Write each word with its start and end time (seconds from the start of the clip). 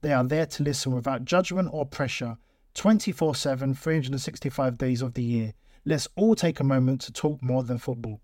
They 0.00 0.12
are 0.12 0.22
there 0.22 0.46
to 0.46 0.62
listen 0.62 0.94
without 0.94 1.24
judgment 1.24 1.70
or 1.72 1.84
pressure 1.84 2.38
24 2.74 3.34
7, 3.34 3.74
365 3.74 4.78
days 4.78 5.02
of 5.02 5.14
the 5.14 5.22
year. 5.24 5.54
Let's 5.84 6.06
all 6.14 6.36
take 6.36 6.60
a 6.60 6.64
moment 6.64 7.00
to 7.02 7.12
talk 7.12 7.42
more 7.42 7.64
than 7.64 7.78
football. 7.78 8.20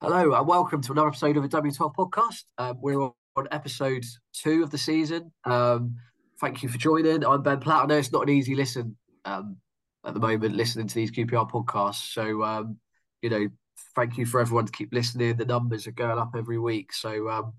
Hello 0.00 0.34
and 0.34 0.48
welcome 0.48 0.82
to 0.82 0.90
another 0.90 1.06
episode 1.06 1.36
of 1.36 1.48
the 1.48 1.48
W12 1.48 1.94
podcast. 1.94 2.42
Um, 2.58 2.78
we're 2.80 3.00
on 3.00 3.12
episode 3.50 4.04
two 4.32 4.62
of 4.62 4.70
the 4.70 4.78
season. 4.78 5.32
Um, 5.44 5.96
thank 6.40 6.62
you 6.62 6.68
for 6.68 6.78
joining. 6.78 7.24
I'm 7.24 7.42
Ben 7.42 7.60
Platt. 7.60 7.84
I 7.84 7.86
know 7.86 7.96
it's 7.96 8.12
not 8.12 8.22
an 8.22 8.28
easy 8.28 8.54
listen 8.54 8.96
um, 9.24 9.56
at 10.04 10.14
the 10.14 10.20
moment, 10.20 10.54
listening 10.54 10.86
to 10.86 10.94
these 10.94 11.10
QPR 11.10 11.50
podcasts. 11.50 12.12
So, 12.12 12.42
um, 12.42 12.76
you 13.22 13.30
know, 13.30 13.48
thank 13.96 14.18
you 14.18 14.26
for 14.26 14.40
everyone 14.40 14.66
to 14.66 14.72
keep 14.72 14.92
listening. 14.92 15.36
The 15.36 15.44
numbers 15.44 15.86
are 15.86 15.92
going 15.92 16.18
up 16.18 16.34
every 16.36 16.58
week. 16.58 16.92
So, 16.92 17.28
um, 17.28 17.54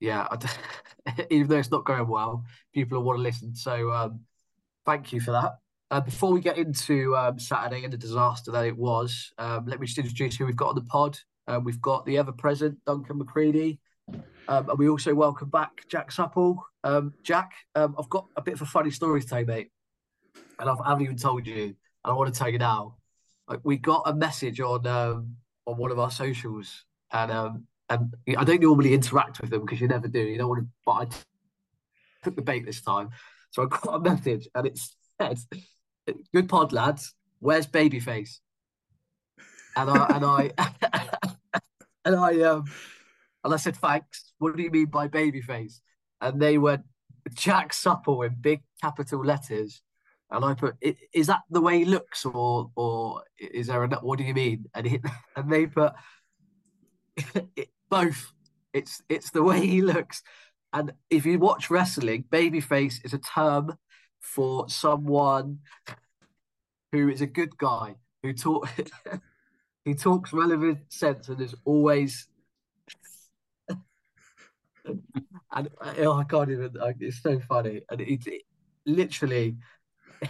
yeah, 0.00 0.26
even 1.30 1.48
though 1.48 1.58
it's 1.58 1.70
not 1.70 1.84
going 1.84 2.08
well, 2.08 2.44
people 2.72 3.02
want 3.02 3.18
to 3.18 3.22
listen. 3.22 3.54
So, 3.54 3.92
um, 3.92 4.20
thank 4.86 5.12
you 5.12 5.20
for 5.20 5.32
that. 5.32 5.58
Uh, 5.90 6.00
before 6.00 6.32
we 6.32 6.40
get 6.40 6.58
into 6.58 7.14
um, 7.16 7.38
Saturday 7.38 7.84
and 7.84 7.92
the 7.92 7.98
disaster 7.98 8.50
that 8.50 8.64
it 8.64 8.76
was, 8.76 9.32
let 9.38 9.78
me 9.78 9.86
just 9.86 9.98
introduce 9.98 10.36
who 10.36 10.46
we've 10.46 10.56
got 10.56 10.70
on 10.70 10.74
the 10.76 10.82
pod. 10.82 11.18
Uh, 11.46 11.60
we've 11.62 11.80
got 11.80 12.06
the 12.06 12.16
ever 12.16 12.32
present 12.32 12.78
Duncan 12.86 13.18
McCready. 13.18 13.78
Um, 14.08 14.68
and 14.70 14.78
we 14.78 14.88
also 14.88 15.14
welcome 15.14 15.48
back 15.48 15.86
Jack 15.88 16.12
Supple. 16.12 16.64
Um, 16.82 17.14
Jack, 17.22 17.52
um, 17.74 17.94
I've 17.98 18.10
got 18.10 18.26
a 18.36 18.42
bit 18.42 18.54
of 18.54 18.62
a 18.62 18.66
funny 18.66 18.90
story 18.90 19.22
to 19.22 19.26
tell 19.26 19.40
you, 19.40 19.46
mate. 19.46 19.70
And 20.58 20.68
I've, 20.68 20.80
I 20.80 20.90
haven't 20.90 21.04
even 21.04 21.16
told 21.16 21.46
you. 21.46 21.62
And 21.64 21.76
I 22.04 22.12
want 22.12 22.32
to 22.32 22.38
tell 22.38 22.50
you 22.50 22.58
now. 22.58 22.96
Like, 23.48 23.60
we 23.62 23.76
got 23.76 24.02
a 24.06 24.14
message 24.14 24.60
on 24.60 24.86
um, 24.86 25.36
on 25.66 25.76
one 25.76 25.90
of 25.90 25.98
our 25.98 26.10
socials. 26.10 26.84
And 27.12 27.32
um, 27.32 27.66
and 27.88 28.14
I 28.36 28.44
don't 28.44 28.62
normally 28.62 28.94
interact 28.94 29.40
with 29.40 29.50
them 29.50 29.62
because 29.62 29.80
you 29.80 29.88
never 29.88 30.08
do. 30.08 30.20
You 30.20 30.38
don't 30.38 30.48
want 30.48 30.62
to, 30.62 30.68
but 30.84 30.92
I 30.92 31.06
took 32.22 32.36
the 32.36 32.42
bait 32.42 32.64
this 32.64 32.80
time. 32.80 33.10
So 33.50 33.62
I 33.62 33.66
got 33.66 33.94
a 33.94 34.00
message 34.00 34.48
and 34.54 34.66
it 34.66 34.78
said, 35.20 35.38
Good 36.32 36.48
pod, 36.48 36.72
lads. 36.72 37.14
Where's 37.40 37.66
Babyface? 37.66 38.38
And 39.76 39.90
I, 39.90 40.06
and 40.14 40.24
I, 40.24 40.50
and 42.04 42.16
I 42.16 42.40
um 42.42 42.64
and 43.44 43.52
I 43.52 43.56
said 43.58 43.76
thanks. 43.76 44.32
What 44.38 44.56
do 44.56 44.62
you 44.62 44.70
mean 44.70 44.86
by 44.86 45.08
babyface? 45.08 45.80
And 46.20 46.40
they 46.40 46.58
went 46.58 46.82
Jack 47.34 47.72
Supple 47.72 48.22
in 48.22 48.36
big 48.40 48.62
capital 48.80 49.24
letters. 49.24 49.82
And 50.30 50.44
I 50.44 50.54
put, 50.54 50.76
is 51.12 51.26
that 51.26 51.42
the 51.50 51.60
way 51.60 51.78
he 51.78 51.84
looks, 51.84 52.24
or 52.24 52.70
or 52.74 53.22
is 53.38 53.66
there 53.66 53.84
a 53.84 53.88
what 54.00 54.18
do 54.18 54.24
you 54.24 54.34
mean? 54.34 54.64
And 54.74 54.86
and 55.36 55.52
they 55.52 55.66
put 55.66 55.92
it, 57.56 57.68
both. 57.88 58.32
It's 58.72 59.02
it's 59.08 59.30
the 59.30 59.42
way 59.42 59.64
he 59.66 59.82
looks. 59.82 60.22
And 60.72 60.92
if 61.10 61.24
you 61.24 61.38
watch 61.38 61.70
wrestling, 61.70 62.24
babyface 62.32 63.04
is 63.04 63.14
a 63.14 63.18
term 63.18 63.76
for 64.20 64.68
someone 64.68 65.58
who 66.90 67.08
is 67.08 67.20
a 67.20 67.26
good 67.26 67.56
guy 67.58 67.94
who 68.22 68.32
talk 68.32 68.68
he 69.84 69.94
talks 69.94 70.32
relevant 70.32 70.78
sense 70.88 71.28
and 71.28 71.40
is 71.40 71.54
always 71.64 72.26
and 74.84 75.68
oh, 75.98 76.12
I 76.18 76.24
can't 76.24 76.50
even. 76.50 76.70
It's 77.00 77.22
so 77.22 77.40
funny, 77.40 77.82
and 77.90 78.00
it, 78.00 78.26
it 78.26 78.42
literally. 78.86 79.56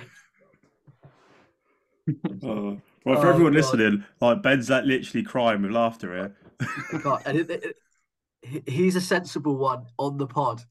oh. 2.45 2.81
Well, 3.05 3.21
for 3.21 3.27
oh, 3.27 3.31
everyone 3.31 3.53
God. 3.53 3.59
listening, 3.59 4.05
like 4.21 4.43
Ben's 4.43 4.69
that 4.69 4.87
literally 4.87 5.25
crying 5.25 5.63
with 5.63 5.73
laughter 5.73 6.15
here. 6.15 6.37
and 7.27 7.39
it, 7.39 7.51
it, 7.51 7.77
he's 8.67 8.97
a 8.97 9.01
sensible 9.01 9.57
one 9.57 9.85
on 9.99 10.17
the 10.17 10.27
pod. 10.27 10.63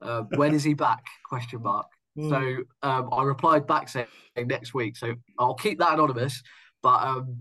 Uh, 0.00 0.22
when 0.34 0.54
is 0.54 0.62
he 0.62 0.74
back? 0.74 1.04
Question 1.28 1.62
mark. 1.62 1.86
Mm. 2.16 2.30
So 2.30 2.88
um, 2.88 3.08
I 3.12 3.22
replied 3.24 3.66
back 3.66 3.88
saying 3.88 4.06
next 4.36 4.74
week. 4.74 4.96
So 4.96 5.14
I'll 5.38 5.54
keep 5.54 5.78
that 5.80 5.94
anonymous, 5.94 6.42
but 6.82 7.02
um, 7.02 7.38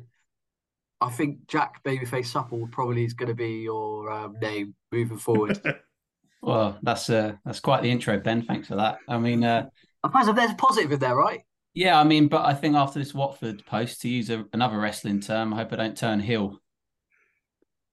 I 1.02 1.10
think 1.10 1.48
Jack 1.48 1.84
Babyface 1.84 2.28
Supple 2.28 2.68
probably 2.72 3.04
is 3.04 3.14
going 3.14 3.30
to 3.30 3.36
be 3.36 3.62
your 3.64 4.10
um, 4.12 4.38
name 4.42 4.76
moving 4.92 5.18
forward. 5.18 5.60
well, 6.42 6.78
that's 6.82 7.10
uh, 7.10 7.34
that's 7.46 7.60
quite 7.60 7.84
the 7.84 7.92
intro, 7.92 8.20
Ben. 8.20 8.42
Thanks 8.44 8.68
for 8.68 8.76
that. 8.76 8.98
I 9.08 9.18
mean, 9.18 9.44
uh, 9.44 9.68
I 10.04 10.08
suppose 10.08 10.36
there's 10.36 10.52
a 10.52 10.56
positive 10.56 10.92
in 10.92 11.00
there, 11.00 11.16
right? 11.16 11.42
Yeah, 11.74 12.00
I 12.00 12.06
mean, 12.06 12.30
but 12.30 12.46
I 12.46 12.54
think 12.54 12.76
after 12.76 13.00
this 13.00 13.14
Watford 13.14 13.66
post, 13.66 14.02
to 14.02 14.10
use 14.10 14.30
a, 14.30 14.46
another 14.54 14.78
wrestling 14.78 15.20
term, 15.20 15.54
I 15.54 15.58
hope 15.58 15.74
I 15.74 15.76
don't 15.76 15.98
turn 15.98 16.22
heel. 16.22 16.60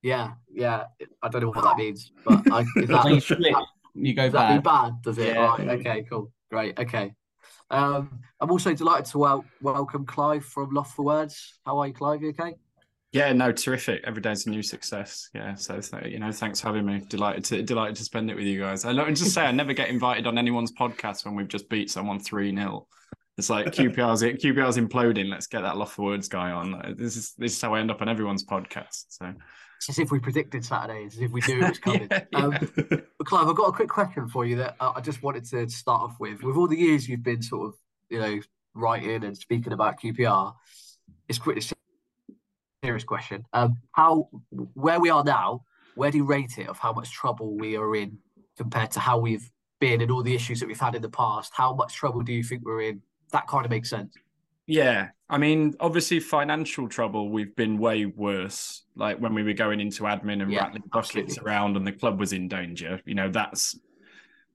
Yeah, 0.03 0.33
yeah. 0.53 0.85
I 1.23 1.29
don't 1.29 1.43
know 1.43 1.51
what 1.51 1.65
that 1.65 1.77
means, 1.77 2.13
but 2.25 2.51
I, 2.53 2.61
is 2.61 2.67
that, 2.89 3.27
that, 3.29 3.67
you 3.95 4.15
go 4.15 4.25
does 4.25 4.33
bad. 4.33 4.57
That 4.57 4.65
bad, 4.65 5.03
does 5.03 5.19
it? 5.19 5.29
Yeah. 5.29 5.47
Right. 5.47 5.69
Okay. 5.69 6.07
Cool. 6.09 6.33
Great. 6.51 6.79
Okay. 6.79 7.15
Um, 7.71 8.21
I'm 8.41 8.51
also 8.51 8.75
delighted 8.75 9.07
to 9.07 9.19
wel- 9.19 9.45
welcome 9.61 10.05
Clive 10.05 10.45
from 10.45 10.71
Loft 10.71 10.95
for 10.95 11.05
Words. 11.05 11.59
How 11.65 11.79
are 11.79 11.87
you, 11.87 11.95
Clive? 11.95 12.23
You 12.23 12.29
okay? 12.31 12.55
Yeah, 13.13 13.31
no, 13.35 13.53
terrific. 13.53 14.03
Every 14.05 14.23
day's 14.23 14.47
a 14.47 14.51
new 14.51 14.63
success. 14.63 15.29
Yeah, 15.35 15.55
so 15.55 15.81
you 16.05 16.19
know, 16.19 16.33
thanks 16.33 16.61
for 16.63 16.69
having 16.69 16.87
me. 16.87 17.03
Delighted 17.09 17.45
to 17.47 17.63
delighted 17.63 17.97
to 17.97 18.05
spend 18.05 18.31
it 18.31 18.37
with 18.37 18.47
you 18.47 18.59
guys. 18.59 18.87
I 18.87 18.95
just 19.13 19.35
say 19.35 19.43
I 19.43 19.53
never 19.53 19.75
get 19.75 19.91
invited 19.91 20.27
on 20.27 20.39
anyone's 20.39 20.73
podcast 20.73 21.27
when 21.27 21.35
we've 21.35 21.49
just 21.49 21.69
beat 21.69 21.91
someone 21.91 22.21
three 22.21 22.55
0 22.55 22.87
It's 23.37 23.51
like 23.51 23.67
QPR's 23.67 24.23
QPR's 24.23 24.79
imploding. 24.79 25.29
Let's 25.29 25.47
get 25.47 25.61
that 25.61 25.77
Loft 25.77 25.97
for 25.97 26.07
Words 26.07 26.29
guy 26.29 26.53
on. 26.53 26.95
This 26.97 27.17
is 27.17 27.35
this 27.37 27.55
is 27.55 27.61
how 27.61 27.75
I 27.75 27.81
end 27.81 27.91
up 27.91 28.01
on 28.01 28.09
everyone's 28.09 28.45
podcast. 28.45 29.05
So 29.09 29.35
it's 29.77 29.91
as 29.91 29.99
if 29.99 30.11
we 30.11 30.19
predicted 30.19 30.65
Saturday, 30.65 31.05
as 31.05 31.19
if 31.19 31.31
we 31.33 31.43
knew 31.47 31.63
it 31.63 31.69
was 31.69 31.79
coming. 31.81 32.09
yeah, 32.11 32.25
yeah. 32.33 32.39
Um, 32.39 32.57
but 32.89 33.27
Clive, 33.27 33.47
I've 33.47 33.57
got 33.57 33.69
a 33.69 33.73
quick 33.73 33.91
question 33.91 34.27
for 34.27 34.47
you 34.47 34.57
that 34.57 34.77
I 34.81 35.03
just 35.03 35.23
wanted 35.23 35.45
to 35.51 35.69
start 35.69 36.01
off 36.01 36.17
with. 36.19 36.43
With 36.43 36.57
all 36.57 36.67
the 36.67 36.79
years 36.79 37.07
you've 37.07 37.23
been 37.23 37.43
sort 37.43 37.69
of, 37.69 37.75
you 38.09 38.21
know, 38.21 38.41
writing 38.75 39.23
and 39.23 39.37
speaking 39.37 39.75
about 39.75 40.01
QPR, 40.01 40.55
it's 41.29 41.39
quick 41.39 41.57
serious 42.83 43.05
question. 43.05 43.45
Um, 43.53 43.79
how 43.93 44.29
where 44.75 45.01
we 45.01 45.11
are 45.11 45.25
now, 45.25 45.65
where 45.95 46.11
do 46.11 46.19
you 46.19 46.25
rate 46.25 46.59
it 46.59 46.69
of 46.69 46.79
how 46.79 46.93
much 46.93 47.13
trouble 47.13 47.57
we 47.57 47.77
are 47.77 47.95
in 47.97 48.19
compared 48.57 48.91
to 48.93 49.01
how 49.01 49.19
we've 49.19 49.49
been 49.81 50.01
and 50.01 50.11
all 50.11 50.23
the 50.23 50.35
issues 50.35 50.61
that 50.61 50.67
we've 50.67 50.81
had 50.81 50.95
in 50.95 51.03
the 51.03 51.09
past? 51.09 51.53
How 51.55 51.75
much 51.75 51.95
trouble 51.95 52.23
do 52.23 52.33
you 52.33 52.43
think 52.43 52.65
we're 52.65 52.83
in? 52.83 53.03
That 53.31 53.47
kind 53.47 53.65
of 53.65 53.71
makes 53.71 53.89
sense. 53.89 54.15
Yeah, 54.67 55.09
I 55.29 55.39
mean, 55.39 55.75
obviously, 55.81 56.21
financial 56.21 56.89
trouble. 56.89 57.31
We've 57.31 57.55
been 57.57 57.79
way 57.79 58.07
worse. 58.07 58.85
Like 58.95 59.19
when 59.19 59.35
we 59.35 59.43
were 59.43 59.55
going 59.55 59.81
into 59.81 60.05
admin 60.05 60.43
and 60.43 60.53
yeah, 60.53 60.65
rattling 60.65 60.85
buckets 60.93 61.39
around, 61.39 61.77
and 61.77 61.87
the 61.87 61.93
club 61.93 62.21
was 62.21 62.33
in 62.33 62.49
danger. 62.49 63.01
You 63.05 63.15
know, 63.15 63.31
that's 63.31 63.79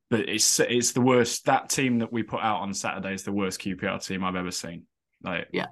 but 0.09 0.29
it's 0.29 0.59
it's 0.59 0.91
the 0.91 1.01
worst. 1.01 1.45
That 1.45 1.69
team 1.69 1.99
that 1.99 2.11
we 2.11 2.23
put 2.23 2.41
out 2.41 2.61
on 2.61 2.73
Saturday 2.73 3.13
is 3.13 3.23
the 3.23 3.31
worst 3.31 3.61
QPR 3.61 4.05
team 4.05 4.23
I've 4.23 4.35
ever 4.35 4.51
seen. 4.51 4.83
Like, 5.23 5.47
Yeah. 5.51 5.67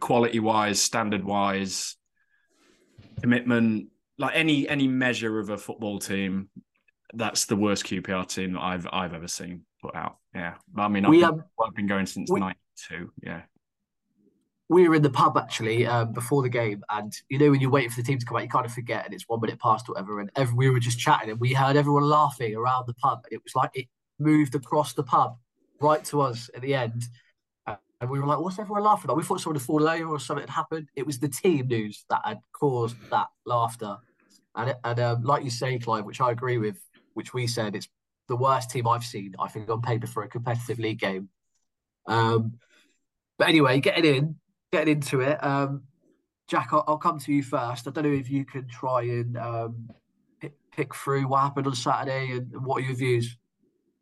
Quality 0.00 0.40
wise, 0.40 0.80
standard 0.80 1.24
wise, 1.24 1.96
commitment, 3.20 3.88
like 4.18 4.32
any 4.34 4.68
any 4.68 4.88
measure 4.88 5.38
of 5.38 5.50
a 5.50 5.58
football 5.58 5.98
team, 5.98 6.48
that's 7.14 7.46
the 7.46 7.56
worst 7.56 7.84
QPR 7.84 8.26
team 8.28 8.54
that 8.54 8.60
I've 8.62 8.86
I've 8.92 9.14
ever 9.14 9.28
seen 9.28 9.62
put 9.82 9.94
out. 9.94 10.16
Yeah, 10.34 10.54
I 10.76 10.88
mean, 10.88 11.04
I've, 11.04 11.10
We, 11.10 11.20
been, 11.20 11.28
um, 11.28 11.44
I've 11.64 11.74
been 11.74 11.86
going 11.86 12.06
since 12.06 12.30
we- 12.30 12.40
'92. 12.40 13.10
Yeah, 13.22 13.42
we 14.68 14.88
were 14.88 14.94
in 14.94 15.02
the 15.02 15.10
pub 15.10 15.36
actually 15.36 15.86
um, 15.86 16.12
before 16.12 16.42
the 16.42 16.48
game, 16.48 16.82
and 16.90 17.12
you 17.28 17.38
know 17.38 17.50
when 17.50 17.60
you're 17.60 17.70
waiting 17.70 17.90
for 17.90 17.96
the 18.00 18.06
team 18.06 18.18
to 18.18 18.26
come 18.26 18.36
out, 18.36 18.42
you 18.42 18.48
kind 18.48 18.66
of 18.66 18.72
forget, 18.72 19.04
and 19.04 19.14
it's 19.14 19.24
one 19.28 19.40
minute 19.40 19.60
past 19.60 19.88
or 19.88 19.92
whatever, 19.92 20.20
and 20.20 20.30
every, 20.36 20.54
we 20.54 20.70
were 20.70 20.80
just 20.80 20.98
chatting, 20.98 21.30
and 21.30 21.40
we 21.40 21.52
heard 21.52 21.76
everyone 21.76 22.04
laughing 22.04 22.54
around 22.54 22.86
the 22.86 22.94
pub, 22.94 23.20
and 23.24 23.32
it 23.32 23.42
was 23.44 23.54
like 23.54 23.70
it 23.74 23.86
moved 24.18 24.54
across 24.54 24.92
the 24.94 25.02
pub 25.02 25.36
right 25.80 26.04
to 26.04 26.20
us 26.20 26.48
at 26.54 26.62
the 26.62 26.74
end, 26.74 27.04
and 28.04 28.10
we 28.10 28.20
were 28.20 28.26
like, 28.26 28.38
"What's 28.38 28.58
everyone 28.58 28.82
laughing 28.82 29.10
at?" 29.10 29.16
We 29.16 29.22
thought 29.22 29.40
someone 29.40 29.56
had 29.58 29.66
fallen 29.66 29.88
over 30.02 30.12
or 30.12 30.20
something 30.20 30.42
had 30.42 30.50
happened. 30.50 30.88
It 30.94 31.06
was 31.06 31.18
the 31.18 31.28
team 31.28 31.68
news 31.68 32.04
that 32.10 32.20
had 32.22 32.40
caused 32.52 32.96
that 33.10 33.28
laughter, 33.46 33.96
and 34.54 34.74
and 34.84 35.00
um, 35.00 35.22
like 35.22 35.42
you 35.42 35.50
say, 35.50 35.78
Clive, 35.78 36.04
which 36.04 36.20
I 36.20 36.30
agree 36.30 36.58
with, 36.58 36.78
which 37.14 37.32
we 37.32 37.46
said 37.46 37.74
it's 37.74 37.88
the 38.28 38.36
worst 38.36 38.70
team 38.70 38.86
I've 38.86 39.04
seen. 39.04 39.34
I 39.38 39.48
think 39.48 39.70
on 39.70 39.80
paper 39.80 40.06
for 40.06 40.22
a 40.22 40.28
competitive 40.28 40.78
league 40.78 41.00
game. 41.00 41.30
Um, 42.06 42.58
but 43.38 43.48
anyway, 43.48 43.80
getting 43.80 44.04
in, 44.04 44.36
getting 44.70 44.96
into 44.96 45.20
it. 45.20 45.42
Um, 45.42 45.84
Jack, 46.46 46.68
I'll, 46.72 46.84
I'll 46.86 46.98
come 46.98 47.18
to 47.20 47.32
you 47.32 47.42
first. 47.42 47.88
I 47.88 47.90
don't 47.90 48.04
know 48.04 48.12
if 48.12 48.30
you 48.30 48.44
can 48.44 48.68
try 48.68 49.02
and 49.02 49.36
um, 49.38 49.90
pick, 50.40 50.52
pick 50.76 50.94
through 50.94 51.26
what 51.26 51.40
happened 51.40 51.66
on 51.66 51.74
Saturday 51.74 52.32
and 52.32 52.64
what 52.66 52.82
are 52.82 52.86
your 52.86 52.96
views. 52.96 53.36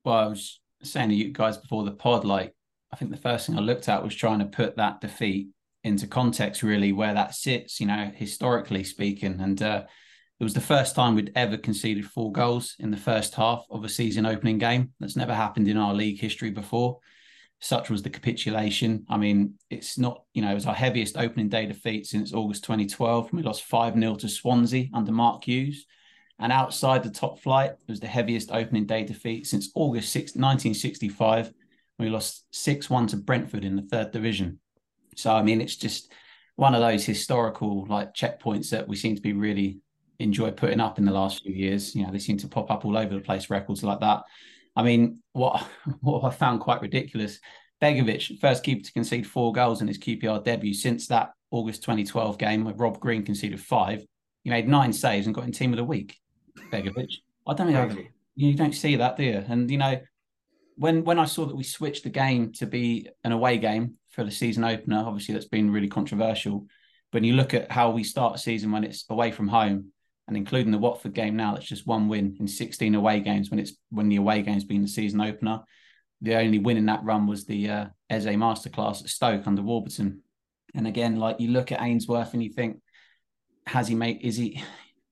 Well, 0.04 0.14
I 0.14 0.26
was 0.26 0.60
saying 0.82 1.10
to 1.10 1.14
you 1.14 1.30
guys 1.32 1.56
before 1.56 1.84
the 1.84 1.92
pod, 1.92 2.24
like 2.24 2.52
I 2.92 2.96
think 2.96 3.10
the 3.10 3.16
first 3.16 3.46
thing 3.46 3.56
I 3.56 3.60
looked 3.60 3.88
at 3.88 4.02
was 4.04 4.14
trying 4.14 4.40
to 4.40 4.44
put 4.44 4.76
that 4.76 5.00
defeat 5.00 5.48
into 5.82 6.06
context, 6.06 6.62
really, 6.62 6.92
where 6.92 7.14
that 7.14 7.34
sits, 7.34 7.80
you 7.80 7.86
know, 7.86 8.10
historically 8.14 8.84
speaking. 8.84 9.40
And 9.40 9.60
uh, 9.62 9.84
it 10.38 10.44
was 10.44 10.54
the 10.54 10.60
first 10.60 10.94
time 10.94 11.14
we'd 11.14 11.32
ever 11.34 11.56
conceded 11.56 12.04
four 12.04 12.32
goals 12.32 12.76
in 12.78 12.90
the 12.90 12.96
first 12.96 13.34
half 13.34 13.64
of 13.70 13.84
a 13.84 13.88
season 13.88 14.26
opening 14.26 14.58
game. 14.58 14.92
That's 15.00 15.16
never 15.16 15.34
happened 15.34 15.68
in 15.68 15.76
our 15.76 15.94
league 15.94 16.20
history 16.20 16.50
before. 16.50 16.98
Such 17.60 17.90
was 17.90 18.02
the 18.02 18.10
capitulation. 18.10 19.06
I 19.08 19.16
mean, 19.16 19.54
it's 19.70 19.96
not, 19.96 20.24
you 20.34 20.42
know, 20.42 20.50
it 20.50 20.54
was 20.54 20.66
our 20.66 20.74
heaviest 20.74 21.16
opening 21.16 21.48
day 21.48 21.66
defeat 21.66 22.06
since 22.06 22.34
August 22.34 22.64
2012. 22.64 23.32
We 23.32 23.42
lost 23.42 23.62
5 23.62 23.94
0 23.94 24.16
to 24.16 24.28
Swansea 24.28 24.88
under 24.92 25.12
Mark 25.12 25.44
Hughes. 25.44 25.86
And 26.38 26.52
outside 26.52 27.04
the 27.04 27.10
top 27.10 27.38
flight, 27.38 27.70
it 27.70 27.88
was 27.88 28.00
the 28.00 28.08
heaviest 28.08 28.50
opening 28.50 28.84
day 28.84 29.04
defeat 29.04 29.46
since 29.46 29.70
August 29.76 30.12
6, 30.12 30.32
1965. 30.32 31.52
We 31.98 32.08
lost 32.08 32.44
6 32.52 32.90
1 32.90 33.08
to 33.08 33.16
Brentford 33.16 33.64
in 33.64 33.76
the 33.76 33.82
third 33.82 34.10
division. 34.10 34.58
So, 35.16 35.34
I 35.34 35.42
mean, 35.42 35.60
it's 35.60 35.76
just 35.76 36.12
one 36.56 36.74
of 36.74 36.80
those 36.80 37.04
historical 37.04 37.86
like 37.86 38.14
checkpoints 38.14 38.70
that 38.70 38.88
we 38.88 38.96
seem 38.96 39.16
to 39.16 39.22
be 39.22 39.32
really 39.32 39.78
enjoy 40.18 40.50
putting 40.50 40.80
up 40.80 40.98
in 40.98 41.04
the 41.04 41.12
last 41.12 41.42
few 41.42 41.52
years. 41.52 41.94
You 41.94 42.04
know, 42.04 42.12
they 42.12 42.18
seem 42.18 42.38
to 42.38 42.48
pop 42.48 42.70
up 42.70 42.84
all 42.84 42.96
over 42.96 43.14
the 43.14 43.20
place, 43.20 43.50
records 43.50 43.82
like 43.82 44.00
that. 44.00 44.22
I 44.74 44.82
mean, 44.82 45.20
what 45.32 45.66
what 46.00 46.24
I 46.24 46.30
found 46.30 46.60
quite 46.60 46.80
ridiculous, 46.80 47.38
Begovic, 47.80 48.40
first 48.40 48.62
keeper 48.62 48.84
to 48.84 48.92
concede 48.92 49.26
four 49.26 49.52
goals 49.52 49.80
in 49.82 49.88
his 49.88 49.98
QPR 49.98 50.44
debut 50.44 50.74
since 50.74 51.06
that 51.08 51.32
August 51.50 51.82
2012 51.82 52.38
game 52.38 52.64
where 52.64 52.74
Rob 52.74 52.98
Green 53.00 53.24
conceded 53.24 53.60
five. 53.60 54.04
He 54.44 54.50
made 54.50 54.66
nine 54.66 54.92
saves 54.92 55.26
and 55.26 55.34
got 55.34 55.44
in 55.44 55.52
team 55.52 55.72
of 55.72 55.76
the 55.76 55.84
week. 55.84 56.18
Begovic. 56.72 57.12
I 57.46 57.54
don't 57.54 57.74
I've, 57.74 57.98
you 58.34 58.54
don't 58.54 58.74
see 58.74 58.96
that, 58.96 59.16
do 59.16 59.24
you? 59.24 59.44
And 59.46 59.70
you 59.70 59.78
know, 59.78 60.00
when 60.76 61.04
when 61.04 61.18
I 61.18 61.24
saw 61.24 61.46
that 61.46 61.56
we 61.56 61.64
switched 61.64 62.04
the 62.04 62.10
game 62.10 62.52
to 62.54 62.66
be 62.66 63.08
an 63.24 63.32
away 63.32 63.58
game 63.58 63.94
for 64.10 64.24
the 64.24 64.30
season 64.30 64.64
opener, 64.64 65.02
obviously 65.04 65.34
that's 65.34 65.46
been 65.48 65.70
really 65.70 65.88
controversial. 65.88 66.66
When 67.10 67.24
you 67.24 67.34
look 67.34 67.54
at 67.54 67.70
how 67.70 67.90
we 67.90 68.04
start 68.04 68.36
a 68.36 68.38
season 68.38 68.72
when 68.72 68.84
it's 68.84 69.04
away 69.10 69.32
from 69.32 69.48
home, 69.48 69.92
and 70.28 70.36
including 70.36 70.72
the 70.72 70.78
Watford 70.78 71.14
game 71.14 71.36
now, 71.36 71.54
that's 71.54 71.66
just 71.66 71.86
one 71.86 72.08
win 72.08 72.36
in 72.40 72.46
16 72.46 72.94
away 72.94 73.20
games 73.20 73.50
when 73.50 73.58
it's 73.60 73.72
when 73.90 74.08
the 74.08 74.16
away 74.16 74.42
game's 74.42 74.64
been 74.64 74.82
the 74.82 74.88
season 74.88 75.20
opener. 75.20 75.60
The 76.20 76.36
only 76.36 76.58
win 76.58 76.76
in 76.76 76.86
that 76.86 77.04
run 77.04 77.26
was 77.26 77.44
the 77.44 77.68
uh, 77.68 77.86
Eze 78.08 78.26
masterclass 78.26 79.02
at 79.02 79.10
Stoke 79.10 79.46
under 79.46 79.62
Warburton. 79.62 80.22
And 80.74 80.86
again, 80.86 81.16
like 81.16 81.40
you 81.40 81.48
look 81.48 81.72
at 81.72 81.82
Ainsworth 81.82 82.32
and 82.32 82.42
you 82.42 82.50
think, 82.50 82.80
has 83.66 83.88
he 83.88 83.94
made? 83.94 84.22
Is 84.22 84.36
he? 84.36 84.62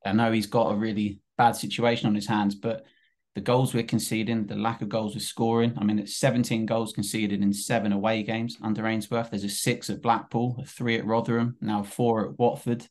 I 0.07 0.13
know 0.13 0.33
he's 0.33 0.47
got 0.47 0.73
a 0.73 0.77
really 0.77 1.19
bad 1.37 1.53
situation 1.53 2.07
on 2.07 2.15
his 2.15 2.27
hands, 2.27 2.55
but 2.55 2.87
the 3.35 3.41
goals 3.41 3.73
we're 3.73 3.83
conceding, 3.83 4.47
the 4.47 4.57
lack 4.57 4.83
of 4.83 4.89
goals 4.89 5.15
we're 5.15 5.21
scoring. 5.21 5.75
I 5.79 5.85
mean, 5.85 5.99
it's 5.99 6.17
17 6.17 6.67
goals 6.67 6.93
conceded 6.93 7.43
in 7.43 7.53
seven 7.53 7.93
away 7.93 8.23
games 8.23 8.57
under 8.63 8.87
Ainsworth. 8.87 9.31
There's 9.31 9.45
a 9.45 9.49
six 9.49 9.89
at 9.89 10.03
Blackpool, 10.03 10.57
a 10.61 10.65
three 10.65 10.99
at 10.99 11.07
Rotherham, 11.07 11.57
now 11.61 11.83
four 11.83 12.27
at 12.27 12.39
Watford. 12.39 12.83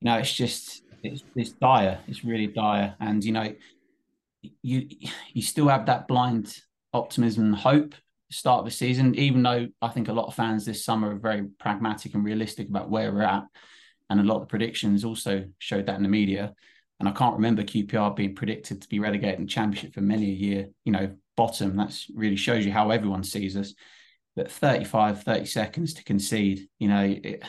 You 0.00 0.10
know, 0.10 0.18
it's 0.18 0.32
just 0.32 0.82
it's 1.02 1.24
it's 1.34 1.52
dire. 1.52 1.98
It's 2.06 2.24
really 2.24 2.46
dire, 2.46 2.94
and 3.00 3.24
you 3.24 3.32
know, 3.32 3.54
you 4.62 4.88
you 5.32 5.42
still 5.42 5.68
have 5.68 5.86
that 5.86 6.06
blind 6.06 6.56
optimism 6.92 7.44
and 7.44 7.54
hope 7.54 7.94
start 8.30 8.60
of 8.60 8.64
the 8.64 8.70
season, 8.70 9.14
even 9.16 9.42
though 9.42 9.66
I 9.82 9.88
think 9.88 10.08
a 10.08 10.12
lot 10.12 10.26
of 10.26 10.34
fans 10.34 10.64
this 10.64 10.84
summer 10.84 11.10
are 11.10 11.18
very 11.18 11.48
pragmatic 11.58 12.14
and 12.14 12.24
realistic 12.24 12.68
about 12.68 12.88
where 12.88 13.12
we're 13.12 13.22
at. 13.22 13.44
And 14.08 14.20
a 14.20 14.24
lot 14.24 14.36
of 14.36 14.42
the 14.42 14.46
predictions 14.46 15.04
also 15.04 15.44
showed 15.58 15.86
that 15.86 15.96
in 15.96 16.02
the 16.02 16.08
media. 16.08 16.54
And 17.00 17.08
I 17.08 17.12
can't 17.12 17.34
remember 17.34 17.62
QPR 17.62 18.14
being 18.14 18.34
predicted 18.34 18.82
to 18.82 18.88
be 18.88 19.00
relegated 19.00 19.40
in 19.40 19.48
championship 19.48 19.94
for 19.94 20.02
many 20.02 20.26
a 20.26 20.34
year, 20.34 20.68
you 20.84 20.92
know, 20.92 21.16
bottom. 21.34 21.74
That's 21.76 22.06
really 22.14 22.36
shows 22.36 22.64
you 22.64 22.72
how 22.72 22.90
everyone 22.90 23.24
sees 23.24 23.56
us. 23.56 23.74
But 24.36 24.52
35, 24.52 25.22
30 25.22 25.46
seconds 25.46 25.94
to 25.94 26.04
concede, 26.04 26.68
you 26.78 26.88
know, 26.88 27.02
it, 27.02 27.42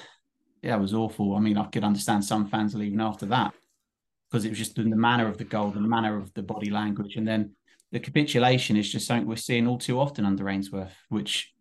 yeah, 0.64 0.78
it 0.78 0.80
was 0.80 0.94
awful. 0.94 1.36
I 1.36 1.40
mean, 1.40 1.58
I 1.58 1.66
could 1.66 1.84
understand 1.84 2.24
some 2.24 2.48
fans 2.48 2.74
leaving 2.74 3.02
after 3.02 3.26
that 3.28 3.54
because 4.30 4.46
it 4.46 4.50
was 4.50 4.58
just 4.58 4.78
in 4.78 4.90
the 4.90 4.96
manner 4.96 5.28
of 5.28 5.38
the 5.38 5.44
goal, 5.44 5.70
the 5.70 5.82
manner 5.82 6.18
of 6.18 6.34
the 6.34 6.44
body 6.44 6.70
language. 6.70 7.18
And 7.18 7.28
then 7.28 7.52
the 7.92 8.00
capitulation 8.00 8.78
is 8.78 8.90
just 8.90 9.06
something 9.06 9.28
we're 9.28 9.36
seeing 9.36 9.68
all 9.68 9.78
too 9.78 10.00
often 10.00 10.26
under 10.26 10.48
Ainsworth, 10.48 10.96
which 11.10 11.54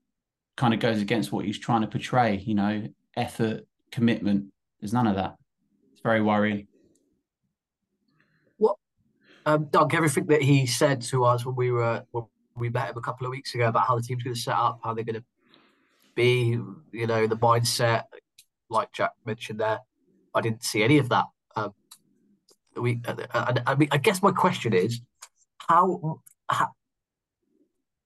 kind 0.56 0.72
of 0.72 0.78
goes 0.78 1.02
against 1.02 1.32
what 1.32 1.44
he's 1.44 1.58
trying 1.58 1.80
to 1.80 1.88
portray, 1.88 2.36
you 2.36 2.54
know, 2.54 2.86
effort, 3.16 3.66
commitment. 3.90 4.52
There's 4.80 4.92
none 4.92 5.08
of 5.08 5.16
that. 5.16 5.34
It's 5.92 6.02
very 6.02 6.22
worrying. 6.22 6.68
Um, 9.46 9.64
Doug, 9.70 9.94
everything 9.94 10.26
that 10.26 10.42
he 10.42 10.66
said 10.66 11.00
to 11.02 11.24
us 11.24 11.46
when 11.46 11.56
we 11.56 11.70
were 11.70 12.04
when 12.10 12.24
we 12.56 12.68
met 12.68 12.90
him 12.90 12.98
a 12.98 13.00
couple 13.00 13.26
of 13.26 13.30
weeks 13.30 13.54
ago 13.54 13.68
about 13.68 13.86
how 13.86 13.96
the 13.96 14.02
team's 14.02 14.22
going 14.22 14.34
to 14.34 14.40
set 14.40 14.54
up, 14.54 14.80
how 14.84 14.94
they're 14.94 15.04
going 15.04 15.16
to 15.16 15.24
be, 16.14 16.58
you 16.92 17.06
know, 17.06 17.26
the 17.26 17.36
mindset, 17.36 18.04
like 18.68 18.92
Jack 18.92 19.12
mentioned 19.24 19.60
there. 19.60 19.80
I 20.34 20.40
didn't 20.40 20.62
see 20.62 20.82
any 20.82 20.98
of 20.98 21.08
that. 21.08 21.24
Um, 21.56 21.72
we, 22.76 23.00
uh, 23.06 23.14
I, 23.32 23.54
I 23.66 23.74
mean, 23.74 23.88
I 23.90 23.96
guess 23.96 24.22
my 24.22 24.30
question 24.30 24.72
is, 24.72 25.00
how, 25.68 26.20
how 26.48 26.68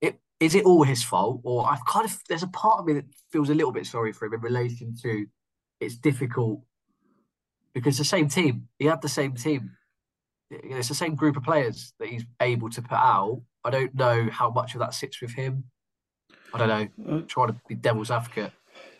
it 0.00 0.20
is 0.38 0.54
it 0.54 0.64
all 0.64 0.84
his 0.84 1.02
fault, 1.02 1.40
or 1.44 1.68
I've 1.68 1.84
kind 1.86 2.04
of 2.04 2.16
there's 2.28 2.42
a 2.42 2.48
part 2.48 2.80
of 2.80 2.86
me 2.86 2.94
that 2.94 3.06
feels 3.32 3.50
a 3.50 3.54
little 3.54 3.72
bit 3.72 3.86
sorry 3.86 4.12
for 4.12 4.26
him 4.26 4.34
in 4.34 4.40
relation 4.40 4.94
to 5.02 5.26
it's 5.80 5.96
difficult 5.96 6.60
because 7.74 7.98
the 7.98 8.04
same 8.04 8.28
team, 8.28 8.68
he 8.78 8.86
had 8.86 9.02
the 9.02 9.08
same 9.08 9.34
team 9.34 9.72
you 10.62 10.70
know, 10.70 10.76
it's 10.76 10.88
the 10.88 10.94
same 10.94 11.14
group 11.14 11.36
of 11.36 11.42
players 11.42 11.92
that 11.98 12.08
he's 12.08 12.24
able 12.40 12.70
to 12.70 12.82
put 12.82 12.92
out. 12.92 13.40
I 13.64 13.70
don't 13.70 13.94
know 13.94 14.28
how 14.30 14.50
much 14.50 14.74
of 14.74 14.80
that 14.80 14.94
sits 14.94 15.20
with 15.20 15.32
him. 15.32 15.64
I 16.52 16.58
don't 16.58 16.68
know. 16.68 17.16
Uh, 17.16 17.22
trying 17.26 17.48
to 17.48 17.56
be 17.68 17.74
devil's 17.74 18.10
advocate. 18.10 18.52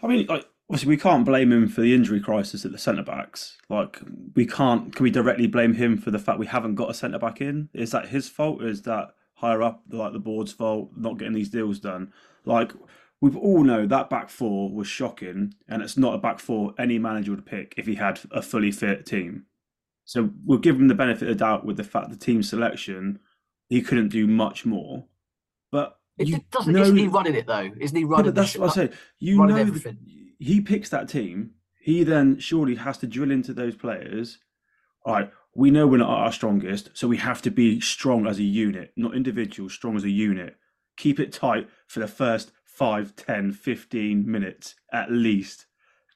I 0.03 0.07
mean, 0.07 0.27
like, 0.27 0.47
obviously, 0.69 0.89
we 0.89 0.97
can't 0.97 1.25
blame 1.25 1.53
him 1.53 1.69
for 1.69 1.83
the 1.83 1.95
injury 1.95 2.21
crisis 2.21 2.65
at 2.65 2.73
the 2.73 2.79
centre 2.79 3.03
backs. 3.03 3.59
Like, 3.69 4.01
we 4.35 4.47
can't. 4.47 4.95
Can 4.95 5.05
we 5.05 5.11
directly 5.11 5.47
blame 5.47 5.75
him 5.75 5.97
for 5.97 6.11
the 6.11 6.19
fact 6.19 6.39
we 6.39 6.47
haven't 6.47 6.75
got 6.75 6.91
a 6.91 6.95
centre 6.95 7.19
back 7.19 7.41
in? 7.41 7.69
Is 7.73 7.93
that 7.93 8.09
his 8.09 8.29
fault? 8.29 8.63
Or 8.63 8.67
is 8.67 8.83
that 8.83 9.15
higher 9.35 9.63
up, 9.63 9.83
like 9.91 10.13
the 10.13 10.19
board's 10.19 10.53
fault, 10.53 10.91
not 10.97 11.19
getting 11.19 11.35
these 11.35 11.51
deals 11.51 11.79
done? 11.79 12.13
Like, 12.45 12.73
we've 13.21 13.37
all 13.37 13.63
know 13.63 13.87
that 13.87 14.11
back 14.11 14.29
four 14.29 14.71
was 14.71 14.89
shocking, 14.89 15.55
and 15.69 15.83
it's 15.83 15.97
not 15.97 16.15
a 16.15 16.19
back 16.19 16.39
four 16.41 16.75
any 16.79 16.99
manager 16.99 17.31
would 17.31 17.47
pick 17.47 17.75
if 17.77 17.87
he 17.87 17.95
had 17.95 18.21
a 18.31 18.43
fully 18.43 18.73
fit 18.73 19.07
team. 19.07 19.47
So 20.05 20.31
we'll 20.45 20.59
give 20.59 20.77
him 20.77 20.89
the 20.89 20.95
benefit 20.95 21.29
of 21.29 21.39
the 21.39 21.45
doubt 21.45 21.65
with 21.65 21.77
the 21.77 21.85
fact 21.85 22.11
the 22.11 22.17
team 22.17 22.43
selection, 22.43 23.19
he 23.69 23.81
couldn't 23.83 24.09
do 24.09 24.27
much 24.27 24.67
more. 24.67 25.05
But 25.73 25.99
It 26.19 26.29
you 26.29 26.37
it 26.37 26.51
doesn't. 26.51 26.73
know- 26.73 26.83
Isn't 26.83 26.97
he 26.97 27.09
running 27.09 27.35
it 27.35 27.47
though? 27.47 27.71
Isn't 27.81 27.97
he 27.97 28.03
yeah, 28.03 28.09
running? 28.09 28.27
but 28.27 28.35
that's 28.35 28.57
what 28.57 28.71
I 28.71 28.75
say. 28.75 28.89
Uh, 28.89 28.97
you 29.19 29.47
know, 29.47 29.57
everything. 29.57 29.99
he 30.39 30.61
picks 30.61 30.91
that 30.91 31.09
team. 31.09 31.53
He 31.81 32.05
then 32.05 32.39
surely 32.39 32.75
has 32.77 32.99
to 32.99 33.07
drill 33.07 33.31
into 33.31 33.53
those 33.53 33.77
players. 33.77 34.39
All 35.05 35.15
right, 35.15 35.31
we 35.55 35.71
know 35.71 35.87
we're 35.87 35.99
not 35.99 36.09
our 36.09 36.33
strongest, 36.33 36.91
so 36.95 37.07
we 37.09 37.19
have 37.19 37.43
to 37.43 37.51
be 37.51 37.81
strong 37.81 38.27
as 38.27 38.39
a 38.39 38.43
unit, 38.43 38.93
not 38.97 39.15
individual, 39.15 39.69
strong 39.69 39.97
as 39.97 40.05
a 40.05 40.11
unit. 40.11 40.57
Keep 40.97 41.21
it 41.21 41.33
tight 41.33 41.69
for 41.87 42.01
the 42.01 42.09
first 42.09 42.53
5, 42.65 43.15
10, 43.17 43.53
15 43.53 44.31
minutes 44.31 44.75
at 44.93 45.11
least. 45.13 45.67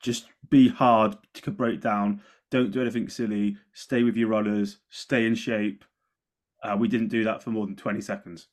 Just 0.02 0.26
be 0.49 0.68
hard 0.68 1.16
to 1.35 1.50
break 1.50 1.80
down. 1.83 2.23
Don't 2.50 2.71
do 2.71 2.81
anything 2.81 3.09
silly. 3.09 3.57
Stay 3.73 4.02
with 4.02 4.17
your 4.17 4.28
runners. 4.28 4.78
Stay 4.88 5.26
in 5.26 5.35
shape. 5.35 5.85
Uh, 6.62 6.76
we 6.78 6.88
didn't 6.88 7.09
do 7.09 7.25
that 7.25 7.43
for 7.43 7.50
more 7.50 7.67
than 7.67 7.76
20 7.76 8.00
seconds. 8.00 8.49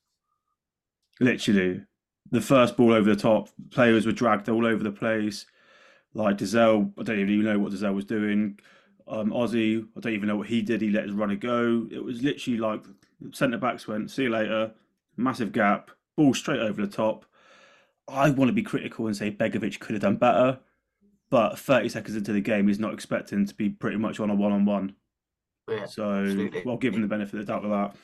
Literally, 1.19 1.81
the 2.31 2.41
first 2.41 2.75
ball 2.75 2.93
over 2.93 3.09
the 3.09 3.19
top, 3.19 3.49
players 3.71 4.05
were 4.05 4.11
dragged 4.11 4.49
all 4.49 4.65
over 4.65 4.83
the 4.83 4.91
place. 4.91 5.45
Like 6.13 6.37
Dozzell, 6.37 6.91
I 6.99 7.03
don't 7.03 7.19
even 7.19 7.43
know 7.43 7.59
what 7.59 7.71
Dozzell 7.71 7.95
was 7.95 8.05
doing. 8.05 8.59
Um, 9.07 9.31
Ozzy, 9.31 9.85
I 9.95 9.99
don't 9.99 10.13
even 10.13 10.27
know 10.27 10.37
what 10.37 10.47
he 10.47 10.61
did. 10.61 10.81
He 10.81 10.89
let 10.89 11.05
his 11.05 11.13
runner 11.13 11.35
go. 11.35 11.87
It 11.91 12.03
was 12.03 12.21
literally 12.21 12.59
like 12.59 12.83
centre 13.31 13.57
backs 13.57 13.87
went, 13.87 14.11
see 14.11 14.23
you 14.23 14.29
later, 14.29 14.71
massive 15.17 15.51
gap, 15.51 15.91
ball 16.15 16.33
straight 16.33 16.59
over 16.59 16.85
the 16.85 16.91
top. 16.91 17.25
I 18.07 18.29
want 18.29 18.49
to 18.49 18.53
be 18.53 18.63
critical 18.63 19.07
and 19.07 19.15
say 19.15 19.31
Begovic 19.31 19.79
could 19.79 19.93
have 19.93 20.01
done 20.01 20.17
better, 20.17 20.59
but 21.29 21.59
30 21.59 21.89
seconds 21.89 22.15
into 22.15 22.33
the 22.33 22.41
game, 22.41 22.67
he's 22.67 22.79
not 22.79 22.93
expecting 22.93 23.45
to 23.45 23.55
be 23.55 23.69
pretty 23.69 23.97
much 23.97 24.19
on 24.19 24.29
a 24.29 24.35
one 24.35 24.51
on 24.51 24.65
one. 24.65 24.95
So, 25.67 25.73
absolutely. 25.77 26.61
well, 26.63 26.77
give 26.77 26.93
him 26.93 27.01
the 27.01 27.07
benefit 27.07 27.39
of 27.39 27.45
the 27.45 27.51
doubt 27.51 27.63
with 27.63 27.71
that. 27.71 27.95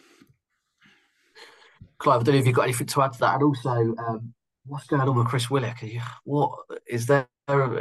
Clive, 1.99 2.21
I 2.21 2.23
don't 2.23 2.33
know 2.33 2.41
if 2.41 2.47
you've 2.47 2.55
got 2.55 2.63
anything 2.63 2.87
to 2.87 3.01
add 3.03 3.13
to 3.13 3.19
that. 3.19 3.35
And 3.35 3.43
also, 3.43 3.69
um, 3.69 4.33
what's 4.65 4.87
going 4.87 5.01
on 5.01 5.15
with 5.15 5.27
Chris 5.27 5.49
you, 5.49 6.01
what 6.23 6.51
is 6.87 7.05
there? 7.05 7.27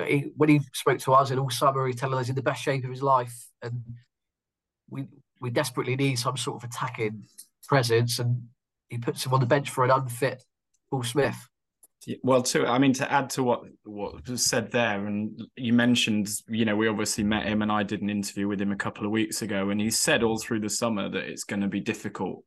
He, 0.06 0.32
when 0.36 0.48
he 0.48 0.60
spoke 0.74 0.98
to 1.00 1.12
us 1.14 1.30
in 1.30 1.38
all 1.38 1.48
summer, 1.48 1.86
he 1.86 1.94
told 1.94 2.14
us 2.14 2.26
he's 2.26 2.30
in 2.30 2.34
the 2.34 2.42
best 2.42 2.62
shape 2.62 2.84
of 2.84 2.90
his 2.90 3.02
life, 3.02 3.46
and 3.62 3.82
we 4.90 5.06
we 5.40 5.50
desperately 5.50 5.96
need 5.96 6.18
some 6.18 6.36
sort 6.36 6.62
of 6.62 6.68
attacking 6.68 7.24
presence. 7.66 8.18
And 8.18 8.48
he 8.88 8.98
puts 8.98 9.24
him 9.24 9.32
on 9.32 9.40
the 9.40 9.46
bench 9.46 9.70
for 9.70 9.84
an 9.84 9.90
unfit 9.90 10.42
Paul 10.90 11.04
Smith. 11.04 11.48
Well, 12.22 12.42
to 12.44 12.66
I 12.66 12.78
mean, 12.78 12.94
to 12.94 13.12
add 13.12 13.30
to 13.30 13.42
what 13.42 13.60
what 13.84 14.26
was 14.26 14.44
said 14.44 14.70
there, 14.70 15.06
and 15.06 15.40
you 15.56 15.72
mentioned, 15.72 16.30
you 16.48 16.64
know, 16.64 16.74
we 16.74 16.88
obviously 16.88 17.24
met 17.24 17.46
him, 17.46 17.60
and 17.60 17.70
I 17.70 17.82
did 17.82 18.00
an 18.00 18.08
interview 18.08 18.48
with 18.48 18.60
him 18.60 18.72
a 18.72 18.76
couple 18.76 19.04
of 19.04 19.10
weeks 19.10 19.42
ago, 19.42 19.68
and 19.68 19.80
he 19.80 19.90
said 19.90 20.22
all 20.22 20.38
through 20.38 20.60
the 20.60 20.70
summer 20.70 21.10
that 21.10 21.24
it's 21.24 21.44
going 21.44 21.60
to 21.60 21.68
be 21.68 21.80
difficult. 21.80 22.42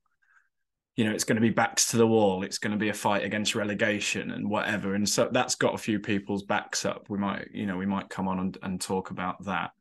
You 0.95 1.05
know, 1.05 1.11
it's 1.11 1.23
going 1.23 1.35
to 1.35 1.41
be 1.41 1.49
backs 1.49 1.87
to 1.91 1.97
the 1.97 2.07
wall. 2.07 2.43
It's 2.43 2.57
going 2.57 2.71
to 2.71 2.77
be 2.77 2.89
a 2.89 2.93
fight 2.93 3.23
against 3.23 3.55
relegation 3.55 4.31
and 4.31 4.49
whatever, 4.49 4.95
and 4.95 5.07
so 5.07 5.29
that's 5.31 5.55
got 5.55 5.75
a 5.75 5.79
few 5.79 5.99
people's 5.99 6.43
backs 6.43 6.83
up. 6.83 7.05
We 7.09 7.19
might, 7.19 7.47
you 7.53 7.67
know, 7.67 7.77
we 7.77 7.85
might 7.85 8.09
come 8.09 8.27
on 8.27 8.39
and, 8.39 8.57
and 8.63 8.81
talk 8.81 9.11
about 9.11 9.43
that. 9.45 9.71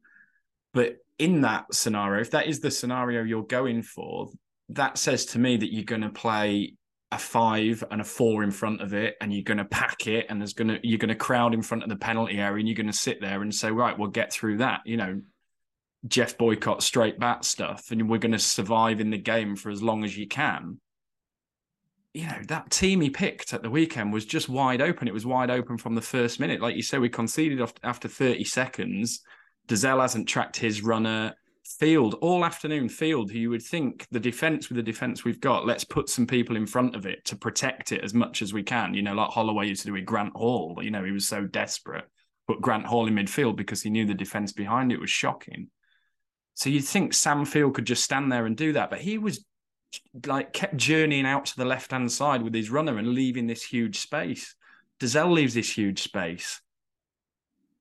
But 0.75 0.97
in 1.19 1.43
that 1.43 1.73
scenario, 1.73 2.21
if 2.21 2.33
that 2.33 2.47
is 2.47 2.61
the 2.61 2.71
scenario 2.71 3.23
you're 3.23 3.45
going 3.45 3.83
for, 3.83 4.29
that 4.71 4.99
says 4.99 5.27
to 5.27 5.39
me 5.39 5.57
that 5.57 5.73
you're 5.73 5.85
going 5.85 6.03
to 6.03 6.11
play 6.11 6.75
a 7.13 7.19
five 7.19 7.85
and 7.91 8.01
a 8.01 8.05
four 8.05 8.43
in 8.43 8.51
front 8.51 8.81
of 8.81 8.95
it, 8.95 9.17
and 9.21 9.33
you're 9.33 9.43
going 9.43 9.59
to 9.59 9.65
pack 9.67 10.07
it, 10.07 10.27
and 10.29 10.41
there's 10.41 10.55
going 10.55 10.69
to 10.69 10.81
you're 10.83 10.99
going 10.99 11.11
to 11.11 11.15
crowd 11.15 11.53
in 11.53 11.63
front 11.63 11.83
of 11.83 11.91
the 11.91 11.97
penalty 11.97 12.39
area, 12.39 12.59
and 12.59 12.67
you're 12.67 12.75
going 12.77 12.87
to 12.87 12.93
sit 12.93 13.21
there 13.21 13.43
and 13.43 13.55
say, 13.55 13.71
right, 13.71 13.97
we'll 13.99 14.09
get 14.09 14.33
through 14.33 14.57
that. 14.59 14.81
You 14.87 14.97
know, 14.97 15.21
Geoff 16.09 16.39
Boycott 16.39 16.83
straight 16.83 17.19
bat 17.19 17.45
stuff, 17.45 17.91
and 17.91 18.09
we're 18.09 18.19
going 18.19 18.33
to 18.33 18.39
survive 18.39 19.01
in 19.01 19.11
the 19.11 19.19
game 19.19 19.57
for 19.57 19.71
as 19.71 19.83
long 19.83 20.05
as 20.05 20.17
you 20.17 20.27
can. 20.27 20.81
You 22.15 22.27
know, 22.27 22.41
that 22.49 22.71
team 22.71 23.01
he 23.01 23.11
picked 23.11 23.53
at 23.53 23.63
the 23.63 23.71
weekend 23.71 24.13
was 24.13 24.25
just 24.25 24.49
wide 24.49 24.81
open. 24.81 25.07
It 25.07 25.15
was 25.15 25.27
wide 25.27 25.51
open 25.51 25.77
from 25.77 25.95
the 25.95 26.03
first 26.03 26.41
minute. 26.41 26.61
Like 26.61 26.77
you 26.77 26.83
say, 26.83 26.99
we 26.99 27.09
conceded 27.11 27.61
after 27.83 28.09
30 28.09 28.45
seconds. 28.45 29.21
Dozzell 29.69 30.01
hasn't 30.01 30.29
tracked 30.29 30.57
his 30.57 30.83
runner. 30.83 31.35
Field 31.65 32.15
all 32.21 32.45
afternoon. 32.45 32.89
Field, 32.89 33.31
who 33.31 33.39
you 33.39 33.51
would 33.51 33.63
think 33.63 34.07
the 34.11 34.21
defense 34.21 34.69
with 34.69 34.77
the 34.77 34.83
defense 34.83 35.25
we've 35.25 35.41
got, 35.41 35.67
let's 35.67 35.85
put 35.85 36.09
some 36.09 36.27
people 36.27 36.57
in 36.57 36.67
front 36.67 36.97
of 36.97 37.07
it 37.07 37.25
to 37.27 37.37
protect 37.37 37.93
it 37.93 38.03
as 38.03 38.15
much 38.15 38.43
as 38.43 38.53
we 38.53 38.63
can. 38.63 38.95
You 38.95 39.03
know, 39.03 39.15
like 39.15 39.31
Holloway 39.31 39.69
used 39.69 39.83
to 39.83 39.89
do 39.89 39.93
with 39.93 40.05
Grant 40.05 40.35
Hall. 40.35 40.79
You 40.83 40.91
know, 40.91 41.05
he 41.05 41.13
was 41.13 41.27
so 41.27 41.45
desperate. 41.45 42.05
Put 42.49 42.61
Grant 42.61 42.87
Hall 42.87 43.07
in 43.07 43.15
midfield 43.15 43.57
because 43.57 43.83
he 43.83 43.91
knew 43.91 44.07
the 44.07 44.15
defense 44.15 44.53
behind 44.53 44.93
it 44.93 45.01
was 45.01 45.11
shocking. 45.11 45.69
So 46.55 46.69
you'd 46.69 46.85
think 46.85 47.15
Sam 47.15 47.45
Field 47.45 47.75
could 47.75 47.87
just 47.87 48.05
stand 48.05 48.31
there 48.31 48.47
and 48.47 48.57
do 48.57 48.73
that, 48.75 48.91
but 48.91 49.01
he 49.01 49.19
was 49.19 49.45
like 50.27 50.53
kept 50.53 50.77
journeying 50.77 51.27
out 51.27 51.47
to 51.47 51.57
the 51.57 51.65
left 51.65 51.93
hand 51.93 52.11
side 52.11 52.43
with 52.43 52.55
his 52.55 52.71
runner 52.71 52.99
and 52.99 53.09
leaving 53.09 53.47
this 53.47 53.63
huge 53.63 53.99
space. 53.99 54.55
Dozzell 55.01 55.33
leaves 55.33 55.55
this 55.55 55.77
huge 55.77 56.03
space. 56.03 56.61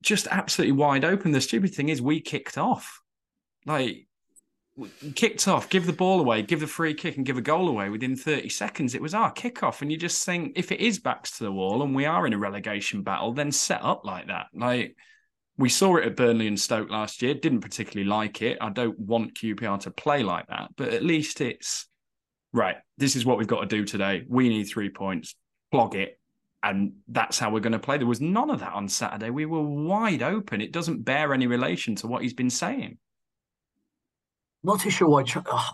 Just 0.01 0.27
absolutely 0.27 0.73
wide 0.73 1.05
open. 1.05 1.31
The 1.31 1.41
stupid 1.41 1.73
thing 1.73 1.89
is 1.89 2.01
we 2.01 2.21
kicked 2.21 2.57
off. 2.57 3.00
Like 3.65 4.07
kicked 5.15 5.47
off, 5.47 5.69
give 5.69 5.85
the 5.85 5.93
ball 5.93 6.19
away, 6.19 6.41
give 6.41 6.59
the 6.59 6.67
free 6.67 6.93
kick 6.93 7.17
and 7.17 7.25
give 7.25 7.37
a 7.37 7.41
goal 7.41 7.67
away 7.67 7.89
within 7.89 8.15
30 8.15 8.49
seconds. 8.49 8.95
It 8.95 9.01
was 9.01 9.13
our 9.13 9.31
kickoff. 9.33 9.81
And 9.81 9.91
you 9.91 9.97
just 9.97 10.25
think 10.25 10.53
if 10.55 10.71
it 10.71 10.79
is 10.79 10.99
backs 10.99 11.37
to 11.37 11.43
the 11.43 11.51
wall 11.51 11.83
and 11.83 11.93
we 11.95 12.05
are 12.05 12.25
in 12.25 12.33
a 12.33 12.37
relegation 12.37 13.03
battle, 13.03 13.33
then 13.33 13.51
set 13.51 13.83
up 13.83 14.05
like 14.05 14.27
that. 14.27 14.47
Like 14.53 14.95
we 15.57 15.69
saw 15.69 15.97
it 15.97 16.05
at 16.05 16.15
Burnley 16.15 16.47
and 16.47 16.59
Stoke 16.59 16.89
last 16.89 17.21
year, 17.21 17.33
didn't 17.33 17.61
particularly 17.61 18.09
like 18.09 18.41
it. 18.41 18.57
I 18.61 18.69
don't 18.69 18.97
want 18.97 19.35
QPR 19.35 19.81
to 19.81 19.91
play 19.91 20.23
like 20.23 20.47
that, 20.47 20.69
but 20.75 20.89
at 20.89 21.03
least 21.03 21.41
it's 21.41 21.87
right. 22.53 22.77
This 22.97 23.15
is 23.15 23.25
what 23.25 23.37
we've 23.37 23.47
got 23.47 23.61
to 23.61 23.67
do 23.67 23.85
today. 23.85 24.23
We 24.27 24.49
need 24.49 24.63
three 24.63 24.89
points, 24.89 25.35
plog 25.73 25.95
it. 25.95 26.17
And 26.63 26.93
that's 27.07 27.39
how 27.39 27.49
we're 27.49 27.59
going 27.59 27.71
to 27.73 27.79
play. 27.79 27.97
There 27.97 28.05
was 28.05 28.21
none 28.21 28.51
of 28.51 28.59
that 28.59 28.73
on 28.73 28.87
Saturday. 28.87 29.31
We 29.31 29.47
were 29.47 29.63
wide 29.63 30.21
open. 30.21 30.61
It 30.61 30.71
doesn't 30.71 31.03
bear 31.03 31.33
any 31.33 31.47
relation 31.47 31.95
to 31.95 32.07
what 32.07 32.21
he's 32.21 32.35
been 32.35 32.51
saying. 32.51 32.99
Not 34.63 34.79
too 34.79 34.91
sure 34.91 35.09
why 35.09 35.23
oh, 35.47 35.71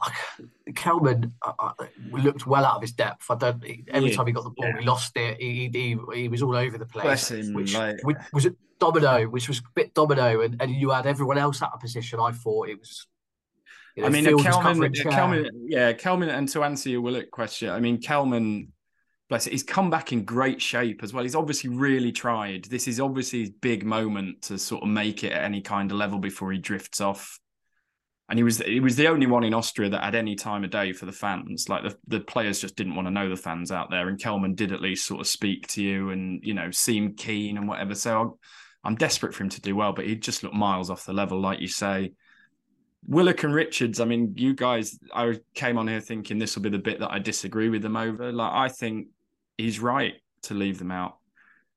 Kelman 0.76 1.34
uh, 1.42 1.52
uh, 1.60 1.74
looked 2.12 2.48
well 2.48 2.64
out 2.66 2.78
of 2.78 2.82
his 2.82 2.94
depth. 2.94 3.30
I 3.30 3.36
don't. 3.36 3.62
he- 3.64 3.84
Every 3.92 4.12
Yeah, 4.12 4.16
time 4.16 4.28
he 4.28 4.34
got 4.34 4.46
the 4.46 4.52
ball, 4.52 4.68
yeah. 4.68 4.80
he 4.80 4.86
lost 4.86 5.18
it. 5.18 5.38
He, 5.42 5.70
he, 5.74 5.98
he, 6.14 6.22
he 6.22 6.28
was 6.30 6.42
all 6.42 6.56
over 6.56 6.78
the 6.78 6.86
place. 6.86 7.04
Bless 7.04 7.32
him, 7.32 7.54
Which, 7.54 7.76
like- 7.76 8.02
which 8.04 8.18
was 8.32 8.46
it 8.46 8.56
domino, 8.80 9.26
which 9.26 9.48
was 9.50 9.60
a 9.60 9.64
bit 9.76 9.94
domino, 9.94 10.42
and, 10.42 10.62
and 10.62 10.72
you 10.72 10.92
had 10.92 11.06
everyone 11.06 11.38
else 11.38 11.62
out 11.62 11.74
of 11.74 11.82
position. 11.82 12.20
I 12.20 12.32
thought 12.32 12.70
it 12.70 12.80
was. 12.80 13.08
You 13.96 14.04
know, 14.04 14.10
I 14.10 14.12
mean, 14.12 14.26
Kelman. 14.38 14.94
Kelman, 14.94 15.50
yeah, 15.68 15.92
Kelman, 15.92 16.30
and 16.30 16.48
to 16.50 16.64
answer 16.64 16.88
your 16.90 17.02
Willock 17.02 17.32
question, 17.32 17.70
I 17.70 17.80
mean, 17.80 18.00
Kelman, 18.00 18.72
bless 19.28 19.48
it, 19.48 19.54
he's 19.54 19.64
come 19.64 19.90
back 19.90 20.14
in 20.14 20.24
great 20.24 20.62
shape 20.62 21.02
as 21.02 21.14
well. 21.14 21.24
He's 21.24 21.34
obviously 21.34 21.72
really 21.72 22.12
tried. 22.12 22.66
This 22.66 22.88
is 22.88 23.00
obviously 23.00 23.40
his 23.40 23.50
big 23.50 23.84
moment 23.84 24.44
to 24.44 24.60
sort 24.60 24.84
of 24.84 24.90
make 24.90 25.24
it 25.24 25.32
at 25.32 25.44
any 25.44 25.62
kind 25.62 25.92
of 25.92 25.98
level 25.98 26.20
before 26.20 26.52
he 26.52 26.60
drifts 26.60 27.02
off. 27.02 27.40
And 28.30 28.38
he 28.38 28.44
was 28.44 28.58
he 28.58 28.82
was 28.82 28.98
the 28.98 29.08
only 29.08 29.26
one 29.26 29.46
in 29.46 29.54
Austria 29.54 29.90
that 29.90 30.04
had 30.04 30.16
any 30.16 30.36
time 30.36 30.64
of 30.66 30.70
day 30.70 30.92
for 30.92 31.06
the 31.06 31.14
fans. 31.14 31.70
Like 31.70 31.84
the, 31.84 31.98
the 32.08 32.20
players 32.20 32.60
just 32.60 32.76
didn't 32.76 32.96
want 32.96 33.08
to 33.08 33.12
know 33.12 33.30
the 33.30 33.38
fans 33.38 33.72
out 33.72 33.90
there. 33.90 34.10
And 34.10 34.20
Kelman 34.20 34.54
did 34.54 34.74
at 34.74 34.82
least 34.82 35.06
sort 35.06 35.22
of 35.22 35.28
speak 35.28 35.68
to 35.70 35.84
you 35.84 36.10
and, 36.10 36.42
you 36.44 36.54
know, 36.54 36.70
seem 36.72 37.16
keen 37.16 37.58
and 37.58 37.70
whatever. 37.70 37.96
So 37.96 38.20
I'm, 38.20 38.32
I'm 38.84 38.96
desperate 38.96 39.34
for 39.34 39.44
him 39.44 39.50
to 39.50 39.62
do 39.62 39.76
well, 39.76 39.94
but 39.94 40.06
he 40.06 40.16
just 40.16 40.44
looked 40.44 40.56
miles 40.56 40.90
off 40.90 41.06
the 41.06 41.14
level, 41.14 41.40
like 41.40 41.62
you 41.62 41.70
say. 41.70 42.12
Willock 43.06 43.44
and 43.44 43.54
Richards, 43.54 44.02
I 44.02 44.06
mean, 44.06 44.34
you 44.36 44.54
guys, 44.54 45.00
I 45.14 45.40
came 45.54 45.78
on 45.78 45.88
here 45.88 46.02
thinking 46.02 46.38
this 46.38 46.56
will 46.56 46.64
be 46.64 46.70
the 46.70 46.78
bit 46.78 47.00
that 47.00 47.12
I 47.12 47.20
disagree 47.20 47.70
with 47.70 47.82
them 47.82 47.96
over. 47.96 48.34
Like, 48.34 48.52
I 48.52 48.68
think 48.68 49.08
he's 49.58 49.80
right 49.80 50.16
to 50.44 50.54
leave 50.54 50.80
them 50.80 50.92
out. 50.92 51.18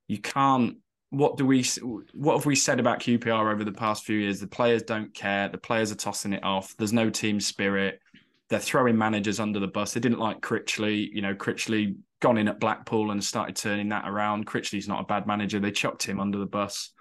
You 0.09 0.19
can't. 0.19 0.79
What 1.11 1.37
do 1.37 1.45
we? 1.45 1.65
What 2.13 2.37
have 2.37 2.47
we 2.47 2.55
said 2.55 2.79
about 2.79 3.01
QPR 3.01 3.53
over 3.53 3.65
the 3.65 3.73
past 3.73 4.05
few 4.05 4.17
years? 4.17 4.41
The 4.41 4.47
players 4.47 4.83
don't 4.83 5.13
care. 5.13 5.49
The 5.49 5.59
players 5.59 5.91
are 5.91 5.97
tossing 5.97 6.33
it 6.33 6.45
off. 6.45 6.75
There's 6.77 6.93
no 6.93 7.11
team 7.11 7.41
spirit. 7.41 8.01
They're 8.49 8.61
throwing 8.61 8.97
managers 8.97 9.41
under 9.41 9.59
the 9.61 9.69
bus. 9.69 9.93
They 9.93 10.01
didn't 10.01 10.19
like 10.19 10.41
Critchley. 10.41 11.09
You 11.13 11.23
know, 11.23 11.35
Critchley 11.35 11.97
gone 12.21 12.39
in 12.39 12.49
at 12.49 12.61
Blackpool 12.61 13.11
and 13.11 13.23
started 13.23 13.57
turning 13.57 13.89
that 13.89 14.09
around. 14.09 14.47
Critchley's 14.47 14.89
not 14.89 15.01
a 15.01 15.07
bad 15.07 15.27
manager. 15.27 15.59
They 15.59 15.73
chucked 15.73 16.05
him 16.05 16.21
under 16.21 16.39
the 16.39 16.47
bus. 16.47 16.93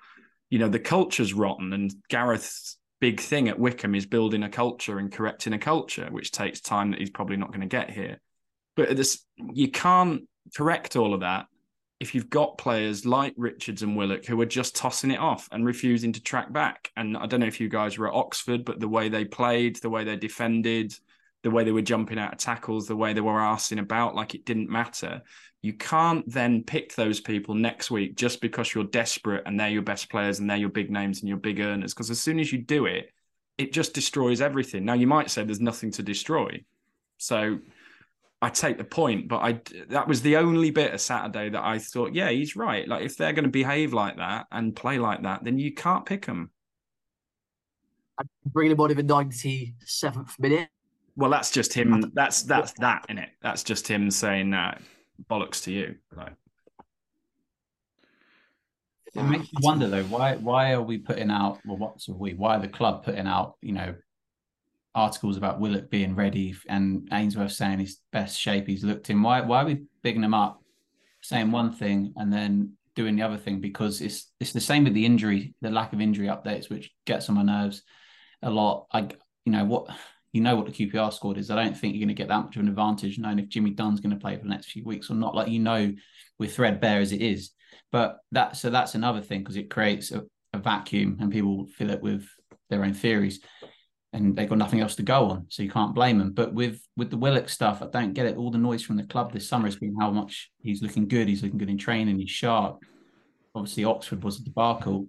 You 0.49 0.57
know, 0.57 0.69
the 0.69 0.79
culture's 0.79 1.33
rotten, 1.33 1.73
and 1.73 1.93
Gareth's 2.09 2.77
big 2.99 3.19
thing 3.19 3.47
at 3.47 3.59
Wycombe 3.59 3.95
is 3.95 4.07
building 4.07 4.43
a 4.43 4.49
culture 4.49 4.97
and 4.97 5.11
correcting 5.11 5.53
a 5.53 5.59
culture, 5.59 6.07
which 6.09 6.31
takes 6.31 6.61
time 6.61 6.91
that 6.91 6.99
he's 6.99 7.11
probably 7.11 7.37
not 7.37 7.49
going 7.49 7.61
to 7.61 7.67
get 7.67 7.91
here. 7.91 8.19
But 8.75 8.95
this, 8.95 9.23
you 9.37 9.69
can't 9.69 10.23
correct 10.55 10.95
all 10.95 11.13
of 11.13 11.19
that 11.19 11.45
if 11.99 12.15
you've 12.15 12.29
got 12.29 12.57
players 12.57 13.05
like 13.05 13.33
Richards 13.35 13.83
and 13.83 13.95
Willock 13.95 14.25
who 14.25 14.39
are 14.39 14.45
just 14.45 14.75
tossing 14.75 15.11
it 15.11 15.19
off 15.19 15.49
and 15.51 15.65
refusing 15.65 16.13
to 16.13 16.23
track 16.23 16.51
back. 16.53 16.91
And 16.95 17.17
I 17.17 17.25
don't 17.25 17.41
know 17.41 17.45
if 17.45 17.59
you 17.59 17.67
guys 17.67 17.97
were 17.97 18.07
at 18.07 18.13
Oxford, 18.13 18.63
but 18.63 18.79
the 18.79 18.87
way 18.87 19.09
they 19.09 19.25
played, 19.25 19.75
the 19.77 19.89
way 19.89 20.05
they 20.05 20.15
defended, 20.15 20.93
the 21.43 21.51
way 21.51 21.63
they 21.63 21.73
were 21.73 21.81
jumping 21.81 22.17
out 22.17 22.33
of 22.33 22.39
tackles, 22.39 22.87
the 22.87 22.95
way 22.95 23.11
they 23.11 23.21
were 23.21 23.39
asking 23.39 23.79
about 23.79 24.15
like 24.15 24.33
it 24.33 24.45
didn't 24.45 24.69
matter. 24.69 25.21
You 25.61 25.73
can't 25.73 26.29
then 26.31 26.63
pick 26.63 26.95
those 26.95 27.19
people 27.19 27.53
next 27.53 27.91
week 27.91 28.15
just 28.15 28.39
because 28.39 28.73
you're 28.73 28.85
desperate 28.85 29.43
and 29.45 29.59
they're 29.59 29.69
your 29.69 29.81
best 29.81 30.09
players 30.09 30.39
and 30.39 30.49
they're 30.49 30.57
your 30.57 30.69
big 30.69 30.89
names 30.89 31.19
and 31.19 31.27
your 31.27 31.37
big 31.37 31.59
earners. 31.59 31.93
Because 31.93 32.09
as 32.09 32.21
soon 32.21 32.39
as 32.39 32.51
you 32.53 32.59
do 32.59 32.85
it, 32.85 33.11
it 33.57 33.73
just 33.73 33.93
destroys 33.93 34.39
everything. 34.39 34.85
Now 34.85 34.93
you 34.93 35.07
might 35.07 35.29
say 35.29 35.43
there's 35.43 35.59
nothing 35.59 35.91
to 35.91 36.03
destroy. 36.03 36.63
So 37.17 37.59
I 38.41 38.49
take 38.49 38.77
the 38.77 38.85
point, 38.85 39.27
but 39.27 39.37
I 39.37 39.61
that 39.89 40.07
was 40.07 40.21
the 40.21 40.37
only 40.37 40.71
bit 40.71 40.93
of 40.93 41.01
Saturday 41.01 41.49
that 41.49 41.63
I 41.63 41.77
thought, 41.77 42.13
yeah, 42.13 42.29
he's 42.29 42.55
right. 42.55 42.87
Like 42.87 43.03
if 43.03 43.17
they're 43.17 43.33
going 43.33 43.43
to 43.43 43.49
behave 43.49 43.93
like 43.93 44.17
that 44.17 44.47
and 44.51 44.75
play 44.75 44.97
like 44.97 45.23
that, 45.23 45.43
then 45.43 45.59
you 45.59 45.73
can't 45.73 46.05
pick 46.05 46.25
them. 46.25 46.51
bringing 48.45 48.71
him 48.73 48.79
on 48.79 48.91
in 48.91 48.97
the 48.97 49.03
ninety 49.03 49.75
seventh 49.83 50.39
minute. 50.39 50.69
Well, 51.15 51.29
that's 51.29 51.51
just 51.51 51.73
him. 51.73 52.11
That's 52.13 52.43
that's 52.43 52.71
that 52.79 53.05
in 53.09 53.17
it. 53.17 53.29
That's 53.41 53.63
just 53.63 53.87
him 53.87 54.09
saying 54.09 54.53
uh, 54.53 54.77
bollocks 55.29 55.63
to 55.65 55.71
you. 55.71 55.95
Like 56.15 56.33
It 59.13 59.23
makes 59.23 59.51
you 59.51 59.59
wonder 59.61 59.87
though, 59.87 60.03
why 60.03 60.35
why 60.35 60.73
are 60.73 60.81
we 60.81 60.97
putting 60.97 61.31
out 61.31 61.59
well 61.65 61.77
what's 61.77 62.07
we 62.07 62.33
why 62.35 62.55
are 62.55 62.61
the 62.61 62.67
club 62.67 63.03
putting 63.03 63.27
out, 63.27 63.55
you 63.61 63.73
know, 63.73 63.95
articles 64.95 65.37
about 65.37 65.59
Willock 65.59 65.89
being 65.89 66.15
ready 66.15 66.55
and 66.67 67.07
Ainsworth 67.11 67.51
saying 67.51 67.79
his 67.79 67.99
best 68.11 68.39
shape 68.39 68.67
he's 68.67 68.83
looked 68.83 69.09
in. 69.09 69.21
Why 69.21 69.41
why 69.41 69.61
are 69.61 69.65
we 69.65 69.83
bigging 70.03 70.23
him 70.23 70.33
up, 70.33 70.61
saying 71.21 71.51
one 71.51 71.71
thing 71.71 72.13
and 72.15 72.31
then 72.31 72.73
doing 72.95 73.15
the 73.15 73.23
other 73.23 73.37
thing? 73.37 73.61
Because 73.61 74.01
it's 74.01 74.31
it's 74.39 74.53
the 74.53 74.59
same 74.59 74.83
with 74.83 74.93
the 74.93 75.05
injury, 75.05 75.53
the 75.61 75.69
lack 75.69 75.93
of 75.93 76.01
injury 76.01 76.27
updates, 76.27 76.69
which 76.69 76.91
gets 77.05 77.29
on 77.29 77.35
my 77.35 77.43
nerves 77.43 77.83
a 78.41 78.49
lot. 78.49 78.87
I 78.91 79.09
you 79.45 79.51
know 79.51 79.65
what 79.65 79.87
you 80.31 80.41
know 80.41 80.55
what 80.55 80.65
the 80.65 80.71
QPR 80.71 81.13
squad 81.13 81.37
is. 81.37 81.49
I 81.49 81.55
don't 81.55 81.77
think 81.77 81.93
you're 81.93 82.05
going 82.05 82.15
to 82.15 82.21
get 82.21 82.27
that 82.27 82.43
much 82.43 82.55
of 82.55 82.61
an 82.61 82.67
advantage 82.67 83.17
knowing 83.17 83.39
if 83.39 83.49
Jimmy 83.49 83.71
Dunn's 83.71 83.99
going 83.99 84.13
to 84.13 84.21
play 84.21 84.35
for 84.35 84.43
the 84.43 84.49
next 84.49 84.71
few 84.71 84.83
weeks 84.83 85.09
or 85.09 85.15
not. 85.15 85.35
Like 85.35 85.49
you 85.49 85.59
know, 85.59 85.91
we're 86.37 86.49
threadbare 86.49 86.99
as 86.99 87.11
it 87.11 87.21
is. 87.21 87.51
But 87.91 88.19
that 88.31 88.57
so 88.57 88.69
that's 88.69 88.95
another 88.95 89.21
thing 89.21 89.39
because 89.39 89.55
it 89.55 89.69
creates 89.69 90.11
a, 90.11 90.23
a 90.53 90.59
vacuum 90.59 91.17
and 91.19 91.31
people 91.31 91.67
fill 91.77 91.89
it 91.89 92.01
with 92.01 92.27
their 92.69 92.83
own 92.83 92.93
theories 92.93 93.39
and 94.11 94.35
they've 94.35 94.49
got 94.49 94.57
nothing 94.57 94.79
else 94.79 94.95
to 94.95 95.03
go 95.03 95.25
on, 95.25 95.45
so 95.49 95.61
you 95.61 95.69
can't 95.69 95.93
blame 95.93 96.17
them. 96.17 96.31
But 96.31 96.53
with 96.53 96.81
with 96.97 97.09
the 97.09 97.17
Willock 97.17 97.49
stuff, 97.49 97.81
I 97.81 97.87
don't 97.87 98.13
get 98.13 98.25
it. 98.25 98.37
All 98.37 98.51
the 98.51 98.57
noise 98.57 98.83
from 98.83 98.97
the 98.97 99.03
club 99.03 99.31
this 99.31 99.47
summer 99.47 99.65
has 99.65 99.75
been 99.75 99.95
how 99.99 100.11
much 100.11 100.51
he's 100.61 100.81
looking 100.81 101.07
good. 101.07 101.27
He's 101.27 101.43
looking 101.43 101.59
good 101.59 101.69
in 101.69 101.77
training. 101.77 102.19
He's 102.19 102.31
sharp. 102.31 102.79
Obviously, 103.53 103.83
Oxford 103.83 104.23
was 104.23 104.39
a 104.39 104.43
debacle, 104.43 105.07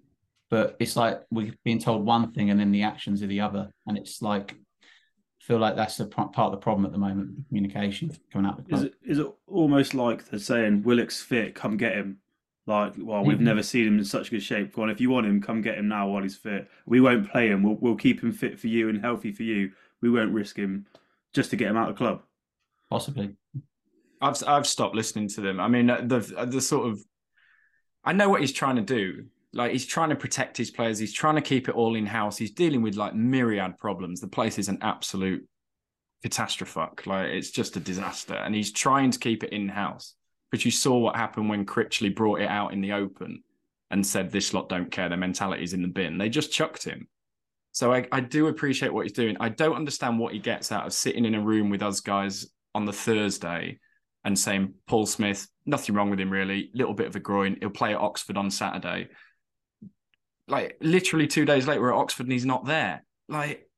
but 0.51 0.77
it's 0.79 0.97
like 0.97 1.23
we're 1.31 1.55
being 1.65 1.79
told 1.79 2.05
one 2.05 2.33
thing 2.33 2.51
and 2.51 2.61
then 2.61 2.73
the 2.73 2.83
actions 2.83 3.23
are 3.23 3.27
the 3.27 3.41
other, 3.41 3.71
and 3.87 3.97
it's 3.97 4.21
like 4.21 4.53
I 4.53 5.45
feel 5.45 5.59
like 5.59 5.77
that's 5.77 5.99
a 6.01 6.07
part 6.07 6.37
of 6.37 6.53
the 6.53 6.59
problem 6.59 6.85
at 6.85 6.93
the 6.93 6.99
moment. 6.99 7.49
Communication 7.49 8.13
coming 8.31 8.51
out. 8.51 8.59
Of 8.59 8.67
the 8.67 8.75
Is 8.75 8.83
it, 8.83 8.95
is 9.03 9.19
it 9.19 9.27
almost 9.47 9.95
like 9.95 10.27
they're 10.27 10.39
saying 10.39 10.83
Willock's 10.83 11.23
fit, 11.23 11.55
come 11.55 11.79
get 11.79 11.95
him? 11.95 12.19
Like, 12.71 12.95
well, 12.99 13.25
we've 13.25 13.39
Mhm. 13.39 13.43
never 13.43 13.63
seen 13.63 13.87
him 13.87 13.99
in 13.99 14.05
such 14.05 14.31
good 14.31 14.43
shape. 14.43 14.73
Go 14.73 14.83
on, 14.83 14.91
if 14.91 15.01
you 15.01 15.11
want 15.11 15.27
him, 15.27 15.41
come 15.43 15.61
get 15.61 15.77
him 15.77 15.89
now 15.89 16.09
while 16.09 16.23
he's 16.23 16.37
fit. 16.37 16.71
We 16.87 17.01
won't 17.01 17.29
play 17.31 17.49
him. 17.49 17.63
We'll, 17.65 17.75
we'll 17.75 17.97
keep 17.97 18.23
him 18.23 18.31
fit 18.33 18.59
for 18.61 18.69
you 18.69 18.89
and 18.89 19.01
healthy 19.01 19.33
for 19.33 19.43
you. 19.43 19.73
We 20.01 20.09
won't 20.11 20.33
risk 20.33 20.57
him 20.57 20.87
just 21.33 21.51
to 21.51 21.57
get 21.57 21.69
him 21.69 21.77
out 21.77 21.89
of 21.91 21.97
the 21.97 21.99
club. 21.99 22.23
Possibly. 22.89 23.37
I've 24.21 24.43
I've 24.47 24.67
stopped 24.67 24.95
listening 24.95 25.29
to 25.31 25.41
them. 25.41 25.59
I 25.61 25.69
mean, 25.69 25.91
uh, 25.91 26.01
the 26.03 26.21
the 26.49 26.61
sort 26.61 26.89
of 26.91 27.01
I 28.05 28.13
know 28.13 28.29
what 28.29 28.41
he's 28.41 28.53
trying 28.53 28.77
to 28.77 28.83
do. 28.83 29.27
Like 29.53 29.73
he's 29.73 29.87
trying 29.87 30.11
to 30.11 30.17
protect 30.17 30.57
his 30.57 30.71
players. 30.71 30.99
He's 30.99 31.13
trying 31.13 31.35
to 31.37 31.41
keep 31.43 31.69
it 31.69 31.75
all 31.75 31.97
in 31.97 32.07
house. 32.07 32.37
He's 32.37 32.53
dealing 32.53 32.83
with 32.83 32.95
like 32.97 33.15
myriad 33.15 33.79
problems. 33.79 34.21
The 34.21 34.29
place 34.29 34.59
is 34.59 34.69
an 34.69 34.79
absolute 34.81 35.45
catastrophe. 36.23 36.81
Like 37.07 37.31
it's 37.31 37.51
just 37.51 37.77
a 37.77 37.81
disaster, 37.81 38.35
and 38.35 38.55
he's 38.55 38.73
trying 38.73 39.11
to 39.11 39.19
keep 39.19 39.43
it 39.43 39.53
in 39.53 39.69
house. 39.69 40.15
But 40.51 40.65
you 40.65 40.71
saw 40.71 40.99
what 40.99 41.17
happened 41.17 41.49
when 41.49 41.67
Critchley 41.67 42.15
brought 42.15 42.41
it 42.41 42.49
out 42.49 42.73
in 42.73 42.81
the 42.81 42.93
open 42.93 43.43
and 43.91 44.07
said, 44.07 44.31
"This 44.31 44.53
lot 44.53 44.69
don't 44.69 44.91
care. 44.91 45.09
Their 45.09 45.19
mentality's 45.19 45.75
in 45.75 45.83
the 45.83 45.89
bin." 45.89 46.19
They 46.19 46.29
just 46.29 46.53
chucked 46.53 46.85
him. 46.85 47.09
So 47.73 47.93
I, 47.93 48.07
I 48.11 48.21
do 48.21 48.49
appreciate 48.49 48.93
what 48.93 49.05
he's 49.05 49.13
doing. 49.13 49.37
I 49.39 49.49
don't 49.49 49.77
understand 49.77 50.19
what 50.19 50.33
he 50.33 50.41
gets 50.41 50.73
out 50.73 50.87
of 50.87 50.93
sitting 50.93 51.25
in 51.25 51.35
a 51.35 51.41
room 51.41 51.71
with 51.71 51.83
us 51.83 52.01
guys 52.01 52.47
on 52.75 52.85
the 52.85 52.93
Thursday 52.93 53.79
and 54.25 54.39
saying 54.39 54.75
Paul 54.87 55.07
Smith, 55.07 55.47
nothing 55.67 55.95
wrong 55.95 56.11
with 56.11 56.21
him 56.21 56.31
really, 56.31 56.71
little 56.75 56.95
bit 56.95 57.07
of 57.07 57.17
a 57.17 57.21
groin. 57.21 57.57
He'll 57.61 57.71
play 57.71 57.93
at 57.93 58.01
Oxford 58.01 58.37
on 58.37 58.51
Saturday. 58.51 59.09
Like 60.49 60.77
literally 60.81 61.27
two 61.27 61.45
days 61.45 61.67
later, 61.67 61.81
we're 61.81 61.93
at 61.93 61.99
Oxford 61.99 62.25
and 62.25 62.33
he's 62.33 62.45
not 62.45 62.67
there. 62.67 63.05
Like, 63.29 63.69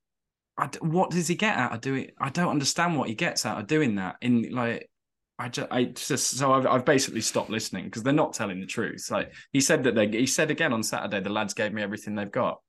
I 0.57 0.69
what 0.81 1.11
does 1.11 1.29
he 1.29 1.35
get 1.35 1.57
out 1.57 1.75
of 1.75 1.81
doing? 1.81 2.11
I 2.19 2.31
don't 2.31 2.51
understand 2.51 2.99
what 2.99 3.09
he 3.09 3.15
gets 3.15 3.47
out 3.47 3.61
of 3.61 3.67
doing 3.67 3.97
that. 3.97 4.17
In 4.21 4.51
like, 4.51 4.91
I 5.43 5.49
just, 5.49 5.69
I 5.73 5.85
just, 5.85 6.31
so 6.39 6.53
I've, 6.53 6.67
I've 6.67 6.85
basically 6.85 7.21
stopped 7.21 7.51
listening 7.51 7.87
because 7.87 8.05
they're 8.05 8.13
not 8.13 8.33
telling 8.33 8.61
the 8.61 8.67
truth. 8.67 9.11
Like 9.11 9.33
he 9.53 9.61
said 9.61 9.83
that 9.85 9.95
they, 9.97 10.07
he 10.07 10.27
said 10.27 10.51
again 10.53 10.73
on 10.73 10.85
Saturday, 10.85 11.19
the 11.21 11.31
lads 11.31 11.53
gave 11.53 11.73
me 11.73 11.83
everything 11.83 12.15
they've 12.15 12.31
got. 12.31 12.61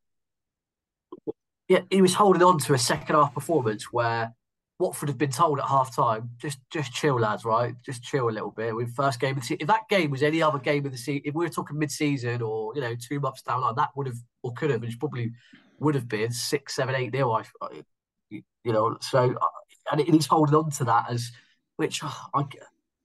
Yeah, 1.67 1.81
he 1.91 2.01
was 2.01 2.15
holding 2.15 2.41
on 2.41 2.57
to 2.59 2.73
a 2.73 2.77
second 2.79 3.15
half 3.15 3.33
performance 3.33 3.93
where 3.93 4.33
Watford 4.79 5.09
have 5.09 5.19
been 5.19 5.29
told 5.31 5.59
at 5.59 5.65
half 5.65 5.95
time, 5.95 6.31
just 6.39 6.57
just 6.71 6.91
chill, 6.91 7.19
lads, 7.19 7.45
right? 7.45 7.75
Just 7.85 8.01
chill 8.01 8.27
a 8.27 8.31
little 8.31 8.51
bit. 8.51 8.75
With 8.75 8.95
first 8.95 9.19
game 9.19 9.37
of 9.37 9.43
if 9.49 9.67
that 9.67 9.87
game 9.87 10.09
was 10.09 10.23
any 10.23 10.41
other 10.41 10.57
game 10.57 10.85
of 10.87 10.91
the 10.91 10.97
season, 10.97 11.21
if 11.25 11.35
we 11.35 11.45
were 11.45 11.49
talking 11.49 11.77
mid 11.77 11.91
season 11.91 12.41
or 12.41 12.73
you 12.73 12.81
know 12.81 12.95
two 12.95 13.19
months 13.19 13.43
down 13.43 13.61
line, 13.61 13.75
that 13.75 13.89
would 13.95 14.07
have 14.07 14.17
or 14.41 14.51
could 14.53 14.71
have, 14.71 14.83
probably 14.99 15.31
would 15.79 15.93
have 15.93 16.07
been 16.07 16.31
six, 16.31 16.75
seven, 16.75 16.95
eight 16.95 17.13
nil. 17.13 17.31
I, 17.31 17.43
I- 17.61 17.83
you 18.31 18.71
know, 18.73 18.97
so 18.99 19.35
uh, 19.39 19.47
and 19.91 20.01
he's 20.01 20.25
holding 20.25 20.55
on 20.55 20.71
to 20.71 20.85
that 20.85 21.05
as 21.11 21.31
which 21.77 22.03
uh, 22.03 22.09
I, 22.33 22.43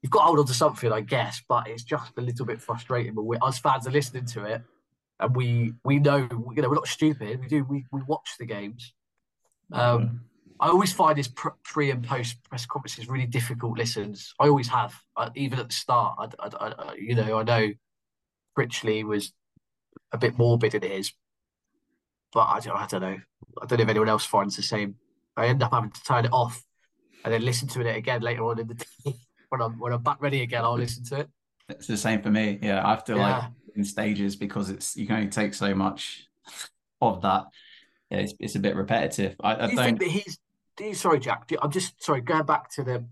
you've 0.03 0.11
got 0.13 0.21
to 0.21 0.27
hold 0.27 0.39
on 0.41 0.47
to 0.47 0.55
something, 0.55 0.93
I 0.93 1.01
guess, 1.01 1.43
but 1.49 1.69
it's 1.69 1.83
just 1.85 2.13
a 2.17 2.21
little 2.21 2.47
bit 2.47 2.61
frustrating. 2.61 3.15
But 3.15 3.25
we, 3.25 3.37
us 3.39 3.59
fans 3.59 3.87
are 3.87 3.91
listening 3.93 4.27
to 4.27 4.45
it, 4.45 4.63
and 5.21 5.35
we 5.35 5.73
we 5.85 5.99
know 5.99 6.17
you 6.19 6.63
know 6.63 6.69
we're 6.69 6.75
not 6.75 6.89
stupid. 6.89 7.41
We 7.41 7.49
do 7.49 7.65
we 7.65 7.85
we 7.93 8.03
watch 8.07 8.31
the 8.39 8.47
games. 8.47 8.93
Um, 9.73 10.23
I 10.61 10.69
always 10.69 10.93
find 10.93 11.17
his 11.17 11.29
pre 11.29 11.91
and 11.91 12.05
post 12.05 12.43
press 12.45 12.67
conferences 12.67 13.09
really 13.09 13.27
difficult 13.27 13.79
listens. 13.79 14.35
I 14.41 14.49
always 14.49 14.67
have, 14.69 14.93
uh, 15.17 15.31
even 15.37 15.59
at 15.61 15.69
the 15.69 15.75
start. 15.75 16.35
I, 16.39 16.47
I- 16.49 16.75
I- 16.91 16.95
you 16.95 17.15
know, 17.15 17.39
I 17.39 17.43
know 17.45 17.69
Critchley 18.59 19.05
was 19.05 19.33
a 20.13 20.19
bit 20.19 20.37
morbid 20.39 20.75
in 20.75 20.83
his, 20.83 21.13
but 22.33 22.41
I 22.47 22.61
don't, 22.61 22.77
I 22.77 22.87
don't 22.87 23.03
know. 23.03 23.19
I 23.63 23.67
don't 23.67 23.79
know 23.79 23.83
if 23.85 23.89
anyone 23.89 24.09
else 24.09 24.25
finds 24.25 24.57
the 24.57 24.63
same. 24.63 24.97
I 25.37 25.47
end 25.47 25.63
up 25.63 25.73
having 25.73 25.91
to 25.93 26.03
turn 26.03 26.25
it 26.25 26.33
off 26.33 26.65
and 27.25 27.35
then 27.35 27.45
listen 27.45 27.69
to 27.69 27.81
it 27.81 27.97
again 27.97 28.23
later 28.23 28.45
on 28.45 28.59
in 28.59 28.67
the 28.69 28.75
day 29.05 29.15
when 29.49 29.61
I'm 29.61 29.79
when 29.79 29.93
I'm 29.93 30.03
back 30.03 30.21
ready 30.21 30.43
again. 30.43 30.65
I'll 30.65 30.79
listen 30.79 31.05
to 31.07 31.21
it. 31.21 31.29
It's 31.69 31.87
the 31.87 31.97
same 31.97 32.23
for 32.23 32.31
me. 32.31 32.59
Yeah, 32.63 32.85
I 32.87 32.91
have 32.91 33.05
to 33.05 33.17
like 33.17 33.45
in 33.75 33.85
stages 33.85 34.37
because 34.37 34.71
it's 34.71 34.97
you 34.97 35.07
can 35.07 35.17
only 35.17 35.29
take 35.29 35.55
so 35.55 35.75
much 35.75 36.27
of 37.01 37.23
that. 37.23 37.47
Yeah, 38.11 38.19
it's, 38.19 38.35
it's 38.41 38.55
a 38.55 38.61
bit 38.61 38.75
repetitive. 38.75 39.37
I, 39.41 39.55
I 39.55 39.55
Do 39.55 39.71
you 39.71 39.77
don't. 39.77 39.85
think 39.85 39.99
that 40.01 40.09
he's? 40.09 40.39
Do 40.77 40.85
you, 40.85 40.95
sorry, 40.95 41.19
Jack. 41.19 41.47
Do, 41.49 41.57
I'm 41.61 41.71
just 41.71 42.03
sorry. 42.03 42.21
Going 42.21 42.47
back 42.47 42.71
to 42.75 42.83
the 42.83 43.05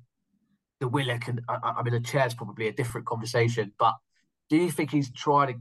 the 0.80 0.88
Willock, 0.88 1.28
and 1.28 1.40
I, 1.48 1.74
I 1.78 1.82
mean, 1.82 1.94
the 1.94 2.00
chair's 2.00 2.34
probably 2.34 2.68
a 2.68 2.72
different 2.72 3.06
conversation. 3.06 3.72
But 3.78 3.94
do 4.48 4.56
you 4.56 4.70
think 4.70 4.90
he's 4.90 5.10
trying 5.10 5.54
to 5.54 5.60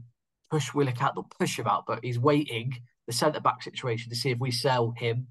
push 0.50 0.72
Willock 0.72 1.02
out, 1.02 1.16
not 1.16 1.30
push 1.38 1.58
him 1.58 1.66
out, 1.66 1.84
but 1.86 2.04
he's 2.04 2.18
waiting 2.18 2.72
the 3.06 3.12
centre 3.12 3.40
back 3.40 3.62
situation 3.62 4.10
to 4.10 4.16
see 4.16 4.30
if 4.30 4.38
we 4.38 4.50
sell 4.50 4.94
him 4.96 5.28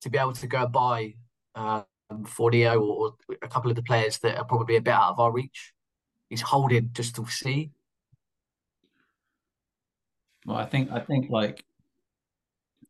to 0.00 0.10
be 0.10 0.18
able 0.18 0.32
to 0.32 0.46
go 0.46 0.66
buy 0.66 1.14
um, 1.54 1.84
Forino 2.12 2.80
or, 2.80 3.14
or 3.28 3.36
a 3.42 3.48
couple 3.48 3.70
of 3.70 3.76
the 3.76 3.82
players 3.82 4.18
that 4.18 4.36
are 4.36 4.44
probably 4.44 4.76
a 4.76 4.80
bit 4.80 4.94
out 4.94 5.10
of 5.10 5.20
our 5.20 5.32
reach. 5.32 5.72
He's 6.28 6.40
holding 6.40 6.90
just 6.92 7.16
to 7.16 7.26
see. 7.26 7.70
Well, 10.46 10.56
I 10.56 10.64
think 10.64 10.90
I 10.90 11.00
think 11.00 11.30
like 11.30 11.64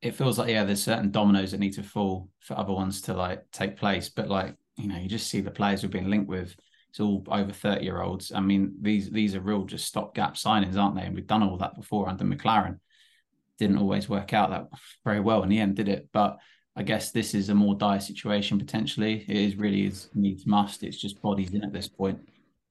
it 0.01 0.17
feels 0.17 0.39
like 0.39 0.49
yeah, 0.49 0.65
there's 0.65 0.83
certain 0.83 1.11
dominoes 1.11 1.53
that 1.53 1.61
need 1.61 1.75
to 1.75 1.83
fall 1.83 2.29
for 2.41 2.59
other 2.59 2.73
ones 2.73 3.03
to 3.03 3.15
like 3.15 3.51
take 3.53 3.77
place. 3.77 4.09
But 4.09 4.29
like 4.29 4.57
you 4.77 4.89
know, 4.89 4.99
you 4.99 5.09
just 5.09 5.29
see 5.29 5.41
the 5.41 5.51
players 5.51 5.83
we've 5.83 5.93
been 5.93 6.11
linked 6.11 6.29
with. 6.29 6.55
It's 6.91 7.01
all 7.01 7.25
over 7.29 7.53
thirty 7.53 7.85
year 7.85 8.03
olds. 8.03 8.33
I 8.33 8.41
mean, 8.41 8.75
these 8.81 9.11
these 9.11 9.35
are 9.35 9.41
real 9.41 9.65
just 9.65 9.87
stopgap 9.87 10.35
signings, 10.35 10.77
aren't 10.77 10.97
they? 10.97 11.03
And 11.03 11.15
we've 11.15 11.27
done 11.27 11.43
all 11.43 11.57
that 11.59 11.77
before 11.77 12.09
under 12.09 12.25
McLaren. 12.25 12.79
Didn't 13.59 13.79
always 13.79 14.09
work 14.09 14.33
out 14.33 14.51
that 14.51 14.69
very 15.05 15.21
well 15.21 15.43
in 15.43 15.49
the 15.49 15.59
end, 15.59 15.77
did 15.77 15.89
it? 15.89 16.09
But 16.13 16.39
I 16.75 16.83
guess 16.83 17.11
this 17.11 17.35
is 17.35 17.49
a 17.51 17.55
more 17.55 17.75
dire 17.75 18.01
situation 18.01 18.59
potentially. 18.59 19.25
It 19.29 19.37
is 19.37 19.57
really 19.57 19.87
is 19.87 20.09
needs 20.15 20.47
must. 20.47 20.83
It's 20.83 20.97
just 20.97 21.21
bodies 21.21 21.53
in 21.53 21.65
at 21.65 21.73
this 21.73 21.89
point. 21.89 22.19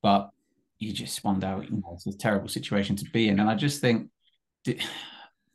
But 0.01 0.31
you 0.79 0.91
just 0.91 1.23
wonder, 1.23 1.63
you 1.63 1.77
know, 1.77 1.91
it's 1.93 2.07
a 2.07 2.17
terrible 2.17 2.47
situation 2.47 2.95
to 2.97 3.05
be 3.11 3.29
in. 3.29 3.39
And 3.39 3.49
I 3.49 3.55
just 3.55 3.79
think 3.79 4.09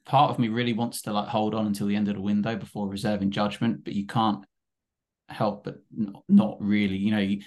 part 0.05 0.31
of 0.31 0.39
me 0.39 0.49
really 0.49 0.73
wants 0.73 1.03
to 1.03 1.13
like 1.13 1.29
hold 1.29 1.55
on 1.55 1.67
until 1.67 1.89
the 1.89 1.97
end 1.97 2.09
of 2.09 2.15
the 2.15 2.21
window 2.21 2.57
before 2.57 2.89
reserving 2.89 3.33
judgment, 3.33 3.85
but 3.85 3.95
you 3.95 4.07
can't 4.07 4.45
help 5.29 5.65
but 5.65 5.79
not, 5.95 6.23
not 6.29 6.57
really. 6.61 6.97
You 6.97 7.11
know, 7.11 7.19
you, 7.19 7.43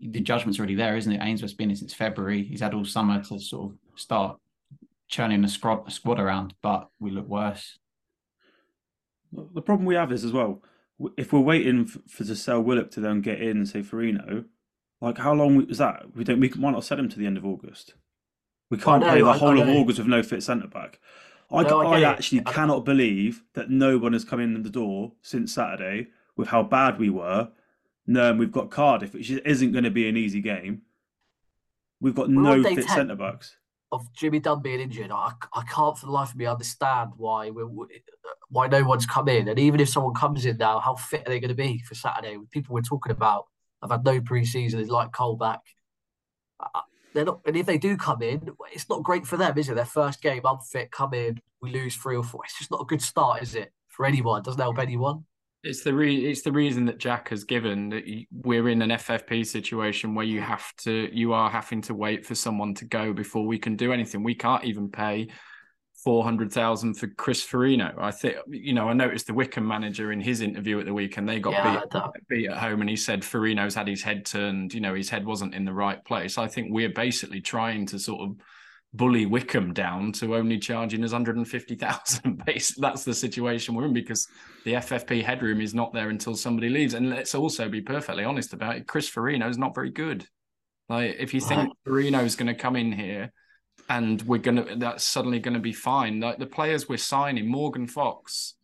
the 0.00 0.20
judgment's 0.20 0.60
already 0.60 0.76
there, 0.76 0.96
isn't 0.96 1.12
it? 1.12 1.20
Ainsworth's 1.20 1.54
been 1.54 1.70
in 1.70 1.76
since 1.76 1.92
February. 1.92 2.44
He's 2.44 2.60
had 2.60 2.74
all 2.74 2.84
summer 2.84 3.22
to 3.24 3.40
sort 3.40 3.72
of 3.72 3.78
start 4.00 4.38
churning 5.08 5.42
the 5.42 5.48
squad, 5.48 5.92
squad 5.92 6.20
around, 6.20 6.54
but 6.62 6.88
we 7.00 7.10
look 7.10 7.26
worse. 7.26 7.78
The 9.54 9.62
problem 9.62 9.86
we 9.86 9.94
have 9.96 10.12
is 10.12 10.24
as 10.24 10.32
well, 10.32 10.62
if 11.16 11.32
we're 11.32 11.40
waiting 11.40 11.86
for 11.86 12.24
to 12.24 12.36
sell 12.36 12.60
Willock 12.62 12.90
to 12.92 13.00
then 13.00 13.20
get 13.20 13.40
in, 13.40 13.66
say 13.66 13.80
Forino, 13.82 14.44
like 15.00 15.18
how 15.18 15.32
long 15.34 15.68
is 15.68 15.78
that? 15.78 16.14
We 16.14 16.24
don't. 16.24 16.40
We 16.40 16.50
might 16.56 16.70
not 16.70 16.84
set 16.84 16.98
him 16.98 17.08
to 17.08 17.18
the 17.18 17.26
end 17.26 17.36
of 17.36 17.44
August? 17.44 17.94
We 18.70 18.78
can't 18.78 19.02
know, 19.02 19.10
play 19.10 19.20
the 19.20 19.26
I- 19.28 19.32
I 19.34 19.38
whole 19.38 19.60
of. 19.60 19.68
August 19.68 19.98
with 19.98 20.08
no 20.08 20.22
fit 20.22 20.42
centre 20.42 20.68
back. 20.68 21.00
I, 21.50 21.62
No, 21.62 21.80
I 21.82 22.00
I, 22.00 22.02
actually 22.02 22.42
I- 22.46 22.52
cannot 22.52 22.84
believe 22.84 23.42
that 23.54 23.70
no 23.70 23.98
one 23.98 24.12
has 24.14 24.24
come 24.24 24.40
in 24.40 24.62
the 24.62 24.70
door 24.70 25.12
since 25.20 25.52
Saturday 25.54 26.08
with 26.36 26.48
how 26.48 26.62
bad 26.62 26.98
we 26.98 27.10
were. 27.10 27.50
No, 28.06 28.30
and 28.30 28.38
we've 28.38 28.52
got 28.52 28.70
Cardiff, 28.70 29.14
which 29.14 29.30
isn't 29.30 29.72
going 29.72 29.84
to 29.84 29.90
be 29.90 30.08
an 30.08 30.16
easy 30.16 30.40
game. 30.40 30.82
We've 32.00 32.14
got 32.14 32.28
We're 32.28 32.34
no 32.42 32.62
fit 32.62 32.84
centre 32.88 33.14
backs. 33.16 33.56
of 33.92 34.12
Jimmy 34.14 34.40
Dunn 34.40 34.60
being 34.62 34.80
injured, 34.80 35.10
I, 35.10 35.32
I 35.54 35.62
can't 35.62 35.96
for 35.96 36.06
the 36.06 36.12
life 36.12 36.30
of 36.30 36.36
me 36.36 36.46
understand 36.46 37.12
why 37.16 37.50
we 37.50 37.62
why 38.48 38.66
no 38.66 38.84
one's 38.84 39.06
come 39.06 39.28
in. 39.28 39.48
And 39.48 39.58
even 39.58 39.80
if 39.80 39.88
someone 39.88 40.14
comes 40.14 40.46
in 40.46 40.56
now, 40.56 40.78
how 40.80 40.94
fit 40.94 41.26
are 41.26 41.30
they 41.30 41.40
going 41.40 41.48
to 41.48 41.54
be 41.54 41.82
for 41.86 41.94
Saturday? 41.94 42.36
People 42.50 42.74
we're 42.74 42.82
talking 42.82 43.12
about 43.12 43.46
have 43.82 43.90
had 43.90 44.04
no 44.04 44.20
preseason. 44.20 44.74
It's 44.74 44.90
like 44.90 45.12
Cole 45.12 45.36
back. 45.36 45.60
They're 47.14 47.24
not, 47.24 47.40
and 47.46 47.56
if 47.56 47.66
they 47.66 47.78
do 47.78 47.96
come 47.96 48.22
in, 48.22 48.50
it's 48.72 48.88
not 48.88 49.02
great 49.02 49.26
for 49.26 49.36
them, 49.36 49.56
is 49.56 49.68
it? 49.68 49.76
Their 49.76 49.84
first 49.84 50.20
game, 50.20 50.42
unfit, 50.44 50.90
come 50.90 51.14
in, 51.14 51.40
we 51.62 51.70
lose 51.70 51.94
three 51.94 52.16
or 52.16 52.24
four. 52.24 52.42
It's 52.44 52.58
just 52.58 52.70
not 52.70 52.80
a 52.80 52.86
good 52.86 53.02
start, 53.02 53.42
is 53.42 53.54
it? 53.54 53.72
For 53.88 54.04
anyone, 54.04 54.42
doesn't 54.42 54.60
help 54.60 54.78
anyone. 54.80 55.24
It's 55.62 55.82
the 55.82 55.94
re- 55.94 56.26
it's 56.26 56.42
the 56.42 56.52
reason 56.52 56.84
that 56.86 56.98
Jack 56.98 57.30
has 57.30 57.44
given 57.44 57.88
that 57.88 58.04
we're 58.30 58.68
in 58.68 58.82
an 58.82 58.90
FFP 58.90 59.46
situation 59.46 60.14
where 60.14 60.26
you 60.26 60.40
have 60.42 60.74
to 60.78 61.08
you 61.10 61.32
are 61.32 61.48
having 61.48 61.80
to 61.82 61.94
wait 61.94 62.26
for 62.26 62.34
someone 62.34 62.74
to 62.74 62.84
go 62.84 63.14
before 63.14 63.46
we 63.46 63.58
can 63.58 63.74
do 63.74 63.92
anything. 63.92 64.22
We 64.22 64.34
can't 64.34 64.64
even 64.64 64.90
pay 64.90 65.28
four 66.04 66.22
hundred 66.22 66.52
thousand 66.52 66.94
for 66.94 67.06
Chris 67.08 67.44
Forino. 67.44 67.98
I 67.98 68.10
think 68.10 68.36
you 68.48 68.74
know 68.74 68.88
I 68.88 68.92
noticed 68.92 69.26
the 69.26 69.34
Wycombe 69.34 69.66
manager 69.66 70.12
in 70.12 70.20
his 70.20 70.42
interview 70.42 70.78
at 70.78 70.84
the 70.84 70.92
weekend 70.92 71.26
they 71.26 71.40
got 71.40 71.54
Yeah, 71.54 71.80
beat, 71.90 72.28
beat 72.28 72.50
at 72.50 72.58
home 72.58 72.82
and 72.82 72.90
he 72.90 72.96
said 72.96 73.22
Forino's 73.22 73.74
had 73.74 73.88
his 73.88 74.02
head 74.02 74.26
turned. 74.26 74.74
You 74.74 74.80
know 74.82 74.94
his 74.94 75.08
head 75.08 75.24
wasn't 75.24 75.54
in 75.54 75.64
the 75.64 75.72
right 75.72 76.04
place. 76.04 76.36
I 76.36 76.46
think 76.46 76.68
we're 76.70 76.90
basically 76.90 77.40
trying 77.40 77.86
to 77.86 77.98
sort 77.98 78.20
of 78.20 78.36
bully 78.92 79.26
Wycombe 79.26 79.72
down 79.72 80.12
to 80.12 80.36
only 80.36 80.58
charging 80.58 81.02
us 81.02 81.12
150,000 81.12 82.44
base. 82.46 82.76
That's 82.78 83.04
the 83.04 83.14
situation 83.14 83.74
we're 83.74 83.86
in 83.86 83.92
because 83.92 84.28
the 84.64 84.74
FFP 84.74 85.24
headroom 85.24 85.60
is 85.60 85.74
not 85.74 85.92
there 85.92 86.10
until 86.10 86.36
somebody 86.36 86.68
leaves. 86.68 86.94
And 86.94 87.10
let's 87.10 87.34
also 87.34 87.68
be 87.68 87.80
perfectly 87.80 88.22
honest 88.22 88.52
about 88.52 88.76
it. 88.76 88.86
Chris 88.86 89.10
Forino 89.10 89.50
is 89.50 89.58
not 89.58 89.74
very 89.74 89.90
good. 89.90 90.26
Like 90.88 91.16
if 91.18 91.34
you 91.34 91.40
think 91.40 91.72
Forino 91.84 92.24
is 92.24 92.36
going 92.36 92.46
to 92.46 92.54
come 92.54 92.76
in 92.76 92.92
here 92.92 93.32
and 93.88 94.22
we're 94.22 94.38
to, 94.38 94.76
that's 94.78 95.04
suddenly 95.04 95.38
going 95.38 95.54
to 95.54 95.60
be 95.60 95.72
fine. 95.72 96.20
Like 96.20 96.38
the 96.38 96.46
players 96.46 96.88
we're 96.88 96.96
signing, 96.96 97.48
Morgan 97.48 97.86
Fox, 97.86 98.54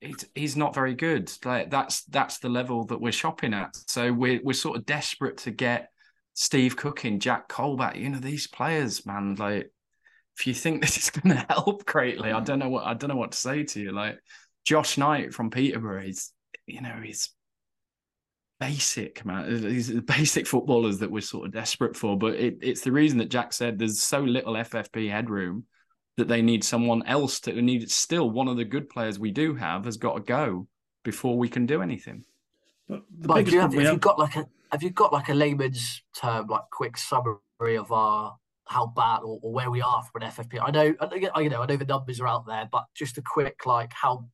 he's, 0.00 0.24
he's 0.34 0.56
not 0.56 0.74
very 0.74 0.94
good. 0.94 1.30
Like 1.44 1.70
that's, 1.70 2.04
that's 2.04 2.38
the 2.38 2.48
level 2.48 2.84
that 2.86 3.00
we're 3.00 3.12
shopping 3.12 3.54
at. 3.54 3.76
So 3.88 4.12
we're, 4.12 4.40
we're 4.42 4.54
sort 4.54 4.76
of 4.76 4.86
desperate 4.86 5.38
to 5.38 5.50
get 5.50 5.90
Steve 6.34 6.76
Cooking, 6.76 7.20
Jack 7.20 7.48
Colback, 7.48 7.96
you 8.00 8.08
know, 8.08 8.18
these 8.18 8.46
players, 8.46 9.06
man, 9.06 9.36
like 9.36 9.70
if 10.38 10.46
you 10.46 10.54
think 10.54 10.80
this 10.80 10.96
is 10.96 11.10
going 11.10 11.34
to 11.34 11.46
help 11.48 11.84
greatly, 11.86 12.32
I 12.32 12.40
mm. 12.40 12.44
don't 12.44 12.58
know 12.58 12.68
what 12.68 12.84
I 12.84 12.94
don't 12.94 13.10
know 13.10 13.16
what 13.16 13.32
to 13.32 13.38
say 13.38 13.64
to 13.64 13.80
you. 13.80 13.92
Like 13.92 14.18
Josh 14.64 14.98
Knight 14.98 15.34
from 15.34 15.50
Peterborough, 15.50 16.02
he's 16.02 16.32
you 16.66 16.80
know 16.80 17.00
he's 17.02 17.30
basic 18.60 19.24
man. 19.24 19.62
These 19.62 19.90
are 19.90 19.94
the 19.94 20.02
basic 20.02 20.46
footballers 20.46 20.98
that 20.98 21.10
we're 21.10 21.20
sort 21.20 21.46
of 21.46 21.52
desperate 21.52 21.96
for. 21.96 22.16
But 22.16 22.34
it, 22.34 22.58
it's 22.60 22.80
the 22.82 22.92
reason 22.92 23.18
that 23.18 23.30
Jack 23.30 23.52
said 23.52 23.78
there's 23.78 24.02
so 24.02 24.20
little 24.20 24.54
FFP 24.54 25.10
headroom 25.10 25.64
that 26.16 26.28
they 26.28 26.42
need 26.42 26.64
someone 26.64 27.04
else 27.06 27.40
to 27.40 27.60
need. 27.60 27.82
It's 27.82 27.94
still 27.94 28.30
one 28.30 28.48
of 28.48 28.56
the 28.56 28.64
good 28.64 28.88
players 28.88 29.18
we 29.18 29.30
do 29.30 29.54
have 29.54 29.84
has 29.84 29.96
got 29.96 30.14
to 30.14 30.20
go 30.20 30.68
before 31.02 31.36
we 31.36 31.48
can 31.48 31.66
do 31.66 31.82
anything. 31.82 32.24
But 32.88 33.02
the 33.18 33.28
Mike, 33.28 33.46
do 33.46 33.52
you 33.52 33.60
have, 33.60 33.72
have 33.72 33.82
have, 33.82 33.92
you 33.92 33.98
got 33.98 34.18
like 34.18 34.36
a 34.36 34.46
have 34.70 34.82
you 34.82 34.90
got 34.90 35.12
like 35.12 35.28
a 35.28 35.34
layman's 35.34 36.02
term, 36.14 36.48
like 36.48 36.62
quick 36.70 36.96
summary 36.96 37.76
of 37.76 37.90
our 37.92 38.36
how 38.66 38.86
bad 38.86 39.18
or, 39.18 39.38
or 39.42 39.52
where 39.52 39.70
we 39.70 39.80
are 39.80 40.02
from 40.02 40.22
an 40.22 40.30
FFP? 40.30 40.58
I 40.62 40.70
know, 40.70 40.94
I, 41.00 41.14
you 41.40 41.50
know, 41.50 41.62
I 41.62 41.66
know 41.66 41.76
the 41.76 41.84
numbers 41.84 42.20
are 42.20 42.26
out 42.26 42.46
there, 42.46 42.68
but 42.70 42.84
just 42.94 43.18
a 43.18 43.22
quick 43.22 43.66
like 43.66 43.92
how 43.92 44.26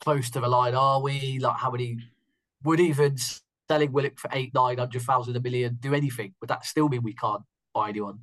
close 0.00 0.30
to 0.30 0.40
the 0.40 0.48
line 0.48 0.74
are 0.74 1.00
we? 1.00 1.38
Like 1.38 1.56
how 1.56 1.70
many 1.70 1.98
would 2.62 2.80
even 2.80 3.16
selling 3.70 3.92
Willock 3.92 4.18
for 4.18 4.28
eight, 4.32 4.52
nine 4.52 4.78
hundred 4.78 5.02
thousand, 5.02 5.36
a 5.36 5.40
million 5.40 5.78
do 5.80 5.94
anything? 5.94 6.34
Would 6.40 6.48
that 6.48 6.64
still 6.64 6.88
mean 6.88 7.02
we 7.02 7.14
can't 7.14 7.42
buy 7.72 7.90
anyone? 7.90 8.18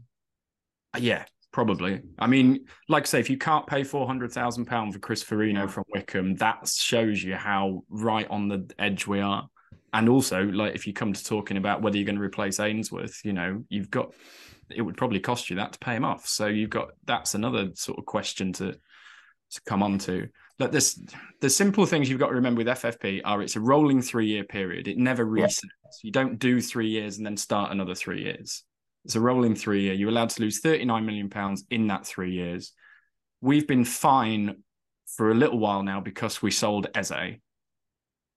Uh, 0.94 1.00
yeah, 1.00 1.24
probably. 1.54 2.02
I 2.20 2.28
mean, 2.28 2.66
like 2.90 3.04
I 3.04 3.06
say, 3.06 3.20
if 3.22 3.30
you 3.30 3.38
can't 3.38 3.66
pay 3.66 3.84
four 3.84 4.06
hundred 4.06 4.34
thousand 4.34 4.66
pounds 4.66 4.94
for 4.94 5.00
Chris 5.00 5.24
Forino 5.24 5.70
from 5.70 5.86
Wycombe, 5.94 6.36
that 6.36 6.68
shows 6.68 7.24
you 7.24 7.36
how 7.36 7.84
right 7.90 8.28
on 8.30 8.50
the 8.50 8.70
edge 8.78 9.08
we 9.08 9.22
are. 9.22 9.48
And 9.94 10.10
also, 10.10 10.44
like 10.44 10.76
if 10.76 10.86
you 10.86 10.92
come 10.92 11.14
to 11.14 11.24
talking 11.24 11.56
about 11.56 11.82
whether 11.82 11.96
you're 11.98 12.06
going 12.06 12.18
to 12.18 12.22
replace 12.22 12.60
Ainsworth, 12.60 13.22
you 13.24 13.32
know, 13.32 13.64
you've 13.70 13.90
got 13.90 14.14
it 14.70 14.82
would 14.82 14.98
probably 14.98 15.22
cost 15.22 15.50
you 15.50 15.56
that 15.56 15.72
to 15.72 15.80
pay 15.80 15.96
him 15.96 16.04
off. 16.04 16.28
So 16.28 16.48
you've 16.48 16.70
got 16.70 16.90
that's 17.06 17.36
another 17.36 17.70
sort 17.74 18.00
of 18.00 18.06
question 18.06 18.52
to 18.54 18.74
to 18.74 19.62
come 19.66 19.82
on 19.82 19.98
to. 20.00 20.28
Like 20.60 20.72
this, 20.72 21.00
the 21.40 21.50
simple 21.50 21.86
things 21.86 22.10
you've 22.10 22.20
got 22.20 22.30
to 22.30 22.36
remember 22.36 22.60
with 22.60 22.68
FFP 22.68 23.22
are 23.24 23.42
it's 23.44 23.56
a 23.56 23.60
rolling 23.60 24.02
three 24.02 24.28
year 24.28 24.44
period. 24.44 24.88
It 24.88 24.98
never 24.98 25.24
Yeah. 25.38 25.46
resets. 25.46 26.04
You 26.04 26.12
don't 26.12 26.40
do 26.40 26.60
three 26.62 26.90
years 26.90 27.18
and 27.18 27.26
then 27.26 27.38
start 27.38 27.72
another 27.72 27.94
three 27.94 28.24
years. 28.24 28.64
It's 29.06 29.16
a 29.16 29.22
rolling 29.22 29.56
three 29.56 29.84
year. 29.84 29.94
You're 29.94 30.10
allowed 30.10 30.32
to 30.32 30.42
lose 30.42 30.60
39 30.60 31.06
million 31.06 31.30
pounds 31.30 31.64
in 31.70 31.88
that 31.88 32.06
three 32.06 32.34
years. 32.34 32.74
We've 33.40 33.68
been 33.68 33.86
fine 33.86 34.64
for 35.06 35.30
a 35.32 35.36
little 35.36 35.60
while 35.60 35.84
now 35.84 36.02
because 36.02 36.42
we 36.42 36.52
sold 36.52 36.88
Eze. 36.96 37.38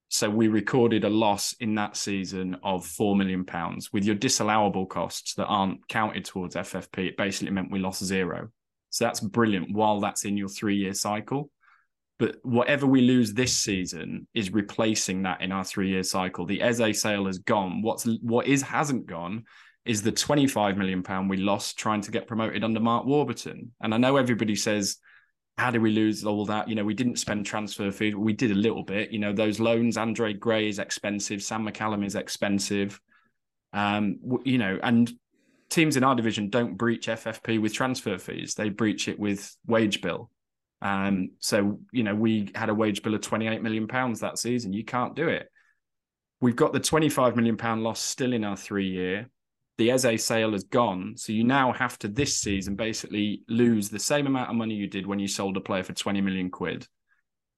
So 0.08 0.28
we 0.28 0.48
recorded 0.48 1.04
a 1.04 1.08
loss 1.08 1.54
in 1.60 1.76
that 1.76 1.96
season 1.96 2.56
of 2.62 2.84
four 2.84 3.16
million 3.16 3.44
pounds 3.44 3.92
with 3.92 4.04
your 4.04 4.16
disallowable 4.16 4.88
costs 4.88 5.34
that 5.34 5.46
aren't 5.46 5.86
counted 5.88 6.24
towards 6.24 6.56
FFP. 6.56 7.08
It 7.08 7.16
basically 7.16 7.52
meant 7.52 7.70
we 7.70 7.78
lost 7.78 8.04
zero. 8.04 8.50
So 8.90 9.04
that's 9.04 9.20
brilliant 9.20 9.72
while 9.72 10.00
that's 10.00 10.24
in 10.24 10.36
your 10.36 10.48
three 10.48 10.76
year 10.76 10.94
cycle. 10.94 11.50
But 12.20 12.36
whatever 12.42 12.86
we 12.86 13.00
lose 13.00 13.32
this 13.32 13.56
season 13.56 14.28
is 14.34 14.52
replacing 14.52 15.22
that 15.22 15.40
in 15.40 15.52
our 15.52 15.64
three 15.64 15.88
year 15.88 16.02
cycle. 16.02 16.44
The 16.44 16.60
Eze 16.60 17.00
sale 17.00 17.24
has 17.24 17.38
gone. 17.38 17.80
What's 17.80 18.04
what 18.20 18.46
is 18.46 18.60
hasn't 18.60 19.06
gone 19.06 19.44
is 19.86 20.02
the 20.02 20.12
25 20.12 20.76
million 20.76 21.02
pound 21.02 21.30
we 21.30 21.38
lost 21.38 21.78
trying 21.78 22.02
to 22.02 22.10
get 22.10 22.26
promoted 22.26 22.62
under 22.62 22.78
Mark 22.78 23.06
Warburton. 23.06 23.72
And 23.80 23.94
I 23.94 23.96
know 23.96 24.18
everybody 24.18 24.54
says, 24.54 24.98
how 25.56 25.70
did 25.70 25.80
we 25.80 25.92
lose 25.92 26.22
all 26.24 26.44
that? 26.44 26.68
You 26.68 26.74
know, 26.74 26.84
we 26.84 26.92
didn't 26.92 27.16
spend 27.16 27.46
transfer 27.46 27.90
fees. 27.90 28.14
We 28.14 28.34
did 28.34 28.50
a 28.50 28.54
little 28.54 28.82
bit. 28.82 29.10
You 29.10 29.18
know, 29.18 29.32
those 29.32 29.58
loans, 29.58 29.96
Andre 29.96 30.34
Gray 30.34 30.68
is 30.68 30.78
expensive. 30.78 31.42
Sam 31.42 31.66
McCallum 31.66 32.04
is 32.04 32.16
expensive. 32.16 33.00
Um, 33.72 34.18
you 34.44 34.58
know, 34.58 34.78
and 34.82 35.10
teams 35.70 35.96
in 35.96 36.04
our 36.04 36.14
division 36.14 36.50
don't 36.50 36.76
breach 36.76 37.06
FFP 37.06 37.62
with 37.62 37.72
transfer 37.72 38.18
fees. 38.18 38.54
They 38.54 38.68
breach 38.68 39.08
it 39.08 39.18
with 39.18 39.56
wage 39.66 40.02
bill. 40.02 40.30
Um, 40.82 41.30
so, 41.40 41.80
you 41.92 42.02
know, 42.02 42.14
we 42.14 42.50
had 42.54 42.68
a 42.68 42.74
wage 42.74 43.02
bill 43.02 43.14
of 43.14 43.20
28 43.20 43.62
million 43.62 43.86
pounds 43.86 44.20
that 44.20 44.38
season. 44.38 44.72
You 44.72 44.84
can't 44.84 45.14
do 45.14 45.28
it. 45.28 45.48
We've 46.40 46.56
got 46.56 46.72
the 46.72 46.80
25 46.80 47.36
million 47.36 47.56
pound 47.56 47.82
loss 47.82 48.00
still 48.00 48.32
in 48.32 48.44
our 48.44 48.56
three 48.56 48.88
year. 48.88 49.28
The 49.76 49.90
Eze 49.90 50.24
sale 50.24 50.52
has 50.52 50.64
gone. 50.64 51.14
So 51.16 51.32
you 51.32 51.44
now 51.44 51.72
have 51.72 51.98
to 52.00 52.08
this 52.08 52.36
season 52.36 52.76
basically 52.76 53.42
lose 53.48 53.88
the 53.88 53.98
same 53.98 54.26
amount 54.26 54.50
of 54.50 54.56
money 54.56 54.74
you 54.74 54.86
did 54.86 55.06
when 55.06 55.18
you 55.18 55.28
sold 55.28 55.56
a 55.56 55.60
player 55.60 55.82
for 55.82 55.92
20 55.92 56.20
million 56.20 56.50
quid. 56.50 56.86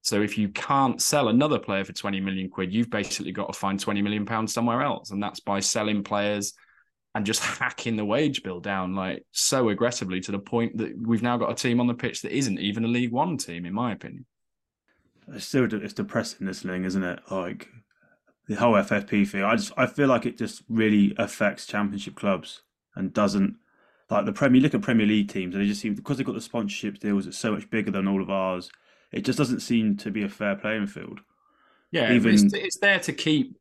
So 0.02 0.20
if 0.20 0.37
you 0.37 0.48
can't 0.48 1.00
sell 1.00 1.28
another 1.28 1.61
player 1.61 1.85
for 1.85 1.92
20 1.92 2.20
million 2.20 2.48
quid, 2.48 2.72
you've 2.72 2.90
basically 2.90 3.30
got 3.30 3.52
to 3.52 3.58
find 3.58 3.78
20 3.78 4.02
million 4.02 4.26
pounds 4.26 4.52
somewhere 4.52 4.82
else. 4.82 5.11
And 5.11 5.22
that's 5.22 5.40
by 5.40 5.61
selling 5.61 6.02
players 6.02 6.54
and 7.14 7.27
just 7.27 7.42
hacking 7.59 7.96
the 7.96 8.05
wage 8.05 8.42
bill 8.42 8.61
down 8.61 8.94
like 8.94 9.25
so 9.33 9.68
aggressively 9.68 10.20
to 10.20 10.33
the 10.33 10.38
point 10.38 10.77
that 10.79 10.94
we've 11.07 11.22
now 11.22 11.37
got 11.37 11.51
a 11.51 11.55
team 11.55 11.81
on 11.81 11.87
the 11.87 11.94
pitch 11.94 12.22
that 12.22 12.37
isn't 12.37 12.59
even 12.59 12.85
a 12.85 12.88
League 12.88 13.12
One 13.12 13.37
team, 13.37 13.66
in 13.66 13.75
my 13.75 13.92
opinion. 13.92 14.25
it's 15.29 15.44
still 15.46 15.66
it's 15.72 15.94
depressing 15.94 16.46
listening, 16.46 16.85
isn't 16.85 17.03
it? 17.03 17.20
Like 17.31 17.68
the 18.48 18.55
whole 18.57 18.75
FFP 18.75 19.29
thing. 19.29 19.44
I 19.44 19.57
just 19.57 19.72
I 19.77 19.87
feel 19.87 20.09
like 20.09 20.27
it 20.27 20.38
just 20.38 20.62
really 20.68 21.14
affects 21.18 21.66
Championship 21.66 22.14
clubs 22.16 22.62
and 22.96 23.12
doesn't 23.12 23.57
like 24.11 24.27
the 24.27 24.33
Premier. 24.33 24.61
Look 24.61 24.75
at 24.75 24.83
Premier 24.83 25.07
League 25.07 25.29
teams, 25.29 25.55
and 25.55 25.62
they 25.62 25.68
just 25.68 25.81
seem 25.81 25.94
because 25.94 26.16
they've 26.16 26.27
got 26.27 26.35
the 26.35 26.40
sponsorship 26.40 26.98
deals. 26.98 27.27
It's 27.27 27.38
so 27.38 27.53
much 27.53 27.70
bigger 27.70 27.90
than 27.90 28.09
all 28.09 28.20
of 28.22 28.31
ours. 28.31 28.70
It 29.12 29.25
just 29.25 29.38
doesn't 29.38 29.61
seem 29.61 29.96
to 29.98 30.11
be 30.11 30.22
a 30.22 30.29
fair 30.29 30.57
playing 30.57 30.87
field. 30.87 31.20
Yeah, 31.90 32.12
Even- 32.12 32.35
it's, 32.35 32.53
it's 32.55 32.79
there 32.79 32.98
to 33.01 33.12
keep 33.12 33.57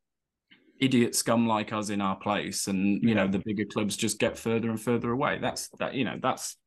idiot 0.82 1.16
scum 1.16 1.48
like 1.48 1.72
us 1.72 1.90
in 1.90 2.02
our 2.02 2.18
place, 2.18 2.68
and 2.68 3.02
you 3.02 3.16
know 3.16 3.28
the 3.28 3.40
bigger 3.40 3.66
clubs 3.66 3.96
just 3.96 4.20
get 4.20 4.38
further 4.38 4.70
and 4.70 4.82
further 4.82 5.12
away. 5.12 5.38
That's 5.40 5.70
that 5.80 5.94
you 5.94 6.04
know 6.04 6.18
that's 6.22 6.58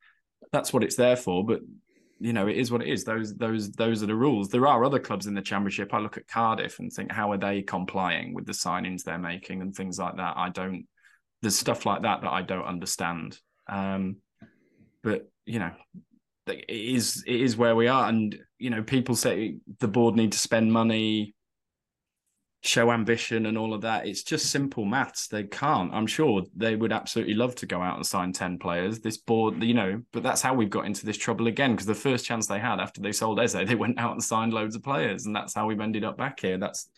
that's 0.53 0.72
what 0.72 0.85
it's 0.85 0.96
there 0.96 1.16
for. 1.16 1.44
But 1.44 1.61
you 2.20 2.33
know 2.33 2.46
it 2.46 2.57
is 2.57 2.70
what 2.70 2.81
it 2.81 2.88
is. 2.88 3.05
Those 3.05 3.35
those 3.35 3.72
those 3.72 4.03
are 4.03 4.07
the 4.07 4.14
rules. 4.14 4.48
There 4.48 4.66
are 4.66 4.85
other 4.85 5.00
clubs 5.00 5.27
in 5.27 5.35
the 5.35 5.42
Championship. 5.42 5.92
I 5.92 5.98
look 5.98 6.16
at 6.16 6.29
Cardiff 6.29 6.79
and 6.79 6.90
think 6.90 7.12
how 7.12 7.33
are 7.33 7.38
they 7.38 7.61
complying 7.61 8.33
with 8.33 8.46
the 8.46 8.53
signings 8.53 9.03
they're 9.03 9.18
making 9.18 9.61
and 9.61 9.74
things 9.74 9.98
like 9.98 10.16
that. 10.16 10.37
I 10.37 10.48
don't. 10.48 10.87
There's 11.42 11.59
stuff 11.59 11.85
like 11.85 12.03
that 12.03 12.22
that 12.22 12.33
I 12.33 12.42
don't 12.42 12.64
understand. 12.64 13.38
Um, 13.68 14.16
but 15.03 15.29
you 15.44 15.59
know 15.59 15.72
it 16.46 16.64
is 16.68 17.22
it 17.27 17.40
is 17.40 17.57
where 17.57 17.77
we 17.77 17.88
are 17.88 18.09
and 18.09 18.38
you 18.59 18.70
know 18.70 18.83
people 18.83 19.14
say 19.14 19.57
the 19.79 19.88
board 19.88 20.14
need 20.14 20.33
to 20.33 20.38
spend 20.38 20.72
money 20.72 21.35
show 22.64 22.90
ambition 22.90 23.46
and 23.46 23.59
all 23.59 23.74
of 23.74 23.83
that 23.83 24.07
it's 24.07 24.22
just 24.22 24.46
simple 24.46 24.85
maths 24.85 25.29
they 25.29 25.44
can't 25.44 25.92
i'm 25.92 26.07
sure 26.07 26.42
they 26.57 26.77
would 26.77 26.92
absolutely 26.92 27.35
love 27.35 27.55
to 27.55 27.66
go 27.66 27.81
out 27.83 27.96
and 27.96 28.07
sign 28.07 28.33
10 28.33 28.59
players 28.59 29.00
this 29.00 29.18
board 29.18 29.62
you 29.62 29.74
know 29.74 30.00
but 30.12 30.22
that's 30.22 30.40
how 30.40 30.55
we've 30.55 30.70
got 30.70 30.87
into 30.87 31.05
this 31.05 31.16
trouble 31.16 31.46
again 31.46 31.72
because 31.72 31.87
the 31.87 31.94
first 31.94 32.24
chance 32.24 32.46
they 32.46 32.59
had 32.59 32.81
after 32.81 33.00
they 33.00 33.12
sold 33.12 33.38
Eze 33.38 33.53
they 33.53 33.74
went 33.74 33.98
out 33.98 34.12
and 34.12 34.22
signed 34.22 34.53
loads 34.53 34.74
of 34.74 34.83
players 34.83 35.27
and 35.27 35.37
that's 35.37 35.55
how 35.55 35.66
we've 35.66 35.81
ended 35.81 36.05
up 36.05 36.16
back 36.16 36.40
here 36.40 36.57
that's 36.57 36.88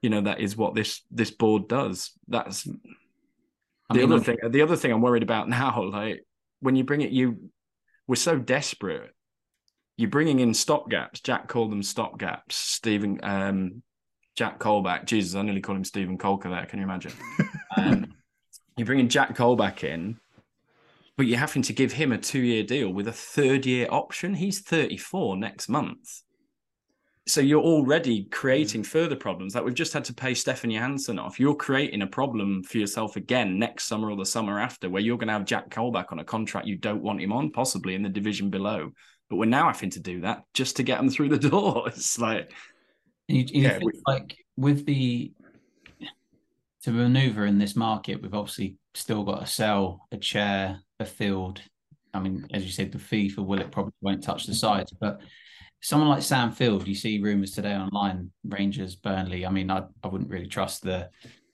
you 0.00 0.08
know 0.08 0.20
that 0.20 0.40
is 0.40 0.56
what 0.56 0.74
this 0.74 1.02
this 1.10 1.30
board 1.30 1.68
does 1.68 2.12
that's 2.28 2.68
I 2.68 3.94
the 3.94 4.00
mean, 4.00 4.12
other 4.12 4.22
thing 4.22 4.36
the 4.50 4.62
other 4.62 4.76
thing 4.76 4.92
i'm 4.92 5.02
worried 5.02 5.24
about 5.24 5.48
now 5.48 5.82
like 5.92 6.24
when 6.60 6.76
you 6.76 6.84
bring 6.84 7.00
it 7.00 7.10
you 7.10 7.50
we're 8.06 8.16
so 8.16 8.38
desperate. 8.38 9.10
You're 9.96 10.10
bringing 10.10 10.40
in 10.40 10.50
stopgaps. 10.52 11.22
Jack 11.22 11.48
called 11.48 11.70
them 11.70 11.82
stopgaps. 11.82 12.52
Stephen, 12.52 13.20
um, 13.22 13.82
Jack 14.36 14.58
Colback. 14.58 15.04
Jesus, 15.04 15.34
I 15.34 15.42
nearly 15.42 15.60
call 15.60 15.76
him 15.76 15.84
Stephen 15.84 16.18
Colker 16.18 16.50
there. 16.50 16.66
Can 16.66 16.78
you 16.78 16.84
imagine? 16.84 17.12
um, 17.76 18.14
you're 18.76 18.86
bringing 18.86 19.08
Jack 19.08 19.36
Colback 19.36 19.84
in, 19.84 20.18
but 21.16 21.26
you're 21.26 21.38
having 21.38 21.62
to 21.62 21.72
give 21.72 21.92
him 21.92 22.12
a 22.12 22.18
two 22.18 22.40
year 22.40 22.62
deal 22.62 22.90
with 22.90 23.08
a 23.08 23.12
third 23.12 23.66
year 23.66 23.86
option. 23.90 24.34
He's 24.34 24.60
34 24.60 25.36
next 25.36 25.68
month. 25.68 26.22
so 27.26 27.40
you're 27.40 27.62
already 27.62 28.24
creating 28.24 28.82
further 28.82 29.14
problems. 29.14 29.54
Like 29.54 29.64
we've 29.64 29.74
just 29.74 29.92
had 29.92 30.04
to 30.06 30.14
pay 30.14 30.34
Stefan 30.34 30.70
Johansen 30.70 31.20
off. 31.20 31.38
You're 31.38 31.54
creating 31.54 32.02
a 32.02 32.06
problem 32.06 32.62
for 32.64 32.78
yourself 32.78 33.16
again 33.16 33.58
next 33.58 33.84
summer 33.84 34.10
or 34.10 34.16
the 34.16 34.26
summer 34.26 34.58
after, 34.58 34.90
where 34.90 35.02
you're 35.02 35.18
going 35.18 35.28
to 35.28 35.34
have 35.34 35.44
Jack 35.44 35.70
Colback 35.70 36.10
on 36.10 36.18
a 36.18 36.24
contract 36.24 36.66
you 36.66 36.76
don't 36.76 37.02
want 37.02 37.20
him 37.20 37.32
on, 37.32 37.50
possibly 37.50 37.94
in 37.94 38.02
the 38.02 38.08
division 38.08 38.50
below. 38.50 38.90
But 39.30 39.36
we're 39.36 39.44
now 39.46 39.66
having 39.66 39.90
to 39.90 40.00
do 40.00 40.22
that 40.22 40.42
just 40.52 40.76
to 40.76 40.82
get 40.82 40.98
him 40.98 41.10
through 41.10 41.28
the 41.28 41.48
door. 41.50 41.84
It's 41.88 42.18
like, 42.18 42.50
you, 43.32 43.44
you 43.48 43.62
Yeah, 43.62 43.78
think, 43.78 43.84
we- 43.92 44.00
like 44.06 44.36
with 44.56 44.86
the 44.86 45.32
to 46.82 46.90
maneuver 46.90 47.46
in 47.46 47.58
this 47.58 47.76
market, 47.76 48.20
we've 48.20 48.34
obviously 48.34 48.76
still 48.94 49.22
got 49.22 49.40
to 49.40 49.46
sell 49.46 50.06
a 50.10 50.16
chair, 50.16 50.80
a 50.98 51.04
field. 51.04 51.60
I 52.12 52.18
mean, 52.20 52.46
as 52.52 52.64
you 52.64 52.70
said, 52.70 52.92
the 52.92 52.98
fee 52.98 53.28
for 53.28 53.42
Willock 53.42 53.70
probably 53.70 53.92
won't 54.00 54.22
touch 54.22 54.46
the 54.46 54.54
sides, 54.54 54.92
but 55.00 55.20
someone 55.80 56.08
like 56.08 56.22
Sam 56.22 56.52
Field, 56.52 56.86
you 56.86 56.94
see 56.94 57.20
rumours 57.20 57.52
today 57.52 57.74
online, 57.74 58.30
Rangers, 58.44 58.96
Burnley. 58.96 59.46
I 59.46 59.50
mean, 59.50 59.70
I, 59.70 59.84
I 60.02 60.08
wouldn't 60.08 60.30
really 60.30 60.46
trust 60.48 60.82
the 60.82 61.08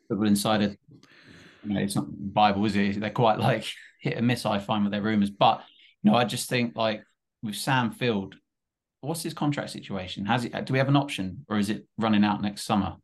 Football 0.09 0.29
Insider. 0.29 0.77
You 1.65 1.75
know, 1.75 1.81
it's 1.81 1.95
not 1.97 2.07
Bible, 2.09 2.65
is 2.65 2.75
it? 2.77 2.99
They're 2.99 3.11
quite 3.11 3.39
like 3.39 3.65
hit 4.01 4.17
and 4.17 4.27
miss, 4.27 4.47
I 4.47 4.59
find, 4.59 4.83
with 4.85 4.93
their 4.93 5.03
rumours. 5.03 5.31
But 5.31 5.63
you 6.03 6.11
know, 6.11 6.17
I 6.17 6.25
just 6.25 6.49
think 6.49 6.75
like 6.75 7.03
with 7.43 7.55
Sam 7.55 7.93
Field, 7.93 8.35
what's 9.01 9.23
his 9.23 9.35
contract 9.35 9.71
situation? 9.71 10.25
Has 10.27 10.45
it? 10.45 10.55
Uh, 10.55 10.61
do 10.61 10.73
we 10.73 10.79
have 10.79 10.89
an 10.89 10.97
option, 10.97 11.45
or 11.49 11.59
is 11.59 11.71
it 11.71 11.87
running 11.99 12.25
out 12.25 12.43
next 12.43 12.65
summer? 12.65 12.97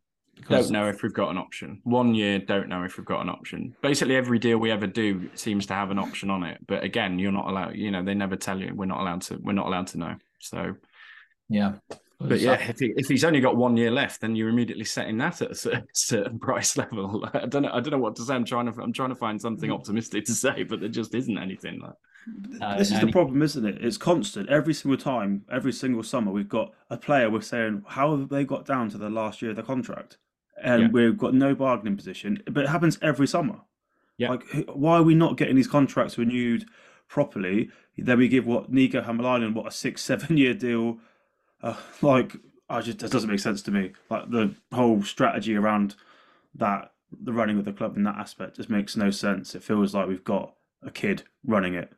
don't 0.49 0.71
know 0.71 0.89
if 0.89 1.03
we've 1.03 1.15
got 1.15 1.31
an 1.31 1.39
option. 1.39 1.81
One 1.85 2.15
year, 2.15 2.39
don't 2.39 2.69
know 2.69 2.83
if 2.83 2.99
we've 2.99 3.07
got 3.07 3.21
an 3.21 3.29
option. 3.29 3.75
Basically, 3.83 4.17
every 4.17 4.39
deal 4.39 4.59
we 4.59 4.71
ever 4.71 4.87
do 4.87 5.31
seems 5.35 5.67
to 5.67 5.75
have 5.75 5.91
an 5.91 5.99
option 5.99 6.29
on 6.29 6.43
it. 6.43 6.59
But 6.67 6.83
again, 6.83 7.19
you're 7.19 7.33
not 7.33 7.49
allowed. 7.49 7.77
You 7.77 7.91
know, 7.91 8.03
they 8.03 8.15
never 8.15 8.37
tell 8.37 8.61
you. 8.61 8.75
We're 8.75 8.87
not 8.87 9.01
allowed 9.01 9.23
to. 9.23 9.39
We're 9.41 9.53
not 9.53 9.67
allowed 9.67 9.87
to 9.89 9.99
know. 9.99 10.17
So, 10.41 10.75
Yeah, 11.49 11.75
but 12.21 12.41
yeah, 12.41 12.55
if, 12.69 12.79
he, 12.79 12.93
if 12.97 13.09
he's 13.09 13.25
only 13.25 13.41
got 13.41 13.57
one 13.57 13.77
year 13.77 13.91
left, 13.91 14.21
then 14.21 14.37
you're 14.37 14.49
immediately 14.49 14.85
setting 14.85 15.19
that 15.19 15.43
at 15.43 15.51
a 15.51 15.55
cer- 15.55 15.85
certain 15.93 16.39
price 16.39 16.77
level. 16.77 17.29
I 17.35 17.47
don't 17.47 17.63
know. 17.63 17.71
I 17.73 17.81
don't 17.81 17.93
know 17.93 17.99
what 17.99 18.17
to 18.17 18.23
say. 18.23 18.35
I'm 18.35 18.45
trying 18.45 18.73
to. 18.73 18.83
I'm 18.83 18.93
trying 18.93 19.11
to 19.11 19.15
find 19.15 19.41
something 19.41 19.71
mm. 19.71 19.75
optimistic 19.75 20.25
to 20.27 20.35
say, 20.35 20.63
but 20.63 20.81
there 20.81 20.89
just 20.89 21.15
isn't 21.15 21.39
anything. 21.39 21.81
Like, 21.81 21.95
Uh, 22.61 22.79
this 22.79 22.91
is 22.91 23.01
the 23.01 23.11
problem, 23.13 23.43
isn't 23.43 23.65
it? 23.67 23.79
It's 23.85 23.97
constant. 23.97 24.49
Every 24.49 24.73
single 24.75 24.97
time, 24.99 25.45
every 25.51 25.73
single 25.73 26.03
summer, 26.03 26.31
we've 26.33 26.49
got 26.49 26.73
a 26.91 26.97
player. 26.97 27.29
We're 27.31 27.41
saying, 27.43 27.85
how 27.89 28.17
have 28.17 28.29
they 28.29 28.45
got 28.45 28.65
down 28.65 28.89
to 28.91 28.99
the 28.99 29.11
last 29.11 29.43
year 29.43 29.51
of 29.51 29.57
their 29.57 29.65
contract? 29.65 30.17
And 30.63 30.83
Yeah. 30.83 30.89
we've 30.89 31.19
got 31.19 31.35
no 31.35 31.55
bargaining 31.55 31.97
position. 31.97 32.43
But 32.51 32.65
it 32.65 32.69
happens 32.71 32.99
every 33.03 33.27
summer. 33.27 33.61
Yeah. 34.17 34.31
Like, 34.31 34.45
why 34.73 34.97
are 34.99 35.03
we 35.03 35.15
not 35.15 35.37
getting 35.37 35.57
these 35.57 35.67
contracts 35.69 36.17
renewed 36.17 36.65
properly? 37.09 37.71
Then 37.99 38.19
we 38.19 38.29
give 38.29 38.47
what 38.47 38.71
Niko 38.73 39.05
Hämäläinen 39.05 39.53
what 39.55 39.67
a 39.67 39.71
six, 39.71 40.03
seven 40.11 40.37
year 40.37 40.55
deal. 40.55 40.99
Uh, 41.63 41.75
like, 42.03 42.37
I 42.69 42.81
just 42.81 43.01
that 43.01 43.11
doesn't 43.11 43.31
make 43.31 43.41
sense 43.41 43.61
to 43.63 43.71
me. 43.71 43.93
Like 44.09 44.31
the 44.31 44.55
whole 44.73 45.03
strategy 45.03 45.55
around 45.57 45.97
that, 46.55 46.93
the 47.13 47.33
running 47.33 47.59
of 47.59 47.65
the 47.65 47.73
club 47.73 47.97
in 47.97 48.05
that 48.05 48.17
aspect, 48.17 48.57
just 48.57 48.71
makes 48.71 48.97
no 48.97 49.11
sense. 49.11 49.55
It 49.55 49.63
feels 49.63 49.95
like 49.95 50.09
we've 50.09 50.25
got 50.25 50.55
a 50.83 50.91
kid 50.91 51.25
running 51.45 51.75
it. 51.75 51.93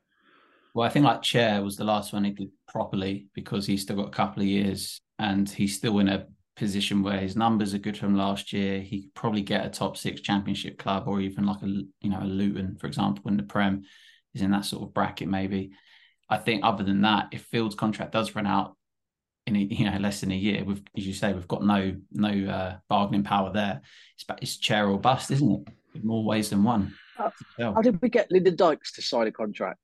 Well, 0.77 0.87
I 0.87 0.91
think 0.91 1.07
like 1.07 1.23
Chair 1.23 1.63
was 1.63 1.77
the 1.77 1.85
last 1.85 2.13
one 2.13 2.25
he 2.25 2.33
did 2.33 2.51
properly 2.69 3.29
because 3.33 3.65
he's 3.65 3.81
still 3.81 3.97
got 3.97 4.09
a 4.09 4.11
couple 4.11 4.43
of 4.43 4.47
years 4.47 5.01
and 5.19 5.49
he's 5.49 5.75
still 5.75 6.01
in 6.01 6.09
a 6.11 6.27
position 6.55 7.03
where 7.03 7.17
his 7.17 7.35
numbers 7.35 7.73
are 7.73 7.79
good 7.79 7.97
from 7.97 8.15
last 8.15 8.53
year. 8.53 8.81
He 8.81 9.05
could 9.05 9.15
probably 9.15 9.41
get 9.41 9.65
a 9.65 9.71
top 9.71 9.97
six 9.97 10.21
championship 10.21 10.77
club 10.77 11.05
or 11.09 11.23
even 11.23 11.47
like 11.47 11.63
a 11.63 11.67
you 11.67 12.11
know 12.11 12.21
a 12.21 12.27
Luton, 12.27 12.77
for 12.79 12.89
example, 12.89 13.31
in 13.31 13.39
the 13.39 13.43
Prem 13.43 13.85
is 14.35 14.43
in 14.43 14.51
that 14.51 14.67
sort 14.67 14.83
of 14.83 14.93
bracket 14.93 15.29
maybe. 15.29 15.71
I 16.29 16.37
think 16.37 16.63
other 16.63 16.85
than 16.85 17.01
that, 17.01 17.29
if 17.33 17.47
Field's 17.47 17.75
contract 17.75 18.13
does 18.13 18.35
run 18.35 18.47
out 18.47 18.77
in 19.47 19.57
a, 19.57 19.61
you 19.61 19.91
know 19.91 19.97
less 19.97 20.21
than 20.21 20.31
a 20.31 20.37
year, 20.37 20.63
we've 20.63 20.83
as 20.95 21.07
you 21.07 21.15
say 21.15 21.33
we've 21.33 21.49
got 21.49 21.65
no 21.65 21.97
no 22.13 22.53
uh, 22.53 22.77
bargaining 22.91 23.25
power 23.25 23.51
there. 23.51 23.81
It's 24.17 24.27
it's 24.43 24.57
chair 24.59 24.87
or 24.89 25.01
bust, 25.01 25.31
isn't 25.31 25.51
it? 25.51 25.73
In 25.95 26.07
more 26.07 26.23
ways 26.23 26.51
than 26.51 26.65
one. 26.65 26.95
Yeah. 27.59 27.73
How 27.73 27.81
did 27.81 28.03
we 28.03 28.11
get 28.11 28.31
Lyndon 28.31 28.57
Dykes 28.57 28.93
to 28.93 29.03
sign 29.03 29.27
a 29.27 29.33
contract? 29.33 29.81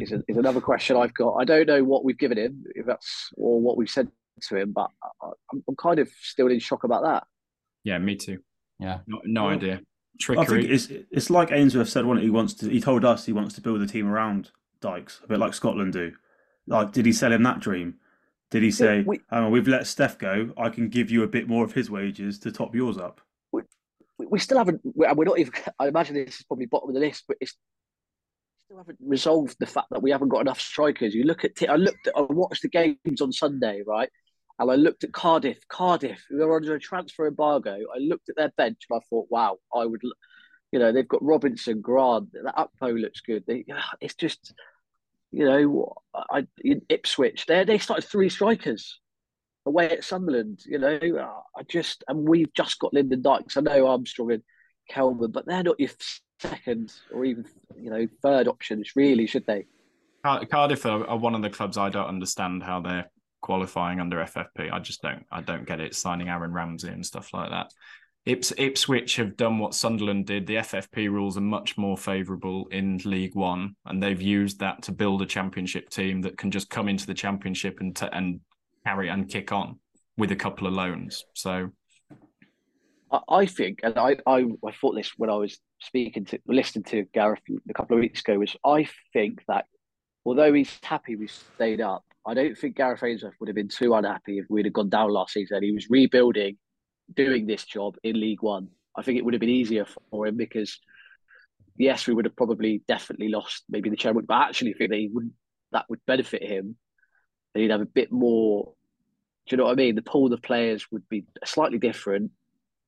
Is, 0.00 0.12
is 0.28 0.36
another 0.36 0.60
question 0.60 0.96
I've 0.96 1.14
got. 1.14 1.34
I 1.34 1.44
don't 1.44 1.66
know 1.66 1.82
what 1.84 2.04
we've 2.04 2.18
given 2.18 2.38
him, 2.38 2.64
if 2.74 2.86
that's 2.86 3.30
or 3.36 3.60
what 3.60 3.76
we've 3.76 3.90
said 3.90 4.08
to 4.48 4.56
him, 4.56 4.72
but 4.72 4.90
I, 5.02 5.28
I'm, 5.52 5.62
I'm 5.68 5.76
kind 5.76 5.98
of 5.98 6.08
still 6.22 6.48
in 6.48 6.58
shock 6.60 6.84
about 6.84 7.02
that. 7.04 7.24
yeah, 7.84 7.98
me 7.98 8.16
too. 8.16 8.38
Yeah. 8.78 9.00
No, 9.06 9.20
no 9.24 9.44
Well, 9.44 9.54
idea. 9.54 9.74
I 9.76 10.22
Trickery. 10.22 10.62
think 10.62 10.70
it's 10.70 10.88
it's 11.10 11.30
like 11.30 11.50
Ainsworth 11.50 11.88
said. 11.88 12.04
One, 12.04 12.18
he 12.18 12.28
wants 12.30 12.52
to. 12.54 12.68
He 12.68 12.80
told 12.80 13.04
us 13.04 13.24
he 13.26 13.32
wants 13.32 13.54
to 13.54 13.60
build 13.62 13.80
a 13.80 13.86
team 13.86 14.06
around 14.06 14.50
Dykes, 14.80 15.20
a 15.24 15.26
bit 15.28 15.38
like 15.38 15.54
Scotland 15.54 15.92
do. 15.94 16.12
Like, 16.66 16.92
did 16.92 17.06
he 17.06 17.12
sell 17.12 17.32
him 17.32 17.42
that 17.44 17.60
dream? 17.60 17.94
Did 18.50 18.62
he 18.62 18.70
say, 18.70 19.02
we- 19.02 19.20
"Hang 19.30 19.44
on, 19.44 19.50
we've 19.50 19.66
let 19.68 19.86
Steph 19.86 20.18
go. 20.18 20.52
I 20.58 20.68
can 20.68 20.88
give 20.88 21.10
you 21.10 21.22
a 21.22 21.26
bit 21.26 21.48
more 21.48 21.64
of 21.64 21.72
his 21.72 21.90
wages 21.90 22.38
to 22.40 22.52
top 22.52 22.74
yours 22.74 22.98
up"? 22.98 23.20
we, 23.52 23.62
we 24.18 24.38
still 24.38 24.58
haven't. 24.58 24.80
We're 24.84 25.12
we're 25.14 25.24
not 25.24 25.38
even. 25.38 25.52
I 25.78 25.88
imagine 25.88 26.14
this 26.16 26.40
is 26.40 26.42
probably 26.46 26.66
bottom 26.66 26.90
of 26.90 26.94
the 26.94 27.00
list, 27.00 27.24
but 27.26 27.38
it's 27.40 27.54
still 28.70 28.78
haven't 28.78 28.98
resolved 29.04 29.56
the 29.58 29.66
fact 29.66 29.88
that 29.90 30.02
we 30.02 30.12
haven't 30.12 30.28
got 30.28 30.40
enough 30.42 30.60
strikers. 30.60 31.14
You 31.14 31.24
look 31.24 31.44
at. 31.44 31.52
I 31.68 31.74
looked. 31.74 32.06
At, 32.06 32.16
I 32.16 32.20
watched 32.20 32.62
the 32.62 32.68
games 32.68 33.20
on 33.20 33.32
Sunday, 33.32 33.82
right, 33.84 34.08
and 34.58 34.70
I 34.70 34.76
looked 34.76 35.02
at 35.02 35.12
Cardiff. 35.12 35.58
Cardiff, 35.68 36.24
who 36.28 36.40
are 36.42 36.56
under 36.56 36.74
a 36.74 36.80
transfer 36.80 37.26
embargo. 37.26 37.72
I 37.72 37.98
looked 37.98 38.28
at 38.28 38.36
their 38.36 38.52
bench 38.56 38.78
and 38.88 38.98
I 38.98 39.00
thought, 39.10 39.26
wow, 39.28 39.58
I 39.74 39.86
would. 39.86 40.02
You 40.70 40.78
know, 40.78 40.92
they've 40.92 41.08
got 41.08 41.24
Robinson, 41.24 41.80
Grant. 41.80 42.32
That 42.32 42.54
Ugbo 42.56 43.00
looks 43.00 43.20
good. 43.22 43.42
They, 43.44 43.64
it's 44.00 44.14
just, 44.14 44.54
you 45.32 45.44
know, 45.44 45.94
I 46.14 46.46
Ipswich. 46.88 47.46
They 47.46 47.64
they 47.64 47.78
started 47.78 48.08
three 48.08 48.28
strikers 48.28 49.00
away 49.66 49.90
at 49.90 50.04
Sunderland. 50.04 50.60
You 50.64 50.78
know, 50.78 50.96
uh, 50.96 51.58
I 51.58 51.64
just 51.68 52.04
and 52.06 52.28
we've 52.28 52.54
just 52.54 52.78
got 52.78 52.94
Lyndon 52.94 53.22
Dykes. 53.22 53.56
I 53.56 53.62
know 53.62 53.88
Armstrong 53.88 54.30
and 54.30 54.42
Kelman, 54.88 55.32
but 55.32 55.44
they're 55.44 55.64
not 55.64 55.80
your 55.80 55.90
second 56.38 56.92
or 57.12 57.24
even 57.24 57.44
you 57.82 57.90
know 57.90 58.06
third 58.22 58.48
options, 58.48 58.94
really, 58.96 59.26
should 59.26 59.46
they? 59.46 59.66
Car- 60.24 60.44
Cardiff 60.46 60.84
are, 60.86 61.06
are 61.06 61.16
one 61.16 61.34
of 61.34 61.42
the 61.42 61.50
clubs 61.50 61.76
I 61.76 61.88
don't 61.88 62.06
understand 62.06 62.62
how 62.62 62.80
they're 62.80 63.10
qualifying 63.40 64.00
under 64.00 64.18
FFP. 64.18 64.72
I 64.72 64.78
just 64.78 65.02
don't. 65.02 65.24
I 65.30 65.40
don't 65.40 65.66
get 65.66 65.80
it. 65.80 65.94
Signing 65.94 66.28
Aaron 66.28 66.52
Ramsey 66.52 66.88
and 66.88 67.04
stuff 67.04 67.32
like 67.32 67.50
that. 67.50 67.72
Ips, 68.26 68.52
Ipswich 68.58 69.16
have 69.16 69.36
done 69.36 69.58
what 69.58 69.74
Sunderland 69.74 70.26
did. 70.26 70.46
The 70.46 70.56
FFP 70.56 71.10
rules 71.10 71.38
are 71.38 71.42
much 71.42 71.78
more 71.78 71.96
favourable 71.96 72.68
in 72.70 73.00
League 73.04 73.34
One, 73.34 73.76
and 73.86 74.02
they've 74.02 74.20
used 74.20 74.60
that 74.60 74.82
to 74.82 74.92
build 74.92 75.22
a 75.22 75.26
championship 75.26 75.88
team 75.88 76.20
that 76.22 76.36
can 76.36 76.50
just 76.50 76.68
come 76.68 76.88
into 76.88 77.06
the 77.06 77.14
championship 77.14 77.80
and 77.80 77.96
t- 77.96 78.08
and 78.12 78.40
carry 78.84 79.08
and 79.08 79.28
kick 79.28 79.52
on 79.52 79.78
with 80.18 80.32
a 80.32 80.36
couple 80.36 80.66
of 80.66 80.74
loans. 80.74 81.24
So 81.34 81.70
I, 83.10 83.20
I 83.28 83.46
think, 83.46 83.80
and 83.82 83.96
I, 83.96 84.16
I 84.26 84.44
I 84.66 84.72
thought 84.72 84.94
this 84.96 85.12
when 85.16 85.30
I 85.30 85.36
was 85.36 85.58
speaking 85.80 86.24
to 86.26 86.38
listening 86.46 86.84
to 86.84 87.04
Gareth 87.12 87.40
a 87.68 87.72
couple 87.72 87.96
of 87.96 88.00
weeks 88.00 88.20
ago 88.20 88.38
was 88.38 88.56
I 88.64 88.88
think 89.12 89.42
that 89.48 89.66
although 90.24 90.52
he's 90.52 90.78
happy 90.82 91.16
we 91.16 91.28
stayed 91.28 91.80
up, 91.80 92.04
I 92.26 92.34
don't 92.34 92.56
think 92.56 92.76
Gareth 92.76 93.02
Ainsworth 93.02 93.34
would 93.40 93.48
have 93.48 93.56
been 93.56 93.68
too 93.68 93.94
unhappy 93.94 94.38
if 94.38 94.46
we'd 94.48 94.66
have 94.66 94.74
gone 94.74 94.90
down 94.90 95.10
last 95.10 95.32
season. 95.32 95.62
He 95.62 95.72
was 95.72 95.88
rebuilding, 95.88 96.58
doing 97.14 97.46
this 97.46 97.64
job 97.64 97.96
in 98.02 98.20
League 98.20 98.42
One. 98.42 98.68
I 98.96 99.02
think 99.02 99.18
it 99.18 99.24
would 99.24 99.34
have 99.34 99.40
been 99.40 99.48
easier 99.48 99.86
for 100.10 100.26
him 100.26 100.36
because 100.36 100.78
yes, 101.76 102.06
we 102.06 102.14
would 102.14 102.26
have 102.26 102.36
probably 102.36 102.82
definitely 102.86 103.28
lost 103.28 103.64
maybe 103.68 103.88
the 103.88 103.96
chairman, 103.96 104.26
but 104.26 104.34
I 104.34 104.48
actually 104.48 104.74
think 104.74 104.90
that 104.90 104.98
he 104.98 105.08
wouldn't 105.12 105.32
that 105.72 105.86
would 105.88 106.04
benefit 106.06 106.42
him. 106.42 106.76
And 107.54 107.62
he'd 107.62 107.70
have 107.70 107.80
a 107.80 107.86
bit 107.86 108.12
more 108.12 108.74
do 109.46 109.54
you 109.54 109.56
know 109.56 109.64
what 109.64 109.72
I 109.72 109.74
mean? 109.74 109.96
The 109.96 110.02
pool 110.02 110.32
of 110.32 110.42
players 110.42 110.86
would 110.92 111.08
be 111.08 111.24
slightly 111.44 111.78
different, 111.78 112.30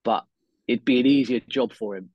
but 0.04 0.24
it'd 0.68 0.84
be 0.84 1.00
an 1.00 1.06
easier 1.06 1.40
job 1.40 1.72
for 1.72 1.96
him. 1.96 2.10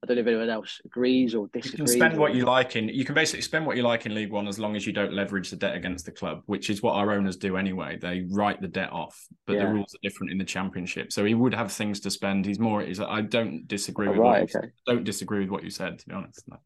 I 0.00 0.06
don't 0.06 0.14
know 0.16 0.20
if 0.20 0.26
anyone 0.28 0.48
else 0.48 0.80
agrees 0.84 1.34
or 1.34 1.48
you 1.52 1.60
disagrees. 1.60 1.76
can 1.76 1.86
spend 1.88 2.16
what 2.18 2.32
you 2.34 2.44
like 2.44 2.76
in. 2.76 2.88
You 2.88 3.04
can 3.04 3.16
basically 3.16 3.42
spend 3.42 3.66
what 3.66 3.76
you 3.76 3.82
like 3.82 4.06
in 4.06 4.14
League 4.14 4.30
One 4.30 4.46
as 4.46 4.56
long 4.56 4.76
as 4.76 4.86
you 4.86 4.92
don't 4.92 5.12
leverage 5.12 5.50
the 5.50 5.56
debt 5.56 5.74
against 5.74 6.04
the 6.04 6.12
club, 6.12 6.42
which 6.46 6.70
is 6.70 6.82
what 6.82 6.92
our 6.94 7.10
owners 7.10 7.36
do 7.36 7.56
anyway. 7.56 7.98
They 8.00 8.24
write 8.30 8.60
the 8.60 8.68
debt 8.68 8.92
off, 8.92 9.26
but 9.44 9.58
the 9.58 9.66
rules 9.66 9.92
are 9.94 9.98
different 10.02 10.30
in 10.30 10.38
the 10.38 10.44
Championship. 10.44 11.12
So 11.12 11.24
he 11.24 11.34
would 11.34 11.52
have 11.52 11.72
things 11.72 11.98
to 12.00 12.10
spend. 12.12 12.46
He's 12.46 12.60
more. 12.60 12.80
Is 12.80 13.00
I 13.00 13.22
don't 13.22 13.66
disagree 13.66 14.06
Oh, 14.06 14.10
with 14.12 14.18
what 14.20 14.30
right, 14.30 14.54
you, 14.54 14.60
okay. 14.60 14.68
don't 14.86 15.02
disagree 15.02 15.40
with 15.40 15.50
what 15.50 15.64
you 15.64 15.70
said. 15.70 15.98
To 15.98 16.06
be 16.08 16.14
honest, 16.14 16.44
No. 16.48 16.58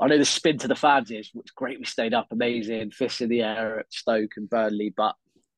I 0.00 0.06
know 0.08 0.18
the 0.18 0.24
spin 0.24 0.58
to 0.58 0.68
the 0.68 0.74
fans 0.74 1.10
is 1.10 1.30
it's 1.34 1.50
great. 1.50 1.78
We 1.78 1.84
stayed 1.84 2.14
up, 2.14 2.26
amazing, 2.30 2.90
fists 2.90 3.20
in 3.20 3.28
the 3.28 3.42
air 3.42 3.80
at 3.80 3.92
Stoke 3.92 4.32
and 4.36 4.48
Burnley, 4.48 4.94
but 4.96 5.14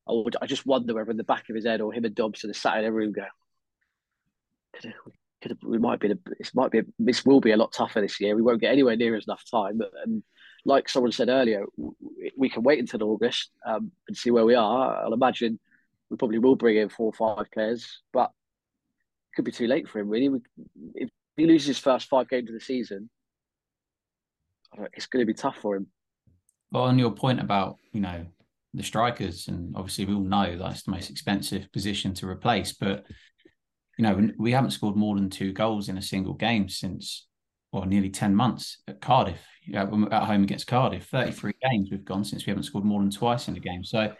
I 0.09 0.13
would, 0.13 0.37
I 0.43 0.47
just 0.47 0.67
wonder 0.67 0.95
whether 0.95 1.11
in 1.11 1.17
the 1.17 1.25
back 1.25 1.49
of 1.49 1.57
his 1.57 1.65
head 1.65 1.81
or 1.81 1.93
him 1.93 2.05
and 2.05 2.15
Dobson 2.15 2.51
are 2.51 2.55
sat 2.55 2.79
in 2.79 2.85
a 2.85 2.93
room 2.93 3.13
going, 3.13 3.29
could 4.75 4.85
have, 4.87 4.95
could 5.41 5.57
we 5.63 5.79
might 5.79 6.01
be, 6.01 6.13
this 6.39 6.55
might 6.55 6.71
be, 6.71 6.83
this 6.99 7.25
will 7.25 7.41
be 7.41 7.53
a 7.53 7.57
lot 7.57 7.73
tougher 7.73 8.01
this 8.01 8.21
year. 8.21 8.35
We 8.35 8.43
won't 8.43 8.61
get 8.61 8.73
anywhere 8.73 8.97
near 8.97 9.17
enough 9.17 9.43
time. 9.51 9.81
And 10.05 10.23
like 10.65 10.89
someone 10.89 11.13
said 11.13 11.29
earlier, 11.29 11.65
we 12.37 12.49
can 12.49 12.63
wait 12.63 12.81
until 12.81 13.05
August 13.05 13.51
um, 13.65 13.93
and 14.09 14.17
see 14.17 14.31
where 14.31 14.45
we 14.45 14.55
are. 14.55 15.05
I'll 15.05 15.13
imagine 15.13 15.59
we 16.11 16.17
probably 16.17 16.39
will 16.39 16.57
bring 16.57 16.77
in 16.77 16.89
four 16.89 17.13
or 17.15 17.37
five 17.37 17.51
players, 17.53 18.01
but 18.13 18.31
it 18.31 19.37
could 19.37 19.45
be 19.45 19.53
too 19.53 19.67
late 19.67 19.89
for 19.89 20.01
him. 20.01 20.09
Really, 20.09 20.29
we, 20.29 20.41
if 20.95 21.11
he 21.37 21.47
loses 21.47 21.69
his 21.69 21.79
first 21.79 22.09
five 22.09 22.29
games 22.29 22.51
of 22.51 22.55
the 22.55 22.61
season, 22.61 23.09
it's 24.93 25.07
going 25.07 25.23
to 25.23 25.27
be 25.27 25.35
tough 25.35 25.57
for 25.57 25.77
him. 25.77 25.87
But 26.71 26.83
on 26.83 26.99
your 26.99 27.13
point 27.13 27.41
about, 27.41 27.77
you 27.93 28.01
know, 28.01 28.27
the 28.75 28.83
strikers, 28.83 29.49
and 29.49 29.75
obviously 29.75 30.05
we 30.05 30.15
all 30.15 30.21
know 30.21 30.59
that's 30.59 30.83
the 30.83 30.91
most 30.91 31.11
expensive 31.11 31.73
position 31.73 32.13
to 32.15 32.29
replace. 32.29 32.73
But 32.73 33.07
you 33.99 34.05
know, 34.05 34.31
we 34.39 34.53
haven't 34.53 34.71
scored 34.71 34.97
more 34.97 35.17
than 35.17 35.29
two 35.29 35.53
goals 35.53 35.89
in 35.89 35.99
a 35.99 36.03
single 36.03 36.35
game 36.35 36.69
since 36.69 37.27
well, 37.73 37.85
nearly 37.85 38.09
10 38.09 38.35
months 38.35 38.79
at 38.89 39.01
Cardiff, 39.01 39.45
you 39.63 39.75
know, 39.75 40.09
at 40.11 40.23
home 40.23 40.43
against 40.43 40.67
Cardiff. 40.67 41.05
33 41.07 41.53
games 41.71 41.91
we've 41.91 42.05
gone 42.05 42.25
since 42.25 42.47
we 42.47 42.51
haven't 42.51 42.63
scored 42.63 42.85
more 42.85 43.01
than 43.01 43.11
twice 43.11 43.49
in 43.49 43.57
a 43.57 43.61
game. 43.61 43.85
So, 43.85 44.15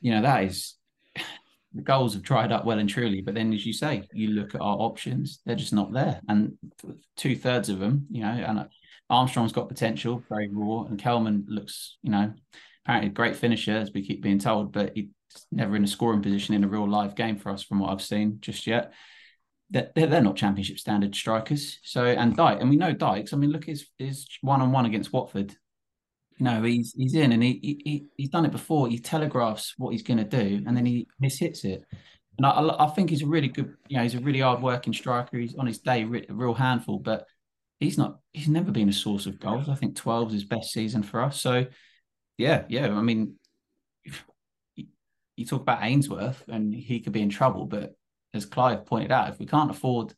you 0.00 0.12
know, 0.12 0.22
that 0.22 0.44
is 0.44 0.76
the 1.74 1.82
goals 1.82 2.14
have 2.14 2.22
dried 2.22 2.52
up 2.52 2.64
well 2.64 2.78
and 2.78 2.88
truly. 2.88 3.20
But 3.20 3.34
then, 3.34 3.52
as 3.52 3.66
you 3.66 3.74
say, 3.74 4.08
you 4.14 4.28
look 4.28 4.54
at 4.54 4.62
our 4.62 4.76
options, 4.78 5.40
they're 5.44 5.56
just 5.56 5.74
not 5.74 5.92
there. 5.92 6.20
And 6.28 6.56
two 7.16 7.36
thirds 7.36 7.68
of 7.68 7.80
them, 7.80 8.06
you 8.10 8.22
know, 8.22 8.28
and 8.28 8.60
uh, 8.60 8.64
Armstrong's 9.10 9.52
got 9.52 9.68
potential, 9.68 10.22
very 10.28 10.48
raw, 10.50 10.84
and 10.84 10.98
Kelman 10.98 11.44
looks, 11.48 11.98
you 12.02 12.10
know, 12.10 12.32
apparently 12.86 13.10
a 13.10 13.12
great 13.12 13.36
finisher, 13.36 13.72
as 13.72 13.92
we 13.92 14.06
keep 14.06 14.22
being 14.22 14.38
told, 14.38 14.72
but 14.72 14.92
he's 14.94 15.08
never 15.50 15.76
in 15.76 15.84
a 15.84 15.88
scoring 15.88 16.22
position 16.22 16.54
in 16.54 16.64
a 16.64 16.68
real 16.68 16.88
live 16.88 17.14
game 17.14 17.36
for 17.36 17.50
us, 17.50 17.62
from 17.62 17.78
what 17.78 17.90
I've 17.90 18.02
seen 18.02 18.38
just 18.40 18.66
yet. 18.66 18.92
They're, 19.70 19.90
they're 19.94 20.22
not 20.22 20.36
championship 20.36 20.78
standard 20.78 21.14
strikers. 21.14 21.78
So, 21.82 22.04
and 22.04 22.34
Dyke, 22.34 22.60
and 22.60 22.70
we 22.70 22.76
know 22.76 22.92
Dykes. 22.92 23.32
I 23.32 23.36
mean, 23.36 23.50
look 23.50 23.64
his 23.64 23.86
his 23.98 24.26
one 24.40 24.62
on 24.62 24.72
one 24.72 24.86
against 24.86 25.12
Watford. 25.12 25.54
You 26.38 26.44
know, 26.44 26.62
he's 26.62 26.94
he's 26.96 27.14
in 27.14 27.32
and 27.32 27.42
he, 27.42 27.80
he 27.84 28.06
he's 28.16 28.30
done 28.30 28.46
it 28.46 28.52
before. 28.52 28.88
He 28.88 28.98
telegraphs 28.98 29.74
what 29.76 29.90
he's 29.90 30.02
going 30.02 30.18
to 30.18 30.24
do, 30.24 30.62
and 30.66 30.76
then 30.76 30.86
he 30.86 31.06
mishits 31.22 31.64
it. 31.64 31.84
And 32.38 32.46
I, 32.46 32.84
I 32.84 32.86
think 32.86 33.10
he's 33.10 33.22
a 33.22 33.26
really 33.26 33.48
good, 33.48 33.74
you 33.88 33.96
know, 33.96 34.04
he's 34.04 34.14
a 34.14 34.20
really 34.20 34.40
hard 34.40 34.62
working 34.62 34.92
striker. 34.92 35.36
He's 35.36 35.56
on 35.56 35.66
his 35.66 35.80
day 35.80 36.02
a 36.02 36.32
real 36.32 36.54
handful, 36.54 37.00
but 37.00 37.26
he's 37.80 37.98
not. 37.98 38.20
He's 38.32 38.48
never 38.48 38.70
been 38.70 38.88
a 38.88 38.92
source 38.92 39.26
of 39.26 39.40
goals. 39.40 39.68
I 39.68 39.74
think 39.74 39.96
12 39.96 40.28
is 40.28 40.34
his 40.34 40.44
best 40.44 40.72
season 40.72 41.02
for 41.02 41.20
us. 41.20 41.40
So, 41.40 41.66
yeah, 42.38 42.64
yeah. 42.68 42.96
I 42.96 43.02
mean, 43.02 43.34
you 45.38 45.46
talk 45.46 45.62
about 45.62 45.82
Ainsworth, 45.82 46.42
and 46.48 46.74
he 46.74 47.00
could 47.00 47.12
be 47.12 47.22
in 47.22 47.28
trouble. 47.28 47.66
But 47.66 47.94
as 48.34 48.44
Clive 48.44 48.84
pointed 48.86 49.12
out, 49.12 49.30
if 49.30 49.38
we 49.38 49.46
can't 49.46 49.70
afford 49.70 50.12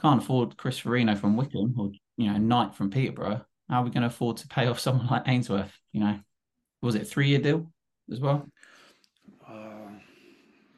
can't 0.00 0.22
afford 0.22 0.56
Chris 0.56 0.80
Forino 0.80 1.16
from 1.16 1.36
Wycombe 1.36 1.74
or 1.78 1.92
you 2.16 2.32
know 2.32 2.38
Knight 2.38 2.74
from 2.74 2.90
Peterborough, 2.90 3.44
how 3.68 3.80
are 3.80 3.84
we 3.84 3.90
going 3.90 4.02
to 4.02 4.08
afford 4.08 4.38
to 4.38 4.48
pay 4.48 4.66
off 4.66 4.80
someone 4.80 5.06
like 5.06 5.28
Ainsworth? 5.28 5.76
You 5.92 6.00
know, 6.00 6.20
was 6.80 6.94
it 6.94 7.06
three 7.06 7.28
year 7.28 7.40
deal 7.40 7.70
as 8.10 8.20
well? 8.20 8.48
Uh, 9.46 9.90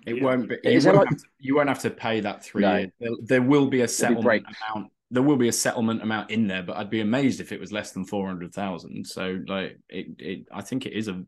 it 0.05 0.21
won't 0.21 0.49
be. 0.49 0.57
You 0.65 0.81
won't, 0.85 0.97
like... 0.97 1.09
to, 1.11 1.25
you 1.39 1.57
won't, 1.57 1.69
have 1.69 1.81
to 1.81 1.91
pay 1.91 2.21
that 2.21 2.45
three 2.45 2.63
no. 2.63 2.77
year. 2.77 2.93
There, 2.99 3.11
there, 3.23 3.43
will 3.43 3.69
be 3.69 3.83
a 3.83 3.89
settlement 3.89 4.47
amount. 4.47 4.91
There 5.13 5.23
will 5.23 5.37
be 5.37 5.49
a 5.49 5.53
settlement 5.53 6.03
amount 6.03 6.33
in 6.33 6.49
there, 6.49 6.65
but 6.65 6.77
I'd 6.77 6.91
be 6.91 7.03
amazed 7.03 7.41
if 7.41 7.53
it 7.53 7.61
was 7.61 7.71
less 7.71 7.93
than 7.93 8.05
four 8.05 8.27
hundred 8.27 8.53
thousand. 8.53 9.07
So, 9.07 9.41
like, 9.47 9.79
it, 9.89 10.07
it, 10.19 10.49
I 10.53 10.61
think 10.61 10.87
it 10.87 10.93
is 10.93 11.07
a, 11.07 11.23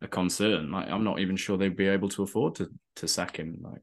a 0.00 0.08
concern. 0.08 0.70
Like, 0.70 0.88
I'm 0.90 1.04
not 1.04 1.20
even 1.20 1.36
sure 1.36 1.56
they'd 1.56 1.76
be 1.76 1.88
able 1.88 2.08
to 2.10 2.22
afford 2.22 2.56
to 2.56 2.70
to 2.96 3.08
sack 3.08 3.36
him. 3.36 3.58
Like, 3.60 3.82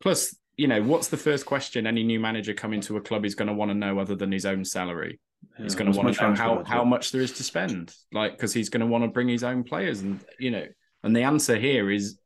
plus, 0.00 0.36
you 0.56 0.68
know, 0.68 0.82
what's 0.82 1.08
the 1.08 1.16
first 1.16 1.46
question 1.46 1.86
any 1.86 2.02
new 2.02 2.20
manager 2.20 2.54
coming 2.54 2.80
to 2.82 2.96
a 2.96 3.00
club 3.00 3.24
is 3.24 3.34
going 3.34 3.48
to 3.48 3.54
want 3.54 3.70
to 3.70 3.74
know 3.74 3.98
other 3.98 4.14
than 4.14 4.32
his 4.32 4.46
own 4.46 4.64
salary? 4.64 5.20
Yeah, 5.58 5.64
he's 5.64 5.74
going 5.74 5.92
to 5.92 5.96
want 5.96 6.14
to 6.14 6.22
know 6.22 6.34
how, 6.34 6.64
how 6.64 6.84
much 6.84 7.12
there 7.12 7.22
is 7.22 7.32
to 7.32 7.42
spend, 7.42 7.94
like 8.12 8.32
because 8.32 8.52
he's 8.52 8.68
going 8.68 8.80
to 8.80 8.86
want 8.86 9.04
to 9.04 9.08
bring 9.08 9.28
his 9.28 9.44
own 9.44 9.64
players, 9.64 10.00
and 10.00 10.20
you 10.38 10.50
know, 10.50 10.66
and 11.02 11.14
the 11.14 11.22
answer 11.22 11.56
here 11.56 11.90
is 11.90 12.18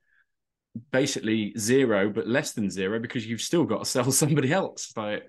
basically 0.93 1.53
zero, 1.59 2.11
but 2.11 2.29
less 2.29 2.53
than 2.53 2.71
zero 2.71 3.01
because 3.01 3.27
you've 3.27 3.41
still 3.41 3.65
got 3.65 3.85
to 3.85 3.85
sell 3.91 4.13
somebody 4.13 4.53
else. 4.53 4.93
Like, 4.97 5.25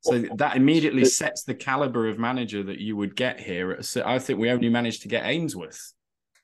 so 0.00 0.24
that 0.36 0.56
immediately 0.56 1.04
sets 1.04 1.42
the 1.42 1.54
caliber 1.54 2.08
of 2.08 2.18
manager 2.18 2.62
that 2.62 2.78
you 2.78 2.96
would 2.96 3.16
get 3.16 3.40
here. 3.40 3.82
So 3.82 4.02
I 4.06 4.20
think 4.20 4.38
we 4.38 4.50
only 4.50 4.68
managed 4.68 5.02
to 5.02 5.08
get 5.08 5.26
Ainsworth 5.26 5.92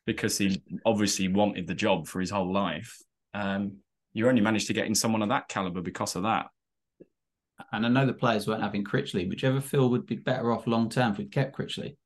because 0.06 0.38
he 0.38 0.62
obviously 0.84 1.28
wanted 1.28 1.66
the 1.66 1.74
job 1.74 2.06
for 2.06 2.20
his 2.20 2.30
whole 2.30 2.52
life. 2.52 2.98
Um, 3.34 3.78
you 4.12 4.28
only 4.28 4.40
managed 4.40 4.66
to 4.66 4.74
get 4.74 4.86
in 4.86 4.94
someone 4.94 5.22
of 5.22 5.28
that 5.30 5.48
caliber 5.48 5.80
because 5.80 6.16
of 6.16 6.24
that. 6.24 6.46
And 7.72 7.86
I 7.86 7.88
know 7.88 8.04
the 8.04 8.12
players 8.12 8.46
weren't 8.46 8.62
having 8.62 8.84
Critchley. 8.84 9.28
Would 9.28 9.42
you 9.42 9.48
ever 9.48 9.60
feel 9.60 9.88
would 9.90 10.06
be 10.06 10.16
better 10.16 10.52
off 10.52 10.66
long 10.66 10.90
term 10.90 11.12
if 11.12 11.18
we'd 11.18 11.32
kept 11.32 11.56
Critchley? 11.56 11.96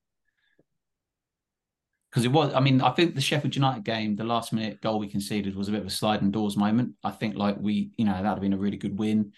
because 2.16 2.24
it 2.24 2.32
was. 2.32 2.54
I 2.54 2.60
mean, 2.60 2.80
I 2.80 2.92
think 2.92 3.14
the 3.14 3.20
Sheffield 3.20 3.54
United 3.54 3.84
game, 3.84 4.16
the 4.16 4.24
last 4.24 4.50
minute 4.50 4.80
goal 4.80 4.98
we 4.98 5.06
conceded 5.06 5.54
was 5.54 5.68
a 5.68 5.72
bit 5.72 5.82
of 5.82 5.86
a 5.86 5.90
sliding 5.90 6.30
doors 6.30 6.56
moment. 6.56 6.94
I 7.04 7.10
think 7.10 7.36
like 7.36 7.58
we, 7.60 7.90
you 7.98 8.06
know, 8.06 8.14
that'd 8.14 8.26
have 8.26 8.40
been 8.40 8.54
a 8.54 8.58
really 8.58 8.78
good 8.78 8.98
win. 8.98 9.32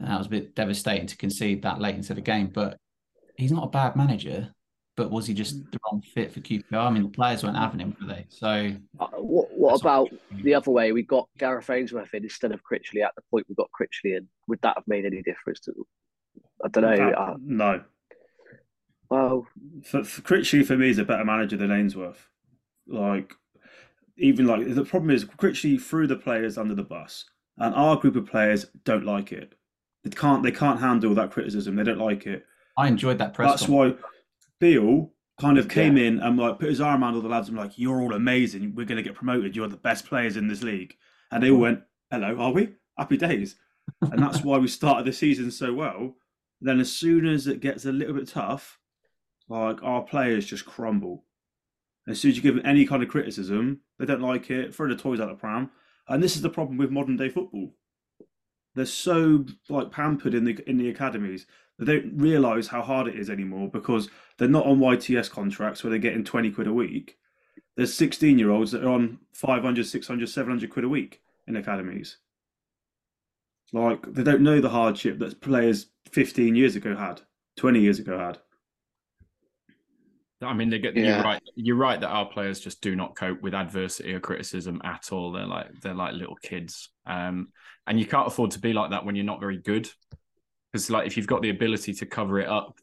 And 0.00 0.08
that 0.08 0.16
was 0.16 0.26
a 0.26 0.30
bit 0.30 0.54
devastating 0.54 1.06
to 1.08 1.18
concede 1.18 1.62
that 1.62 1.82
late 1.82 1.96
into 1.96 2.14
the 2.14 2.22
game. 2.22 2.46
But 2.46 2.78
he's 3.36 3.52
not 3.52 3.64
a 3.64 3.70
bad 3.70 3.94
manager. 3.94 4.54
But 4.98 5.12
was 5.12 5.28
he 5.28 5.32
just 5.32 5.70
the 5.70 5.78
wrong 5.86 6.02
fit 6.02 6.32
for 6.32 6.40
QPR? 6.40 6.64
I 6.72 6.90
mean, 6.90 7.04
the 7.04 7.08
players 7.08 7.44
weren't 7.44 7.56
having 7.56 7.78
him, 7.78 7.96
were 8.00 8.08
they? 8.08 8.26
So, 8.30 8.74
uh, 8.98 9.06
what, 9.16 9.46
what 9.56 9.80
about 9.80 10.10
what 10.10 10.42
the 10.42 10.54
other 10.54 10.72
way? 10.72 10.90
We 10.90 11.04
got 11.04 11.28
Gareth 11.38 11.70
Ainsworth 11.70 12.12
in 12.14 12.24
instead 12.24 12.50
of 12.50 12.62
Critchley. 12.64 13.04
At 13.04 13.14
the 13.14 13.22
point 13.30 13.46
we 13.48 13.54
got 13.54 13.70
Critchley 13.70 14.16
in, 14.16 14.26
would 14.48 14.60
that 14.62 14.74
have 14.76 14.88
made 14.88 15.04
any 15.04 15.22
difference? 15.22 15.60
To, 15.60 15.86
I 16.64 16.68
don't 16.68 16.82
know. 16.82 16.96
That, 16.96 17.16
uh, 17.16 17.36
no, 17.40 17.84
well, 19.08 19.46
for, 19.84 20.02
for 20.02 20.22
Critchley 20.22 20.66
for 20.66 20.76
me 20.76 20.90
is 20.90 20.98
a 20.98 21.04
better 21.04 21.24
manager 21.24 21.56
than 21.56 21.70
Ainsworth. 21.70 22.26
Like, 22.88 23.34
even 24.16 24.48
like 24.48 24.74
the 24.74 24.84
problem 24.84 25.12
is 25.12 25.24
Critchley 25.24 25.80
threw 25.80 26.08
the 26.08 26.16
players 26.16 26.58
under 26.58 26.74
the 26.74 26.82
bus, 26.82 27.24
and 27.58 27.72
our 27.72 27.94
group 27.94 28.16
of 28.16 28.26
players 28.26 28.66
don't 28.82 29.04
like 29.04 29.30
it. 29.30 29.54
They 30.02 30.10
can't. 30.10 30.42
They 30.42 30.50
can't 30.50 30.80
handle 30.80 31.14
that 31.14 31.30
criticism. 31.30 31.76
They 31.76 31.84
don't 31.84 32.00
like 32.00 32.26
it. 32.26 32.44
I 32.76 32.88
enjoyed 32.88 33.18
that 33.18 33.34
press. 33.34 33.50
That's 33.50 33.68
why 33.68 33.94
Beale 34.60 35.12
kind 35.40 35.58
of 35.58 35.68
came 35.68 35.96
yeah. 35.96 36.04
in 36.04 36.20
and 36.20 36.36
like 36.36 36.58
put 36.58 36.68
his 36.68 36.80
arm 36.80 37.02
around 37.02 37.14
all 37.14 37.20
the 37.20 37.28
lads 37.28 37.48
and 37.48 37.56
like, 37.56 37.78
"You're 37.78 38.00
all 38.00 38.14
amazing. 38.14 38.74
We're 38.74 38.86
going 38.86 38.96
to 38.96 39.02
get 39.02 39.14
promoted. 39.14 39.54
You're 39.54 39.68
the 39.68 39.76
best 39.76 40.06
players 40.06 40.36
in 40.36 40.48
this 40.48 40.62
league." 40.62 40.94
And 41.30 41.42
they 41.42 41.50
all 41.50 41.58
mm. 41.58 41.62
went, 41.62 41.80
"Hello, 42.10 42.36
are 42.38 42.52
we? 42.52 42.74
Happy 42.96 43.16
days." 43.16 43.56
And 44.02 44.22
that's 44.22 44.42
why 44.42 44.58
we 44.58 44.68
started 44.68 45.06
the 45.06 45.12
season 45.12 45.50
so 45.50 45.72
well. 45.72 46.16
Then 46.60 46.80
as 46.80 46.92
soon 46.92 47.26
as 47.26 47.46
it 47.46 47.60
gets 47.60 47.84
a 47.84 47.92
little 47.92 48.14
bit 48.14 48.28
tough, 48.28 48.78
like 49.48 49.82
our 49.82 50.02
players 50.02 50.46
just 50.46 50.66
crumble. 50.66 51.24
As 52.06 52.20
soon 52.20 52.30
as 52.30 52.36
you 52.36 52.42
give 52.42 52.56
them 52.56 52.66
any 52.66 52.86
kind 52.86 53.02
of 53.02 53.08
criticism, 53.08 53.80
they 53.98 54.06
don't 54.06 54.22
like 54.22 54.50
it, 54.50 54.74
throw 54.74 54.88
the 54.88 54.96
toys 54.96 55.20
out 55.20 55.28
the 55.28 55.34
pram. 55.34 55.70
And 56.08 56.22
this 56.22 56.36
is 56.36 56.42
the 56.42 56.50
problem 56.50 56.78
with 56.78 56.90
modern 56.90 57.16
day 57.16 57.28
football. 57.28 57.74
They're 58.78 58.86
so 58.86 59.44
like 59.68 59.90
pampered 59.90 60.34
in 60.34 60.44
the 60.44 60.56
in 60.70 60.78
the 60.78 60.88
academies. 60.88 61.46
They 61.80 62.00
don't 62.00 62.16
realise 62.16 62.68
how 62.68 62.80
hard 62.80 63.08
it 63.08 63.16
is 63.16 63.28
anymore 63.28 63.68
because 63.68 64.08
they're 64.36 64.46
not 64.46 64.66
on 64.66 64.78
YTS 64.78 65.28
contracts 65.28 65.82
where 65.82 65.90
they're 65.90 65.98
getting 65.98 66.22
20 66.22 66.52
quid 66.52 66.68
a 66.68 66.72
week. 66.72 67.18
There's 67.76 67.92
16 67.92 68.38
year 68.38 68.50
olds 68.50 68.70
that 68.70 68.84
are 68.84 68.88
on 68.88 69.18
500, 69.32 69.84
600, 69.84 70.28
700 70.28 70.70
quid 70.70 70.84
a 70.84 70.88
week 70.88 71.20
in 71.48 71.56
academies. 71.56 72.18
Like, 73.72 74.12
they 74.12 74.22
don't 74.22 74.42
know 74.42 74.60
the 74.60 74.70
hardship 74.70 75.18
that 75.18 75.40
players 75.40 75.86
15 76.12 76.54
years 76.54 76.76
ago 76.76 76.94
had, 76.94 77.22
20 77.56 77.80
years 77.80 77.98
ago 77.98 78.16
had. 78.16 78.38
I 80.40 80.54
mean, 80.54 80.70
they 80.70 80.78
get 80.78 80.96
yeah. 80.96 81.16
you're 81.16 81.24
right. 81.24 81.42
You're 81.56 81.76
right 81.76 82.00
that 82.00 82.08
our 82.08 82.26
players 82.26 82.60
just 82.60 82.80
do 82.80 82.94
not 82.94 83.16
cope 83.16 83.42
with 83.42 83.54
adversity 83.54 84.14
or 84.14 84.20
criticism 84.20 84.80
at 84.84 85.12
all. 85.12 85.32
They're 85.32 85.46
like 85.46 85.80
they're 85.80 85.94
like 85.94 86.14
little 86.14 86.36
kids, 86.36 86.90
um, 87.06 87.48
and 87.86 87.98
you 87.98 88.06
can't 88.06 88.26
afford 88.26 88.52
to 88.52 88.60
be 88.60 88.72
like 88.72 88.90
that 88.90 89.04
when 89.04 89.16
you're 89.16 89.24
not 89.24 89.40
very 89.40 89.58
good. 89.58 89.90
Because 90.72 90.90
like 90.90 91.06
if 91.06 91.16
you've 91.16 91.26
got 91.26 91.42
the 91.42 91.50
ability 91.50 91.94
to 91.94 92.06
cover 92.06 92.38
it 92.38 92.48
up, 92.48 92.78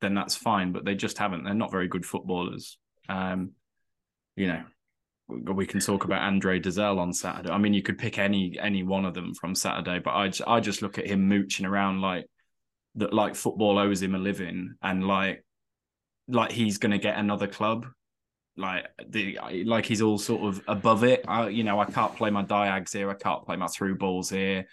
then 0.00 0.14
that's 0.14 0.34
fine. 0.34 0.72
But 0.72 0.84
they 0.84 0.94
just 0.94 1.18
haven't. 1.18 1.44
They're 1.44 1.52
not 1.52 1.70
very 1.70 1.88
good 1.88 2.06
footballers. 2.06 2.78
Um, 3.08 3.52
you 4.36 4.46
know, 4.46 4.62
we 5.28 5.66
can 5.66 5.80
talk 5.80 6.04
about 6.04 6.22
Andre 6.22 6.58
Dozzell 6.58 6.98
on 6.98 7.12
Saturday. 7.12 7.50
I 7.50 7.58
mean, 7.58 7.74
you 7.74 7.82
could 7.82 7.98
pick 7.98 8.18
any 8.18 8.58
any 8.58 8.82
one 8.82 9.04
of 9.04 9.12
them 9.12 9.34
from 9.34 9.54
Saturday, 9.54 9.98
but 9.98 10.12
I 10.12 10.30
I 10.46 10.60
just 10.60 10.80
look 10.80 10.98
at 10.98 11.06
him 11.06 11.28
mooching 11.28 11.66
around 11.66 12.00
like 12.00 12.24
that, 12.94 13.12
like 13.12 13.34
football 13.34 13.78
owes 13.78 14.00
him 14.00 14.14
a 14.14 14.18
living, 14.18 14.74
and 14.80 15.06
like 15.06 15.44
like 16.28 16.52
he's 16.52 16.78
going 16.78 16.92
to 16.92 16.98
get 16.98 17.18
another 17.18 17.46
club. 17.46 17.86
Like 18.56 18.86
the 19.08 19.38
like 19.64 19.86
he's 19.86 20.02
all 20.02 20.18
sort 20.18 20.42
of 20.42 20.62
above 20.66 21.04
it. 21.04 21.24
I, 21.28 21.48
you 21.48 21.62
know 21.62 21.78
i 21.78 21.84
can't 21.84 22.16
play 22.16 22.30
my 22.30 22.42
diags 22.42 22.92
here. 22.92 23.08
I 23.08 23.14
can't 23.14 23.44
play 23.44 23.56
my 23.56 23.68
through 23.68 23.98
balls 23.98 24.30
here. 24.30 24.66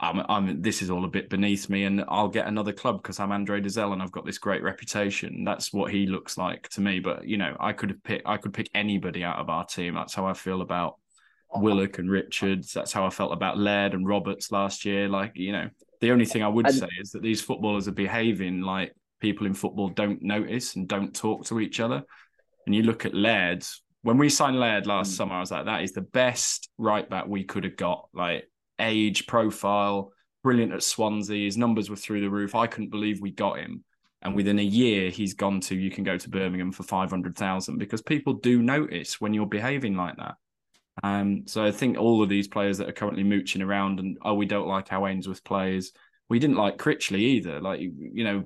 I'm, 0.00 0.20
I'm 0.28 0.62
this 0.62 0.82
is 0.82 0.90
all 0.90 1.04
a 1.04 1.08
bit 1.08 1.30
beneath 1.30 1.70
me 1.70 1.84
and 1.84 2.04
i'll 2.08 2.28
get 2.28 2.46
another 2.46 2.72
club 2.72 3.02
because 3.02 3.18
i'm 3.18 3.32
andre 3.32 3.62
Dozzell 3.62 3.94
and 3.94 4.02
i've 4.02 4.12
got 4.12 4.26
this 4.26 4.38
great 4.38 4.62
reputation. 4.62 5.44
That's 5.44 5.72
what 5.72 5.92
he 5.92 6.06
looks 6.06 6.38
like 6.38 6.68
to 6.70 6.80
me. 6.80 6.98
But 6.98 7.26
you 7.26 7.36
know 7.36 7.56
i 7.60 7.72
could 7.72 7.90
have 7.90 8.02
picked 8.02 8.26
i 8.26 8.38
could 8.38 8.54
pick 8.54 8.70
anybody 8.74 9.22
out 9.22 9.38
of 9.38 9.50
our 9.50 9.66
team. 9.66 9.94
That's 9.94 10.14
how 10.14 10.26
i 10.26 10.32
feel 10.32 10.62
about 10.62 10.98
willock 11.54 11.98
and 11.98 12.10
richards. 12.10 12.72
That's 12.72 12.92
how 12.92 13.06
i 13.06 13.10
felt 13.10 13.32
about 13.32 13.58
laird 13.58 13.92
and 13.92 14.06
roberts 14.06 14.50
last 14.50 14.86
year. 14.86 15.08
Like 15.08 15.32
you 15.34 15.52
know 15.52 15.68
the 16.00 16.10
only 16.10 16.26
thing 16.26 16.42
i 16.42 16.48
would 16.48 16.70
say 16.70 16.88
is 17.00 17.10
that 17.12 17.22
these 17.22 17.42
footballers 17.42 17.86
are 17.86 17.92
behaving 17.92 18.62
like 18.62 18.94
people 19.20 19.46
in 19.46 19.54
football 19.54 19.88
don't 19.88 20.22
notice 20.22 20.76
and 20.76 20.88
don't 20.88 21.14
talk 21.14 21.44
to 21.46 21.60
each 21.60 21.80
other. 21.80 22.02
And 22.66 22.74
you 22.74 22.82
look 22.82 23.06
at 23.06 23.14
Laird, 23.14 23.64
when 24.02 24.18
we 24.18 24.28
signed 24.28 24.58
Laird 24.60 24.86
last 24.86 25.12
mm. 25.12 25.16
summer, 25.16 25.34
I 25.34 25.40
was 25.40 25.50
like, 25.50 25.66
that 25.66 25.82
is 25.82 25.92
the 25.92 26.00
best 26.00 26.68
right 26.78 27.08
back 27.08 27.26
we 27.26 27.44
could 27.44 27.64
have 27.64 27.76
got. 27.76 28.08
Like 28.12 28.50
age, 28.78 29.26
profile, 29.26 30.12
brilliant 30.42 30.72
at 30.72 30.82
Swansea. 30.82 31.44
His 31.44 31.56
numbers 31.56 31.90
were 31.90 31.96
through 31.96 32.20
the 32.20 32.30
roof. 32.30 32.54
I 32.54 32.66
couldn't 32.66 32.90
believe 32.90 33.20
we 33.20 33.30
got 33.30 33.58
him. 33.58 33.84
and 34.22 34.34
within 34.34 34.58
a 34.58 34.62
year 34.62 35.10
he's 35.10 35.34
gone 35.34 35.60
to 35.60 35.76
you 35.76 35.90
can 35.90 36.02
go 36.02 36.16
to 36.16 36.28
Birmingham 36.28 36.72
for 36.72 36.82
five 36.82 37.10
hundred 37.10 37.36
thousand 37.36 37.78
because 37.78 38.02
people 38.02 38.34
do 38.34 38.62
notice 38.62 39.20
when 39.20 39.32
you're 39.34 39.46
behaving 39.46 39.96
like 39.96 40.16
that. 40.16 40.34
Um, 41.04 41.46
so 41.46 41.62
I 41.62 41.70
think 41.70 41.98
all 41.98 42.22
of 42.22 42.28
these 42.28 42.48
players 42.48 42.78
that 42.78 42.88
are 42.88 42.92
currently 42.92 43.22
mooching 43.22 43.62
around 43.62 44.00
and 44.00 44.18
oh 44.22 44.34
we 44.34 44.46
don't 44.46 44.68
like 44.68 44.88
how 44.88 45.06
Ainsworth 45.06 45.44
plays, 45.44 45.92
we 46.28 46.38
didn't 46.38 46.56
like 46.56 46.78
Critchley 46.78 47.20
either. 47.20 47.60
Like 47.60 47.80
you 47.80 48.24
know, 48.24 48.44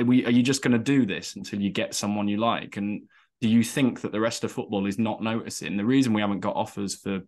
are 0.00 0.04
we 0.04 0.24
are 0.26 0.30
you 0.30 0.42
just 0.42 0.62
going 0.62 0.72
to 0.72 0.78
do 0.78 1.06
this 1.06 1.36
until 1.36 1.60
you 1.60 1.70
get 1.70 1.94
someone 1.94 2.28
you 2.28 2.38
like? 2.38 2.76
And 2.76 3.02
do 3.40 3.48
you 3.48 3.64
think 3.64 4.00
that 4.02 4.12
the 4.12 4.20
rest 4.20 4.44
of 4.44 4.52
football 4.52 4.86
is 4.86 4.98
not 4.98 5.22
noticing? 5.22 5.76
The 5.76 5.84
reason 5.84 6.12
we 6.12 6.20
haven't 6.20 6.40
got 6.40 6.56
offers 6.56 6.96
for 6.96 7.20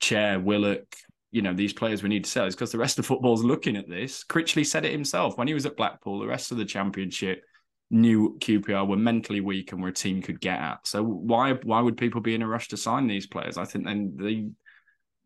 Chair, 0.00 0.40
Willock, 0.40 0.96
you 1.30 1.42
know, 1.42 1.52
these 1.52 1.72
players 1.72 2.02
we 2.02 2.08
need 2.08 2.24
to 2.24 2.30
sell 2.30 2.46
is 2.46 2.54
because 2.54 2.72
the 2.72 2.78
rest 2.78 2.98
of 2.98 3.06
football's 3.06 3.44
looking 3.44 3.76
at 3.76 3.88
this. 3.88 4.24
Critchley 4.24 4.64
said 4.64 4.84
it 4.84 4.92
himself 4.92 5.36
when 5.36 5.48
he 5.48 5.54
was 5.54 5.66
at 5.66 5.76
Blackpool, 5.76 6.20
the 6.20 6.26
rest 6.26 6.52
of 6.52 6.58
the 6.58 6.64
championship 6.64 7.42
knew 7.90 8.36
QPR 8.40 8.86
were 8.86 8.96
mentally 8.96 9.40
weak 9.40 9.72
and 9.72 9.80
were 9.80 9.88
a 9.88 9.92
team 9.92 10.20
could 10.20 10.40
get 10.40 10.58
at. 10.58 10.86
So 10.86 11.02
why 11.02 11.52
why 11.62 11.80
would 11.80 11.96
people 11.96 12.20
be 12.20 12.34
in 12.34 12.42
a 12.42 12.48
rush 12.48 12.68
to 12.68 12.76
sign 12.76 13.06
these 13.06 13.26
players? 13.26 13.58
I 13.58 13.64
think 13.64 13.84
then 13.84 14.14
they 14.16 14.48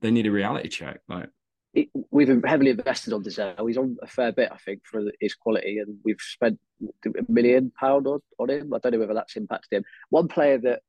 they 0.01 0.11
need 0.11 0.27
a 0.27 0.33
reality 0.33 0.69
check. 0.69 1.01
Like 1.09 1.29
it, 1.73 1.89
we've 2.11 2.43
heavily 2.45 2.71
invested 2.71 3.13
on 3.13 3.23
Dozzell. 3.23 3.67
He's 3.67 3.79
on 3.79 3.97
a 4.03 4.07
fair 4.07 4.33
bit, 4.33 4.51
I 4.53 4.57
think, 4.57 4.81
for 4.85 5.03
his 5.21 5.35
quality, 5.35 5.79
and 5.79 5.99
we've 6.05 6.21
spent 6.21 6.59
a 7.07 7.11
million 7.29 7.73
pound 7.79 8.07
on, 8.07 8.21
on 8.39 8.51
him. 8.51 8.75
I 8.75 8.79
don't 8.79 8.93
know 8.93 8.99
whether 8.99 9.15
that's 9.15 9.37
impacted 9.37 9.79
him. 9.79 9.85
One 10.09 10.29
player 10.29 10.59
that 10.59 10.81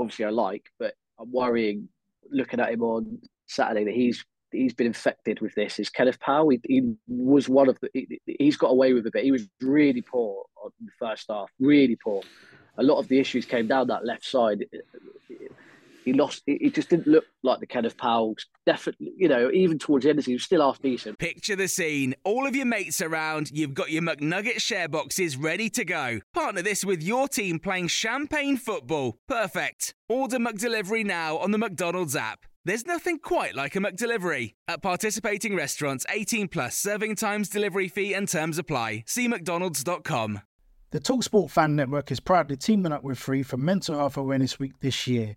obviously 0.00 0.24
I 0.24 0.30
like, 0.30 0.66
but 0.78 0.94
I'm 1.18 1.30
worrying 1.30 1.88
looking 2.30 2.60
at 2.60 2.70
him 2.70 2.82
on 2.82 3.20
Saturday 3.46 3.84
that 3.84 3.94
he's 3.94 4.24
he's 4.50 4.72
been 4.72 4.86
infected 4.86 5.40
with 5.40 5.54
this 5.54 5.78
is 5.78 5.90
Kenneth 5.90 6.20
Paal. 6.20 6.48
He, 6.48 6.60
he 6.64 6.94
was 7.06 7.48
one 7.48 7.68
of 7.68 7.78
the 7.80 7.88
he, 7.92 8.46
has 8.46 8.56
got 8.56 8.68
away 8.68 8.92
with 8.92 9.06
a 9.06 9.10
bit. 9.10 9.24
He 9.24 9.32
was 9.32 9.46
really 9.60 10.02
poor 10.02 10.44
on 10.62 10.70
the 10.80 10.90
first 10.98 11.26
half, 11.28 11.50
really 11.60 11.96
poor. 11.96 12.22
A 12.78 12.82
lot 12.82 12.98
of 12.98 13.08
the 13.08 13.18
issues 13.18 13.44
came 13.44 13.66
down 13.66 13.88
that 13.88 14.04
left 14.04 14.24
side. 14.24 14.64
He 16.04 16.12
lost. 16.12 16.42
He 16.46 16.70
just 16.70 16.88
didn't 16.88 17.06
look 17.06 17.24
like 17.42 17.60
the 17.60 17.66
Kenneth 17.66 17.96
Paal. 17.96 18.34
Definitely, 18.66 19.12
you 19.16 19.28
know, 19.28 19.50
even 19.52 19.78
towards 19.78 20.04
the 20.04 20.10
end, 20.10 20.24
he 20.24 20.32
was 20.32 20.44
still 20.44 20.62
half 20.62 20.80
decent. 20.80 21.18
Picture 21.18 21.56
the 21.56 21.68
scene: 21.68 22.14
all 22.24 22.46
of 22.46 22.56
your 22.56 22.66
mates 22.66 23.00
around. 23.00 23.50
You've 23.52 23.74
got 23.74 23.90
your 23.90 24.02
McNugget 24.02 24.60
share 24.60 24.88
boxes 24.88 25.36
ready 25.36 25.68
to 25.70 25.84
go. 25.84 26.20
Partner 26.34 26.62
this 26.62 26.84
with 26.84 27.02
your 27.02 27.28
team 27.28 27.58
playing 27.58 27.88
champagne 27.88 28.56
football. 28.56 29.18
Perfect. 29.28 29.94
Order 30.08 30.38
McDelivery 30.38 31.04
now 31.04 31.36
on 31.36 31.50
the 31.50 31.58
McDonald's 31.58 32.16
app. 32.16 32.46
There's 32.64 32.86
nothing 32.86 33.18
quite 33.18 33.54
like 33.54 33.76
a 33.76 33.78
McDelivery. 33.78 34.52
At 34.66 34.82
participating 34.82 35.56
restaurants, 35.56 36.04
18 36.10 36.48
plus 36.48 36.76
serving 36.76 37.16
times, 37.16 37.48
delivery 37.48 37.88
fee, 37.88 38.12
and 38.12 38.28
terms 38.28 38.58
apply. 38.58 39.04
See 39.06 39.26
McDonald's.com. 39.26 40.42
The 40.90 41.00
Talksport 41.00 41.50
Fan 41.50 41.76
Network 41.76 42.10
is 42.10 42.20
proudly 42.20 42.56
teaming 42.56 42.92
up 42.92 43.04
with 43.04 43.18
Free 43.18 43.42
for 43.42 43.56
Mental 43.56 43.96
Health 43.96 44.16
Awareness 44.16 44.58
Week 44.58 44.80
this 44.80 45.06
year. 45.06 45.36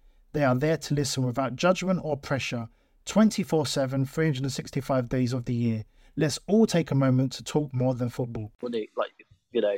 They 0.33 0.43
are 0.43 0.55
there 0.55 0.77
to 0.77 0.93
listen 0.93 1.25
without 1.25 1.55
judgment 1.55 1.99
or 2.03 2.17
pressure 2.17 2.69
24 3.05 3.65
7, 3.65 4.05
365 4.05 5.09
days 5.09 5.33
of 5.33 5.45
the 5.45 5.53
year. 5.53 5.83
Let's 6.17 6.39
all 6.47 6.65
take 6.65 6.91
a 6.91 6.95
moment 6.95 7.33
to 7.33 7.43
talk 7.43 7.73
more 7.73 7.95
than 7.95 8.09
football. 8.09 8.51
Like, 8.95 9.11
you 9.51 9.61
know, 9.61 9.77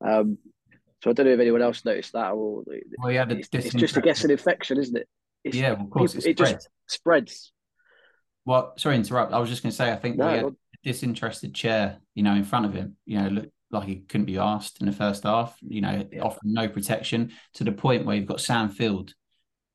um, 0.00 0.38
so 1.02 1.10
I 1.10 1.12
don't 1.12 1.26
know 1.26 1.32
if 1.32 1.40
anyone 1.40 1.62
else 1.62 1.84
noticed 1.84 2.12
that 2.12 2.32
or. 2.32 2.64
Well, 2.98 3.12
yeah, 3.12 3.26
it's, 3.28 3.48
it's 3.52 3.74
just, 3.74 3.98
I 3.98 4.00
guess, 4.00 4.24
an 4.24 4.30
infection, 4.30 4.78
isn't 4.78 4.96
it? 4.96 5.08
It's, 5.44 5.56
yeah, 5.56 5.72
of 5.72 5.90
course, 5.90 6.14
it 6.14 6.38
just 6.38 6.68
spreads. 6.86 7.52
Well, 8.46 8.72
sorry 8.76 8.94
to 8.94 9.00
interrupt. 9.00 9.32
I 9.32 9.38
was 9.38 9.50
just 9.50 9.62
going 9.62 9.70
to 9.70 9.76
say, 9.76 9.92
I 9.92 9.96
think 9.96 10.16
no, 10.16 10.26
we 10.26 10.32
had 10.32 10.44
a 10.44 10.52
disinterested 10.82 11.54
chair, 11.54 11.98
you 12.14 12.22
know, 12.22 12.34
in 12.34 12.44
front 12.44 12.66
of 12.66 12.72
him. 12.72 12.96
You 13.04 13.20
know, 13.20 13.28
looked 13.28 13.52
like 13.70 13.86
he 13.86 13.96
couldn't 13.96 14.26
be 14.26 14.38
asked 14.38 14.80
in 14.80 14.86
the 14.86 14.92
first 14.92 15.24
half. 15.24 15.56
You 15.60 15.82
know, 15.82 16.06
offering 16.22 16.54
no 16.54 16.68
protection 16.68 17.32
to 17.54 17.64
the 17.64 17.72
point 17.72 18.06
where 18.06 18.16
you've 18.16 18.26
got 18.26 18.40
Sam 18.40 18.70
Field 18.70 19.12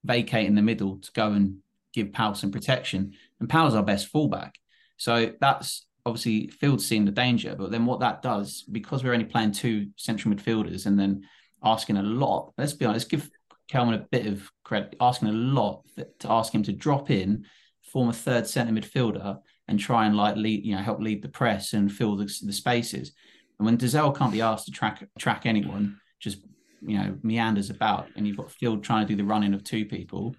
vacating 0.04 0.56
the 0.56 0.62
middle 0.62 0.98
to 0.98 1.12
go 1.14 1.32
and 1.32 1.58
give 1.94 2.14
Paal 2.14 2.36
some 2.36 2.52
protection, 2.52 3.14
and 3.40 3.50
Paal's 3.50 3.76
our 3.76 3.84
best 3.84 4.08
fullback. 4.08 4.56
So 4.98 5.34
that's 5.40 5.86
obviously 6.06 6.48
Field 6.48 6.82
seeing 6.82 7.06
the 7.06 7.12
danger. 7.12 7.56
But 7.58 7.72
then 7.72 7.86
what 7.86 8.00
that 8.02 8.22
does, 8.22 8.64
because 8.72 9.04
we're 9.04 9.14
only 9.14 9.26
playing 9.26 9.52
two 9.52 9.88
central 9.96 10.34
midfielders, 10.34 10.86
and 10.86 11.00
then 11.00 11.24
asking 11.64 11.98
a 11.98 12.04
lot. 12.04 12.54
Let's 12.58 12.74
be 12.74 12.86
honest, 12.86 13.10
give 13.10 13.30
Kelman 13.68 13.96
a 13.96 14.08
bit 14.12 14.26
of 14.28 14.50
credit, 14.64 14.96
asking 15.02 15.30
a 15.30 15.34
lot 15.34 15.84
to 16.20 16.32
ask 16.32 16.54
him 16.54 16.64
to 16.64 16.74
drop 16.74 17.10
in, 17.10 17.46
form 17.92 18.10
a 18.10 18.14
third 18.14 18.48
centre 18.48 18.74
midfielder, 18.74 19.40
and 19.68 19.80
try 19.80 20.06
and 20.06 20.16
like 20.16 20.36
lead, 20.36 20.66
you 20.66 20.76
know, 20.76 20.82
help 20.82 21.00
lead 21.00 21.22
the 21.22 21.30
press 21.30 21.74
and 21.74 21.92
fill 21.92 22.16
the, 22.16 22.26
the 22.44 22.54
spaces. 22.54 23.12
And 23.60 23.66
when 23.66 23.78
Dozzell 23.78 24.18
can't 24.18 24.32
be 24.32 24.42
asked 24.42 24.66
to 24.66 24.72
track 24.72 25.08
track 25.18 25.46
anyone, 25.46 26.00
just 26.20 26.40
you 26.82 26.98
know 26.98 27.18
meanders 27.24 27.70
about, 27.70 28.08
and 28.16 28.28
you've 28.28 28.38
got 28.38 28.52
Field 28.52 28.84
trying 28.84 29.06
to 29.06 29.14
do 29.14 29.18
the 29.18 29.28
running 29.28 29.54
of 29.54 29.64
two 29.64 29.86
people, 29.86 30.36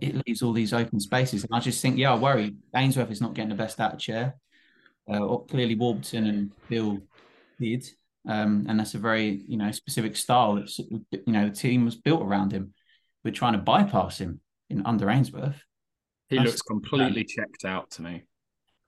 it 0.00 0.26
leaves 0.26 0.42
all 0.42 0.52
these 0.52 0.72
open 0.72 1.00
spaces. 1.00 1.44
And 1.44 1.54
I 1.54 1.60
just 1.60 1.80
think, 1.80 1.98
yeah, 1.98 2.12
I 2.12 2.16
worry 2.16 2.54
Ainsworth 2.74 3.10
is 3.10 3.20
not 3.20 3.34
getting 3.34 3.50
the 3.50 3.54
best 3.54 3.80
out 3.80 3.94
of 3.94 3.98
chair. 3.98 4.36
Uh, 5.08 5.36
clearly, 5.36 5.74
Warburton 5.74 6.26
and 6.26 6.52
Beale 6.68 6.98
did. 7.60 7.88
Um, 8.28 8.66
and 8.68 8.78
that's 8.78 8.94
a 8.94 8.98
very 8.98 9.44
you 9.46 9.56
know 9.56 9.70
specific 9.70 10.16
style 10.16 10.56
that 10.56 11.22
you 11.26 11.32
know 11.32 11.48
the 11.48 11.54
team 11.54 11.84
was 11.84 11.94
built 11.94 12.22
around 12.22 12.52
him. 12.52 12.74
We're 13.24 13.30
trying 13.30 13.52
to 13.52 13.58
bypass 13.58 14.18
him 14.18 14.40
in 14.68 14.84
under 14.84 15.08
Ainsworth. 15.08 15.62
He 16.28 16.36
that's, 16.36 16.46
looks 16.46 16.62
completely 16.62 17.24
checked 17.24 17.64
out 17.64 17.90
to 17.92 18.02
me. 18.02 18.24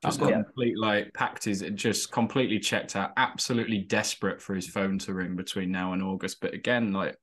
Just 0.02 0.20
got 0.20 0.32
complete 0.32 0.78
like 0.78 1.12
packed 1.12 1.44
his 1.44 1.64
just 1.74 2.12
completely 2.12 2.60
checked 2.60 2.94
out, 2.94 3.10
absolutely 3.16 3.78
desperate 3.78 4.40
for 4.40 4.54
his 4.54 4.68
phone 4.68 4.98
to 5.00 5.12
ring 5.12 5.34
between 5.34 5.72
now 5.72 5.92
and 5.92 6.02
August. 6.02 6.40
But 6.40 6.54
again, 6.54 6.92
like 6.92 7.16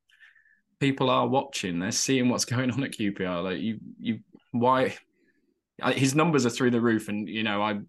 people 0.80 1.10
are 1.10 1.26
watching, 1.26 1.80
they're 1.80 1.92
seeing 1.92 2.28
what's 2.28 2.46
going 2.46 2.72
on 2.72 2.84
at 2.84 2.92
QPR. 2.92 3.44
Like 3.44 3.60
you, 3.60 3.80
you, 4.00 4.20
why? 4.52 4.96
His 5.94 6.16
numbers 6.16 6.46
are 6.46 6.50
through 6.50 6.72
the 6.72 6.82
roof, 6.82 7.08
and 7.08 7.30
you 7.30 7.44
know 7.44 7.62
I 7.62 7.80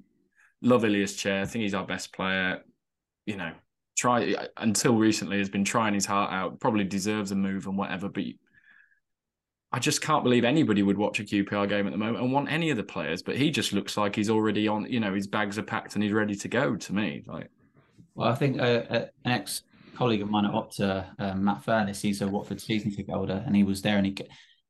love 0.63 0.85
Ilias 0.85 1.17
Chair. 1.17 1.43
I 1.43 1.47
think 1.47 1.63
he's 1.63 1.75
our 1.75 1.87
best 1.87 2.13
player. 2.13 2.61
You 3.27 3.37
know, 3.37 3.53
try 3.99 4.37
until 4.57 4.95
recently 4.95 5.39
has 5.39 5.49
been 5.49 5.65
trying 5.65 5.95
his 5.95 6.07
heart 6.07 6.33
out. 6.33 6.61
Probably 6.61 6.85
deserves 6.85 7.33
a 7.33 7.37
move 7.37 7.67
and 7.67 7.77
whatever, 7.77 8.09
but 8.09 8.23
I 9.73 9.79
just 9.79 10.01
can't 10.01 10.25
believe 10.25 10.45
anybody 10.45 10.83
would 10.83 10.97
watch 10.97 11.21
a 11.21 11.25
QPR 11.25 11.69
game 11.69 11.87
at 11.87 11.93
the 11.93 11.99
moment 11.99 12.23
and 12.23 12.33
want 12.33 12.51
any 12.51 12.71
of 12.71 12.77
the 12.77 12.85
players. 12.85 13.23
But 13.23 13.37
he 13.37 13.51
just 13.51 13.73
looks 13.73 13.97
like 13.97 14.15
he's 14.15 14.31
already 14.31 14.69
on. 14.69 14.91
You 14.91 15.01
know, 15.01 15.13
his 15.13 15.27
bags 15.27 15.59
are 15.59 15.63
packed 15.63 15.95
and 15.95 16.03
he's 16.03 16.13
ready 16.13 16.35
to 16.37 16.49
go. 16.49 16.77
To 16.77 16.93
me, 16.93 17.25
like. 17.27 17.51
Well, 18.15 18.29
I 18.29 18.35
think 18.35 18.59
uh, 18.59 18.83
uh, 18.89 19.07
an 19.25 19.33
ex 19.33 19.63
colleague 19.95 20.23
of 20.23 20.31
mine 20.31 20.47
at 20.47 20.53
Opta, 20.53 21.07
uh, 21.19 21.35
Matt 21.35 21.65
Furness, 21.65 22.01
he's 22.01 22.23
a 22.23 22.29
Watford 22.29 22.61
season 22.61 22.91
ticket 22.91 23.15
holder, 23.15 23.43
and 23.47 23.55
he 23.55 23.63
was 23.63 23.83
there, 23.83 23.99
and 23.99 24.07
he 24.07 24.17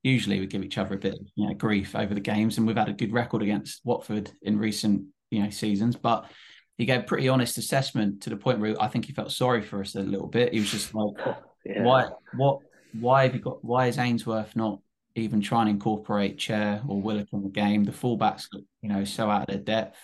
usually 0.02 0.40
we 0.40 0.46
give 0.46 0.62
each 0.62 0.78
other 0.78 0.94
a 0.94 0.98
bit 0.98 1.14
of 1.14 1.20
you 1.34 1.48
know, 1.48 1.54
grief 1.54 1.94
over 1.94 2.14
the 2.14 2.20
games, 2.20 2.58
and 2.58 2.66
we've 2.66 2.76
had 2.76 2.88
a 2.88 2.92
good 2.92 3.12
record 3.12 3.42
against 3.42 3.82
Watford 3.84 4.30
in 4.42 4.58
recent 4.58 5.06
you 5.30 5.42
know 5.42 5.50
seasons, 5.50 5.96
but 5.96 6.30
he 6.78 6.86
gave 6.86 7.00
a 7.00 7.04
pretty 7.04 7.28
honest 7.28 7.58
assessment 7.58 8.22
to 8.22 8.30
the 8.30 8.36
point 8.36 8.60
where 8.60 8.80
I 8.80 8.88
think 8.88 9.06
he 9.06 9.12
felt 9.12 9.32
sorry 9.32 9.62
for 9.62 9.80
us 9.80 9.94
a 9.94 10.00
little 10.00 10.28
bit. 10.28 10.52
He 10.52 10.60
was 10.60 10.70
just 10.70 10.94
like, 10.94 11.14
yeah. 11.64 11.82
"Why? 11.82 12.08
What? 12.36 12.60
Why 12.92 13.24
have 13.24 13.34
you 13.34 13.40
got? 13.40 13.64
Why 13.64 13.86
is 13.86 13.98
Ainsworth 13.98 14.56
not 14.56 14.80
even 15.16 15.40
try 15.40 15.62
and 15.62 15.70
incorporate 15.70 16.38
Chair 16.38 16.82
or 16.86 17.00
Willock 17.00 17.28
in 17.32 17.42
the 17.42 17.48
game? 17.48 17.84
The 17.84 17.92
fullbacks, 17.92 18.46
you 18.52 18.88
know, 18.88 19.04
so 19.04 19.30
out 19.30 19.42
of 19.42 19.48
their 19.48 19.58
depth. 19.58 19.98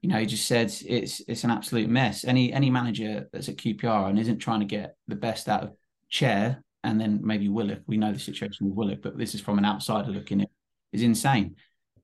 You 0.00 0.08
know, 0.08 0.18
he 0.18 0.26
just 0.26 0.46
said 0.46 0.72
it's 0.86 1.20
it's 1.28 1.44
an 1.44 1.50
absolute 1.50 1.88
mess. 1.88 2.24
Any 2.24 2.52
any 2.52 2.70
manager 2.70 3.28
that's 3.32 3.48
at 3.48 3.56
QPR 3.56 4.10
and 4.10 4.18
isn't 4.18 4.38
trying 4.38 4.60
to 4.60 4.66
get 4.66 4.96
the 5.06 5.16
best 5.16 5.48
out 5.48 5.62
of 5.62 5.72
Chair 6.08 6.62
and 6.84 7.00
then 7.00 7.20
maybe 7.22 7.48
Willock. 7.48 7.80
We 7.86 7.96
know 7.96 8.12
the 8.12 8.18
situation 8.18 8.66
with 8.66 8.74
Willock, 8.74 9.02
but 9.02 9.16
this 9.16 9.34
is 9.34 9.40
from 9.40 9.58
an 9.58 9.64
outsider 9.64 10.10
looking 10.10 10.42
at 10.42 10.48
is 10.92 11.02
insane. 11.02 11.56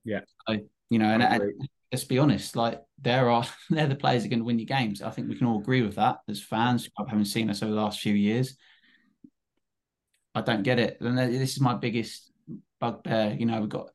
Yeah. 0.03 0.21
So, 0.47 0.57
you 0.89 0.99
know, 0.99 1.09
and, 1.09 1.21
and 1.21 1.43
let's 1.91 2.03
be 2.03 2.17
honest, 2.17 2.55
like 2.55 2.81
there 3.01 3.29
are 3.29 3.45
they're 3.69 3.87
the 3.87 3.95
players 3.95 4.23
that 4.23 4.27
are 4.27 4.29
going 4.29 4.39
to 4.39 4.45
win 4.45 4.59
your 4.59 4.65
games. 4.65 5.01
I 5.01 5.11
think 5.11 5.29
we 5.29 5.37
can 5.37 5.47
all 5.47 5.59
agree 5.59 5.81
with 5.81 5.95
that 5.95 6.19
as 6.27 6.41
fans. 6.41 6.89
Having 6.97 7.25
seen 7.25 7.49
us 7.49 7.61
over 7.61 7.73
the 7.73 7.81
last 7.81 7.99
few 7.99 8.13
years, 8.13 8.55
I 10.33 10.41
don't 10.41 10.63
get 10.63 10.79
it. 10.79 10.97
And 11.01 11.17
this 11.17 11.53
is 11.53 11.61
my 11.61 11.75
biggest 11.75 12.28
bugbear. 12.79 13.35
You 13.37 13.45
know, 13.45 13.59
we've 13.61 13.69
got 13.69 13.89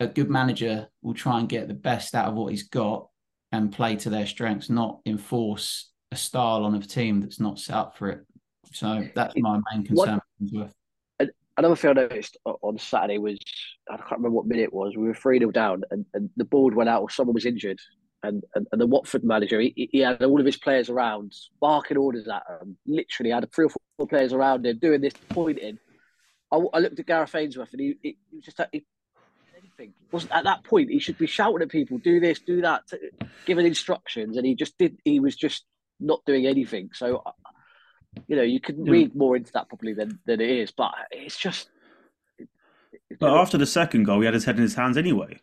a 0.00 0.06
good 0.06 0.30
manager 0.30 0.88
will 1.02 1.14
try 1.14 1.38
and 1.38 1.48
get 1.48 1.68
the 1.68 1.74
best 1.74 2.14
out 2.14 2.28
of 2.28 2.34
what 2.34 2.50
he's 2.50 2.68
got 2.68 3.08
and 3.52 3.72
play 3.72 3.96
to 3.96 4.10
their 4.10 4.26
strengths, 4.26 4.68
not 4.68 5.00
enforce 5.06 5.90
a 6.12 6.16
style 6.16 6.64
on 6.64 6.74
a 6.74 6.80
team 6.80 7.20
that's 7.20 7.40
not 7.40 7.58
set 7.58 7.76
up 7.76 7.96
for 7.96 8.10
it. 8.10 8.20
So 8.72 9.08
that's 9.14 9.34
my 9.36 9.58
main 9.72 9.84
concern. 9.84 10.20
What, 10.50 10.70
another 11.56 11.76
thing 11.76 11.90
I 11.90 11.94
noticed 11.94 12.36
on 12.44 12.78
Saturday 12.78 13.18
was 13.18 13.38
I 13.90 13.96
can't 13.96 14.12
remember 14.12 14.30
what 14.30 14.46
minute 14.46 14.64
it 14.64 14.74
was. 14.74 14.96
We 14.96 15.06
were 15.06 15.14
three 15.14 15.38
0 15.38 15.50
down, 15.50 15.82
and, 15.90 16.04
and 16.14 16.30
the 16.36 16.44
board 16.44 16.74
went 16.74 16.90
out, 16.90 17.02
or 17.02 17.10
someone 17.10 17.34
was 17.34 17.46
injured, 17.46 17.78
and 18.22 18.42
and, 18.54 18.66
and 18.72 18.80
the 18.80 18.86
Watford 18.86 19.24
manager 19.24 19.60
he, 19.60 19.88
he, 19.92 20.00
had 20.00 20.22
all 20.22 20.40
of 20.40 20.46
his 20.46 20.56
players 20.56 20.88
around, 20.90 21.32
barking 21.60 21.96
orders 21.96 22.28
at 22.28 22.42
him. 22.60 22.76
Literally, 22.86 23.30
had 23.30 23.50
three 23.52 23.66
or 23.66 23.70
four 23.70 24.06
players 24.06 24.32
around 24.32 24.66
him 24.66 24.78
doing 24.78 25.00
this, 25.00 25.14
pointing. 25.30 25.78
I, 26.56 26.76
I 26.76 26.80
looked 26.80 26.98
at 26.98 27.06
Gareth 27.06 27.34
Ainsworth, 27.34 27.72
and 27.72 27.80
he, 27.80 27.96
he, 28.02 28.16
he 28.30 28.36
was 28.36 28.44
just 28.44 28.60
he, 28.72 28.84
anything. 29.58 29.94
Wasn't 30.10 30.32
at 30.32 30.44
that 30.44 30.64
point 30.64 30.90
he 30.90 30.98
should 30.98 31.18
be 31.18 31.26
shouting 31.26 31.62
at 31.62 31.68
people, 31.68 31.98
do 31.98 32.20
this, 32.20 32.40
do 32.40 32.62
that, 32.62 32.82
giving 33.44 33.66
instructions, 33.66 34.36
and 34.36 34.46
he 34.46 34.54
just 34.54 34.76
did. 34.78 34.98
He 35.04 35.20
was 35.20 35.36
just 35.36 35.64
not 36.00 36.20
doing 36.26 36.46
anything. 36.46 36.90
So 36.92 37.22
you 38.26 38.36
know, 38.36 38.42
you 38.42 38.60
can 38.60 38.84
yeah. 38.84 38.92
read 38.92 39.16
more 39.16 39.36
into 39.36 39.52
that 39.52 39.68
probably 39.68 39.92
than, 39.92 40.18
than 40.26 40.40
it 40.40 40.50
is, 40.50 40.70
but 40.70 40.92
it's 41.10 41.36
just. 41.36 41.68
but 43.20 43.36
after 43.36 43.58
the 43.58 43.66
second 43.66 44.04
goal, 44.04 44.20
he 44.20 44.24
had 44.24 44.34
his 44.34 44.44
head 44.44 44.56
in 44.56 44.62
his 44.62 44.74
hands 44.74 44.96
anyway. 44.96 45.38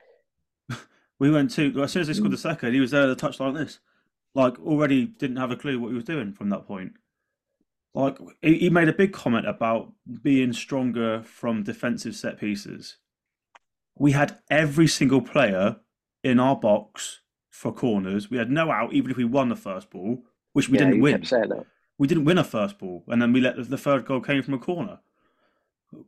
we 1.19 1.31
went 1.31 1.51
to 1.51 1.83
as 1.83 1.91
soon 1.91 2.01
as 2.01 2.07
they 2.07 2.13
scored 2.13 2.31
the 2.31 2.37
second, 2.37 2.73
he 2.73 2.79
was 2.79 2.91
there 2.91 3.09
at 3.09 3.17
the 3.17 3.27
touchline 3.27 3.53
like 3.53 3.65
this, 3.65 3.79
like 4.33 4.59
already 4.59 5.05
didn't 5.05 5.37
have 5.37 5.51
a 5.51 5.55
clue 5.55 5.79
what 5.79 5.89
he 5.89 5.95
was 5.95 6.03
doing 6.03 6.33
from 6.33 6.49
that 6.49 6.67
point. 6.67 6.93
Like 7.93 8.17
he 8.41 8.69
made 8.69 8.89
a 8.89 8.93
big 8.93 9.13
comment 9.13 9.47
about 9.47 9.91
being 10.23 10.51
stronger 10.51 11.21
from 11.23 11.63
defensive 11.63 12.15
set 12.15 12.39
pieces. 12.39 12.97
We 13.95 14.13
had 14.13 14.39
every 14.49 14.87
single 14.87 15.21
player 15.21 15.77
in 16.23 16.39
our 16.39 16.55
box 16.55 17.21
for 17.51 17.71
corners. 17.71 18.31
We 18.31 18.37
had 18.37 18.49
no 18.49 18.71
out, 18.71 18.93
even 18.93 19.11
if 19.11 19.17
we 19.17 19.25
won 19.25 19.49
the 19.49 19.55
first 19.55 19.91
ball, 19.91 20.23
which 20.53 20.69
we 20.69 20.79
yeah, 20.79 20.85
didn't 20.85 21.01
win 21.01 21.23
we 21.97 22.07
didn't 22.07 22.25
win 22.25 22.37
a 22.37 22.43
first 22.43 22.79
ball, 22.79 23.03
and 23.07 23.21
then 23.21 23.31
we 23.31 23.41
let 23.41 23.55
the, 23.55 23.63
the 23.63 23.77
third 23.77 24.05
goal 24.05 24.21
came 24.21 24.41
from 24.41 24.55
a 24.55 24.59
corner. 24.59 24.99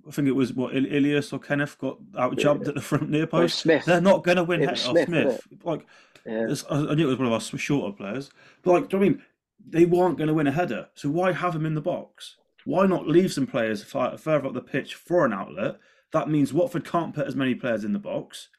I 0.07 0.11
think 0.11 0.27
it 0.27 0.31
was 0.31 0.51
what 0.51 0.75
Ilias 0.75 1.31
or 1.31 1.39
Kenneth 1.39 1.77
got 1.77 1.99
out 2.17 2.37
jumped 2.37 2.67
at 2.67 2.73
the 2.73 2.81
front 2.81 3.09
near 3.09 3.27
post. 3.27 3.59
Smyth. 3.59 3.85
They're 3.85 4.01
not 4.01 4.23
going 4.23 4.37
to 4.37 4.43
win. 4.43 4.63
It 4.63 4.77
Smyth, 4.77 5.07
Smyth. 5.07 5.41
Like, 5.63 5.85
yeah. 6.25 6.47
I 6.71 6.95
knew 6.95 7.05
it 7.07 7.11
was 7.11 7.19
one 7.19 7.27
of 7.27 7.33
our 7.33 7.39
shorter 7.39 7.95
players, 7.95 8.31
but 8.63 8.71
like, 8.71 8.89
do 8.89 8.97
you 8.97 8.99
know 8.99 9.05
I 9.05 9.09
mean 9.09 9.21
they 9.67 9.85
weren't 9.85 10.17
going 10.17 10.27
to 10.27 10.33
win 10.33 10.47
a 10.47 10.51
header? 10.51 10.87
So 10.95 11.09
why 11.09 11.31
have 11.31 11.55
him 11.55 11.65
in 11.65 11.75
the 11.75 11.81
box? 11.81 12.35
Why 12.65 12.85
not 12.85 13.07
leave 13.07 13.31
some 13.31 13.47
players 13.47 13.83
further 13.83 14.45
up 14.45 14.53
the 14.53 14.61
pitch 14.61 14.95
for 14.95 15.25
an 15.25 15.33
outlet? 15.33 15.77
That 16.11 16.29
means 16.29 16.53
Watford 16.53 16.85
can't 16.85 17.13
put 17.13 17.27
as 17.27 17.35
many 17.35 17.55
players 17.55 17.83
in 17.83 17.93
the 17.93 17.99
box. 17.99 18.49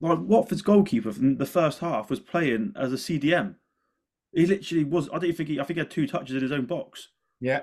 Like 0.00 0.18
Watford's 0.20 0.62
goalkeeper 0.62 1.12
from 1.12 1.36
the 1.38 1.46
first 1.46 1.78
half 1.78 2.10
was 2.10 2.20
playing 2.20 2.72
as 2.76 2.92
a 2.92 2.96
CDM. 2.96 3.54
He 4.32 4.46
literally 4.46 4.84
was. 4.84 5.08
I 5.12 5.18
don't 5.18 5.32
think 5.32 5.48
he. 5.48 5.58
I 5.58 5.64
think 5.64 5.76
he 5.76 5.80
had 5.80 5.90
two 5.90 6.06
touches 6.06 6.36
in 6.36 6.42
his 6.42 6.52
own 6.52 6.66
box. 6.66 7.08
Yeah. 7.40 7.60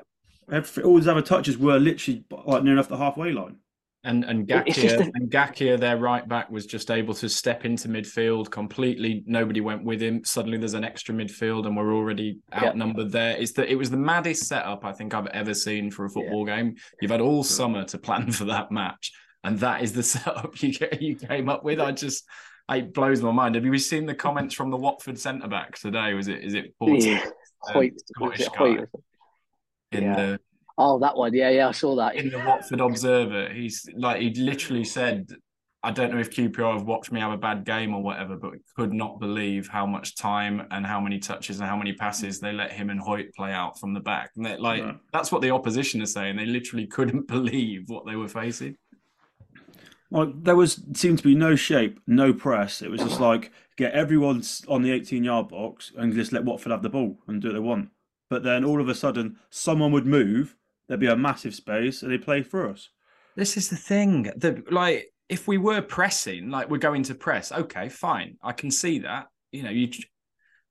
Every, 0.52 0.84
all 0.84 0.98
his 0.98 1.08
other 1.08 1.22
touches 1.22 1.58
were 1.58 1.80
literally 1.80 2.26
like 2.46 2.64
near 2.64 2.74
enough 2.74 2.90
the 2.90 2.98
halfway 2.98 3.32
line. 3.32 3.58
And 4.06 4.26
and 4.26 4.48
Ngakia 4.48 5.00
a... 5.00 5.04
and 5.04 5.32
Ngakia, 5.32 5.80
their 5.80 5.98
right 5.98 6.28
back, 6.28 6.50
was 6.50 6.66
just 6.66 6.92
able 6.92 7.14
to 7.16 7.30
step 7.30 7.64
into 7.64 7.88
midfield 7.88 8.52
completely. 8.52 9.24
Nobody 9.26 9.62
went 9.62 9.86
with 9.86 10.02
him. 10.02 10.24
Suddenly, 10.26 10.58
there's 10.58 10.74
an 10.74 10.84
extra 10.84 11.16
midfield, 11.16 11.66
and 11.66 11.78
we're 11.78 11.94
already 11.94 12.40
outnumbered. 12.54 13.08
Yeah. 13.08 13.12
There, 13.12 13.38
it's 13.38 13.54
the 13.54 13.70
it 13.70 13.76
was 13.76 13.90
the 13.90 13.98
maddest 13.98 14.48
setup 14.48 14.84
I 14.84 14.92
think 14.92 15.14
I've 15.14 15.28
ever 15.28 15.54
seen 15.54 15.90
for 15.90 16.06
a 16.06 16.10
football 16.10 16.48
yeah. 16.48 16.58
game. 16.58 16.76
You've 17.02 17.12
had 17.12 17.22
all 17.22 17.44
summer 17.44 17.86
to 17.86 17.98
plan 17.98 18.32
for 18.32 18.46
that 18.46 18.72
match, 18.72 19.14
and 19.44 19.58
that 19.60 19.82
is 19.82 19.94
the 19.94 20.04
setup 20.14 20.62
you 20.62 20.74
get, 20.74 21.02
you 21.02 21.16
came 21.16 21.48
up 21.48 21.64
with. 21.64 21.80
I 21.80 21.92
just 21.92 22.26
it 22.70 22.94
blows 22.94 23.22
my 23.22 23.32
mind. 23.32 23.56
Have 23.56 23.66
you 23.66 23.78
seen 23.78 24.06
the 24.06 24.16
comments 24.16 24.54
from 24.54 24.70
the 24.70 24.78
Watford 24.78 25.20
centre 25.20 25.48
back 25.48 25.78
today? 25.78 26.14
Was 26.14 26.28
it 26.28 26.44
is 26.44 26.54
it 26.54 26.78
Porter, 26.78 27.08
yeah. 27.08 27.26
Uh, 27.68 27.74
Hoedt, 27.74 28.00
Scottish 28.16 28.42
it 28.42 28.54
guy 28.58 28.78
in 29.92 30.04
yeah. 30.04 30.16
the 30.16 30.40
oh 30.78 31.00
that 31.00 31.16
one 31.16 31.34
yeah 31.34 31.50
yeah 31.50 31.68
I 31.68 31.72
saw 31.72 31.96
that 31.96 32.16
in 32.16 32.30
the 32.30 32.40
Watford 32.40 32.82
Observer. 32.82 33.50
He's 33.50 33.88
like 33.96 34.22
he 34.22 34.34
literally 34.36 34.84
said. 34.84 35.30
I 35.86 35.92
don't 35.92 36.14
know 36.14 36.20
if 36.20 36.32
QPR 36.32 36.78
have 36.78 36.88
watched 36.88 37.12
me 37.12 37.20
have 37.20 37.34
a 37.34 37.38
bad 37.38 37.66
game 37.66 37.94
or 37.94 38.02
whatever, 38.02 38.38
but 38.38 38.54
could 38.74 38.94
not 38.94 39.20
believe 39.20 39.68
how 39.68 39.86
much 39.86 40.16
time 40.16 40.66
and 40.72 40.86
how 40.86 41.02
many 41.02 41.20
touches 41.20 41.60
and 41.60 41.68
how 41.68 41.76
many 41.76 41.92
passes 41.92 42.40
they 42.40 42.54
let 42.54 42.72
him 42.72 42.90
and 42.90 43.02
Hoedt 43.02 43.34
play 43.36 43.52
out 43.52 43.78
from 43.78 43.94
the 43.94 44.00
back. 44.00 44.32
And 44.38 44.62
like 44.62 44.80
yeah. 44.80 44.94
that's 45.12 45.30
what 45.30 45.42
the 45.42 45.52
opposition 45.52 46.02
are 46.02 46.06
saying. 46.06 46.38
They 46.38 46.46
literally 46.46 46.88
couldn't 46.88 47.28
believe 47.28 47.90
what 47.90 48.06
they 48.06 48.16
were 48.16 48.30
facing. 48.30 48.78
Like 50.10 50.30
there 50.44 50.56
was 50.56 50.82
seemed 50.94 51.18
to 51.18 51.24
be 51.24 51.36
no 51.36 51.58
shape, 51.58 52.00
no 52.08 52.34
press. 52.34 52.82
It 52.82 52.90
was 52.90 53.02
just 53.02 53.20
like 53.20 53.52
get 53.78 53.94
everyone 53.94 54.44
on 54.68 54.84
the 54.84 54.92
18 54.92 55.24
yard 55.24 55.50
box 55.50 55.92
and 55.98 56.14
just 56.14 56.32
let 56.32 56.46
Watford 56.46 56.72
have 56.72 56.84
the 56.84 56.90
ball 56.90 57.18
and 57.28 57.42
do 57.42 57.50
what 57.50 57.54
they 57.54 57.60
want. 57.60 57.90
But 58.30 58.44
then 58.44 58.64
all 58.64 58.80
of 58.80 58.90
a 58.90 58.96
sudden, 58.96 59.38
someone 59.50 59.92
would 59.92 60.06
move. 60.06 60.56
There'd 60.94 61.00
be 61.00 61.08
a 61.08 61.16
massive 61.16 61.56
space, 61.56 62.04
and 62.04 62.12
they 62.12 62.20
play 62.20 62.44
for 62.44 62.70
us. 62.70 62.90
This 63.36 63.58
is 63.58 63.68
the 63.68 63.76
thing. 63.76 64.32
that, 64.36 64.72
like, 64.72 65.12
if 65.28 65.48
we 65.48 65.58
were 65.58 65.82
pressing, 65.82 66.52
like 66.52 66.70
we're 66.70 66.78
going 66.78 67.02
to 67.02 67.16
press, 67.16 67.52
okay, 67.52 67.90
fine, 67.90 68.38
I 68.44 68.52
can 68.52 68.70
see 68.70 69.00
that. 69.00 69.26
You 69.52 69.64
know, 69.64 69.72
you 69.72 69.90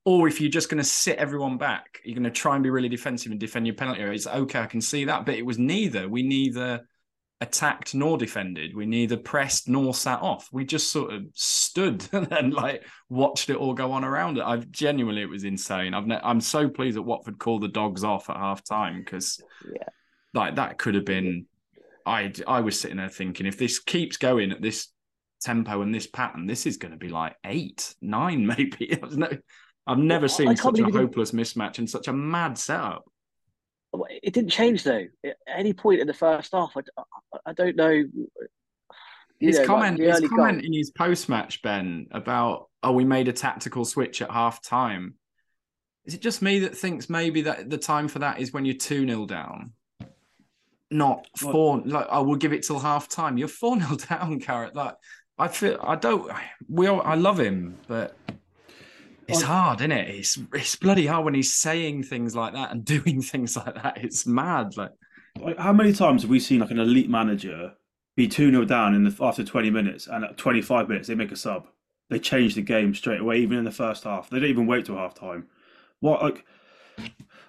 or 0.05 0.29
if 0.29 0.39
you're 0.39 0.49
just 0.49 0.69
going 0.69 0.77
to 0.77 0.89
sit 0.89 1.17
everyone 1.17 1.57
back, 1.57 1.99
you're 2.05 2.15
going 2.15 2.23
to 2.23 2.31
try 2.31 2.55
and 2.55 2.63
be 2.63 2.69
really 2.69 2.87
defensive 2.87 3.31
and 3.31 3.39
defend 3.39 3.67
your 3.67 3.75
penalty 3.75 3.99
area. 3.99 4.13
It's 4.13 4.25
okay, 4.25 4.59
I 4.59 4.65
can 4.65 4.79
see 4.79 5.03
that, 5.03 5.25
but 5.25 5.35
it 5.35 5.45
was 5.45 5.59
neither. 5.59 6.07
We 6.07 6.23
neither 6.23 6.87
attacked 7.41 7.93
nor 7.93 8.17
defended. 8.17 8.73
We 8.73 8.85
neither 8.85 9.17
pressed 9.17 9.67
nor 9.67 9.93
sat 9.93 10.21
off. 10.21 10.47
We 10.53 10.63
just 10.63 10.89
sort 10.89 11.13
of 11.13 11.25
stood 11.33 12.07
and 12.13 12.53
like 12.53 12.85
watched 13.09 13.49
it 13.49 13.57
all 13.57 13.73
go 13.73 13.91
on 13.91 14.05
around 14.05 14.37
it. 14.37 14.45
I've 14.45 14.71
genuinely, 14.71 15.21
it 15.21 15.29
was 15.29 15.43
insane. 15.43 15.93
I've 15.93 16.07
ne- 16.07 16.21
I'm 16.23 16.39
so 16.39 16.69
pleased 16.69 16.95
that 16.95 17.01
Watford 17.01 17.39
called 17.39 17.63
the 17.63 17.67
dogs 17.67 18.05
off 18.05 18.29
at 18.29 18.37
half 18.37 18.63
time 18.63 18.99
because 18.99 19.41
yeah. 19.69 19.89
Like 20.33 20.55
that 20.55 20.77
could 20.77 20.95
have 20.95 21.05
been. 21.05 21.45
I 22.05 22.33
I 22.47 22.61
was 22.61 22.79
sitting 22.79 22.97
there 22.97 23.09
thinking 23.09 23.45
if 23.45 23.57
this 23.57 23.79
keeps 23.79 24.17
going 24.17 24.51
at 24.51 24.61
this 24.61 24.89
tempo 25.41 25.81
and 25.81 25.93
this 25.93 26.07
pattern, 26.07 26.47
this 26.47 26.65
is 26.65 26.77
going 26.77 26.91
to 26.91 26.97
be 26.97 27.09
like 27.09 27.35
eight, 27.45 27.95
nine, 28.01 28.45
maybe. 28.57 28.97
I've 29.85 29.97
never 29.97 30.27
seen 30.27 30.55
such 30.55 30.79
a 30.79 30.85
hopeless 30.85 31.31
mismatch 31.31 31.77
and 31.77 31.89
such 31.89 32.07
a 32.07 32.13
mad 32.13 32.57
setup 32.57 33.03
it 34.09 34.33
didn't 34.33 34.49
change 34.49 34.83
though. 34.83 35.05
At 35.23 35.37
any 35.47 35.73
point 35.73 36.01
in 36.01 36.07
the 36.07 36.13
first 36.13 36.53
half, 36.53 36.75
I, 36.75 36.81
I 37.45 37.53
don't 37.53 37.75
know. 37.75 38.03
His 39.39 39.59
know, 39.59 39.65
comment, 39.65 39.99
like 39.99 40.21
his 40.21 40.29
comment 40.29 40.59
goal. 40.59 40.65
in 40.65 40.73
his 40.73 40.91
post 40.91 41.29
match, 41.29 41.61
Ben, 41.61 42.07
about 42.11 42.69
oh, 42.81 42.91
we 42.91 43.05
made 43.05 43.27
a 43.27 43.33
tactical 43.33 43.85
switch 43.85 44.21
at 44.21 44.31
half 44.31 44.61
time. 44.61 45.15
Is 46.05 46.13
it 46.13 46.21
just 46.21 46.41
me 46.41 46.59
that 46.59 46.77
thinks 46.77 47.09
maybe 47.09 47.43
that 47.43 47.69
the 47.69 47.77
time 47.77 48.07
for 48.07 48.19
that 48.19 48.39
is 48.39 48.51
when 48.51 48.65
you're 48.65 48.75
two 48.75 49.07
0 49.07 49.25
down, 49.25 49.73
not 50.93 51.27
four? 51.37 51.77
What? 51.77 51.87
Like, 51.87 52.07
oh, 52.09 52.23
we'll 52.23 52.37
give 52.37 52.53
it 52.53 52.63
till 52.63 52.79
half 52.79 53.09
time. 53.09 53.37
You're 53.37 53.47
four 53.47 53.79
0 53.79 53.97
down, 53.97 54.37
Gareth. 54.37 54.75
Like, 54.75 54.95
I 55.37 55.47
feel 55.47 55.79
I 55.81 55.95
don't. 55.95 56.31
We 56.69 56.87
all, 56.87 57.01
I 57.01 57.15
love 57.15 57.39
him, 57.39 57.77
but 57.87 58.15
it's 59.27 59.41
hard, 59.41 59.81
isn't 59.81 59.91
it? 59.91 60.09
It's 60.09 60.39
it's 60.53 60.75
bloody 60.75 61.07
hard 61.07 61.25
when 61.25 61.33
he's 61.33 61.53
saying 61.53 62.03
things 62.03 62.35
like 62.35 62.53
that 62.53 62.71
and 62.71 62.85
doing 62.95 63.21
things 63.21 63.55
like 63.55 63.75
that. 63.75 63.97
It's 63.97 64.25
mad. 64.25 64.77
Like, 64.77 64.91
like 65.39 65.57
how 65.57 65.73
many 65.73 65.93
times 65.93 66.21
have 66.21 66.31
we 66.31 66.39
seen 66.39 66.59
like 66.59 66.71
an 66.71 66.79
elite 66.79 67.09
manager 67.09 67.73
be 68.15 68.27
2 68.27 68.51
0 68.51 68.65
down 68.65 68.93
in 68.93 69.03
the 69.03 69.15
after 69.21 69.43
20 69.43 69.71
minutes 69.71 70.07
and 70.07 70.23
at 70.23 70.37
25 70.37 70.87
minutes 70.89 71.07
they 71.07 71.15
make 71.15 71.31
a 71.31 71.35
sub? 71.35 71.67
They 72.09 72.19
change 72.19 72.53
the 72.53 72.61
game 72.61 72.93
straight 72.93 73.21
away, 73.21 73.39
even 73.39 73.57
in 73.57 73.63
the 73.63 73.71
first 73.71 74.03
half. 74.03 74.29
They 74.29 74.39
don't 74.39 74.49
even 74.49 74.67
wait 74.67 74.85
till 74.85 74.97
half 74.97 75.15
time. 75.15 75.47
What 75.99 76.21
like 76.21 76.45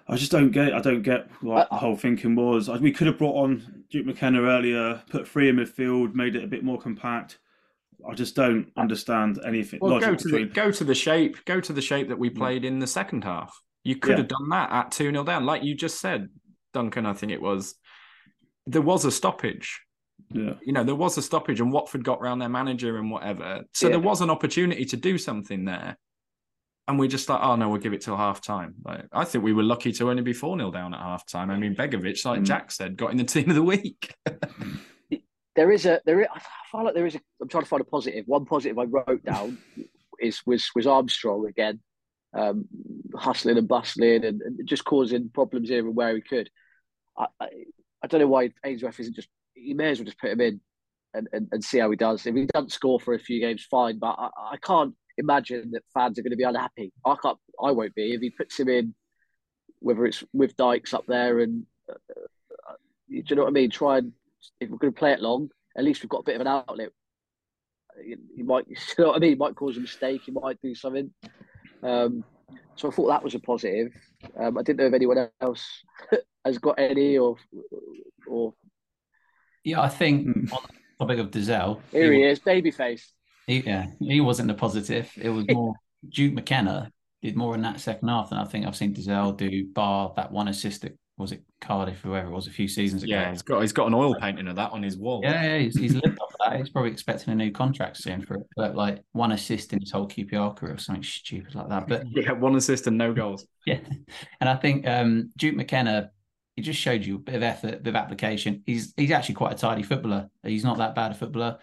I 0.07 0.15
just 0.15 0.31
don't 0.31 0.51
get 0.51 0.73
I 0.73 0.81
don't 0.81 1.01
get 1.01 1.29
what 1.41 1.69
the 1.69 1.77
whole 1.77 1.95
thinking 1.95 2.35
was. 2.35 2.69
We 2.69 2.91
could 2.91 3.07
have 3.07 3.17
brought 3.17 3.35
on 3.35 3.85
Duke 3.89 4.05
McKenna 4.05 4.41
earlier, 4.41 5.01
put 5.09 5.27
three 5.27 5.49
in 5.49 5.55
midfield, 5.55 6.13
made 6.13 6.35
it 6.35 6.43
a 6.43 6.47
bit 6.47 6.63
more 6.63 6.79
compact. 6.79 7.39
I 8.07 8.13
just 8.13 8.35
don't 8.35 8.71
understand 8.77 9.39
anything. 9.45 9.79
Well, 9.81 9.99
go 9.99 10.13
to 10.13 10.23
between... 10.23 10.49
the 10.49 10.53
go 10.53 10.71
to 10.71 10.83
the 10.83 10.93
shape. 10.93 11.43
Go 11.45 11.59
to 11.59 11.73
the 11.73 11.81
shape 11.81 12.09
that 12.09 12.19
we 12.19 12.29
mm. 12.29 12.35
played 12.35 12.65
in 12.65 12.79
the 12.79 12.87
second 12.87 13.23
half. 13.23 13.59
You 13.83 13.95
could 13.95 14.11
yeah. 14.11 14.17
have 14.17 14.27
done 14.27 14.49
that 14.49 14.71
at 14.71 14.91
two 14.91 15.09
0 15.11 15.23
down, 15.23 15.45
like 15.45 15.63
you 15.63 15.75
just 15.75 15.99
said, 15.99 16.29
Duncan. 16.73 17.05
I 17.05 17.13
think 17.13 17.31
it 17.31 17.41
was. 17.41 17.75
There 18.67 18.81
was 18.81 19.05
a 19.05 19.11
stoppage. 19.11 19.81
Yeah. 20.31 20.53
You 20.63 20.73
know, 20.73 20.83
there 20.83 20.95
was 20.95 21.17
a 21.17 21.21
stoppage, 21.21 21.61
and 21.61 21.71
Watford 21.71 22.03
got 22.03 22.21
round 22.21 22.41
their 22.41 22.49
manager 22.49 22.97
and 22.97 23.09
whatever. 23.09 23.63
So 23.73 23.87
yeah. 23.87 23.91
there 23.91 23.99
was 23.99 24.21
an 24.21 24.29
opportunity 24.29 24.85
to 24.85 24.97
do 24.97 25.17
something 25.17 25.65
there. 25.65 25.97
And 26.87 26.99
we 26.99 27.07
just 27.07 27.27
like, 27.29 27.39
oh 27.41 27.55
no, 27.55 27.69
we'll 27.69 27.81
give 27.81 27.93
it 27.93 28.01
till 28.01 28.15
half 28.15 28.41
time. 28.41 28.75
Like, 28.83 29.05
I 29.11 29.25
think 29.25 29.43
we 29.43 29.53
were 29.53 29.63
lucky 29.63 29.91
to 29.93 30.09
only 30.09 30.21
be 30.21 30.33
4 30.33 30.57
0 30.57 30.71
down 30.71 30.93
at 30.93 30.99
half 30.99 31.25
time. 31.25 31.49
I 31.49 31.57
mean, 31.57 31.75
Begovic, 31.75 32.23
like 32.25 32.41
mm. 32.41 32.45
Jack 32.45 32.71
said, 32.71 32.95
got 32.95 33.11
in 33.11 33.17
the 33.17 33.23
team 33.35 33.49
of 33.49 33.55
the 33.55 33.63
week. 33.63 34.13
there 35.55 35.71
is 35.71 35.85
a 35.85 36.01
there 36.05 36.21
is, 36.21 36.27
I 36.31 36.39
feel 36.71 36.85
like 36.85 36.93
there 36.93 37.07
is 37.07 37.15
a 37.15 37.21
I'm 37.41 37.47
trying 37.47 37.63
to 37.63 37.69
find 37.69 37.81
a 37.81 37.85
positive. 37.85 38.25
One 38.27 38.45
positive 38.45 38.77
I 38.77 38.83
wrote 38.83 39.23
down 39.23 39.57
is 40.19 40.41
was 40.45 40.69
was 40.75 40.85
Armstrong 40.85 41.47
again, 41.47 41.79
um, 42.35 42.65
hustling 43.15 43.57
and 43.57 43.67
bustling 43.67 44.23
and, 44.23 44.41
and, 44.41 44.67
just 44.67 44.85
causing 44.85 45.29
problems 45.29 45.69
here 45.69 45.85
and 45.85 45.95
where 45.95 46.15
he 46.15 46.21
could. 46.21 46.49
I, 47.17 47.25
I, 47.39 47.47
I 48.03 48.07
don't 48.07 48.21
know 48.21 48.27
why 48.27 48.51
Ainsworth 48.63 48.99
isn't 48.99 49.15
just 49.15 49.29
he 49.55 49.73
may 49.73 49.89
as 49.89 49.99
well 49.99 50.05
just 50.05 50.19
put 50.19 50.31
him 50.31 50.41
in 50.41 50.61
and, 51.15 51.27
and, 51.33 51.47
and 51.51 51.63
see 51.63 51.79
how 51.79 51.89
he 51.89 51.97
does. 51.97 52.25
If 52.25 52.35
he 52.35 52.45
doesn't 52.45 52.71
score 52.71 52.99
for 52.99 53.13
a 53.13 53.19
few 53.19 53.39
games, 53.39 53.65
fine. 53.69 53.97
But 53.97 54.15
I, 54.19 54.29
I 54.51 54.57
can't 54.61 54.93
imagine 55.17 55.71
that 55.71 55.83
fans 55.93 56.19
are 56.19 56.21
going 56.21 56.31
to 56.31 56.37
be 56.37 56.43
unhappy. 56.43 56.91
I 57.05 57.15
can't. 57.21 57.37
I 57.63 57.71
won't 57.71 57.95
be 57.95 58.13
if 58.13 58.21
he 58.21 58.29
puts 58.29 58.59
him 58.59 58.69
in 58.69 58.93
whether 59.85 60.05
it's 60.05 60.23
with 60.33 60.57
Dykes 60.57 60.95
up 60.95 61.05
there 61.05 61.41
and 61.41 61.63
uh, 61.87 61.93
uh, 61.93 62.73
do 63.07 63.23
you 63.27 63.35
know 63.35 63.43
what 63.43 63.49
I 63.49 63.51
mean? 63.51 63.69
Try 63.69 63.99
and 63.99 64.13
if 64.59 64.69
we're 64.69 64.77
going 64.77 64.93
to 64.93 64.97
play 64.97 65.11
it 65.11 65.21
long, 65.21 65.49
at 65.77 65.83
least 65.83 66.01
we've 66.01 66.09
got 66.09 66.21
a 66.21 66.23
bit 66.23 66.35
of 66.35 66.41
an 66.41 66.47
outlet. 66.47 66.89
You, 68.03 68.17
you 68.35 68.43
might, 68.43 68.65
you 68.67 68.75
know 68.97 69.09
what 69.09 69.17
I 69.17 69.19
mean? 69.19 69.31
He 69.31 69.35
might 69.35 69.55
cause 69.55 69.77
a 69.77 69.81
mistake. 69.81 70.21
He 70.25 70.31
might 70.31 70.59
do 70.61 70.73
something. 70.73 71.11
Um, 71.83 72.23
so 72.75 72.87
I 72.87 72.91
thought 72.91 73.07
that 73.09 73.23
was 73.23 73.35
a 73.35 73.39
positive. 73.39 73.93
Um, 74.39 74.57
I 74.57 74.63
didn't 74.63 74.79
know 74.79 74.87
if 74.87 74.93
anyone 74.93 75.29
else 75.39 75.83
has 76.45 76.57
got 76.57 76.79
any 76.79 77.19
or 77.19 77.37
or. 78.27 78.53
Yeah, 79.63 79.81
I 79.81 79.89
think 79.89 80.27
on 80.51 80.63
the 80.63 81.05
topic 81.05 81.19
of 81.19 81.31
Dozzell, 81.31 81.79
here 81.91 82.11
he, 82.11 82.19
he 82.19 82.25
is, 82.25 82.39
babyface. 82.39 83.03
He, 83.47 83.59
yeah, 83.59 83.87
he 83.99 84.21
wasn't 84.21 84.51
a 84.51 84.55
positive. 84.55 85.11
It 85.17 85.29
was 85.29 85.45
more 85.49 85.75
Duke 86.09 86.33
McKenna 86.33 86.91
did 87.21 87.35
more 87.35 87.55
in 87.55 87.61
that 87.61 87.79
second 87.79 88.07
half 88.07 88.29
than 88.29 88.39
I 88.39 88.45
think 88.45 88.65
I've 88.65 88.75
seen 88.75 88.93
Dozzell 88.93 89.35
do. 89.35 89.67
Bar 89.73 90.13
that 90.15 90.31
one 90.31 90.47
assist 90.47 90.81
that 90.81 90.97
was 91.17 91.31
it 91.31 91.43
Cardiff, 91.61 92.01
whoever 92.01 92.27
it 92.27 92.31
was, 92.31 92.47
a 92.47 92.51
few 92.51 92.67
seasons 92.67 93.03
ago. 93.03 93.13
Yeah, 93.13 93.31
he's 93.31 93.41
got 93.41 93.61
he's 93.61 93.71
got 93.71 93.87
an 93.87 93.93
oil 93.93 94.15
painting 94.15 94.47
of 94.47 94.57
that 94.57 94.71
on 94.71 94.83
his 94.83 94.97
wall. 94.97 95.21
Yeah, 95.23 95.43
yeah 95.43 95.57
he's, 95.59 95.77
he's 95.77 95.93
lived 95.93 96.19
off 96.19 96.35
that. 96.43 96.57
He's 96.57 96.69
probably 96.69 96.91
expecting 96.91 97.31
a 97.31 97.35
new 97.35 97.51
contract 97.51 97.97
soon 97.97 98.21
for 98.21 98.35
it. 98.35 98.43
But 98.55 98.75
like 98.75 99.01
one 99.13 99.31
assist 99.31 99.73
in 99.73 99.79
his 99.79 99.91
whole 99.91 100.07
QPR 100.07 100.55
career 100.55 100.73
or 100.73 100.77
something 100.77 101.03
stupid 101.03 101.55
like 101.55 101.69
that. 101.69 101.87
But 101.87 102.03
yeah, 102.11 102.33
one 102.33 102.55
assist 102.55 102.87
and 102.87 102.97
no 102.97 103.13
goals. 103.13 103.47
Yeah, 103.65 103.79
and 104.39 104.49
I 104.49 104.55
think 104.55 104.87
um, 104.87 105.31
Duke 105.37 105.55
McKenna. 105.55 106.11
He 106.55 106.61
just 106.61 106.79
showed 106.79 107.03
you 107.03 107.15
a 107.15 107.19
bit 107.19 107.35
of 107.35 107.43
effort, 107.43 107.73
a 107.73 107.77
bit 107.79 107.87
of 107.87 107.95
application. 107.97 108.63
He's 108.65 108.93
he's 108.95 109.11
actually 109.11 109.35
quite 109.35 109.51
a 109.51 109.57
tidy 109.57 109.83
footballer. 109.83 110.29
He's 110.41 110.63
not 110.63 110.77
that 110.77 110.95
bad 110.95 111.11
a 111.11 111.13
footballer. 111.13 111.57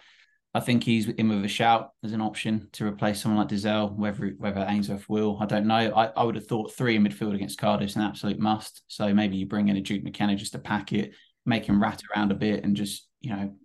I 0.55 0.59
think 0.59 0.83
he's 0.83 1.09
in 1.09 1.29
with 1.29 1.43
a 1.43 1.47
shout 1.47 1.91
as 2.03 2.13
an 2.13 2.21
option 2.21 2.67
to 2.73 2.85
replace 2.85 3.19
someone 3.19 3.39
like 3.39 3.49
Dozzell, 3.49 3.95
whether 3.95 4.35
whether 4.37 4.65
Ainsworth 4.67 5.09
will. 5.09 5.37
I 5.41 5.47
don't 5.47 5.65
know. 5.65 5.91
I, 5.95 6.05
I 6.15 6.23
would 6.23 6.35
have 6.35 6.45
thought 6.45 6.73
three 6.73 6.95
in 6.95 7.03
midfield 7.03 7.33
against 7.33 7.57
Cardiff 7.57 7.89
is 7.89 7.95
an 7.95 8.03
absolute 8.03 8.39
must. 8.39 8.83
So 8.87 9.13
maybe 9.13 9.35
you 9.35 9.47
bring 9.47 9.69
in 9.69 9.77
a 9.77 9.81
Duke 9.81 10.03
McKenna 10.03 10.35
just 10.35 10.51
to 10.51 10.59
pack 10.59 10.93
it, 10.93 11.13
make 11.45 11.65
him 11.65 11.81
rat 11.81 12.01
around 12.13 12.31
a 12.31 12.35
bit 12.35 12.63
and 12.63 12.75
just, 12.75 13.07
you 13.21 13.31
know, 13.31 13.55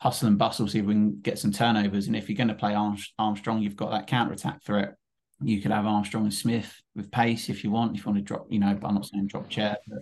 hustle 0.00 0.26
and 0.26 0.36
bustle, 0.36 0.66
see 0.66 0.80
if 0.80 0.84
we 0.84 0.94
can 0.94 1.20
get 1.20 1.38
some 1.38 1.52
turnovers. 1.52 2.08
And 2.08 2.16
if 2.16 2.28
you're 2.28 2.36
going 2.36 2.48
to 2.48 2.54
play 2.54 2.74
Armstrong, 2.74 3.62
you've 3.62 3.76
got 3.76 3.92
that 3.92 4.08
counter 4.08 4.32
attack 4.32 4.64
threat. 4.64 4.94
You 5.42 5.62
could 5.62 5.70
have 5.70 5.86
Armstrong 5.86 6.24
and 6.24 6.34
Smyth 6.34 6.74
with 6.96 7.10
pace 7.12 7.48
if 7.48 7.62
you 7.62 7.70
want, 7.70 7.96
if 7.96 8.04
you 8.04 8.12
want 8.12 8.18
to 8.18 8.24
drop, 8.24 8.46
you 8.50 8.58
know, 8.58 8.74
but 8.74 8.88
I'm 8.88 8.94
not 8.94 9.06
saying 9.06 9.28
drop 9.28 9.48
chair, 9.48 9.76
but 9.86 9.98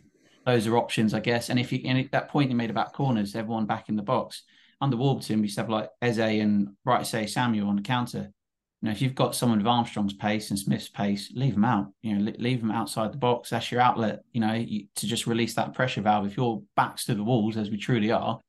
those 0.47 0.66
are 0.66 0.76
options, 0.76 1.12
I 1.12 1.20
guess. 1.20 1.51
And 1.51 1.59
if 1.59 1.70
you, 1.70 1.80
and 1.84 2.09
that 2.12 2.30
point 2.30 2.51
you 2.51 2.57
made 2.57 2.70
about 2.70 2.95
corners, 2.95 3.36
everyone 3.36 3.66
back 3.66 3.88
in 3.88 3.97
the 3.97 4.03
box 4.03 4.43
under 4.83 4.97
Warburton, 4.97 5.39
we 5.39 5.45
used 5.45 5.55
to 5.55 5.62
have 5.62 5.70
like 5.70 5.89
Eze 6.03 6.18
and 6.18 6.70
Bright 6.85 7.03
Osayi-Samuel 7.03 7.68
on 7.68 7.76
the 7.76 7.83
counter. 7.83 8.33
You 8.80 8.87
know, 8.87 8.91
if 8.91 9.01
you've 9.01 9.14
got 9.14 9.37
someone 9.37 9.59
with 9.59 9.66
Armstrong's 9.68 10.12
pace 10.12 10.51
and 10.51 10.59
Smyth's 10.59 10.89
pace, 10.89 11.33
leave 11.37 11.55
them 11.55 11.64
out. 11.64 11.93
You 12.03 12.18
know, 12.18 12.33
leave 12.37 12.61
them 12.61 12.72
outside 12.72 13.12
the 13.12 13.18
box. 13.18 13.51
That's 13.51 13.70
your 13.70 13.80
outlet. 13.80 14.24
You 14.33 14.41
know, 14.41 14.53
to 14.53 15.07
just 15.07 15.28
release 15.28 15.55
that 15.55 15.72
pressure 15.72 16.03
valve. 16.03 16.26
If 16.26 16.37
your 16.37 16.62
backs 16.74 17.05
to 17.05 17.14
the 17.14 17.22
walls, 17.22 17.57
as 17.57 17.70
we 17.70 17.76
truly 17.76 18.11
are, 18.11 18.41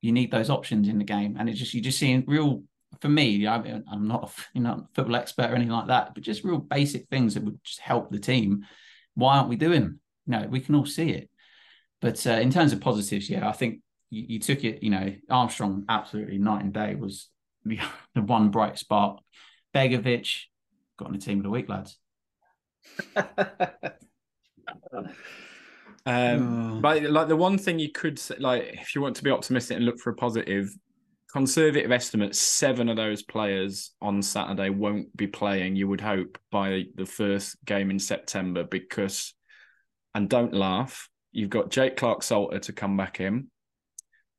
you 0.00 0.12
need 0.12 0.30
those 0.30 0.48
options 0.48 0.88
in 0.88 0.96
the 0.96 1.04
game. 1.04 1.36
And 1.38 1.46
it 1.46 1.52
just 1.52 1.74
you 1.74 1.82
just 1.82 1.98
seeing 1.98 2.24
real 2.26 2.62
for 3.02 3.10
me. 3.10 3.46
I, 3.46 3.56
am 3.56 4.08
not 4.08 4.30
a 4.30 4.42
you 4.54 4.62
know 4.62 4.88
football 4.94 5.16
expert 5.16 5.50
or 5.50 5.54
anything 5.54 5.72
like 5.72 5.88
that, 5.88 6.14
but 6.14 6.22
just 6.22 6.42
real 6.42 6.58
basic 6.58 7.08
things 7.10 7.34
that 7.34 7.44
would 7.44 7.62
just 7.62 7.80
help 7.80 8.10
the 8.10 8.18
team. 8.18 8.64
Why 9.14 9.36
aren't 9.36 9.50
we 9.50 9.56
doing? 9.56 10.00
You 10.26 10.32
know, 10.32 10.46
we 10.48 10.60
can 10.60 10.74
all 10.74 10.86
see 10.86 11.10
it. 11.10 11.28
But 12.00 12.26
uh, 12.26 12.30
in 12.30 12.50
terms 12.50 12.72
of 12.72 12.80
positives, 12.80 13.28
yeah, 13.28 13.46
I 13.46 13.52
think 13.52 13.80
you, 14.10 14.24
you, 14.28 14.38
took 14.38 14.64
it, 14.64 14.82
you 14.82 14.90
know, 14.90 15.14
Armstrong 15.30 15.84
absolutely 15.88 16.38
night 16.38 16.62
and 16.62 16.72
day 16.72 16.94
was 16.94 17.28
the, 17.64 17.78
the 18.14 18.22
one 18.22 18.50
bright 18.50 18.78
spot. 18.78 19.22
Begovic 19.74 20.44
got 20.98 21.08
on 21.08 21.12
the 21.12 21.18
team 21.18 21.38
of 21.38 21.44
the 21.44 21.50
week, 21.50 21.68
lads. 21.68 21.98
um, 26.06 26.80
but 26.80 27.02
like 27.02 27.28
the 27.28 27.36
one 27.36 27.58
thing 27.58 27.78
you 27.78 27.90
could 27.92 28.18
say, 28.18 28.36
like 28.38 28.62
if 28.72 28.94
you 28.94 29.00
want 29.00 29.16
to 29.16 29.24
be 29.24 29.30
optimistic 29.30 29.76
and 29.76 29.84
look 29.84 29.98
for 29.98 30.10
a 30.10 30.14
positive, 30.14 30.74
conservative 31.30 31.92
estimate, 31.92 32.34
seven 32.34 32.88
of 32.88 32.96
those 32.96 33.22
players 33.22 33.92
on 34.00 34.22
Saturday 34.22 34.70
won't 34.70 35.14
be 35.16 35.26
playing. 35.26 35.76
You 35.76 35.88
would 35.88 36.00
hope 36.00 36.38
by 36.50 36.84
the 36.94 37.06
first 37.06 37.62
game 37.64 37.90
in 37.90 37.98
September 37.98 38.64
because, 38.64 39.34
and 40.14 40.30
don't 40.30 40.54
laugh, 40.54 41.10
you've 41.32 41.50
got 41.50 41.70
Jake 41.70 41.96
Clarke-Salter 41.96 42.60
to 42.60 42.72
come 42.72 42.96
back 42.96 43.20
in 43.20 43.48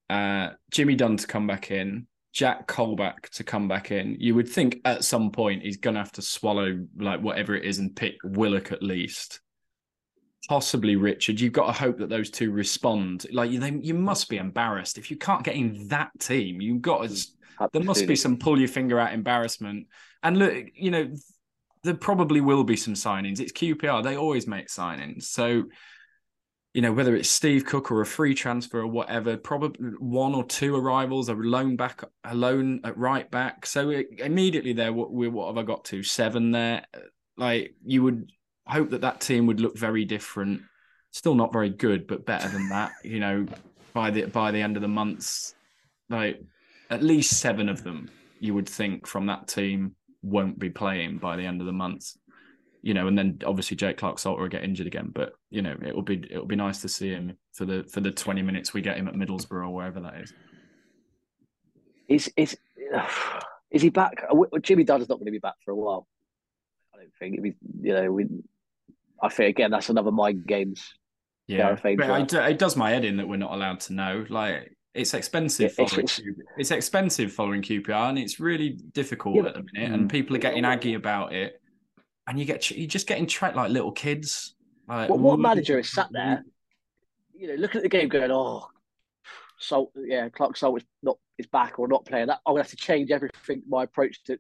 uh, 0.09 0.49
Jimmy 0.71 0.95
Dunne 0.95 1.17
to 1.17 1.27
come 1.27 1.47
back 1.47 1.71
in, 1.71 2.07
Jack 2.33 2.67
Colback 2.67 3.29
to 3.31 3.43
come 3.43 3.67
back 3.67 3.91
in. 3.91 4.15
You 4.19 4.35
would 4.35 4.47
think 4.47 4.79
at 4.85 5.03
some 5.03 5.31
point 5.31 5.63
he's 5.63 5.77
going 5.77 5.95
to 5.95 6.01
have 6.01 6.11
to 6.13 6.21
swallow 6.21 6.85
like 6.97 7.21
whatever 7.21 7.55
it 7.55 7.65
is 7.65 7.79
and 7.79 7.95
pick 7.95 8.15
Willock 8.23 8.71
at 8.71 8.83
least. 8.83 9.39
Possibly 10.47 10.95
Richard. 10.95 11.41
You've 11.41 11.53
got 11.53 11.65
to 11.65 11.71
hope 11.71 11.97
that 11.97 12.09
those 12.09 12.29
two 12.29 12.51
respond. 12.51 13.25
Like 13.31 13.51
you, 13.51 13.59
they, 13.59 13.71
you 13.71 13.93
must 13.93 14.29
be 14.29 14.37
embarrassed 14.37 14.97
if 14.97 15.09
you 15.09 15.17
can't 15.17 15.43
get 15.43 15.55
in 15.55 15.87
that 15.89 16.11
team. 16.19 16.61
You've 16.61 16.81
got 16.81 17.09
to. 17.09 17.27
There 17.73 17.83
must 17.83 18.05
be 18.05 18.15
some 18.15 18.37
pull 18.37 18.59
your 18.59 18.67
finger 18.67 18.99
out 18.99 19.13
embarrassment. 19.13 19.87
And 20.21 20.37
look, 20.37 20.53
you 20.75 20.91
know, 20.91 21.11
there 21.83 21.95
probably 21.95 22.39
will 22.39 22.63
be 22.63 22.75
some 22.75 22.93
signings. 22.93 23.39
It's 23.39 23.51
QPR. 23.51 24.03
They 24.03 24.15
always 24.15 24.45
make 24.45 24.67
signings. 24.67 25.23
So 25.23 25.63
you 26.77 26.83
know, 26.83 26.93
whether 26.93 27.15
it's 27.15 27.27
Steve 27.27 27.65
Cook 27.65 27.91
or 27.91 28.01
a 28.01 28.05
free 28.05 28.35
transfer 28.35 28.81
or 28.81 28.85
whatever, 28.85 29.35
probably 29.35 29.93
one 29.97 30.35
or 30.35 30.43
two 30.43 30.75
arrivals, 30.75 31.27
a 31.27 31.33
loan 31.33 31.75
back, 31.75 32.03
a 32.23 32.35
loan 32.35 32.81
at 32.83 32.95
right 32.95 33.31
back. 33.31 33.65
So 33.65 33.89
it, 33.89 34.05
immediately 34.19 34.73
there, 34.73 34.93
what, 34.93 35.09
what 35.09 35.47
have 35.47 35.57
I 35.57 35.63
got 35.63 35.85
to? 35.85 36.03
Seven 36.03 36.51
there. 36.51 36.85
Like 37.35 37.73
you 37.83 38.03
would 38.03 38.31
hope 38.67 38.91
that 38.91 39.01
that 39.01 39.21
team 39.21 39.47
would 39.47 39.59
look 39.59 39.75
very 39.75 40.05
different. 40.05 40.61
Still 41.09 41.33
not 41.33 41.51
very 41.51 41.71
good, 41.71 42.05
but 42.05 42.27
better 42.27 42.47
than 42.47 42.69
that. 42.69 42.91
You 43.03 43.21
know, 43.21 43.47
by 43.93 44.11
the 44.11 44.25
by 44.25 44.51
the 44.51 44.61
end 44.61 44.75
of 44.75 44.83
the 44.83 44.87
months, 44.87 45.55
like 46.11 46.39
at 46.91 47.01
least 47.01 47.39
seven 47.39 47.69
of 47.69 47.83
them, 47.83 48.11
you 48.39 48.53
would 48.53 48.69
think 48.69 49.07
from 49.07 49.25
that 49.25 49.47
team 49.47 49.95
won't 50.21 50.59
be 50.59 50.69
playing 50.69 51.17
by 51.17 51.37
the 51.37 51.45
end 51.47 51.59
of 51.59 51.65
the 51.65 51.73
month 51.73 52.13
you 52.81 52.93
know, 52.93 53.07
and 53.07 53.17
then 53.17 53.39
obviously 53.45 53.75
Jake 53.75 53.97
Clarke-Salter 53.97 54.41
will 54.41 54.49
get 54.49 54.63
injured 54.63 54.87
again. 54.87 55.11
But 55.13 55.33
you 55.49 55.61
know, 55.61 55.75
it 55.85 55.95
will 55.95 56.03
be 56.03 56.23
it 56.29 56.37
will 56.37 56.45
be 56.45 56.55
nice 56.55 56.81
to 56.81 56.89
see 56.89 57.09
him 57.09 57.37
for 57.53 57.65
the 57.65 57.83
for 57.91 58.01
the 58.01 58.11
twenty 58.11 58.41
minutes 58.41 58.73
we 58.73 58.81
get 58.81 58.97
him 58.97 59.07
at 59.07 59.15
Middlesbrough 59.15 59.67
or 59.67 59.73
wherever 59.73 59.99
that 60.01 60.21
is. 60.21 60.33
Is 62.07 62.31
is 62.37 62.57
is 63.71 63.81
he 63.81 63.89
back? 63.89 64.23
Jimmy 64.61 64.83
Dunne's 64.83 65.09
not 65.09 65.15
going 65.15 65.25
to 65.25 65.31
be 65.31 65.39
back 65.39 65.55
for 65.63 65.71
a 65.71 65.75
while. 65.75 66.07
I 66.93 66.99
don't 66.99 67.13
think. 67.19 67.41
Be, 67.41 67.55
you 67.81 67.93
know, 67.93 68.11
we. 68.11 68.25
I 69.21 69.29
think 69.29 69.49
again 69.49 69.71
that's 69.71 69.89
another 69.89 70.11
mind 70.11 70.45
games. 70.45 70.93
Yeah, 71.47 71.77
but 71.81 72.11
it, 72.11 72.33
it 72.33 72.59
does 72.59 72.75
my 72.75 72.89
head 72.89 73.05
in 73.05 73.17
that 73.17 73.27
we're 73.27 73.37
not 73.37 73.53
allowed 73.53 73.79
to 73.81 73.93
know. 73.93 74.25
Like 74.29 74.77
it's 74.93 75.13
expensive 75.13 75.73
yeah, 75.77 75.85
following 75.85 76.05
it's, 76.05 76.21
it's, 76.57 76.71
expensive 76.71 77.31
following 77.31 77.61
QPR 77.61 78.09
and 78.09 78.19
it's 78.19 78.39
really 78.39 78.69
difficult 78.91 79.35
yeah, 79.35 79.45
at 79.45 79.53
the 79.53 79.65
minute 79.73 79.91
and 79.93 80.09
people 80.09 80.35
are 80.35 80.39
getting 80.39 80.65
aggy 80.65 80.95
about 80.95 81.33
it 81.33 81.61
and 82.27 82.39
you 82.39 82.45
get 82.45 82.69
you're 82.71 82.87
just 82.87 83.07
getting 83.07 83.25
tracked 83.25 83.55
like 83.55 83.71
little 83.71 83.91
kids. 83.91 84.55
Like, 84.87 85.09
well, 85.09 85.19
what 85.19 85.39
manager 85.39 85.79
is 85.79 85.91
sat 85.91 86.07
there, 86.11 86.43
you 87.33 87.47
know, 87.47 87.55
looking 87.55 87.79
at 87.79 87.83
the 87.83 87.89
game, 87.89 88.09
going, 88.09 88.31
"Oh, 88.31 88.67
Salt, 89.59 89.91
yeah, 89.95 90.29
Clarke-Salter 90.29 90.77
is 90.77 90.85
not 91.03 91.17
is 91.37 91.47
back 91.47 91.79
or 91.79 91.87
not 91.87 92.05
playing 92.05 92.27
that. 92.27 92.39
I'm 92.45 92.53
gonna 92.53 92.63
have 92.63 92.71
to 92.71 92.77
change 92.77 93.11
everything, 93.11 93.63
my 93.67 93.83
approach 93.83 94.23
to 94.25 94.39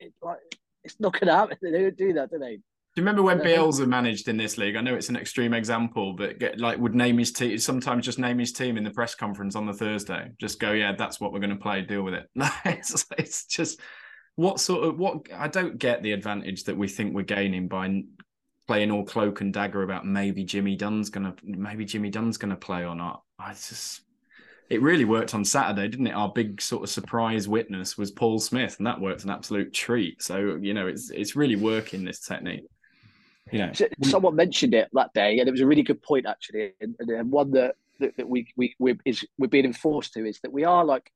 it. 0.00 0.12
Like, 0.22 0.38
it's 0.84 0.98
not 1.00 1.18
gonna 1.18 1.34
happen. 1.34 1.56
They 1.62 1.70
don't 1.70 1.96
do 1.96 2.12
that, 2.14 2.30
do 2.30 2.38
they? 2.38 2.56
Do 2.96 3.02
you 3.02 3.04
remember 3.04 3.22
when 3.22 3.42
Beals 3.42 3.78
Bielsa 3.78 3.86
managed 3.86 4.28
in 4.28 4.38
this 4.38 4.56
league? 4.56 4.74
I 4.74 4.80
know 4.80 4.94
it's 4.94 5.10
an 5.10 5.16
extreme 5.16 5.52
example, 5.52 6.14
but 6.14 6.38
get 6.38 6.58
like 6.58 6.78
would 6.78 6.94
name 6.94 7.18
his 7.18 7.30
team. 7.30 7.58
Sometimes 7.58 8.06
just 8.06 8.18
name 8.18 8.38
his 8.38 8.52
team 8.52 8.78
in 8.78 8.84
the 8.84 8.90
press 8.90 9.14
conference 9.14 9.54
on 9.54 9.66
the 9.66 9.74
Thursday. 9.74 10.30
Just 10.40 10.58
go, 10.58 10.72
yeah, 10.72 10.94
that's 10.96 11.20
what 11.20 11.30
we're 11.30 11.40
going 11.40 11.50
to 11.50 11.56
play. 11.56 11.82
Deal 11.82 12.02
with 12.02 12.14
it. 12.14 12.26
it's, 12.64 13.04
it's 13.18 13.44
just 13.44 13.80
what 14.36 14.60
sort 14.60 14.84
of 14.84 14.98
what 14.98 15.26
I 15.34 15.48
don't 15.48 15.78
get 15.78 16.02
the 16.02 16.12
advantage 16.12 16.64
that 16.64 16.76
we 16.76 16.88
think 16.88 17.14
we're 17.14 17.22
gaining 17.22 17.68
by 17.68 18.04
playing 18.66 18.90
all 18.90 19.04
cloak 19.04 19.40
and 19.40 19.52
dagger 19.52 19.82
about 19.82 20.06
maybe 20.06 20.44
Jimmy 20.44 20.76
Dunne's 20.76 21.10
gonna 21.10 21.34
maybe 21.42 21.84
Jimmy 21.84 22.10
Dunne's 22.10 22.36
gonna 22.36 22.56
play 22.56 22.84
or 22.84 22.94
not. 22.94 23.22
I 23.38 23.52
just 23.52 24.02
it 24.68 24.82
really 24.82 25.04
worked 25.04 25.34
on 25.34 25.44
Saturday, 25.44 25.88
didn't 25.88 26.08
it? 26.08 26.14
Our 26.14 26.30
big 26.30 26.60
sort 26.60 26.82
of 26.82 26.90
surprise 26.90 27.48
witness 27.48 27.96
was 27.96 28.10
Paul 28.10 28.38
Smyth, 28.38 28.78
and 28.78 28.86
that 28.86 29.00
worked 29.00 29.24
an 29.24 29.30
absolute 29.30 29.72
treat. 29.72 30.22
So 30.22 30.58
you 30.60 30.74
know, 30.74 30.86
it's 30.86 31.10
it's 31.10 31.36
really 31.36 31.56
working 31.56 32.04
this 32.04 32.20
technique. 32.20 32.64
You 33.52 33.60
know, 33.60 33.72
someone 34.02 34.34
mentioned 34.34 34.74
it 34.74 34.88
that 34.92 35.14
day, 35.14 35.38
and 35.38 35.48
it 35.48 35.52
was 35.52 35.60
a 35.60 35.66
really 35.66 35.84
good 35.84 36.02
point 36.02 36.26
actually, 36.26 36.72
and, 36.80 36.96
and 36.98 37.30
one 37.30 37.52
that, 37.52 37.76
that, 38.00 38.16
that 38.16 38.28
we 38.28 38.48
we 38.56 38.74
we 38.78 38.98
is 39.04 39.24
we're 39.38 39.46
being 39.46 39.64
enforced 39.64 40.12
to 40.14 40.26
is 40.26 40.40
that 40.40 40.52
we 40.52 40.64
are 40.64 40.84
like 40.84 41.12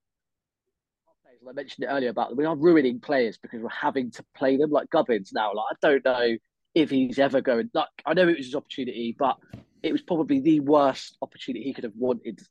I 1.49 1.53
mentioned 1.53 1.85
it 1.85 1.89
earlier 1.89 2.11
about 2.11 2.37
we 2.37 2.45
are 2.45 2.57
ruining 2.57 3.01
players 3.01 3.39
because 3.39 3.61
we're 3.61 3.69
having 3.71 4.11
to 4.13 4.25
play 4.37 4.57
them 4.57 4.71
like 4.71 4.91
Gubbins 4.91 5.33
now. 5.33 5.53
Like 5.55 5.65
I 5.73 5.89
don't 5.89 6.05
know 6.05 6.37
if 6.75 6.91
he's 6.91 7.19
ever 7.19 7.41
going. 7.41 7.71
Like 7.73 7.89
I 8.07 8.15
know 8.15 8.29
it 8.29 8.37
was 8.37 8.47
his 8.47 8.55
opportunity, 8.55 9.17
but 9.19 9.37
it 9.83 9.93
was 9.93 10.03
probably 10.03 10.41
the 10.41 10.61
worst 10.61 11.17
opportunity 11.23 11.65
he 11.65 11.73
could 11.73 11.85
have 11.85 11.97
wanted 11.97 12.39
to 12.39 12.45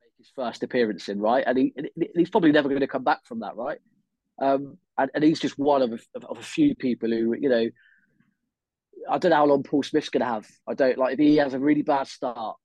make 0.00 0.12
his 0.18 0.30
first 0.34 0.62
appearance 0.62 1.08
in, 1.08 1.20
right? 1.20 1.44
And 1.46 1.58
he 1.58 1.74
he's 2.14 2.30
probably 2.30 2.52
never 2.52 2.68
going 2.68 2.80
to 2.80 2.86
come 2.86 3.04
back 3.04 3.24
from 3.26 3.40
that, 3.40 3.56
right? 3.56 3.78
Um, 4.40 4.78
and, 4.98 5.10
and 5.14 5.24
he's 5.24 5.40
just 5.40 5.58
one 5.58 5.82
of 5.82 5.92
a, 5.92 6.26
of 6.26 6.38
a 6.38 6.42
few 6.42 6.74
people 6.74 7.10
who 7.10 7.34
you 7.38 7.48
know 7.48 7.68
I 9.10 9.18
don't 9.18 9.30
know 9.30 9.36
how 9.36 9.46
long 9.46 9.62
Paul 9.62 9.82
Smyth's 9.82 10.10
going 10.10 10.20
to 10.20 10.26
have. 10.26 10.46
I 10.68 10.74
don't 10.74 10.98
like 10.98 11.14
if 11.14 11.18
he 11.18 11.36
has 11.36 11.54
a 11.54 11.58
really 11.58 11.82
bad 11.82 12.06
start 12.06 12.56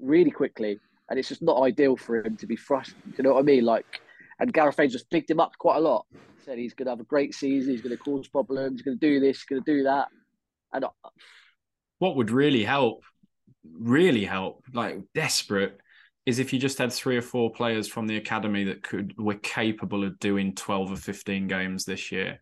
really 0.00 0.30
quickly, 0.30 0.78
and 1.08 1.18
it's 1.18 1.28
just 1.28 1.42
not 1.42 1.62
ideal 1.62 1.96
for 1.96 2.24
him 2.24 2.36
to 2.36 2.46
be 2.46 2.56
frustrated. 2.56 3.14
You 3.16 3.24
know 3.24 3.34
what 3.34 3.40
I 3.40 3.42
mean? 3.42 3.64
Like, 3.64 4.00
and 4.38 4.52
Gareth 4.52 4.78
just 4.90 5.10
picked 5.10 5.30
him 5.30 5.40
up 5.40 5.52
quite 5.58 5.76
a 5.76 5.80
lot. 5.80 6.06
Said 6.44 6.58
he's 6.58 6.74
going 6.74 6.86
to 6.86 6.92
have 6.92 7.00
a 7.00 7.04
great 7.04 7.34
season. 7.34 7.72
He's 7.72 7.82
going 7.82 7.96
to 7.96 8.02
cause 8.02 8.28
problems. 8.28 8.72
He's 8.72 8.82
going 8.82 8.98
to 8.98 9.06
do 9.06 9.20
this. 9.20 9.38
He's 9.38 9.44
going 9.44 9.62
to 9.62 9.72
do 9.72 9.82
that. 9.84 10.08
And 10.72 10.84
I, 10.84 10.88
What 11.98 12.16
would 12.16 12.30
really 12.30 12.64
help, 12.64 13.02
really 13.70 14.24
help, 14.24 14.64
like 14.72 15.00
desperate, 15.14 15.78
is 16.26 16.38
if 16.38 16.52
you 16.52 16.58
just 16.58 16.78
had 16.78 16.92
three 16.92 17.16
or 17.16 17.22
four 17.22 17.50
players 17.50 17.88
from 17.88 18.06
the 18.06 18.16
academy 18.16 18.64
that 18.64 18.82
could 18.82 19.14
were 19.18 19.34
capable 19.34 20.04
of 20.04 20.18
doing 20.18 20.54
twelve 20.54 20.92
or 20.92 20.96
fifteen 20.96 21.48
games 21.48 21.84
this 21.84 22.12
year. 22.12 22.40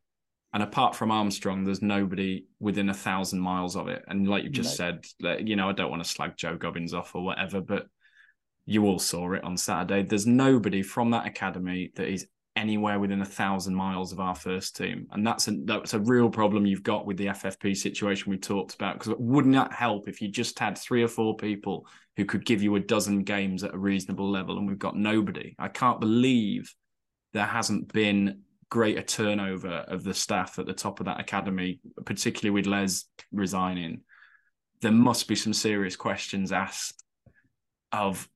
And 0.52 0.62
apart 0.62 0.96
from 0.96 1.10
Armstrong, 1.10 1.64
there's 1.64 1.82
nobody 1.82 2.46
within 2.60 2.88
a 2.88 2.94
thousand 2.94 3.40
miles 3.40 3.76
of 3.76 3.88
it. 3.88 4.02
And 4.08 4.26
like 4.26 4.42
you 4.42 4.50
just 4.50 4.74
said, 4.74 5.04
that, 5.20 5.46
you 5.46 5.54
know, 5.54 5.68
I 5.68 5.72
don't 5.72 5.90
want 5.90 6.02
to 6.02 6.08
slag 6.08 6.36
Joe 6.36 6.56
Gubbins 6.56 6.94
off 6.94 7.14
or 7.14 7.22
whatever, 7.22 7.60
but 7.60 7.88
you 8.66 8.84
all 8.86 8.98
saw 8.98 9.32
it 9.32 9.44
on 9.44 9.56
Saturday. 9.56 10.02
There's 10.02 10.26
nobody 10.26 10.82
from 10.82 11.10
that 11.12 11.26
academy 11.26 11.92
that 11.94 12.08
is 12.08 12.26
anywhere 12.56 12.98
within 12.98 13.20
a 13.20 13.26
thousand 13.26 13.74
miles 13.74 14.12
of 14.12 14.18
our 14.18 14.34
first 14.34 14.76
team, 14.76 15.06
and 15.12 15.24
that's 15.24 15.46
a 15.46 15.52
that's 15.64 15.94
a 15.94 16.00
real 16.00 16.28
problem 16.28 16.66
you've 16.66 16.82
got 16.82 17.06
with 17.06 17.16
the 17.16 17.26
FFP 17.26 17.76
situation 17.76 18.30
we 18.30 18.38
talked 18.38 18.74
about. 18.74 18.98
Because 18.98 19.14
wouldn't 19.18 19.54
that 19.54 19.72
help 19.72 20.08
if 20.08 20.20
you 20.20 20.28
just 20.28 20.58
had 20.58 20.76
three 20.76 21.02
or 21.02 21.08
four 21.08 21.36
people 21.36 21.86
who 22.16 22.24
could 22.24 22.44
give 22.44 22.62
you 22.62 22.74
a 22.74 22.80
dozen 22.80 23.22
games 23.22 23.62
at 23.62 23.74
a 23.74 23.78
reasonable 23.78 24.30
level, 24.30 24.58
and 24.58 24.66
we've 24.66 24.78
got 24.78 24.96
nobody. 24.96 25.54
I 25.58 25.68
can't 25.68 26.00
believe 26.00 26.74
there 27.32 27.46
hasn't 27.46 27.92
been 27.92 28.40
greater 28.68 29.02
turnover 29.02 29.84
of 29.86 30.02
the 30.02 30.14
staff 30.14 30.58
at 30.58 30.66
the 30.66 30.72
top 30.72 30.98
of 30.98 31.06
that 31.06 31.20
academy, 31.20 31.80
particularly 32.04 32.50
with 32.50 32.66
Les 32.66 33.04
resigning. 33.30 34.00
There 34.80 34.92
must 34.92 35.28
be 35.28 35.36
some 35.36 35.52
serious 35.52 35.94
questions 35.94 36.50
asked 36.50 37.04
of 37.92 38.28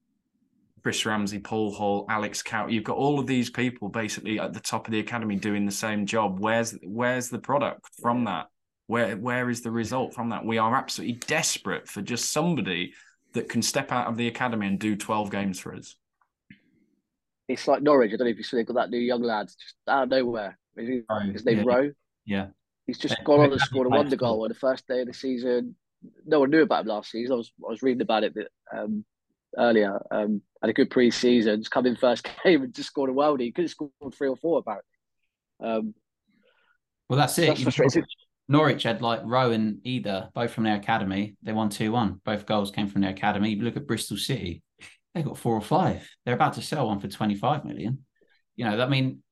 Chris 0.82 1.04
Ramsey, 1.04 1.38
Paul 1.38 1.72
Hall, 1.72 2.06
Alex 2.08 2.42
Cow. 2.42 2.66
You've 2.66 2.84
got 2.84 2.96
all 2.96 3.18
of 3.18 3.26
these 3.26 3.50
people 3.50 3.88
basically 3.88 4.38
at 4.38 4.52
the 4.52 4.60
top 4.60 4.86
of 4.86 4.92
the 4.92 5.00
academy 5.00 5.36
doing 5.36 5.66
the 5.66 5.72
same 5.72 6.06
job. 6.06 6.38
Where's 6.40 6.76
where's 6.82 7.28
the 7.28 7.38
product 7.38 7.88
from 8.00 8.24
that? 8.24 8.46
Where 8.86 9.16
where 9.16 9.50
is 9.50 9.60
the 9.62 9.70
result 9.70 10.14
from 10.14 10.30
that? 10.30 10.44
We 10.44 10.58
are 10.58 10.74
absolutely 10.74 11.16
desperate 11.26 11.88
for 11.88 12.02
just 12.02 12.32
somebody 12.32 12.94
that 13.32 13.48
can 13.48 13.62
step 13.62 13.92
out 13.92 14.08
of 14.08 14.16
the 14.16 14.26
academy 14.26 14.66
and 14.66 14.78
do 14.78 14.96
12 14.96 15.30
games 15.30 15.60
for 15.60 15.74
us. 15.74 15.94
it's 17.48 17.68
like 17.68 17.82
Norwich. 17.82 18.12
I 18.12 18.16
don't 18.16 18.26
know 18.26 18.30
if 18.32 18.36
you 18.38 18.42
saw 18.42 18.56
they've 18.56 18.66
got 18.66 18.74
that 18.74 18.90
new 18.90 18.98
young 18.98 19.22
lad 19.22 19.46
just 19.46 19.74
out 19.88 20.04
of 20.04 20.08
nowhere. 20.08 20.58
Is 20.76 20.88
he- 20.88 21.02
Rowe, 21.08 21.20
His 21.32 21.44
name 21.44 21.58
yeah. 21.58 21.64
Rowe. 21.66 21.90
Yeah. 22.24 22.46
He's 22.86 22.98
just 22.98 23.16
Yeah, 23.18 23.24
gone 23.24 23.40
on 23.40 23.52
and 23.52 23.60
scored 23.60 23.86
a 23.86 23.90
wonder 23.90 24.16
goal 24.16 24.42
on 24.42 24.48
the 24.48 24.54
first 24.54 24.86
day 24.88 25.00
of 25.02 25.06
the 25.06 25.14
season. 25.14 25.76
No 26.26 26.40
one 26.40 26.50
knew 26.50 26.62
about 26.62 26.82
him 26.82 26.88
last 26.88 27.10
season. 27.10 27.34
I 27.34 27.36
was 27.36 27.52
I 27.64 27.68
was 27.70 27.82
reading 27.82 28.02
about 28.02 28.24
it 28.24 28.36
um, 28.76 29.04
earlier. 29.56 30.00
Um, 30.10 30.42
had 30.62 30.70
a 30.70 30.74
good 30.74 30.90
pre-season. 30.90 31.60
Just 31.60 31.70
come 31.70 31.86
in 31.86 31.96
first 31.96 32.28
game 32.44 32.62
and 32.62 32.74
just 32.74 32.88
scored 32.88 33.10
a 33.10 33.12
worldie. 33.12 33.42
He 33.42 33.52
could 33.52 33.64
have 33.64 33.70
scored 33.70 33.92
three 34.14 34.28
or 34.28 34.36
four 34.36 34.58
apparently. 34.58 34.84
Um, 35.62 35.94
Well, 37.08 37.18
that's 37.18 37.38
it. 37.38 37.48
that's 37.48 37.62
frustrating. 37.62 38.04
Norwich 38.48 38.82
had 38.82 39.00
like 39.00 39.20
Rowe 39.24 39.52
and 39.52 39.76
Idah, 39.84 40.32
both 40.32 40.50
from 40.50 40.64
their 40.64 40.74
academy. 40.74 41.36
They 41.42 41.52
won 41.52 41.68
2 41.68 41.92
1. 41.92 42.20
Both 42.24 42.46
goals 42.46 42.72
came 42.72 42.88
from 42.88 43.00
their 43.02 43.10
academy. 43.10 43.50
You 43.50 43.62
look 43.62 43.76
at 43.76 43.86
Bristol 43.86 44.16
City, 44.16 44.62
they 45.14 45.22
got 45.22 45.38
four 45.38 45.54
or 45.54 45.60
five. 45.60 46.08
They're 46.24 46.34
about 46.34 46.54
to 46.54 46.62
sell 46.62 46.88
one 46.88 46.98
for 46.98 47.08
25 47.08 47.64
million. 47.64 48.04
You 48.56 48.64
know, 48.64 48.80
I 48.80 48.88
mean, 48.88 49.22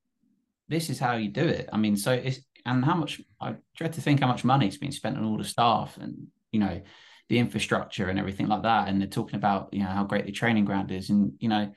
this 0.69 0.89
is 0.89 0.99
how 1.01 1.17
you 1.17 1.31
do 1.31 1.45
it. 1.45 1.69
I 1.73 1.79
mean, 1.79 1.97
so 1.97 2.13
it's, 2.13 2.41
and 2.65 2.85
how 2.85 2.95
much, 2.95 3.21
I 3.41 3.57
dread 3.77 3.95
to 3.95 4.01
think 4.01 4.21
how 4.21 4.27
much 4.29 4.45
money's 4.45 4.79
been 4.79 4.93
spent 4.93 5.17
on 5.17 5.25
all 5.25 5.39
the 5.39 5.45
staff 5.45 5.99
and, 6.01 6.29
you 6.53 6.61
know, 6.61 6.81
the 7.29 7.39
infrastructure 7.39 8.09
and 8.09 8.19
everything 8.19 8.49
like 8.49 8.63
that. 8.63 8.89
And 8.89 9.01
they're 9.01 9.09
talking 9.09 9.37
about, 9.37 9.69
you 9.73 9.81
know, 9.81 9.91
how 9.91 10.05
great 10.05 10.27
the 10.27 10.33
training 10.33 10.65
ground 10.65 10.91
is. 10.91 11.11
And, 11.11 11.33
you 11.39 11.49
know, 11.49 11.73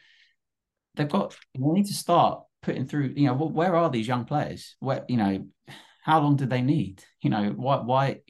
they've 0.95 1.09
got, 1.09 1.35
they 1.53 1.61
need 1.61 1.87
to 1.87 1.93
start 1.93 2.43
putting 2.61 2.87
through, 2.87 3.13
you 3.15 3.27
know, 3.27 3.33
where 3.33 3.75
are 3.75 3.89
these 3.89 4.07
young 4.07 4.25
players? 4.25 4.75
Where, 4.79 5.03
you 5.07 5.17
know, 5.17 5.47
how 6.03 6.21
long 6.21 6.35
do 6.35 6.45
they 6.45 6.61
need? 6.61 7.03
You 7.21 7.29
know, 7.29 7.53
why, 7.55 7.77
why, 7.77 8.21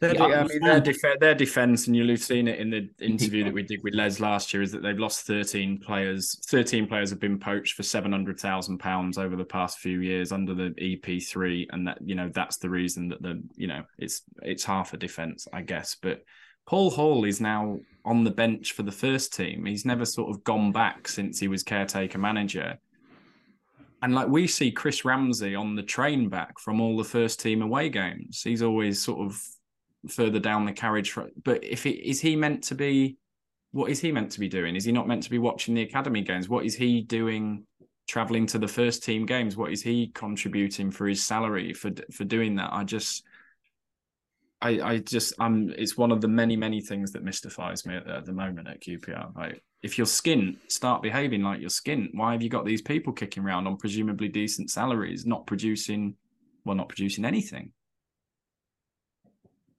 Their, 0.00 0.14
Yeah, 0.14 0.24
I 0.24 0.40
I 0.40 0.44
mean, 0.44 0.60
their, 0.60 0.80
def- 0.80 1.20
their 1.20 1.34
defense, 1.34 1.86
and 1.86 1.96
you'll 1.96 2.08
have 2.10 2.22
seen 2.22 2.46
it 2.48 2.58
in 2.58 2.70
the 2.70 2.88
interview 3.00 3.44
that 3.44 3.52
we 3.52 3.62
did 3.62 3.80
with 3.82 3.94
Les 3.94 4.20
last 4.20 4.52
year, 4.52 4.62
is 4.62 4.70
that 4.72 4.82
they've 4.82 4.98
lost 4.98 5.26
13 5.26 5.78
players. 5.78 6.38
13 6.46 6.86
players 6.86 7.10
have 7.10 7.20
been 7.20 7.38
poached 7.38 7.74
for 7.74 7.82
£700,000 7.82 9.18
over 9.18 9.36
the 9.36 9.44
past 9.44 9.78
few 9.78 10.00
years 10.00 10.30
under 10.30 10.54
the 10.54 10.70
EP3. 10.80 11.66
And 11.70 11.86
that, 11.88 11.98
you 12.04 12.14
know, 12.14 12.30
that's 12.32 12.58
the 12.58 12.70
reason 12.70 13.08
that 13.08 13.22
the, 13.22 13.42
you 13.56 13.66
know, 13.66 13.82
it's, 13.98 14.22
it's 14.42 14.64
half 14.64 14.92
a 14.92 14.96
defense, 14.96 15.48
I 15.52 15.62
guess. 15.62 15.96
But 16.00 16.22
Paul 16.68 16.90
Hall 16.90 17.24
is 17.24 17.40
now 17.40 17.80
on 18.04 18.24
the 18.24 18.30
bench 18.30 18.72
for 18.72 18.82
the 18.82 18.92
first 18.92 19.32
team. 19.32 19.64
He's 19.64 19.86
never 19.86 20.04
sort 20.04 20.28
of 20.28 20.44
gone 20.44 20.70
back 20.70 21.08
since 21.08 21.40
he 21.40 21.48
was 21.48 21.62
caretaker 21.62 22.18
manager. 22.18 22.78
And 24.02 24.14
like 24.14 24.28
we 24.28 24.46
see 24.46 24.70
Chris 24.70 25.02
Ramsey 25.02 25.54
on 25.54 25.76
the 25.76 25.82
train 25.82 26.28
back 26.28 26.58
from 26.58 26.82
all 26.82 26.98
the 26.98 27.04
first 27.04 27.40
team 27.40 27.62
away 27.62 27.88
games. 27.88 28.42
He's 28.42 28.60
always 28.60 29.02
sort 29.02 29.26
of 29.26 29.42
further 30.10 30.38
down 30.38 30.66
the 30.66 30.72
carriage. 30.72 31.16
But 31.42 31.64
if 31.64 31.84
he 31.84 31.92
is 31.92 32.20
he 32.20 32.36
meant 32.36 32.64
to 32.64 32.74
be, 32.74 33.16
what 33.72 33.90
is 33.90 34.00
he 34.00 34.12
meant 34.12 34.30
to 34.32 34.40
be 34.40 34.48
doing? 34.48 34.76
Is 34.76 34.84
he 34.84 34.92
not 34.92 35.08
meant 35.08 35.22
to 35.22 35.30
be 35.30 35.38
watching 35.38 35.74
the 35.74 35.82
academy 35.82 36.20
games? 36.20 36.50
What 36.50 36.66
is 36.66 36.74
he 36.74 37.00
doing? 37.00 37.64
Traveling 38.08 38.44
to 38.48 38.58
the 38.58 38.68
first 38.68 39.02
team 39.02 39.24
games. 39.24 39.56
What 39.56 39.72
is 39.72 39.80
he 39.80 40.08
contributing 40.08 40.90
for 40.90 41.06
his 41.06 41.24
salary 41.24 41.72
for 41.72 41.92
for 42.12 42.24
doing 42.24 42.56
that? 42.56 42.74
I 42.74 42.84
just. 42.84 43.24
I, 44.60 44.80
I 44.80 44.98
just 44.98 45.34
I'm 45.38 45.70
it's 45.78 45.96
one 45.96 46.10
of 46.10 46.20
the 46.20 46.28
many 46.28 46.56
many 46.56 46.80
things 46.80 47.12
that 47.12 47.22
mystifies 47.22 47.86
me 47.86 47.96
at, 47.96 48.08
at 48.08 48.24
the 48.24 48.32
moment 48.32 48.68
at 48.68 48.80
QPR. 48.82 49.36
Like 49.36 49.62
if 49.82 49.96
you're 49.96 50.06
skint, 50.06 50.56
start 50.68 51.02
behaving 51.02 51.42
like 51.42 51.60
you're 51.60 51.70
skint. 51.70 52.08
Why 52.12 52.32
have 52.32 52.42
you 52.42 52.48
got 52.48 52.64
these 52.64 52.82
people 52.82 53.12
kicking 53.12 53.44
around 53.44 53.66
on 53.66 53.76
presumably 53.76 54.28
decent 54.28 54.70
salaries, 54.70 55.24
not 55.24 55.46
producing, 55.46 56.16
well, 56.64 56.74
not 56.74 56.88
producing 56.88 57.24
anything? 57.24 57.72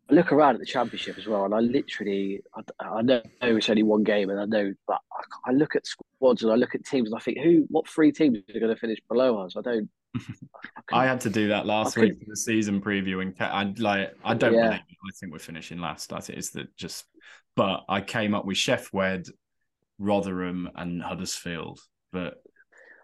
I 0.09 0.13
look 0.13 0.31
around 0.31 0.55
at 0.55 0.59
the 0.59 0.65
championship 0.65 1.17
as 1.17 1.27
well, 1.27 1.45
and 1.45 1.53
I 1.53 1.59
literally, 1.59 2.41
I, 2.55 2.61
I 2.83 3.01
know 3.01 3.21
it's 3.41 3.69
only 3.69 3.83
one 3.83 4.03
game, 4.03 4.29
and 4.29 4.39
I 4.39 4.45
know, 4.45 4.73
but 4.87 4.99
I, 5.11 5.49
I 5.49 5.53
look 5.53 5.75
at 5.75 5.85
squads 5.85 6.41
and 6.41 6.51
I 6.51 6.55
look 6.55 6.73
at 6.73 6.85
teams, 6.85 7.09
and 7.09 7.15
I 7.15 7.21
think, 7.21 7.37
who, 7.39 7.65
what 7.69 7.87
three 7.87 8.11
teams 8.11 8.39
are 8.55 8.59
going 8.59 8.73
to 8.73 8.79
finish 8.79 8.99
below 9.07 9.37
us? 9.39 9.55
I 9.55 9.61
don't. 9.61 9.89
I, 10.91 11.03
I 11.03 11.05
had 11.05 11.21
to 11.21 11.29
do 11.29 11.49
that 11.49 11.65
last 11.65 11.97
I 11.97 12.01
week 12.01 12.13
could- 12.13 12.25
for 12.25 12.29
the 12.31 12.37
season 12.37 12.81
preview, 12.81 13.21
and 13.21 13.33
I 13.39 13.73
like 13.77 14.15
I 14.23 14.33
don't 14.33 14.53
Yeah. 14.53 14.61
believe 14.67 14.79
it. 14.79 14.85
I 15.07 15.11
think 15.19 15.31
we're 15.31 15.39
finishing 15.39 15.79
last. 15.79 16.11
I 16.13 16.19
think 16.19 16.39
it's 16.39 16.49
the 16.51 16.67
just, 16.77 17.05
but 17.55 17.83
I 17.89 18.01
came 18.01 18.33
up 18.33 18.45
with 18.45 18.57
Sheff 18.57 18.91
Wed, 18.93 19.27
Rotherham, 19.97 20.69
and 20.75 21.01
Huddersfield, 21.01 21.79
but 22.11 22.35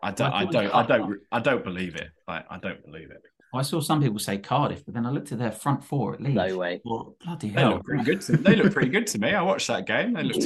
I 0.03 0.11
don't, 0.11 0.31
I 0.31 0.37
I 0.39 0.45
don't, 0.45 0.67
I 0.75 0.83
don't, 0.85 1.19
I 1.31 1.39
don't 1.39 1.63
believe 1.63 1.95
it. 1.95 2.09
Like, 2.27 2.45
I 2.49 2.57
don't 2.59 2.83
believe 2.85 3.11
it. 3.11 3.21
I 3.53 3.61
saw 3.61 3.79
some 3.79 4.01
people 4.01 4.19
say 4.19 4.37
Cardiff, 4.37 4.83
but 4.83 4.93
then 4.93 5.05
I 5.05 5.09
looked 5.11 5.31
at 5.31 5.39
their 5.39 5.51
front 5.51 5.83
four 5.83 6.13
at 6.13 6.21
least. 6.21 6.35
No 6.35 6.57
way. 6.57 6.81
Well, 6.83 7.15
bloody 7.23 7.49
They 7.49 7.63
look 7.63 7.85
pretty 7.85 8.03
good. 8.03 8.21
To, 8.21 8.37
they 8.37 8.55
look 8.57 8.73
pretty 8.73 8.89
good 8.89 9.07
to 9.07 9.19
me. 9.19 9.33
I 9.33 9.41
watched 9.41 9.67
that 9.67 9.87
game. 9.87 10.13
They 10.13 10.23
looked 10.23 10.45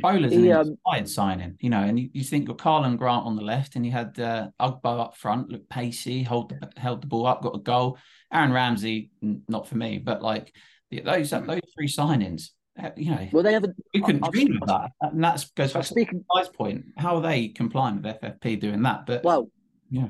Bowler's 0.00 0.32
He, 0.32 0.50
an 0.50 0.56
um, 0.58 0.68
inspired 0.68 1.08
signing, 1.08 1.56
you 1.60 1.70
know, 1.70 1.82
and 1.82 1.98
you, 1.98 2.10
you 2.12 2.22
think 2.24 2.48
of 2.48 2.56
Karlan 2.56 2.96
Grant 2.98 3.24
on 3.26 3.36
the 3.36 3.42
left, 3.42 3.76
and 3.76 3.84
you 3.84 3.92
had 3.92 4.18
uh, 4.18 4.48
Ugbo 4.60 5.00
up 5.00 5.16
front, 5.16 5.50
looked 5.50 5.68
pacey, 5.68 6.22
hold 6.22 6.50
the, 6.50 6.70
held 6.80 7.02
the 7.02 7.06
ball 7.06 7.26
up, 7.26 7.42
got 7.42 7.56
a 7.56 7.58
goal. 7.60 7.98
Aaron 8.32 8.52
Ramsey, 8.52 9.10
n- 9.22 9.42
not 9.48 9.66
for 9.68 9.76
me, 9.76 9.98
but 9.98 10.22
like 10.22 10.54
the- 10.90 11.00
those 11.00 11.30
those 11.30 11.60
three 11.74 11.88
signings, 11.88 12.50
uh, 12.82 12.90
you 12.96 13.10
know, 13.10 13.28
Well, 13.32 13.42
they 13.42 13.52
haven't. 13.52 13.76
we 13.92 14.00
couldn't 14.00 14.24
I've- 14.24 14.32
dream 14.32 14.58
of 14.62 14.68
that. 14.68 14.90
And 15.00 15.22
that 15.24 15.44
goes 15.56 15.72
back 15.72 15.82
to 15.82 15.88
speaking. 15.88 16.24
Guy's 16.34 16.48
point. 16.48 16.84
How 16.96 17.16
are 17.16 17.22
they 17.22 17.48
complying 17.48 17.96
with 18.02 18.20
FFP 18.20 18.60
doing 18.60 18.82
that? 18.82 19.06
But 19.06 19.24
Well, 19.24 19.50
Yeah. 19.90 20.08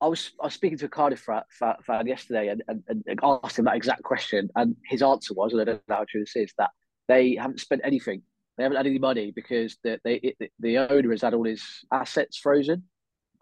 I 0.00 0.06
was 0.06 0.32
I 0.40 0.46
was 0.46 0.54
speaking 0.54 0.76
to 0.78 0.84
a 0.84 0.88
Cardiff 0.88 1.20
fa- 1.20 1.46
fa- 1.48 1.78
fan 1.86 2.06
yesterday 2.06 2.48
and, 2.48 2.62
and, 2.68 2.82
and 3.06 3.18
asked 3.22 3.58
him 3.58 3.64
that 3.64 3.76
exact 3.76 4.02
question, 4.02 4.50
and 4.54 4.76
his 4.86 5.02
answer 5.02 5.32
was, 5.34 5.52
and 5.52 5.62
I 5.62 5.64
don't 5.64 5.88
know 5.88 5.94
how 5.96 6.04
true 6.06 6.20
this 6.20 6.36
is, 6.36 6.52
that 6.58 6.70
they 7.08 7.36
haven't 7.36 7.60
spent 7.60 7.80
anything. 7.84 8.22
They 8.56 8.62
haven't 8.62 8.76
had 8.76 8.86
any 8.86 8.98
money 8.98 9.32
because 9.34 9.76
the 9.82 10.00
they 10.04 10.14
it, 10.14 10.52
the 10.60 10.78
owner 10.78 11.10
has 11.10 11.22
had 11.22 11.34
all 11.34 11.44
his 11.44 11.64
assets 11.92 12.36
frozen, 12.38 12.84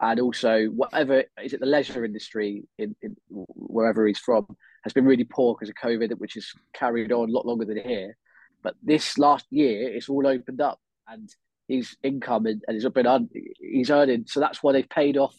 and 0.00 0.20
also 0.20 0.66
whatever 0.66 1.24
is 1.42 1.52
it 1.52 1.60
the 1.60 1.66
leisure 1.66 2.04
industry 2.04 2.64
in, 2.78 2.96
in 3.02 3.16
wherever 3.28 4.06
he's 4.06 4.18
from 4.18 4.46
has 4.84 4.92
been 4.92 5.04
really 5.04 5.24
poor 5.24 5.54
because 5.54 5.68
of 5.68 5.76
COVID, 5.76 6.18
which 6.18 6.34
has 6.34 6.50
carried 6.74 7.12
on 7.12 7.28
a 7.28 7.32
lot 7.32 7.46
longer 7.46 7.64
than 7.64 7.76
here. 7.78 8.16
But 8.62 8.74
this 8.82 9.18
last 9.18 9.46
year, 9.50 9.92
it's 9.94 10.08
all 10.08 10.26
opened 10.26 10.60
up, 10.60 10.80
and 11.06 11.28
his 11.68 11.96
income 12.02 12.46
and, 12.46 12.62
and 12.66 12.74
he's 12.74 12.88
been 12.88 13.06
un, 13.06 13.28
he's 13.60 13.90
earning. 13.90 14.24
So 14.26 14.40
that's 14.40 14.62
why 14.62 14.72
they've 14.72 14.88
paid 14.88 15.16
off 15.16 15.34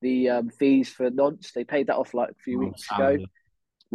the 0.00 0.30
um, 0.30 0.50
fees 0.50 0.90
for 0.90 1.10
nonce. 1.10 1.52
They 1.52 1.64
paid 1.64 1.88
that 1.88 1.96
off 1.96 2.14
like 2.14 2.30
a 2.30 2.42
few 2.44 2.58
Oh, 2.58 2.66
weeks 2.66 2.86
ago. 2.92 3.18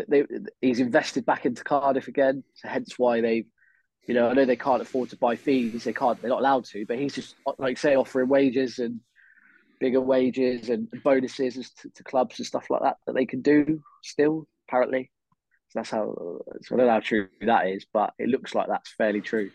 They, 0.07 0.26
he's 0.59 0.80
invested 0.80 1.26
back 1.26 1.45
into 1.45 1.64
Cardiff 1.64 2.07
again, 2.07 2.43
so 2.55 2.68
hence 2.68 2.97
why 2.97 3.22
they, 3.22 3.45
you 4.08 4.14
know, 4.14 4.30
I 4.30 4.34
know 4.34 4.45
they 4.45 4.56
can't 4.56 4.82
afford 4.82 5.10
to 5.12 5.18
buy 5.18 5.36
fees. 5.36 5.86
They 5.86 5.93
can't. 5.93 6.20
They're 6.22 6.30
not 6.30 6.39
allowed 6.39 6.66
to. 6.66 6.86
But 6.86 6.99
he's 6.99 7.16
just 7.16 7.36
like 7.58 7.78
say 7.78 7.95
offering 7.95 8.28
wages 8.28 8.80
and 8.80 8.99
bigger 9.80 10.01
wages 10.01 10.70
and 10.70 10.89
bonuses 11.04 11.72
to, 11.82 11.89
to 11.89 12.04
clubs 12.04 12.39
and 12.39 12.45
stuff 12.45 12.70
like 12.70 12.82
that 12.82 12.97
that 13.06 13.14
they 13.16 13.26
can 13.26 13.41
do 13.41 13.82
still 14.01 14.47
apparently. 14.68 15.10
So 15.70 15.80
that's 15.80 15.89
how. 15.89 16.14
So 16.62 16.76
I 16.76 16.78
don't 16.78 16.88
know 16.88 16.93
how 16.93 16.99
true 16.99 17.30
that 17.41 17.68
is, 17.68 17.86
but 17.91 18.14
it 18.20 18.30
looks 18.30 18.54
like 18.54 18.68
that's 18.68 18.91
fairly 18.91 19.22
true. 19.22 19.51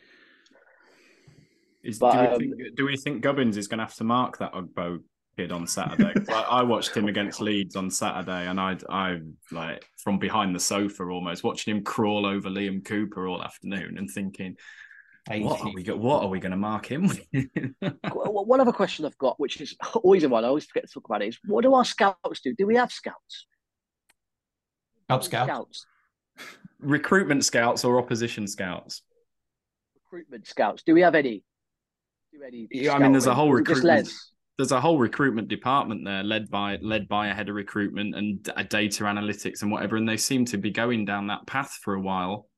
Is, 1.84 1.98
But, 1.98 2.12
do, 2.12 2.18
we 2.18 2.26
um, 2.26 2.38
think, 2.38 2.76
do 2.76 2.86
we 2.86 2.96
think 2.96 3.22
Gubbins 3.22 3.56
is 3.56 3.68
going 3.68 3.78
to 3.78 3.84
have 3.84 3.94
to 3.94 4.04
mark 4.04 4.38
that 4.38 4.52
Ugbo 4.52 5.00
kid 5.38 5.52
on 5.52 5.66
Saturday. 5.68 6.12
I, 6.28 6.42
I 6.42 6.62
watched 6.64 6.96
him 6.96 7.06
against 7.06 7.40
Leeds 7.40 7.76
on 7.76 7.90
Saturday, 7.90 8.48
and 8.48 8.58
I, 8.60 8.76
I 8.90 9.18
like 9.52 9.86
from 10.02 10.18
behind 10.18 10.52
the 10.54 10.58
sofa 10.58 11.04
almost 11.04 11.44
watching 11.44 11.76
him 11.76 11.84
crawl 11.84 12.26
over 12.26 12.50
Liam 12.50 12.84
Cooper 12.84 13.28
all 13.28 13.40
afternoon 13.42 13.98
and 13.98 14.10
thinking, 14.10 14.56
what 15.30 15.60
are 15.60 15.72
we 15.72 15.84
go- 15.84 15.96
What 15.96 16.22
are 16.24 16.28
we 16.28 16.40
going 16.40 16.50
to 16.50 16.56
mark 16.56 16.86
him 16.90 17.06
with? 17.06 17.24
One 18.12 18.60
other 18.60 18.72
question 18.72 19.04
I've 19.04 19.16
got, 19.18 19.38
which 19.38 19.60
is 19.60 19.76
always 19.94 20.24
a 20.24 20.28
one, 20.28 20.44
I 20.44 20.48
always 20.48 20.64
forget 20.64 20.88
to 20.88 20.92
talk 20.94 21.04
about 21.08 21.22
it, 21.22 21.28
is 21.28 21.38
what 21.46 21.62
do 21.62 21.72
our 21.74 21.84
scouts 21.84 22.40
do? 22.42 22.52
Do 22.54 22.66
we 22.66 22.74
have 22.74 22.90
scouts? 22.90 23.46
Cub 25.08 25.22
Scout. 25.22 25.46
Scouts, 25.46 25.86
Recruitment 26.80 27.44
scouts 27.44 27.84
or 27.84 27.98
opposition 27.98 28.46
scouts? 28.48 29.02
recruitment 30.10 30.46
scouts. 30.46 30.82
Do 30.82 30.94
we 30.94 31.02
have 31.02 31.14
any? 31.14 31.44
Do 32.32 32.42
any 32.46 32.66
Yeah, 32.70 32.94
I 32.94 32.98
mean, 32.98 33.12
there's 33.12 33.26
a 33.26 33.34
whole 33.34 33.52
recruitment. 33.52 34.08
There's 34.58 34.72
a 34.72 34.80
whole 34.80 34.98
recruitment 34.98 35.46
department 35.46 36.04
there, 36.04 36.24
led 36.24 36.50
by 36.50 36.78
led 36.82 37.08
by 37.08 37.28
a 37.28 37.34
head 37.34 37.48
of 37.48 37.54
recruitment 37.54 38.16
and 38.16 38.50
a 38.56 38.64
data 38.64 39.04
analytics 39.04 39.62
and 39.62 39.70
whatever, 39.70 39.96
and 39.96 40.08
they 40.08 40.16
seem 40.16 40.44
to 40.46 40.58
be 40.58 40.70
going 40.70 41.04
down 41.04 41.28
that 41.28 41.46
path 41.46 41.78
for 41.82 41.94
a 41.94 42.00
while. 42.00 42.48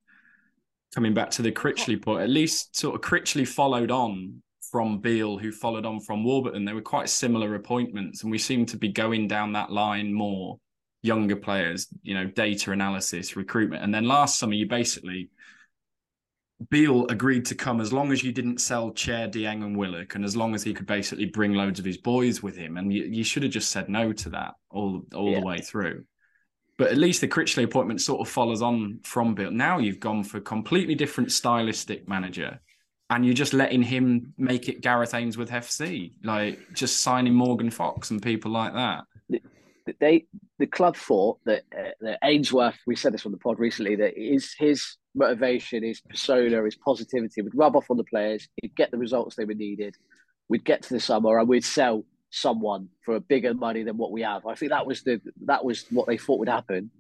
Coming 0.94 1.12
back 1.12 1.30
to 1.32 1.42
the 1.42 1.53
Critchley 1.53 2.03
point, 2.03 2.22
at 2.22 2.30
least 2.30 2.74
sort 2.74 2.94
of 2.94 3.03
Critchley 3.03 3.46
followed 3.46 3.90
on 3.90 4.42
from 4.72 4.98
Beale, 4.98 5.36
who 5.36 5.53
followed 5.53 5.84
on 5.84 6.01
from 6.01 6.24
Warburton. 6.24 6.64
They 6.64 6.72
were 6.72 6.80
quite 6.80 7.11
similar 7.11 7.55
appointments, 7.55 8.22
and 8.22 8.30
we 8.30 8.38
seem 8.38 8.64
to 8.66 8.78
be 8.78 8.88
going 8.88 9.28
down 9.28 9.53
that 9.53 9.70
line 9.70 10.12
more. 10.12 10.59
Younger 11.03 11.36
players, 11.36 11.86
you 12.03 12.12
know, 12.12 12.26
data 12.26 12.72
analysis, 12.72 13.34
recruitment, 13.34 13.82
and 13.82 13.94
then 13.94 14.07
last 14.07 14.38
summer 14.38 14.53
you 14.53 14.66
basically 14.66 15.30
Beale 16.68 17.06
agreed 17.08 17.46
to 17.46 17.54
come 17.54 17.80
as 17.80 17.92
long 17.92 18.12
as 18.12 18.22
you 18.22 18.32
didn't 18.32 18.61
sell 18.61 18.90
Chair, 18.92 19.28
Dieng, 19.28 19.64
and 19.64 19.76
Willock, 19.76 20.14
and 20.14 20.24
as 20.24 20.36
long 20.36 20.54
as 20.54 20.62
he 20.62 20.74
could 20.74 20.86
basically 20.86 21.24
bring 21.24 21.54
loads 21.54 21.78
of 21.78 21.84
his 21.86 21.96
boys 21.96 22.42
with 22.42 22.56
him. 22.56 22.76
And 22.76 22.92
you, 22.92 23.04
you 23.04 23.24
should 23.24 23.42
have 23.42 23.52
just 23.52 23.70
said 23.70 23.88
no 23.88 24.12
to 24.12 24.30
that 24.30 24.54
all 24.70 25.02
all 25.14 25.30
Yeah. 25.30 25.40
the 25.40 25.46
way 25.46 25.58
through. 25.61 26.04
But 26.76 26.90
at 26.90 26.98
least 26.98 27.20
the 27.22 27.28
Critchley 27.28 27.64
appointment 27.64 28.00
sort 28.00 28.20
of 28.20 28.28
follows 28.28 28.62
on 28.62 29.00
from 29.04 29.34
Beale. 29.34 29.50
Now 29.50 29.78
you've 29.78 30.00
gone 30.00 30.22
for 30.24 30.38
a 30.38 30.40
completely 30.42 30.94
different 30.94 31.32
stylistic 31.32 32.06
manager, 32.08 32.61
and 33.08 33.24
you're 33.24 33.34
just 33.34 33.54
letting 33.54 33.82
him 33.82 34.34
make 34.36 34.68
it 34.68 34.82
Gareth 34.82 35.14
Ainsworth 35.14 35.50
FC, 35.50 36.12
like 36.24 36.58
just 36.74 37.00
signing 37.00 37.34
Morgan 37.34 37.70
Fox 37.70 38.11
and 38.11 38.22
people 38.22 38.50
like 38.50 38.74
that. 38.74 39.04
they 39.98 40.26
the 40.58 40.66
club 40.66 40.94
thought 40.96 41.38
that, 41.46 41.62
uh, 41.76 41.90
that 42.02 42.18
Ainsworth, 42.22 42.78
we 42.86 42.94
said 42.94 43.12
this 43.14 43.24
on 43.26 43.32
the 43.32 43.38
pod 43.38 43.58
recently, 43.58 43.96
that 43.96 44.12
his 44.16 44.54
his 44.58 44.96
motivation, 45.14 45.82
his 45.82 46.00
persona, 46.00 46.62
his 46.64 46.76
positivity 46.76 47.42
would 47.42 47.56
rub 47.56 47.76
off 47.76 47.90
on 47.90 47.96
the 47.96 48.04
players. 48.04 48.48
He'd 48.61 48.76
get 48.76 48.90
the 48.90 48.98
results 48.98 49.36
they 49.36 49.44
were 49.44 49.54
needed. 49.54 49.96
We'd 50.48 50.64
get 50.64 50.82
to 50.82 50.94
the 50.94 51.00
summer 51.00 51.38
and 51.38 51.48
we'd 51.48 51.64
sell 51.64 52.04
someone 52.30 52.88
for 53.04 53.16
a 53.16 53.20
bigger 53.20 53.54
money 53.54 53.82
than 53.82 53.96
what 53.96 54.12
we 54.12 54.22
have. 54.22 54.46
I 54.46 54.54
think 54.54 54.70
that 54.70 54.86
was 54.86 55.02
the 55.02 55.20
that 55.46 55.64
was 55.64 55.84
what 55.90 56.06
they 56.06 56.16
thought 56.16 56.38
would 56.38 56.48
happen. 56.48 56.90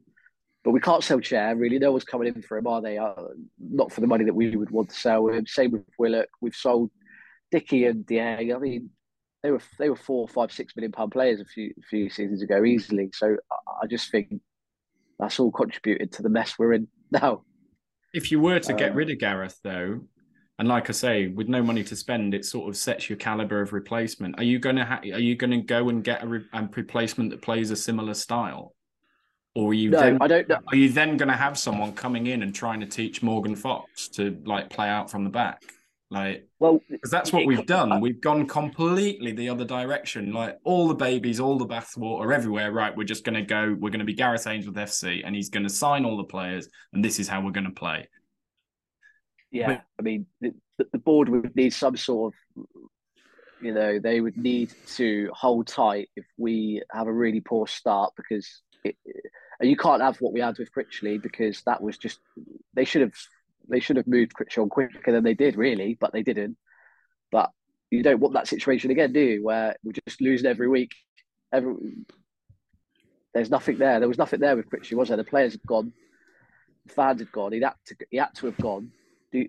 But 0.62 0.72
we 0.72 0.80
can't 0.80 1.02
sell 1.02 1.20
Chair. 1.20 1.56
Really, 1.56 1.78
no 1.78 1.92
one's 1.92 2.04
coming 2.04 2.28
in 2.28 2.42
for 2.42 2.58
him, 2.58 2.66
are 2.66 2.82
they? 2.82 2.98
Uh, 2.98 3.14
not 3.58 3.92
for 3.92 4.02
the 4.02 4.06
money 4.06 4.24
that 4.24 4.34
we 4.34 4.54
would 4.54 4.70
want 4.70 4.90
to 4.90 4.94
sell 4.96 5.28
him. 5.28 5.46
Same 5.46 5.70
with 5.70 5.84
Willock. 5.98 6.28
We've 6.42 6.54
sold 6.54 6.90
Dickie 7.50 7.86
and 7.86 8.04
Dieng. 8.04 8.54
I 8.54 8.58
mean, 8.58 8.90
they 9.42 9.50
were 9.50 9.62
they 9.78 9.88
were 9.88 9.96
four, 9.96 10.28
five, 10.28 10.52
six 10.52 10.76
million 10.76 10.92
pound 10.92 11.12
players 11.12 11.40
a 11.40 11.44
few 11.44 11.72
a 11.78 11.82
few 11.82 12.10
seasons 12.10 12.42
ago 12.42 12.64
easily. 12.64 13.10
So 13.14 13.36
I, 13.50 13.84
I 13.84 13.86
just 13.86 14.10
think 14.10 14.40
that's 15.18 15.40
all 15.40 15.50
contributed 15.50 16.12
to 16.12 16.22
the 16.22 16.28
mess 16.28 16.58
we're 16.58 16.74
in 16.74 16.88
now. 17.10 17.42
If 18.12 18.30
you 18.32 18.40
were 18.40 18.58
to 18.60 18.72
get 18.74 18.92
Uh, 18.92 18.94
rid 18.94 19.10
of 19.10 19.18
Gareth, 19.18 19.58
though, 19.62 20.00
and 20.58 20.68
like 20.68 20.90
I 20.90 20.92
say, 20.92 21.28
with 21.28 21.48
no 21.48 21.62
money 21.62 21.82
to 21.84 21.96
spend, 21.96 22.34
it 22.34 22.44
sort 22.44 22.68
of 22.68 22.76
sets 22.76 23.08
your 23.08 23.16
caliber 23.16 23.60
of 23.62 23.72
replacement. 23.72 24.38
Are 24.38 24.42
you 24.44 24.58
going 24.58 24.76
to 24.76 24.84
ha- 24.84 25.00
are 25.02 25.18
you 25.18 25.36
to 25.36 25.58
go 25.62 25.88
and 25.88 26.04
get 26.04 26.22
a, 26.22 26.26
re- 26.26 26.44
a 26.52 26.68
replacement 26.74 27.30
that 27.30 27.40
plays 27.40 27.70
a 27.70 27.76
similar 27.76 28.14
style, 28.14 28.74
or 29.54 29.70
are 29.70 29.74
you 29.74 29.90
No, 29.90 30.00
then 30.00 30.18
I 30.20 30.26
don't 30.28 30.48
know. 30.48 30.58
are 30.68 30.76
you 30.76 30.90
then 30.90 31.16
going 31.16 31.28
to 31.30 31.36
have 31.36 31.56
someone 31.58 31.92
coming 31.94 32.26
in 32.26 32.42
and 32.42 32.54
trying 32.54 32.80
to 32.80 32.86
teach 32.86 33.22
Morgan 33.22 33.56
Fox 33.56 34.08
to 34.08 34.40
like 34.44 34.68
play 34.70 34.88
out 34.88 35.10
from 35.10 35.24
the 35.24 35.30
back, 35.30 35.62
like 36.10 36.46
Well, 36.58 36.80
because 36.90 37.10
that's 37.10 37.32
what 37.32 37.46
we've 37.46 37.66
done. 37.66 38.00
We've 38.00 38.20
gone 38.20 38.46
completely 38.48 39.32
the 39.32 39.48
other 39.48 39.64
direction. 39.64 40.32
Like 40.32 40.58
all 40.64 40.88
the 40.88 40.94
babies, 40.94 41.38
all 41.38 41.56
the 41.56 41.66
bathwater 41.66 42.34
everywhere. 42.34 42.72
Right, 42.72 42.96
we're 42.96 43.04
just 43.04 43.24
going 43.24 43.36
to 43.36 43.42
go. 43.42 43.76
We're 43.78 43.90
going 43.90 44.00
to 44.00 44.04
be 44.04 44.14
Gareth 44.14 44.46
Ainsworth 44.46 44.74
FC, 44.74 45.22
and 45.24 45.36
he's 45.36 45.50
going 45.50 45.62
to 45.62 45.70
sign 45.70 46.04
all 46.04 46.16
the 46.16 46.24
players, 46.24 46.68
and 46.92 47.04
this 47.04 47.20
is 47.20 47.28
how 47.28 47.40
we're 47.40 47.52
going 47.52 47.66
to 47.66 47.70
play. 47.70 48.08
Yeah, 49.52 49.80
I 49.98 50.02
mean, 50.02 50.26
the, 50.40 50.52
the 50.92 50.98
board 50.98 51.28
would 51.28 51.54
need 51.56 51.70
some 51.70 51.96
sort 51.96 52.34
of, 52.56 52.64
you 53.60 53.74
know, 53.74 53.98
they 53.98 54.20
would 54.20 54.36
need 54.36 54.72
to 54.94 55.30
hold 55.32 55.66
tight 55.66 56.08
if 56.16 56.24
we 56.36 56.82
have 56.92 57.06
a 57.06 57.12
really 57.12 57.40
poor 57.40 57.66
start 57.66 58.12
because 58.16 58.62
it, 58.84 58.96
and 59.60 59.68
you 59.68 59.76
can't 59.76 60.02
have 60.02 60.20
what 60.20 60.32
we 60.32 60.40
had 60.40 60.58
with 60.58 60.72
Critchley 60.72 61.20
because 61.22 61.62
that 61.62 61.82
was 61.82 61.98
just 61.98 62.20
they 62.74 62.84
should 62.84 63.02
have 63.02 63.14
they 63.70 63.80
should 63.80 63.96
have 63.96 64.06
moved 64.06 64.32
on 64.58 64.68
quicker 64.68 65.12
than 65.12 65.24
they 65.24 65.34
did 65.34 65.56
really, 65.56 65.96
but 66.00 66.12
they 66.12 66.22
didn't. 66.22 66.56
But 67.30 67.50
you 67.90 68.02
don't 68.02 68.20
want 68.20 68.34
that 68.34 68.48
situation 68.48 68.90
again, 68.90 69.12
do 69.12 69.20
you? 69.20 69.44
Where 69.44 69.76
we're 69.82 69.92
just 70.06 70.20
losing 70.20 70.46
every 70.46 70.68
week. 70.68 70.94
Every 71.52 71.74
there's 73.34 73.50
nothing 73.50 73.78
there. 73.78 74.00
There 74.00 74.08
was 74.08 74.18
nothing 74.18 74.40
there 74.40 74.56
with 74.56 74.68
Critchley, 74.68 74.94
was 74.94 75.08
there? 75.08 75.16
The 75.16 75.24
players 75.24 75.52
had 75.52 75.62
gone, 75.62 75.92
the 76.86 76.92
fans 76.92 77.20
had 77.20 77.32
gone. 77.32 77.52
He 77.52 77.60
had 77.60 77.74
to 77.86 77.96
he 78.10 78.16
had 78.16 78.34
to 78.36 78.46
have 78.46 78.56
gone. 78.58 78.90
Do 79.32 79.46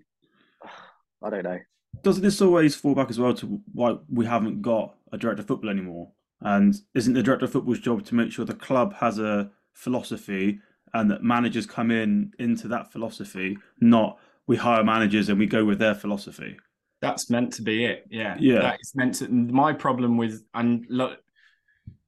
I 1.22 1.30
don't 1.30 1.44
know. 1.44 1.60
Doesn't 2.02 2.22
this 2.22 2.40
always 2.40 2.74
fall 2.74 2.94
back 2.94 3.10
as 3.10 3.18
well 3.18 3.34
to 3.34 3.60
why 3.72 3.96
we 4.08 4.24
haven't 4.24 4.62
got 4.62 4.94
a 5.12 5.18
director 5.18 5.42
of 5.42 5.48
football 5.48 5.70
anymore? 5.70 6.10
And 6.40 6.74
isn't 6.94 7.14
the 7.14 7.22
director 7.22 7.44
of 7.44 7.52
football's 7.52 7.78
job 7.78 8.04
to 8.06 8.14
make 8.14 8.32
sure 8.32 8.44
the 8.44 8.54
club 8.54 8.94
has 8.94 9.18
a 9.18 9.50
philosophy 9.72 10.60
and 10.94 11.10
that 11.10 11.22
managers 11.22 11.66
come 11.66 11.90
in 11.90 12.32
into 12.38 12.68
that 12.68 12.92
philosophy, 12.92 13.58
not 13.80 14.18
we 14.46 14.56
hire 14.56 14.84
managers 14.84 15.28
and 15.28 15.38
we 15.38 15.46
go 15.46 15.64
with 15.64 15.78
their 15.78 15.94
philosophy? 15.94 16.56
That's 17.00 17.30
meant 17.30 17.52
to 17.54 17.62
be 17.62 17.84
it. 17.84 18.06
Yeah. 18.10 18.36
Yeah. 18.38 18.60
That 18.60 18.78
is 18.80 18.92
meant 18.94 19.14
to. 19.16 19.28
My 19.28 19.72
problem 19.72 20.16
with, 20.16 20.44
and 20.54 20.86
look, 20.88 21.18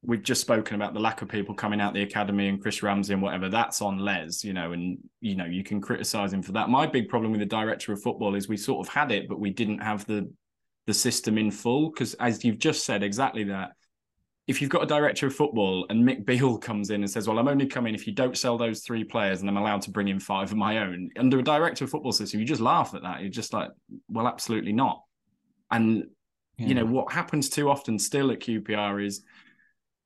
we've 0.03 0.22
just 0.22 0.43
spoken 0.43 0.74
about 0.74 0.93
the 0.93 1.01
lack 1.01 1.22
of 1.22 1.28
people 1.28 1.55
coming 1.55 1.80
out 1.80 1.95
the 1.95 2.03
academy 2.03 2.49
and 2.49 2.61
Chris 2.61 2.82
Ramsey 2.82 3.14
and 3.14 3.22
whatever. 3.22 3.49
That's 3.49 3.80
on 3.80 3.99
Les, 3.99 4.45
you 4.45 4.53
know, 4.53 4.72
and, 4.72 4.99
you 5.20 5.35
know, 5.35 5.47
you 5.47 5.64
can 5.64 5.80
criticize 5.80 6.32
him 6.32 6.43
for 6.43 6.53
that. 6.53 6.68
My 6.68 6.87
big 6.87 7.09
problem 7.09 7.32
with 7.32 7.41
the 7.41 7.47
director 7.47 7.93
of 7.93 8.03
football 8.03 8.35
is 8.35 8.49
we 8.49 8.57
sort 8.57 8.87
of 8.87 8.93
had 8.93 9.11
it, 9.11 9.28
but 9.28 9.41
we 9.41 9.51
didn't 9.51 9.78
have 9.78 10.05
the, 10.07 10.30
the 10.87 10.95
system 10.95 11.39
in 11.39 11.51
full. 11.51 11.91
Because 11.91 12.14
as 12.14 12.45
you've 12.45 12.59
just 12.59 12.85
said, 12.85 13.03
exactly 13.03 13.45
that. 13.45 13.72
If 14.47 14.61
you've 14.61 14.70
got 14.70 14.82
a 14.82 14.86
director 14.86 15.26
of 15.26 15.34
football 15.34 15.86
and 15.88 16.07
Mick 16.07 16.26
Beale 16.26 16.59
comes 16.59 16.90
in 16.90 17.03
and 17.03 17.11
says, 17.11 17.26
Well, 17.26 17.38
I'm 17.38 17.49
only 17.49 17.66
coming 17.66 17.95
if 17.95 18.07
you 18.07 18.12
don't 18.12 18.36
sell 18.36 18.59
those 18.59 18.80
three 18.80 19.05
players 19.05 19.40
and 19.40 19.49
I'm 19.49 19.57
allowed 19.57 19.82
to 19.82 19.90
bring 19.90 20.09
in 20.09 20.20
five 20.20 20.51
of 20.51 20.57
my 20.57 20.78
own, 20.78 21.11
under 21.16 21.38
a 21.38 21.42
director 21.42 21.84
of 21.84 21.90
football 21.90 22.12
system, 22.12 22.40
you 22.40 22.47
just 22.47 22.61
laugh 22.61 22.95
at 22.95 23.03
that. 23.03 23.20
You're 23.20 23.30
just 23.30 23.53
like, 23.53 23.70
Well, 24.09 24.28
absolutely 24.28 24.72
not. 24.72 25.03
And 25.70 26.09
you 26.57 26.74
know 26.74 26.84
what 26.84 27.12
happens 27.12 27.49
too 27.49 27.68
often 27.68 27.99
still 27.99 28.30
at 28.30 28.40
QPR 28.40 29.05
is 29.05 29.24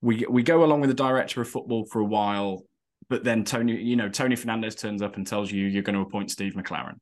we 0.01 0.25
we 0.29 0.43
go 0.43 0.65
along 0.65 0.81
with 0.81 0.89
the 0.89 0.95
director 0.95 1.41
of 1.41 1.49
football 1.49 1.85
for 1.85 2.01
a 2.01 2.05
while, 2.05 2.63
but 3.09 3.25
then 3.25 3.45
Tony, 3.45 3.77
you 3.77 3.97
know, 3.97 4.09
Tony 4.09 4.37
Fernandes 4.37 4.79
turns 4.79 5.03
up 5.03 5.17
and 5.17 5.27
tells 5.27 5.51
you 5.51 5.67
you're 5.67 5.83
going 5.83 5.97
to 5.97 6.03
appoint 6.03 6.31
Steve 6.31 6.55
McClaren, 6.55 6.99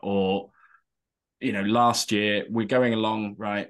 or 0.00 0.50
you 1.40 1.52
know, 1.52 1.62
last 1.62 2.12
year 2.12 2.44
we're 2.48 2.66
going 2.66 2.94
along 2.94 3.34
right. 3.38 3.68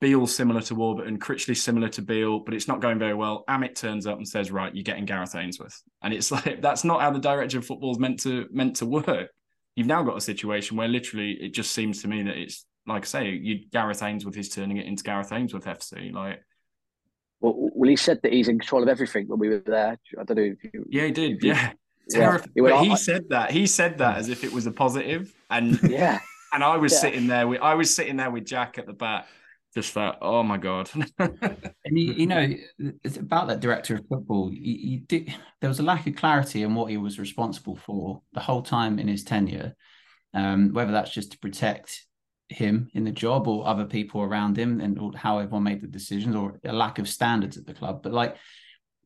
Beale 0.00 0.26
similar 0.26 0.60
to 0.62 0.74
Warburton, 0.74 1.18
Critchley 1.18 1.56
similar 1.56 1.88
to 1.88 2.02
Beale, 2.02 2.40
but 2.40 2.52
it's 2.54 2.68
not 2.68 2.80
going 2.80 2.98
very 2.98 3.14
well. 3.14 3.44
Amit 3.48 3.74
turns 3.74 4.06
up 4.06 4.18
and 4.18 4.28
says, 4.28 4.50
"Right, 4.50 4.74
you're 4.74 4.82
getting 4.84 5.06
Gareth 5.06 5.34
Ainsworth," 5.34 5.82
and 6.02 6.12
it's 6.12 6.30
like 6.36 6.60
that's 6.60 6.84
not 6.84 7.00
how 7.00 7.10
the 7.10 7.18
director 7.18 7.58
of 7.58 7.66
football 7.66 7.92
is 7.92 7.98
meant 7.98 8.20
to 8.20 8.46
meant 8.52 8.76
to 8.76 8.86
work. 8.86 9.30
You've 9.74 9.86
now 9.86 10.02
got 10.02 10.16
a 10.16 10.20
situation 10.20 10.76
where 10.76 10.88
literally 10.88 11.32
it 11.32 11.54
just 11.54 11.72
seems 11.72 12.02
to 12.02 12.08
me 12.08 12.22
that 12.24 12.36
it's 12.36 12.64
like 12.86 13.02
I 13.02 13.06
say, 13.06 13.30
you 13.30 13.66
Gareth 13.72 14.02
Ainsworth 14.02 14.36
is 14.36 14.48
turning 14.48 14.76
it 14.76 14.86
into 14.86 15.02
Gareth 15.02 15.32
Ainsworth 15.32 15.64
FC. 15.64 16.12
Like, 16.12 16.40
Well, 17.40 17.54
well, 17.74 17.88
he 17.90 17.96
said 17.96 18.20
that 18.22 18.32
he's 18.32 18.48
in 18.48 18.58
control 18.58 18.82
of 18.82 18.88
everything 18.88 19.26
when 19.28 19.38
we 19.38 19.48
were 19.48 19.62
there. 19.66 19.98
I 20.18 20.24
don't 20.24 20.36
know 20.36 20.42
if 20.42 20.62
you. 20.72 20.84
yeah, 20.88 21.04
he 21.06 21.10
did, 21.12 21.42
yeah. 21.42 21.72
Yeah. 22.08 22.20
Terrifying. 22.20 22.50
He 22.54 22.60
went, 22.60 22.76
But 22.76 22.84
he 22.84 22.90
"I- 22.92 22.94
said 22.94 23.24
that. 23.30 23.50
He 23.50 23.66
said 23.66 23.98
that 23.98 24.12
hmm. 24.14 24.20
as 24.20 24.28
if 24.28 24.44
it 24.44 24.52
was 24.52 24.66
a 24.66 24.70
positive. 24.70 25.34
positive, 25.50 25.80
and 25.82 25.90
Yeah. 25.90 26.20
and 26.52 26.62
I 26.62 26.76
was 26.76 26.92
Yeah. 26.92 26.98
sitting 27.00 27.26
there 27.26 27.48
with 27.48 27.60
I 27.60 27.74
was 27.74 27.92
sitting 27.96 28.16
there 28.16 28.30
with 28.30 28.44
Jack 28.46 28.78
at 28.78 28.86
the 28.86 28.92
back, 28.92 29.26
just 29.76 29.92
that 29.92 30.16
oh 30.22 30.42
my 30.42 30.56
god. 30.56 30.90
And 31.84 31.96
you, 31.96 32.14
you 32.14 32.26
know, 32.26 32.48
it's 33.04 33.18
about 33.18 33.46
that 33.46 33.60
director 33.60 33.94
of 33.94 34.08
football. 34.08 34.50
You, 34.52 34.74
you 34.74 35.00
did, 35.00 35.32
there 35.60 35.68
was 35.68 35.78
a 35.78 35.84
lack 35.84 36.08
of 36.08 36.16
clarity 36.16 36.62
in 36.64 36.74
what 36.74 36.90
he 36.90 36.96
was 36.96 37.20
responsible 37.20 37.76
for 37.76 38.22
the 38.32 38.40
whole 38.40 38.62
time 38.62 38.98
in 38.98 39.06
his 39.06 39.22
tenure. 39.22 39.76
Um, 40.34 40.72
whether 40.72 40.90
that's 40.90 41.12
just 41.12 41.32
to 41.32 41.38
protect 41.38 42.04
him 42.48 42.90
in 42.94 43.04
the 43.04 43.12
job 43.12 43.46
or 43.46 43.68
other 43.68 43.84
people 43.84 44.22
around 44.22 44.58
him, 44.58 44.80
and 44.80 45.14
how 45.14 45.38
everyone 45.38 45.62
made 45.62 45.80
the 45.80 45.86
decisions, 45.86 46.34
or 46.34 46.58
a 46.64 46.72
lack 46.72 46.98
of 46.98 47.08
standards 47.08 47.56
at 47.56 47.66
the 47.66 47.74
club. 47.74 48.02
But 48.02 48.12
like, 48.12 48.36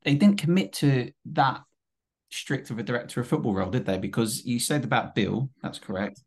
they 0.05 0.15
didn't 0.15 0.39
commit 0.39 0.73
to 0.75 1.13
that 1.33 1.61
strict 2.31 2.71
of 2.71 2.79
a 2.79 2.83
director 2.83 3.21
of 3.21 3.29
football 3.29 3.55
role, 3.55 3.71
did 3.71 3.85
they? 3.85 3.99
Because 3.99 4.47
you 4.47 4.59
said 4.59 4.85
about 4.85 5.15
Beale, 5.15 5.51
that's 5.63 5.79
correct. 5.79 6.23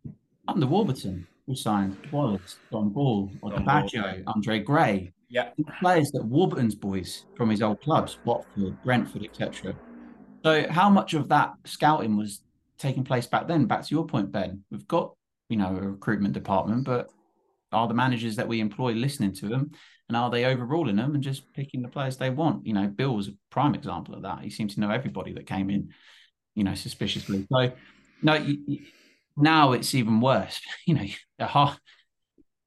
Under 0.47 0.67
Warburton, 0.67 1.27
we 1.47 1.55
signed 1.55 1.97
Wallace, 2.11 2.57
Dom 2.71 2.89
Ball, 2.89 3.29
Don 3.41 3.65
Baggio, 3.65 4.23
Andre 4.27 4.59
Gray. 4.59 5.13
Yeah. 5.29 5.49
Players 5.79 6.11
that 6.11 6.23
Warburton's 6.23 6.75
boys 6.75 7.25
from 7.35 7.49
his 7.49 7.61
old 7.61 7.81
clubs, 7.81 8.17
Watford, 8.23 8.81
Brentford, 8.83 9.23
etc. 9.23 9.75
So 10.43 10.69
how 10.69 10.89
much 10.89 11.13
of 11.15 11.29
that 11.29 11.53
scouting 11.65 12.17
was 12.17 12.41
taking 12.77 13.03
place 13.03 13.25
back 13.25 13.47
then? 13.47 13.65
Back 13.65 13.81
to 13.81 13.95
your 13.95 14.05
point, 14.05 14.31
Ben. 14.31 14.63
We've 14.69 14.87
got, 14.87 15.15
you 15.49 15.57
know, 15.57 15.75
a 15.75 15.89
recruitment 15.89 16.33
department, 16.33 16.83
but 16.85 17.09
are 17.71 17.87
the 17.87 17.93
managers 17.93 18.35
that 18.35 18.47
we 18.47 18.59
employ 18.59 18.91
listening 18.91 19.33
to 19.33 19.47
them? 19.47 19.71
And 20.07 20.17
are 20.17 20.29
they 20.29 20.45
overruling 20.45 20.97
them 20.97 21.15
and 21.15 21.23
just 21.23 21.51
picking 21.53 21.81
the 21.81 21.87
players 21.87 22.17
they 22.17 22.29
want? 22.29 22.67
You 22.67 22.73
know, 22.73 22.87
Beale 22.87 23.15
was 23.15 23.29
a 23.29 23.33
prime 23.49 23.73
example 23.73 24.13
of 24.13 24.21
that. 24.23 24.41
He 24.41 24.49
seemed 24.49 24.69
to 24.71 24.79
know 24.79 24.91
everybody 24.91 25.33
that 25.33 25.47
came 25.47 25.69
in, 25.69 25.89
you 26.55 26.63
know, 26.63 26.75
suspiciously. 26.75 27.47
So, 27.51 27.71
no, 28.21 28.35
you, 28.35 28.57
you, 28.67 28.79
now 29.37 29.71
it's 29.73 29.95
even 29.95 30.21
worse. 30.21 30.59
You 30.85 30.95
know, 30.95 31.73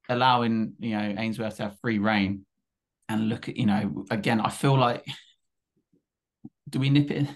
allowing 0.09 0.75
you 0.79 0.97
know 0.97 1.15
Ainsworth 1.19 1.57
to 1.57 1.65
have 1.65 1.81
free 1.81 1.99
reign 1.99 2.47
and 3.09 3.29
look 3.29 3.49
at 3.49 3.57
you 3.57 3.67
know 3.67 4.05
again. 4.11 4.41
I 4.41 4.51
feel 4.51 4.79
like 4.79 5.05
do 6.69 6.79
we 6.79 6.91
nip 6.91 7.11
it? 7.11 7.29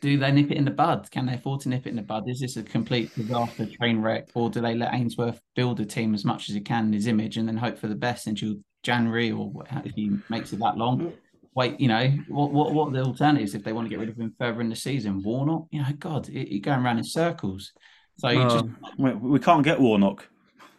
Do 0.00 0.16
they 0.18 0.32
nip 0.32 0.50
it 0.50 0.56
in 0.56 0.64
the 0.64 0.70
bud? 0.70 1.10
Can 1.10 1.26
they 1.26 1.34
afford 1.34 1.60
to 1.60 1.68
nip 1.68 1.86
it 1.86 1.90
in 1.90 1.96
the 1.96 2.02
bud? 2.02 2.24
Is 2.26 2.40
this 2.40 2.56
a 2.56 2.62
complete 2.62 3.14
disaster 3.14 3.66
train 3.66 4.00
wreck, 4.00 4.28
or 4.34 4.48
do 4.48 4.60
they 4.60 4.74
let 4.74 4.94
Ainsworth 4.94 5.40
build 5.54 5.78
a 5.80 5.84
team 5.84 6.14
as 6.14 6.24
much 6.24 6.48
as 6.48 6.54
he 6.54 6.60
can 6.60 6.86
in 6.86 6.92
his 6.94 7.06
image 7.06 7.36
and 7.36 7.46
then 7.46 7.56
hope 7.56 7.78
for 7.78 7.88
the 7.88 7.94
best 7.94 8.26
until 8.26 8.54
January 8.82 9.30
or 9.30 9.52
if 9.84 9.92
he 9.92 10.16
makes 10.30 10.52
it 10.52 10.58
that 10.60 10.78
long? 10.78 11.00
Mm. 11.00 11.12
Wait, 11.54 11.80
you 11.80 11.88
know 11.88 12.08
what? 12.28 12.52
What? 12.52 12.72
What 12.72 12.88
are 12.88 12.92
the 12.92 13.04
alternatives 13.04 13.54
if 13.54 13.64
they 13.64 13.72
want 13.72 13.86
to 13.86 13.90
get 13.90 13.98
rid 13.98 14.08
of 14.08 14.16
him 14.16 14.34
further 14.38 14.60
in 14.60 14.70
the 14.70 14.76
season? 14.76 15.22
Warnock, 15.22 15.66
you 15.70 15.82
know, 15.82 15.92
God, 15.98 16.28
you're 16.28 16.60
going 16.60 16.80
around 16.80 16.98
in 16.98 17.04
circles. 17.04 17.72
So 18.20 18.28
you 18.28 18.42
just 18.42 18.64
we, 18.98 19.12
we 19.12 19.38
can't 19.38 19.64
get 19.64 19.80
Warnock. 19.80 20.28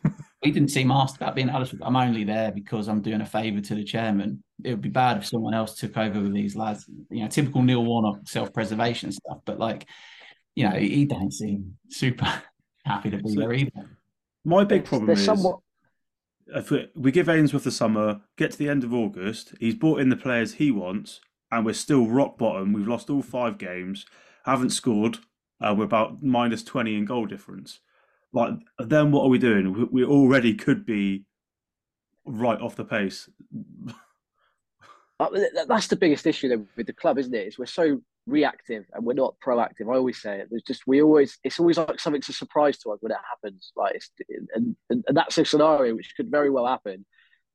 he 0.41 0.51
didn't 0.51 0.69
seem 0.69 0.91
asked 0.91 1.15
about 1.15 1.35
being 1.35 1.49
honest. 1.49 1.73
I'm 1.81 1.95
only 1.95 2.23
there 2.23 2.51
because 2.51 2.87
I'm 2.87 3.01
doing 3.01 3.21
a 3.21 3.25
favour 3.25 3.61
to 3.61 3.75
the 3.75 3.83
chairman. 3.83 4.43
It 4.63 4.69
would 4.69 4.81
be 4.81 4.89
bad 4.89 5.17
if 5.17 5.25
someone 5.25 5.53
else 5.53 5.75
took 5.75 5.97
over 5.97 6.21
with 6.21 6.33
these 6.33 6.55
lads. 6.55 6.85
You 7.09 7.23
know, 7.23 7.27
typical 7.27 7.63
Neil 7.63 7.83
Warnock 7.83 8.19
self-preservation 8.27 9.11
stuff. 9.11 9.39
But 9.43 9.57
like, 9.57 9.87
you 10.53 10.69
know, 10.69 10.75
he 10.75 11.05
don't 11.05 11.33
seem 11.33 11.77
super 11.89 12.31
happy 12.85 13.09
to 13.09 13.17
be 13.17 13.35
there 13.35 13.53
either. 13.53 13.97
My 14.45 14.63
big 14.63 14.85
problem 14.85 15.07
There's 15.07 15.19
is 15.19 15.25
somewhat 15.25 15.59
if 16.53 16.69
we, 16.69 16.89
we 16.95 17.11
give 17.11 17.29
Ainsworth 17.29 17.63
the 17.63 17.71
summer, 17.71 18.21
get 18.37 18.51
to 18.51 18.57
the 18.57 18.69
end 18.69 18.83
of 18.83 18.93
August, 18.93 19.53
he's 19.59 19.75
brought 19.75 19.99
in 19.99 20.09
the 20.09 20.15
players 20.15 20.53
he 20.53 20.71
wants, 20.71 21.21
and 21.51 21.65
we're 21.65 21.73
still 21.73 22.07
rock 22.07 22.37
bottom. 22.37 22.73
We've 22.73 22.87
lost 22.87 23.09
all 23.09 23.21
five 23.21 23.57
games, 23.57 24.05
haven't 24.45 24.71
scored. 24.71 25.19
Uh, 25.61 25.75
we're 25.77 25.85
about 25.85 26.23
minus 26.23 26.63
twenty 26.63 26.95
in 26.95 27.05
goal 27.05 27.25
difference. 27.25 27.79
Like 28.33 28.53
then, 28.79 29.11
what 29.11 29.23
are 29.23 29.29
we 29.29 29.37
doing? 29.37 29.73
We, 29.73 29.83
we 29.83 30.03
already 30.05 30.55
could 30.55 30.85
be 30.85 31.25
right 32.25 32.59
off 32.59 32.75
the 32.75 32.85
pace. 32.85 33.29
Uh, 35.19 35.29
th- 35.29 35.51
th- 35.53 35.67
That's 35.67 35.87
the 35.87 35.95
biggest 35.95 36.25
issue 36.25 36.49
though 36.49 36.65
with 36.75 36.87
the 36.87 36.93
club, 36.93 37.19
isn't 37.19 37.33
it? 37.33 37.47
Is 37.47 37.59
we're 37.59 37.65
so 37.65 38.01
reactive 38.27 38.85
and 38.93 39.05
we're 39.05 39.13
not 39.13 39.35
proactive. 39.45 39.91
I 39.91 39.97
always 39.97 40.21
say 40.21 40.39
it. 40.39 40.47
There's 40.49 40.63
just 40.63 40.83
we 40.87 41.01
always 41.01 41.37
it's 41.43 41.59
always 41.59 41.77
like 41.77 41.99
something's 41.99 42.29
a 42.29 42.33
surprise 42.33 42.77
to 42.79 42.91
us 42.91 42.99
when 43.01 43.11
it 43.11 43.17
happens. 43.29 43.71
Like 43.75 43.95
it's, 43.95 44.11
and, 44.55 44.75
and 44.89 45.03
and 45.07 45.17
that's 45.17 45.37
a 45.37 45.45
scenario 45.45 45.95
which 45.95 46.13
could 46.15 46.31
very 46.31 46.49
well 46.49 46.65
happen. 46.65 47.05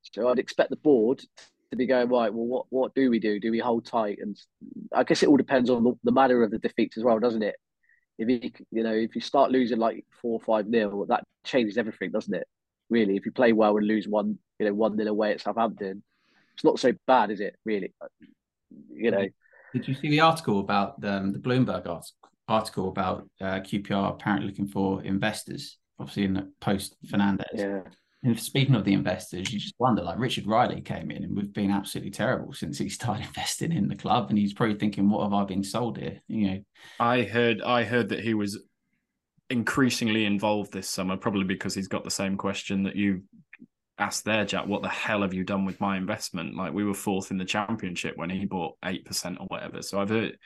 So 0.03 0.29
I'd 0.29 0.39
expect 0.39 0.71
the 0.71 0.77
board 0.77 1.25
to 1.71 1.77
be 1.77 1.87
going 1.87 2.09
right. 2.09 2.33
Well, 2.33 2.47
what 2.47 2.67
what 2.71 2.95
do 2.95 3.11
we 3.11 3.19
do? 3.19 3.41
Do 3.41 3.51
we 3.51 3.59
hold 3.59 3.87
tight? 3.87 4.19
And 4.21 4.37
I 4.95 5.03
guess 5.03 5.23
it 5.23 5.29
all 5.29 5.37
depends 5.37 5.71
on 5.71 5.83
the, 5.83 5.95
the 6.05 6.13
manner 6.13 6.43
of 6.45 6.51
the 6.53 6.59
defeats 6.59 6.97
as 6.97 7.03
well, 7.03 7.19
doesn't 7.19 7.43
it? 7.43 7.57
If 8.19 8.29
you 8.29 8.51
you 8.71 8.83
know 8.83 8.93
if 8.93 9.15
you 9.15 9.21
start 9.21 9.51
losing 9.51 9.79
like 9.79 10.05
four 10.23 10.33
or 10.33 10.41
five 10.41 10.67
nil, 10.67 11.07
that 11.09 11.25
changes 11.45 11.79
everything, 11.79 12.11
doesn't 12.11 12.35
it? 12.35 12.47
Really, 12.89 13.17
if 13.17 13.27
you 13.27 13.33
play 13.33 13.53
well 13.53 13.77
and 13.77 13.87
lose 13.87 14.07
one, 14.07 14.39
you 14.59 14.67
know, 14.67 14.75
one 14.75 14.97
nil 14.97 15.09
away 15.09 15.33
at 15.33 15.41
Southampton, 15.41 16.03
it's 16.55 16.65
not 16.65 16.79
so 16.79 16.93
bad, 17.07 17.31
is 17.31 17.41
it? 17.41 17.57
Really, 17.65 17.93
you 18.93 19.11
know. 19.11 19.27
Did 19.73 19.89
you 19.89 19.95
see 19.95 20.09
the 20.09 20.21
article 20.21 20.61
about 20.61 21.05
um, 21.05 21.33
the 21.33 21.39
Bloomberg 21.39 21.87
art- 21.87 22.11
article 22.49 22.89
about 22.89 23.29
uh, 23.41 23.61
QPR 23.61 24.13
apparently 24.13 24.49
looking 24.49 24.69
for 24.69 25.03
investors? 25.03 25.79
Obviously, 25.99 26.25
in 26.25 26.35
the 26.35 26.53
post 26.61 26.97
Fernandes. 27.07 27.45
Yeah. 27.55 27.81
And 28.27 28.39
speaking 28.41 28.75
of 28.75 28.85
the 28.85 28.93
investors, 28.93 29.53
you 29.53 29.61
just 29.61 29.77
wonder 29.79 30.03
like 30.03 30.19
Richard 30.19 30.49
Riley 30.49 30.81
came 30.81 31.13
in 31.13 31.23
and 31.23 31.37
we've 31.37 31.53
been 31.53 31.71
absolutely 31.71 32.11
terrible 32.11 32.53
since 32.53 32.77
he 32.77 32.89
started 32.89 33.25
investing 33.25 33.73
in 33.73 33.87
the 33.87 33.95
club. 33.95 34.31
And 34.31 34.39
he's 34.39 34.53
probably 34.53 34.75
thinking, 34.75 35.09
what 35.09 35.23
have 35.23 35.33
I 35.33 35.45
been 35.45 35.63
sold 35.63 35.97
here? 35.97 36.21
You 36.27 36.47
know, 36.47 36.61
I 36.99 37.23
heard 37.23 37.63
I 37.63 37.85
heard 37.85 38.09
that 38.09 38.21
he 38.21 38.35
was 38.35 38.59
increasingly 39.49 40.25
involved 40.25 40.73
this 40.73 40.91
summer, 40.91 41.17
probably 41.17 41.45
because 41.45 41.73
he's 41.73 41.87
got 41.87 42.03
the 42.03 42.11
same 42.11 42.37
question 42.37 42.83
that 42.83 42.97
you 42.97 43.23
asked 43.97 44.25
there, 44.25 44.45
Jack. 44.45 44.67
What 44.67 44.83
the 44.83 44.89
hell 44.89 45.23
have 45.23 45.33
you 45.33 45.45
done 45.45 45.65
with 45.65 45.81
my 45.81 45.97
investment? 45.97 46.57
Like 46.57 46.73
we 46.73 46.83
were 46.83 46.95
fourth 46.95 47.31
in 47.31 47.39
the 47.39 47.45
championship 47.45 48.17
when 48.17 48.31
he 48.31 48.45
bought 48.45 48.77
eight 48.85 49.05
percent 49.05 49.39
or 49.39 49.47
whatever. 49.47 49.83
So 49.83 50.01
I've 50.01 50.11
heard 50.11 50.37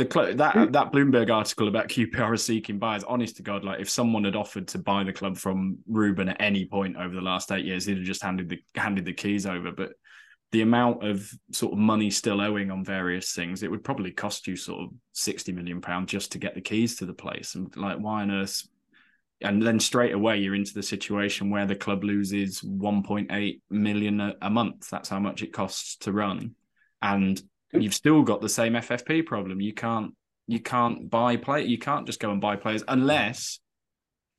the 0.00 0.10
cl- 0.12 0.34
that 0.36 0.54
hmm. 0.54 0.72
that 0.72 0.92
Bloomberg 0.92 1.30
article 1.30 1.68
about 1.68 1.88
QPR 1.88 2.38
seeking 2.38 2.78
buyers. 2.78 3.04
Honest 3.04 3.36
to 3.36 3.42
God, 3.42 3.64
like 3.64 3.80
if 3.80 3.90
someone 3.90 4.24
had 4.24 4.36
offered 4.36 4.68
to 4.68 4.78
buy 4.78 5.04
the 5.04 5.12
club 5.12 5.36
from 5.36 5.78
Ruben 5.86 6.28
at 6.28 6.40
any 6.40 6.66
point 6.66 6.96
over 6.96 7.14
the 7.14 7.20
last 7.20 7.52
eight 7.52 7.64
years, 7.64 7.84
he'd 7.84 7.98
have 7.98 8.06
just 8.06 8.22
handed 8.22 8.48
the 8.48 8.58
handed 8.74 9.04
the 9.04 9.12
keys 9.12 9.46
over. 9.46 9.70
But 9.72 9.92
the 10.52 10.62
amount 10.62 11.06
of 11.06 11.30
sort 11.52 11.72
of 11.72 11.78
money 11.78 12.10
still 12.10 12.40
owing 12.40 12.70
on 12.70 12.84
various 12.84 13.32
things, 13.32 13.62
it 13.62 13.70
would 13.70 13.84
probably 13.84 14.10
cost 14.10 14.46
you 14.46 14.56
sort 14.56 14.82
of 14.82 14.90
sixty 15.12 15.52
million 15.52 15.80
pounds 15.80 16.10
just 16.10 16.32
to 16.32 16.38
get 16.38 16.54
the 16.54 16.60
keys 16.60 16.96
to 16.96 17.06
the 17.06 17.14
place. 17.14 17.54
And 17.54 17.74
like, 17.76 17.98
why 17.98 18.22
on 18.22 18.30
earth? 18.30 18.66
And 19.42 19.62
then 19.62 19.80
straight 19.80 20.12
away 20.12 20.38
you're 20.38 20.54
into 20.54 20.74
the 20.74 20.82
situation 20.82 21.48
where 21.48 21.64
the 21.64 21.74
club 21.74 22.04
loses 22.04 22.60
1.8 22.60 23.60
million 23.70 24.20
a, 24.20 24.34
a 24.42 24.50
month. 24.50 24.90
That's 24.90 25.08
how 25.08 25.18
much 25.18 25.42
it 25.42 25.50
costs 25.50 25.96
to 25.98 26.12
run, 26.12 26.54
and 27.00 27.40
you've 27.72 27.94
still 27.94 28.22
got 28.22 28.40
the 28.40 28.48
same 28.48 28.74
FFP 28.74 29.26
problem. 29.26 29.60
You 29.60 29.74
can't 29.74 30.14
you 30.46 30.60
can't 30.60 31.08
buy 31.08 31.36
play. 31.36 31.64
You 31.64 31.78
can't 31.78 32.06
just 32.06 32.20
go 32.20 32.30
and 32.30 32.40
buy 32.40 32.56
players 32.56 32.82
unless 32.88 33.60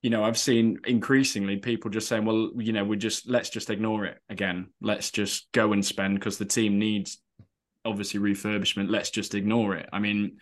you 0.01 0.09
know, 0.09 0.23
I've 0.23 0.37
seen 0.37 0.79
increasingly 0.87 1.57
people 1.57 1.91
just 1.91 2.07
saying, 2.07 2.25
well, 2.25 2.49
you 2.57 2.73
know, 2.73 2.83
we 2.83 2.97
just 2.97 3.29
let's 3.29 3.51
just 3.51 3.69
ignore 3.69 4.05
it 4.05 4.17
again. 4.29 4.67
Let's 4.81 5.11
just 5.11 5.47
go 5.51 5.73
and 5.73 5.85
spend 5.85 6.15
because 6.15 6.39
the 6.39 6.45
team 6.45 6.79
needs 6.79 7.21
obviously 7.85 8.19
refurbishment. 8.19 8.89
Let's 8.89 9.11
just 9.11 9.35
ignore 9.35 9.75
it. 9.75 9.87
I 9.93 9.99
mean, 9.99 10.37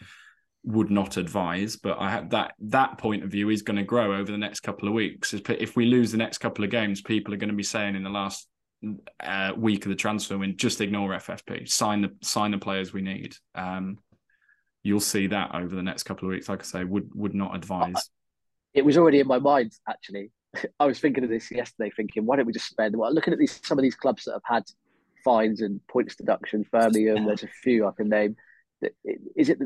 would 0.63 0.89
not 0.89 1.17
advise, 1.17 1.75
but 1.75 1.99
I 1.99 2.09
have 2.09 2.29
that 2.31 2.53
that 2.59 2.97
point 2.97 3.23
of 3.23 3.31
view 3.31 3.49
is 3.49 3.61
going 3.61 3.77
to 3.77 3.83
grow 3.83 4.15
over 4.15 4.31
the 4.31 4.37
next 4.37 4.61
couple 4.61 4.87
of 4.87 4.93
weeks. 4.93 5.33
If- 5.33 5.49
If 5.49 5.75
we 5.75 5.85
lose 5.85 6.11
the 6.11 6.17
next 6.17 6.37
couple 6.39 6.63
of 6.63 6.71
games, 6.71 7.01
people 7.01 7.33
are 7.33 7.37
going 7.37 7.49
to 7.49 7.55
be 7.55 7.63
saying 7.63 7.95
in 7.95 8.03
the 8.03 8.09
last 8.09 8.47
uh, 9.19 9.53
week 9.57 9.85
of 9.85 9.89
the 9.89 9.95
transfer 9.95 10.37
window, 10.37 10.55
just 10.55 10.81
ignore 10.81 11.11
FFP, 11.11 11.69
sign 11.69 12.01
the 12.01 12.11
sign 12.21 12.51
the 12.51 12.57
players 12.57 12.93
we 12.93 13.01
need. 13.01 13.35
Um, 13.55 13.99
you'll 14.83 14.99
see 14.99 15.27
that 15.27 15.53
over 15.53 15.75
the 15.75 15.83
next 15.83 16.03
couple 16.03 16.27
of 16.27 16.31
weeks. 16.31 16.49
Like 16.49 16.61
I 16.61 16.65
say, 16.65 16.83
would 16.83 17.09
would 17.13 17.33
not 17.33 17.55
advise. 17.55 18.09
it 18.73 18.85
was 18.85 18.97
already 18.97 19.19
in 19.19 19.27
my 19.27 19.39
mind 19.39 19.73
actually. 19.87 20.31
I 20.79 20.85
was 20.85 20.99
thinking 20.99 21.23
of 21.23 21.29
this 21.29 21.51
yesterday, 21.51 21.91
thinking, 21.95 22.25
why 22.25 22.37
don't 22.37 22.45
we 22.45 22.53
just 22.53 22.69
spend? 22.69 22.95
Well, 22.95 23.13
looking 23.13 23.33
at 23.33 23.39
these 23.39 23.59
some 23.63 23.77
of 23.77 23.83
these 23.83 23.95
clubs 23.95 24.25
that 24.25 24.33
have 24.33 24.41
had 24.45 24.63
fines 25.23 25.61
and 25.61 25.85
points 25.87 26.15
deductions, 26.15 26.67
Birmingham, 26.71 27.25
there's 27.25 27.43
a 27.43 27.47
few 27.47 27.87
I 27.87 27.91
can 27.91 28.09
name. 28.09 28.35
Is 29.35 29.49
it 29.49 29.59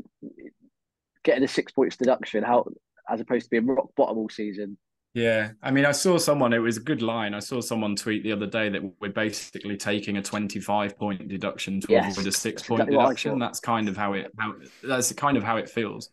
getting 1.23 1.43
a 1.43 1.47
six 1.47 1.71
points 1.71 1.97
deduction? 1.97 2.43
How 2.43 2.65
as 3.09 3.21
opposed 3.21 3.45
to 3.45 3.49
being 3.49 3.67
rock 3.67 3.89
bottom 3.95 4.17
all 4.17 4.29
season? 4.29 4.77
Yeah, 5.13 5.51
I 5.61 5.69
mean, 5.69 5.85
I 5.85 5.91
saw 5.91 6.17
someone. 6.17 6.53
It 6.53 6.57
was 6.57 6.77
a 6.77 6.81
good 6.81 7.03
line. 7.03 7.35
I 7.35 7.39
saw 7.39 7.61
someone 7.61 7.95
tweet 7.95 8.23
the 8.23 8.31
other 8.31 8.47
day 8.47 8.69
that 8.69 8.81
we're 8.99 9.09
basically 9.11 9.77
taking 9.77 10.17
a 10.17 10.21
twenty-five 10.23 10.97
point 10.97 11.27
deduction 11.27 11.79
to 11.81 11.87
Yes, 11.87 12.17
avoid 12.17 12.25
a 12.25 12.31
six-point 12.31 12.87
exactly 12.87 12.89
deduction. 12.89 13.37
That's 13.37 13.59
kind 13.59 13.87
of 13.87 13.95
how 13.95 14.13
it. 14.13 14.31
How 14.39 14.55
that's 14.81 15.13
kind 15.13 15.37
of 15.37 15.43
how 15.43 15.57
it 15.57 15.69
feels. 15.69 16.09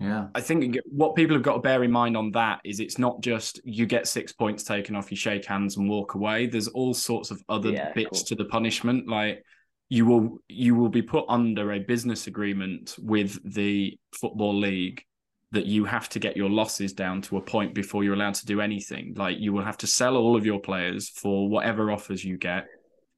yeah. 0.00 0.28
I 0.34 0.40
think 0.40 0.76
what 0.86 1.16
people 1.16 1.34
have 1.36 1.42
got 1.42 1.54
to 1.54 1.60
bear 1.60 1.84
in 1.84 1.90
mind 1.92 2.16
on 2.16 2.30
that 2.32 2.60
is 2.64 2.80
it's 2.80 2.98
not 2.98 3.20
just 3.20 3.60
you 3.64 3.86
get 3.86 4.06
six 4.08 4.32
points 4.32 4.64
taken 4.64 4.96
off, 4.96 5.10
you 5.10 5.16
shake 5.16 5.44
hands 5.44 5.76
and 5.76 5.88
walk 5.88 6.14
away. 6.14 6.46
There's 6.46 6.68
all 6.68 6.94
sorts 6.94 7.30
of 7.30 7.42
other 7.48 7.72
Yeah, 7.72 7.92
bits 7.94 8.10
course. 8.10 8.24
to 8.24 8.34
the 8.36 8.44
punishment. 8.46 9.08
Like 9.08 9.44
you 9.88 10.06
will 10.06 10.38
you 10.48 10.74
will 10.74 10.88
be 10.88 11.02
put 11.02 11.24
under 11.28 11.72
a 11.72 11.80
business 11.80 12.26
agreement 12.28 12.96
with 12.98 13.38
the 13.44 13.98
football 14.14 14.56
league 14.56 15.02
that 15.52 15.66
you 15.66 15.84
have 15.84 16.08
to 16.10 16.18
get 16.18 16.36
your 16.36 16.48
losses 16.48 16.92
down 16.92 17.22
to 17.22 17.36
a 17.36 17.40
point 17.40 17.74
before 17.74 18.04
you're 18.04 18.14
allowed 18.14 18.34
to 18.34 18.46
do 18.46 18.60
anything. 18.60 19.14
Like 19.16 19.38
you 19.38 19.52
will 19.52 19.64
have 19.64 19.78
to 19.78 19.86
sell 19.86 20.16
all 20.16 20.36
of 20.36 20.46
your 20.46 20.60
players 20.60 21.08
for 21.08 21.48
whatever 21.48 21.90
offers 21.90 22.24
you 22.24 22.38
get. 22.38 22.66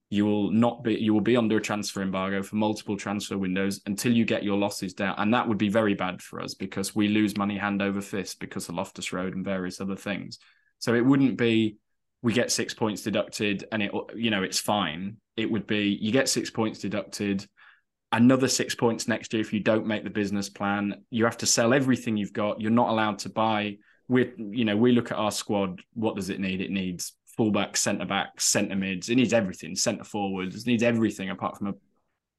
You 0.09 0.27
will 0.27 0.51
not 0.51 0.83
be 0.85 0.95
you 0.95 1.15
will 1.15 1.23
be 1.23 1.37
under 1.37 1.57
a 1.57 1.61
transfer 1.61 2.03
embargo 2.03 2.43
for 2.43 2.57
multiple 2.57 2.97
transfer 2.97 3.37
windows 3.39 3.81
until 3.87 4.13
you 4.13 4.25
get 4.25 4.43
your 4.43 4.59
losses 4.59 4.95
down. 4.95 5.15
And 5.19 5.33
that 5.35 5.49
would 5.49 5.59
be 5.59 5.69
very 5.69 5.95
bad 5.95 6.23
for 6.23 6.41
us 6.41 6.55
because 6.55 6.95
we 6.95 7.09
lose 7.09 7.37
money 7.37 7.57
hand 7.57 7.83
over 7.83 8.01
fist 8.01 8.41
because 8.41 8.69
of 8.69 8.75
Loftus 8.75 9.13
Road 9.13 9.35
and 9.35 9.45
various 9.45 9.81
other 9.81 9.97
things. 9.97 10.39
So 10.79 10.95
it 10.95 11.05
wouldn't 11.05 11.37
be 11.37 11.77
we 12.23 12.33
get 12.33 12.53
six 12.53 12.73
points 12.73 13.03
deducted 13.03 13.67
and 13.73 13.83
it 13.83 13.93
you 14.15 14.31
know 14.31 14.43
it's 14.43 14.61
fine. 14.61 15.17
It 15.37 15.51
would 15.51 15.67
be 15.67 15.99
you 16.01 16.13
get 16.13 16.29
six 16.29 16.51
points 16.51 16.79
deducted 16.79 17.47
another 18.13 18.49
six 18.49 18.75
points 18.75 19.09
next 19.09 19.33
year 19.33 19.41
if 19.41 19.53
you 19.53 19.61
don't 19.61 19.87
make 19.87 20.05
the 20.05 20.11
business 20.11 20.49
plan. 20.49 21.03
You 21.11 21.25
have 21.25 21.39
to 21.39 21.47
sell 21.47 21.73
everything 21.73 22.17
you've 22.17 22.33
got. 22.33 22.61
You're 22.61 22.71
not 22.71 22.91
allowed 22.91 23.19
to 23.21 23.31
buy. 23.31 23.79
We, 24.09 24.31
you 24.37 24.65
know, 24.65 24.77
we 24.77 24.93
look 24.93 25.11
at 25.11 25.17
our 25.17 25.31
squad. 25.31 25.81
What 25.95 26.17
does 26.17 26.29
it 26.29 26.41
need? 26.41 26.61
It 26.61 26.71
needs 26.71 27.15
fullback, 27.37 27.77
centre 27.77 28.05
back, 28.05 28.41
centre 28.41 28.77
mids. 28.77 29.09
It 29.09 29.17
needs 29.17 29.33
everything. 29.33 29.75
Centre 29.75 30.05
forwards. 30.05 30.57
It 30.57 30.67
needs 30.67 30.83
everything 30.83 31.31
apart 31.31 31.57
from 31.57 31.69
a 31.69 31.75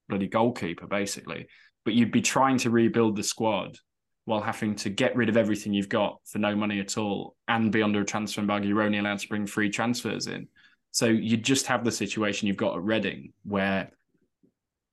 bloody 0.07 0.27
goalkeeper, 0.27 0.85
basically. 0.85 1.47
But 1.85 1.95
you'd 1.95 2.11
be 2.11 2.21
trying 2.21 2.57
to 2.59 2.69
rebuild 2.69 3.15
the 3.15 3.23
squad 3.23 3.77
while 4.25 4.41
having 4.41 4.75
to 4.75 4.89
get 4.89 5.15
rid 5.15 5.27
of 5.27 5.35
everything 5.35 5.73
you've 5.73 5.89
got 5.89 6.19
for 6.25 6.37
no 6.37 6.55
money 6.55 6.79
at 6.79 6.97
all 6.97 7.35
and 7.47 7.71
be 7.71 7.81
under 7.81 8.01
a 8.01 8.05
transfer 8.05 8.39
embargo. 8.39 8.67
You're 8.67 8.83
only 8.83 8.99
allowed 8.99 9.19
to 9.19 9.27
bring 9.27 9.45
free 9.45 9.69
transfers 9.69 10.27
in. 10.27 10.47
So 10.91 11.07
you 11.07 11.35
just 11.37 11.65
have 11.65 11.83
the 11.83 11.91
situation 11.91 12.47
you've 12.47 12.55
got 12.55 12.77
at 12.77 12.83
Reading 12.83 13.33
where 13.43 13.91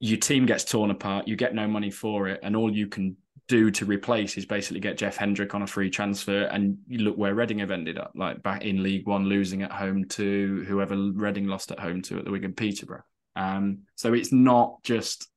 your 0.01 0.19
team 0.19 0.47
gets 0.47 0.65
torn 0.65 0.91
apart, 0.91 1.29
you 1.29 1.37
get 1.37 1.55
no 1.55 1.69
money 1.69 1.91
for 1.91 2.29
it, 2.29 2.41
and 2.43 2.57
all 2.57 2.75
you 2.75 2.89
can 2.89 3.17
do 3.49 3.71
to 3.71 3.85
replace 3.85 4.39
is 4.39 4.47
basically 4.47 4.81
get 4.81 4.97
Jeff 4.97 5.17
Hendrick 5.17 5.55
on 5.55 5.63
a 5.63 5.67
free 5.67 5.91
transfer. 5.91 6.45
And 6.45 6.79
you 6.87 6.99
look 6.99 7.17
where 7.17 7.35
Reading 7.35 7.59
have 7.59 7.71
ended 7.71 7.99
up, 7.99 8.13
like 8.15 8.43
back 8.43 8.65
in 8.65 8.83
League 8.83 9.07
One, 9.07 9.27
losing 9.27 9.63
at 9.63 9.73
home 9.73 10.07
to 10.11 10.65
whoever 10.67 10.97
Reading 10.97 11.47
lost 11.47 11.71
at 11.71 11.81
home 11.81 12.01
to 12.03 12.19
at 12.19 12.25
the 12.25 12.31
Wigan 12.31 12.55
Peterborough. 12.55 13.03
Um, 13.37 13.81
so 13.97 14.15
it's 14.15 14.33
not 14.33 14.83
just 14.83 15.29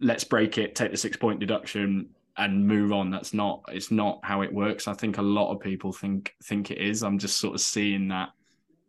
let's 0.00 0.24
break 0.24 0.58
it, 0.58 0.74
take 0.74 0.90
the 0.90 0.96
six 0.96 1.16
point 1.16 1.40
deduction, 1.40 2.10
and 2.36 2.66
move 2.66 2.92
on. 2.92 3.10
That's 3.10 3.32
not 3.32 3.62
it's 3.68 3.90
not 3.90 4.20
how 4.22 4.42
it 4.42 4.52
works. 4.52 4.88
I 4.88 4.94
think 4.94 5.18
a 5.18 5.22
lot 5.22 5.52
of 5.52 5.60
people 5.60 5.92
think 5.92 6.34
think 6.42 6.70
it 6.70 6.78
is. 6.78 7.02
I'm 7.02 7.18
just 7.18 7.38
sort 7.38 7.54
of 7.54 7.60
seeing 7.60 8.08
that 8.08 8.30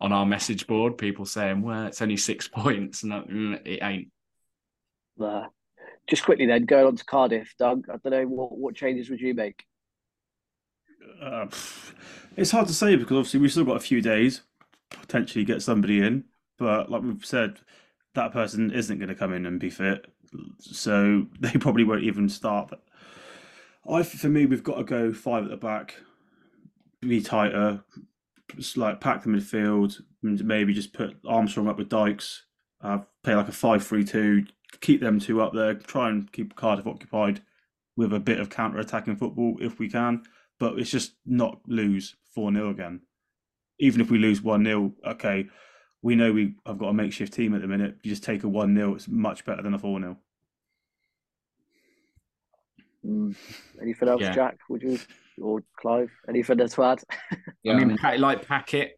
on 0.02 0.12
our 0.12 0.26
message 0.26 0.68
board, 0.68 0.98
people 0.98 1.26
saying, 1.26 1.62
"Well, 1.62 1.86
it's 1.86 2.02
only 2.02 2.18
six 2.18 2.48
points," 2.54 3.04
and 3.04 3.12
mm, 3.14 3.66
it 3.66 3.80
ain't. 3.82 4.08
Uh, 5.22 5.46
just 6.08 6.24
quickly 6.24 6.46
then, 6.46 6.66
going 6.66 6.86
on 6.86 6.96
to 6.96 7.06
Cardiff, 7.06 7.54
Doug. 7.58 7.86
I 7.90 7.98
don't 7.98 8.12
know 8.12 8.28
what 8.28 8.58
what 8.58 8.76
changes 8.76 9.10
would 9.10 9.22
you 9.22 9.34
make? 9.34 9.64
Uh, 11.22 11.48
it's 12.36 12.52
hard 12.52 12.68
to 12.68 12.74
say 12.74 12.96
because 12.96 13.18
obviously 13.18 13.40
we've 13.40 13.52
still 13.52 13.66
got 13.66 13.78
a 13.78 13.82
few 13.82 14.02
days 14.02 14.42
potentially 14.90 15.46
get 15.46 15.62
somebody 15.62 16.02
in, 16.02 16.24
but 16.58 16.90
like 16.90 17.02
we've 17.02 17.26
said, 17.26 17.60
that 18.14 18.32
person 18.32 18.72
isn't 18.72 18.98
going 18.98 19.10
to 19.10 19.16
come 19.16 19.34
in 19.34 19.46
and 19.46 19.60
be 19.60 19.70
fit, 19.70 20.06
so 20.60 21.26
they 21.40 21.52
probably 21.52 21.84
won't 21.84 22.04
even 22.04 22.30
start. 22.30 22.70
But 22.70 22.84
I, 23.90 24.04
for 24.04 24.30
me, 24.30 24.46
we've 24.46 24.64
got 24.64 24.78
to 24.78 24.84
go 24.84 25.14
five 25.14 25.44
at 25.44 25.50
the 25.50 25.58
back, 25.58 25.96
be 27.02 27.22
tighter, 27.22 27.84
just 28.56 28.78
like 28.78 29.02
pack 29.02 29.24
the 29.24 29.30
midfield, 29.30 30.02
and 30.24 30.44
maybe 30.46 30.74
just 30.74 30.94
put 30.94 31.18
Armstrong 31.28 31.68
up 31.68 31.78
with 31.78 31.90
Dykes, 31.90 32.44
uh, 32.82 33.00
play 33.24 33.36
like 33.36 33.48
a 33.48 33.54
five-three-two, 33.54 34.46
keep 34.82 35.02
them 35.02 35.20
two 35.20 35.42
up 35.42 35.54
there, 35.54 35.74
try 35.74 36.10
and 36.10 36.32
keep 36.32 36.56
Cardiff 36.56 36.88
occupied 36.88 37.42
with 37.98 38.14
a 38.14 38.20
bit 38.20 38.40
of 38.40 38.50
counter-attacking 38.50 39.16
football 39.16 39.58
if 39.62 39.80
we 39.80 39.90
can, 39.90 40.24
but 40.60 40.78
it's 40.80 40.92
just 40.92 41.14
not 41.26 41.60
lose 41.68 42.16
four 42.34 42.52
0 42.52 42.70
again. 42.70 43.02
Even 43.80 44.02
if 44.02 44.10
we 44.12 44.18
lose 44.18 44.42
one 44.42 44.64
0 44.66 44.94
okay, 45.06 45.48
we 46.02 46.16
know 46.16 46.32
we 46.32 46.56
have 46.66 46.78
got 46.78 46.90
a 46.90 46.94
makeshift 46.94 47.34
team 47.34 47.56
at 47.56 47.62
the 47.62 47.68
minute. 47.68 47.98
You 48.04 48.10
just 48.12 48.24
take 48.24 48.44
a 48.44 48.48
one 48.50 48.76
0 48.76 48.96
it's 48.96 49.08
much 49.08 49.46
better 49.46 49.62
than 49.62 49.74
a 49.74 49.80
four 49.80 50.00
0 50.00 50.18
Mm. 53.06 53.36
Anything 53.82 54.10
else, 54.10 54.20
Yeah. 54.22 54.34
Jack? 54.34 54.58
Would 54.68 54.82
you 54.82 54.98
or 55.40 55.62
Clive? 55.80 56.10
Anything 56.28 56.58
to 56.58 56.84
add? 56.84 57.04
Yeah, 57.62 57.74
I 57.74 57.76
I 57.76 57.80
mean, 57.80 57.88
mean- 57.90 57.98
like 58.22 58.48
packet, 58.48 58.98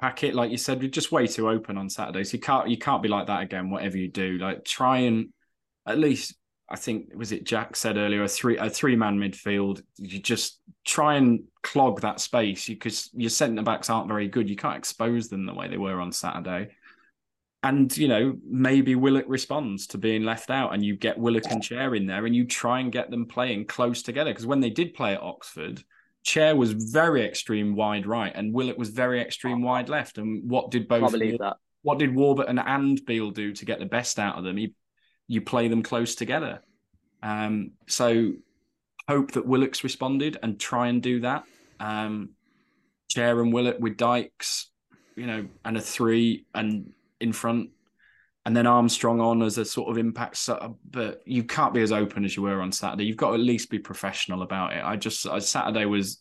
packet, 0.00 0.34
like 0.34 0.50
you 0.50 0.56
said, 0.56 0.80
we're 0.80 0.88
just 0.88 1.12
way 1.12 1.26
too 1.26 1.48
open 1.48 1.78
on 1.78 1.90
Saturdays. 1.90 2.32
You 2.32 2.40
can't, 2.40 2.68
you 2.68 2.78
can't 2.78 3.02
be 3.02 3.08
like 3.08 3.26
that 3.26 3.42
again. 3.42 3.70
Whatever 3.70 3.98
you 3.98 4.08
do, 4.08 4.38
like 4.38 4.64
try 4.64 4.98
and 4.98 5.28
at 5.86 5.98
least, 5.98 6.34
I 6.68 6.76
think 6.76 7.12
was 7.14 7.32
it 7.32 7.44
Jack 7.44 7.76
said 7.76 7.96
earlier, 7.96 8.22
a 8.22 8.28
three 8.28 8.56
a 8.56 8.70
three 8.70 8.96
man 8.96 9.18
midfield. 9.18 9.82
You 9.98 10.18
just 10.20 10.60
try 10.84 11.16
and 11.16 11.44
clog 11.62 12.00
that 12.00 12.20
space 12.20 12.66
because 12.66 13.10
your 13.12 13.30
centre 13.30 13.62
backs 13.62 13.90
aren't 13.90 14.08
very 14.08 14.28
good. 14.28 14.48
You 14.48 14.56
can't 14.56 14.78
expose 14.78 15.28
them 15.28 15.44
the 15.44 15.54
way 15.54 15.68
they 15.68 15.76
were 15.76 16.00
on 16.00 16.12
Saturday. 16.12 16.68
And 17.62 17.96
you 17.96 18.08
know, 18.08 18.36
maybe 18.48 18.94
Willock 18.94 19.26
responds 19.28 19.86
to 19.88 19.98
being 19.98 20.24
left 20.24 20.50
out, 20.50 20.72
and 20.72 20.84
you 20.84 20.96
get 20.96 21.18
Willock 21.18 21.44
and 21.50 21.62
Chair 21.62 21.94
in 21.94 22.06
there, 22.06 22.26
and 22.26 22.34
you 22.34 22.46
try 22.46 22.80
and 22.80 22.90
get 22.90 23.10
them 23.10 23.26
playing 23.26 23.66
close 23.66 24.02
together. 24.02 24.30
Because 24.30 24.46
when 24.46 24.60
they 24.60 24.70
did 24.70 24.94
play 24.94 25.12
at 25.12 25.22
Oxford, 25.22 25.84
Chair 26.22 26.54
was 26.54 26.72
very 26.72 27.24
extreme 27.24 27.74
wide 27.74 28.06
right, 28.06 28.32
and 28.34 28.54
Willock 28.54 28.78
was 28.78 28.90
very 28.90 29.20
extreme 29.20 29.62
wide 29.62 29.88
left. 29.88 30.18
And 30.18 30.48
what 30.48 30.70
did 30.70 30.88
both? 30.88 31.00
can't 31.00 31.12
believe 31.12 31.38
that. 31.38 31.56
What 31.82 31.98
did 31.98 32.14
Warburton 32.14 32.58
and 32.58 33.04
Beale 33.04 33.32
do 33.32 33.52
to 33.52 33.64
get 33.64 33.80
the 33.80 33.86
best 33.86 34.18
out 34.20 34.38
of 34.38 34.44
them? 34.44 34.56
You, 34.56 34.70
you 35.26 35.40
play 35.40 35.66
them 35.66 35.82
close 35.82 36.14
together. 36.14 36.60
Um, 37.22 37.72
so 37.88 38.34
hope 39.08 39.32
that 39.32 39.46
Willock's 39.46 39.82
responded 39.82 40.38
and 40.42 40.60
try 40.60 40.88
and 40.88 41.02
do 41.02 41.20
that. 41.20 41.44
Um, 41.80 42.30
Chair 43.08 43.40
and 43.40 43.52
Willock 43.52 43.78
with 43.80 43.96
Dykes, 43.96 44.70
you 45.16 45.26
know, 45.26 45.46
and 45.64 45.76
a 45.76 45.80
three 45.80 46.46
and 46.54 46.92
in 47.20 47.32
front, 47.32 47.70
and 48.44 48.56
then 48.56 48.66
Armstrong 48.66 49.20
on 49.20 49.42
as 49.42 49.58
a 49.58 49.64
sort 49.64 49.90
of 49.90 49.98
impact. 49.98 50.36
sub. 50.36 50.76
But 50.90 51.22
you 51.26 51.44
can't 51.44 51.74
be 51.74 51.82
as 51.82 51.92
open 51.92 52.24
as 52.24 52.36
you 52.36 52.42
were 52.42 52.60
on 52.60 52.72
Saturday. 52.72 53.04
You've 53.04 53.16
got 53.16 53.28
to 53.28 53.34
at 53.34 53.40
least 53.40 53.70
be 53.70 53.78
professional 53.78 54.42
about 54.42 54.72
it. 54.72 54.82
I 54.84 54.96
just 54.96 55.26
uh, 55.26 55.38
Saturday 55.40 55.84
was 55.84 56.18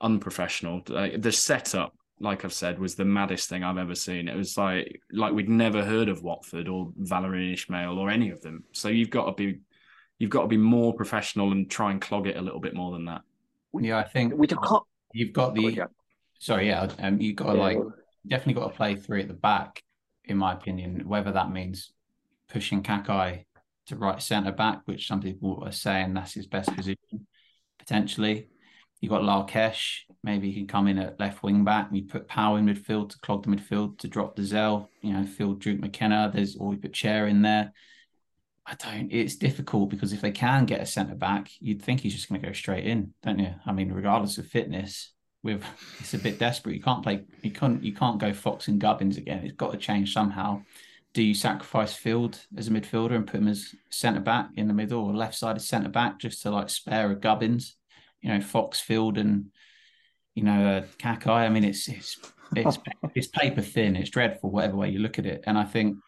unprofessional. 0.00 0.82
The 0.84 1.32
setup, 1.32 1.94
like 2.20 2.44
I've 2.44 2.52
said, 2.52 2.78
was 2.78 2.94
the 2.94 3.04
maddest 3.04 3.48
thing 3.48 3.64
I've 3.64 3.78
ever 3.78 3.94
seen. 3.94 4.28
It 4.28 4.36
was 4.36 4.56
like 4.58 5.00
like 5.10 5.32
we'd 5.32 5.48
never 5.48 5.84
heard 5.84 6.08
of 6.08 6.22
Watford 6.22 6.68
or 6.68 6.92
Valérien 7.00 7.54
Ismaël 7.54 7.96
or 7.96 8.10
any 8.10 8.30
of 8.30 8.40
them. 8.42 8.64
So 8.72 8.88
you've 8.88 9.10
got 9.10 9.26
to 9.26 9.32
be 9.32 9.60
you've 10.18 10.30
got 10.30 10.42
to 10.42 10.48
be 10.48 10.56
more 10.56 10.94
professional 10.94 11.52
and 11.52 11.70
try 11.70 11.90
and 11.90 12.00
clog 12.00 12.26
it 12.26 12.36
a 12.36 12.42
little 12.42 12.60
bit 12.60 12.74
more 12.74 12.92
than 12.92 13.06
that. 13.06 13.22
Yeah, 13.78 13.98
I 13.98 14.04
think 14.04 14.34
We 14.36 14.46
can't. 14.46 14.82
you've 15.12 15.32
got 15.32 15.54
the. 15.54 15.86
Sorry, 16.38 16.68
yeah, 16.68 16.88
um, 16.98 17.20
you've 17.20 17.36
got 17.36 17.52
to 17.52 17.58
like 17.58 17.78
definitely 18.26 18.54
got 18.60 18.68
to 18.70 18.76
play 18.76 18.96
three 18.96 19.22
at 19.22 19.28
the 19.28 19.34
back, 19.34 19.82
in 20.24 20.36
my 20.36 20.52
opinion. 20.52 21.06
Whether 21.06 21.32
that 21.32 21.50
means 21.50 21.92
pushing 22.48 22.82
Kakay 22.82 23.44
to 23.86 23.96
right 23.96 24.22
centre 24.22 24.52
back, 24.52 24.82
which 24.86 25.06
some 25.06 25.20
people 25.20 25.62
are 25.64 25.72
saying 25.72 26.14
that's 26.14 26.34
his 26.34 26.46
best 26.46 26.74
position, 26.74 27.26
potentially. 27.78 28.48
you've 29.00 29.10
got 29.10 29.22
Larkesh, 29.22 30.00
maybe 30.22 30.50
he 30.50 30.60
can 30.60 30.66
come 30.66 30.88
in 30.88 30.98
at 30.98 31.20
left 31.20 31.42
wing 31.42 31.64
back. 31.64 31.90
We 31.92 32.02
put 32.02 32.26
Powell 32.26 32.56
in 32.56 32.64
midfield 32.64 33.10
to 33.10 33.18
clog 33.20 33.44
the 33.44 33.54
midfield 33.54 33.98
to 33.98 34.08
drop 34.08 34.36
Dozzell, 34.36 34.88
you 35.02 35.12
know, 35.12 35.24
field 35.24 35.60
Duke 35.60 35.80
McKenna. 35.80 36.30
There's 36.32 36.56
or 36.56 36.68
we 36.68 36.76
put 36.76 36.94
Chair 36.94 37.26
in 37.26 37.42
there. 37.42 37.72
I 38.66 38.74
don't. 38.76 39.12
It's 39.12 39.36
difficult 39.36 39.90
because 39.90 40.14
if 40.14 40.22
they 40.22 40.30
can 40.30 40.64
get 40.64 40.80
a 40.80 40.86
centre 40.86 41.14
back, 41.14 41.50
you'd 41.60 41.82
think 41.82 42.00
he's 42.00 42.14
just 42.14 42.30
going 42.30 42.40
to 42.40 42.46
go 42.46 42.54
straight 42.54 42.86
in, 42.86 43.12
don't 43.22 43.38
you? 43.38 43.54
I 43.66 43.72
mean, 43.72 43.92
regardless 43.92 44.38
of 44.38 44.46
fitness, 44.46 45.12
with 45.44 45.62
it's 46.00 46.14
a 46.14 46.18
bit 46.18 46.38
desperate. 46.38 46.74
You 46.74 46.82
can't 46.82 47.02
play. 47.02 47.22
You 47.42 47.50
can't. 47.52 47.84
You 47.84 47.92
can't 47.92 48.18
go 48.18 48.32
Fox 48.32 48.66
and 48.66 48.80
Gubbins 48.80 49.18
again. 49.18 49.44
It's 49.44 49.54
got 49.54 49.70
to 49.70 49.78
change 49.78 50.12
somehow. 50.12 50.62
Do 51.12 51.22
you 51.22 51.34
sacrifice 51.34 51.94
Field 51.94 52.40
as 52.56 52.66
a 52.66 52.70
midfielder 52.70 53.14
and 53.14 53.26
put 53.26 53.38
him 53.38 53.46
as 53.46 53.72
centre 53.90 54.20
back 54.20 54.48
in 54.56 54.66
the 54.66 54.74
middle 54.74 55.04
or 55.04 55.14
left 55.14 55.36
sided 55.36 55.60
centre 55.60 55.90
back 55.90 56.18
just 56.18 56.42
to 56.42 56.50
like 56.50 56.70
spare 56.70 57.12
a 57.12 57.14
Gubbins? 57.14 57.76
You 58.22 58.30
know, 58.30 58.40
Fox, 58.40 58.80
Field, 58.80 59.18
and 59.18 59.50
you 60.34 60.42
know 60.42 60.78
uh, 60.78 60.82
Kakay. 60.98 61.28
I 61.28 61.48
mean, 61.50 61.64
it's 61.64 61.86
it's 61.88 62.18
it's 62.56 62.78
it's 63.14 63.28
paper 63.28 63.60
thin. 63.60 63.96
It's 63.96 64.10
dreadful, 64.10 64.50
whatever 64.50 64.76
way 64.76 64.90
you 64.90 64.98
look 64.98 65.18
at 65.18 65.26
it. 65.26 65.44
And 65.46 65.58
I 65.58 65.64
think 65.64 65.98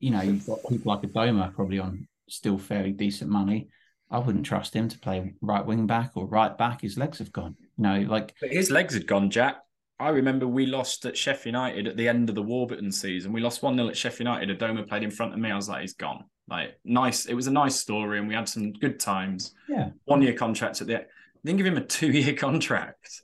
you 0.00 0.10
know 0.10 0.22
you've 0.22 0.46
got 0.46 0.58
people 0.68 0.92
like 0.92 1.02
Adomah 1.02 1.54
probably 1.54 1.78
on 1.78 2.08
still 2.28 2.58
fairly 2.58 2.92
decent 2.92 3.30
money. 3.30 3.68
I 4.10 4.18
wouldn't 4.18 4.46
trust 4.46 4.74
him 4.74 4.88
to 4.88 4.98
play 4.98 5.34
right 5.40 5.64
wing 5.64 5.86
back 5.86 6.12
or 6.14 6.26
right 6.26 6.56
back. 6.56 6.80
His 6.80 6.96
legs 6.96 7.18
have 7.18 7.32
gone. 7.32 7.56
You 7.76 7.82
know, 7.82 8.00
like 8.08 8.34
But 8.40 8.50
his 8.50 8.70
legs 8.70 8.94
had 8.94 9.06
gone, 9.06 9.30
Jack. 9.30 9.56
I 9.98 10.10
remember 10.10 10.46
we 10.46 10.66
lost 10.66 11.06
at 11.06 11.16
Sheffield 11.16 11.54
United 11.54 11.88
at 11.88 11.96
the 11.96 12.08
end 12.08 12.28
of 12.28 12.34
the 12.34 12.42
Warburton 12.42 12.92
season. 12.92 13.32
We 13.32 13.40
lost 13.40 13.62
1 13.62 13.76
0 13.76 13.88
at 13.88 13.96
Sheffield 13.96 14.26
United. 14.26 14.58
Adomah 14.58 14.86
played 14.86 15.02
in 15.02 15.10
front 15.10 15.32
of 15.32 15.38
me. 15.38 15.50
I 15.50 15.56
was 15.56 15.68
like, 15.68 15.80
he's 15.80 15.94
gone. 15.94 16.24
Like, 16.48 16.78
nice. 16.84 17.26
It 17.26 17.34
was 17.34 17.46
a 17.46 17.52
nice 17.52 17.76
story, 17.76 18.18
and 18.18 18.28
we 18.28 18.34
had 18.34 18.48
some 18.48 18.72
good 18.72 19.00
times. 19.00 19.54
Yeah. 19.68 19.90
One 20.04 20.22
year 20.22 20.34
contract 20.34 20.80
at 20.80 20.86
the 20.86 20.96
end. 20.96 21.06
Didn't 21.44 21.58
give 21.58 21.66
him 21.66 21.78
a 21.78 21.84
two 21.84 22.10
year 22.10 22.34
contract. 22.36 23.22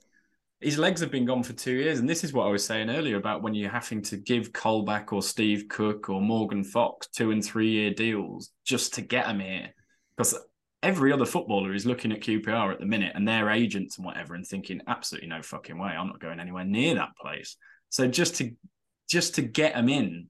His 0.61 0.79
legs 0.79 1.01
have 1.01 1.11
been 1.11 1.25
gone 1.25 1.43
for 1.43 1.53
two 1.53 1.73
years. 1.73 1.99
And 1.99 2.09
this 2.09 2.23
is 2.23 2.31
what 2.31 2.47
I 2.47 2.49
was 2.49 2.65
saying 2.65 2.89
earlier 2.89 3.17
about 3.17 3.43
when 3.43 3.53
you're 3.53 3.69
having 3.69 4.01
to 4.03 4.17
give 4.17 4.53
Colback 4.53 5.11
or 5.11 5.21
Steve 5.21 5.65
Cook 5.67 6.09
or 6.09 6.21
Morgan 6.21 6.63
Fox 6.63 7.07
two 7.07 7.31
and 7.31 7.43
three 7.43 7.69
year 7.69 7.93
deals 7.93 8.51
just 8.65 8.93
to 8.93 9.01
get 9.01 9.27
them 9.27 9.41
here. 9.41 9.69
Because 10.15 10.39
every 10.83 11.13
other 11.13 11.25
footballer 11.25 11.73
is 11.73 11.85
looking 11.85 12.11
at 12.11 12.19
QPR 12.19 12.73
at 12.73 12.79
the 12.79 12.85
minute 12.85 13.13
and 13.15 13.27
their 13.27 13.49
agents 13.49 13.97
and 13.97 14.05
whatever 14.05 14.35
and 14.35 14.45
thinking 14.45 14.81
absolutely 14.87 15.29
no 15.29 15.41
fucking 15.41 15.79
way 15.79 15.91
I'm 15.91 16.07
not 16.07 16.19
going 16.19 16.39
anywhere 16.39 16.65
near 16.65 16.95
that 16.95 17.15
place. 17.19 17.55
So 17.89 18.07
just 18.07 18.35
to 18.35 18.51
just 19.09 19.35
to 19.35 19.41
get 19.41 19.73
them 19.73 19.89
in, 19.89 20.29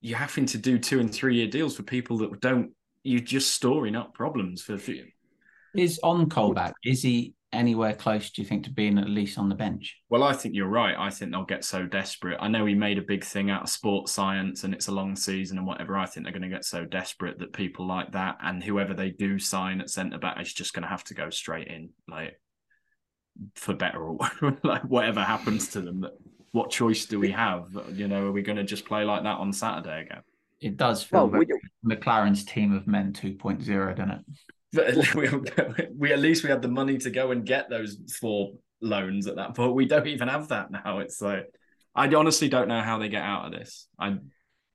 you're 0.00 0.18
having 0.18 0.46
to 0.46 0.58
do 0.58 0.78
two 0.78 1.00
and 1.00 1.12
three 1.12 1.36
year 1.36 1.48
deals 1.48 1.76
for 1.76 1.82
people 1.82 2.18
that 2.18 2.40
don't. 2.40 2.70
You're 3.02 3.20
just 3.20 3.50
storing 3.50 3.96
up 3.96 4.14
problems 4.14 4.62
for. 4.62 4.78
is 5.76 6.00
on 6.02 6.28
Colback. 6.30 6.72
Is 6.84 7.02
he 7.02 7.34
anywhere 7.54 7.94
close, 7.94 8.30
do 8.30 8.42
you 8.42 8.48
think, 8.48 8.64
to 8.64 8.70
being 8.70 8.98
at 8.98 9.08
least 9.08 9.38
on 9.38 9.48
the 9.48 9.54
bench? 9.54 9.96
Well, 10.10 10.22
I 10.22 10.32
think 10.32 10.54
you're 10.54 10.68
right. 10.68 10.94
I 10.98 11.10
think 11.10 11.30
they'll 11.30 11.44
get 11.44 11.64
so 11.64 11.86
desperate. 11.86 12.38
I 12.40 12.48
know 12.48 12.66
he 12.66 12.74
made 12.74 12.98
a 12.98 13.02
big 13.02 13.24
thing 13.24 13.50
out 13.50 13.62
of 13.62 13.68
sports 13.68 14.12
science 14.12 14.64
and 14.64 14.74
it's 14.74 14.88
a 14.88 14.92
long 14.92 15.16
season 15.16 15.58
and 15.58 15.66
whatever. 15.66 15.96
I 15.96 16.06
think 16.06 16.24
they're 16.24 16.32
going 16.32 16.42
to 16.42 16.48
get 16.54 16.64
so 16.64 16.84
desperate 16.84 17.38
that 17.38 17.52
people 17.52 17.86
like 17.86 18.12
that 18.12 18.36
and 18.42 18.62
whoever 18.62 18.94
they 18.94 19.10
do 19.10 19.38
sign 19.38 19.80
at 19.80 19.90
centre 19.90 20.18
back 20.18 20.40
is 20.40 20.52
just 20.52 20.74
going 20.74 20.82
to 20.82 20.88
have 20.88 21.04
to 21.04 21.14
go 21.14 21.30
straight 21.30 21.68
in, 21.68 21.90
like 22.08 22.38
for 23.54 23.74
better 23.74 24.02
or 24.02 24.18
like 24.62 24.82
whatever 24.82 25.20
happens 25.22 25.68
to 25.68 25.80
them. 25.80 26.06
What 26.52 26.70
choice 26.70 27.06
do 27.06 27.18
we 27.18 27.30
have? 27.32 27.66
You 27.92 28.06
know, 28.08 28.26
are 28.26 28.32
we 28.32 28.42
going 28.42 28.58
to 28.58 28.64
just 28.64 28.84
play 28.84 29.04
like 29.04 29.24
that 29.24 29.38
on 29.38 29.52
Saturday 29.52 30.02
again? 30.02 30.22
It 30.60 30.76
does 30.76 31.02
feel 31.02 31.28
Well, 31.28 31.40
we- 31.40 31.94
McClaren's 31.96 32.44
team 32.44 32.72
of 32.72 32.86
men 32.86 33.12
2.0, 33.12 33.96
doesn't 33.96 34.10
it? 34.10 34.20
But 34.74 35.14
we, 35.14 35.28
we 35.96 36.12
at 36.12 36.18
least 36.18 36.44
we 36.44 36.50
had 36.50 36.62
the 36.62 36.68
money 36.68 36.98
to 36.98 37.10
go 37.10 37.30
and 37.30 37.44
get 37.44 37.70
those 37.70 37.98
four 38.20 38.52
loans 38.80 39.26
at 39.26 39.36
that 39.36 39.54
point. 39.54 39.74
We 39.74 39.86
don't 39.86 40.06
even 40.06 40.28
have 40.28 40.48
that 40.48 40.70
now. 40.70 40.98
It's 40.98 41.20
like 41.20 41.46
I 41.94 42.12
honestly 42.14 42.48
don't 42.48 42.68
know 42.68 42.80
how 42.80 42.98
they 42.98 43.08
get 43.08 43.22
out 43.22 43.46
of 43.46 43.52
this. 43.52 43.88
I 43.98 44.16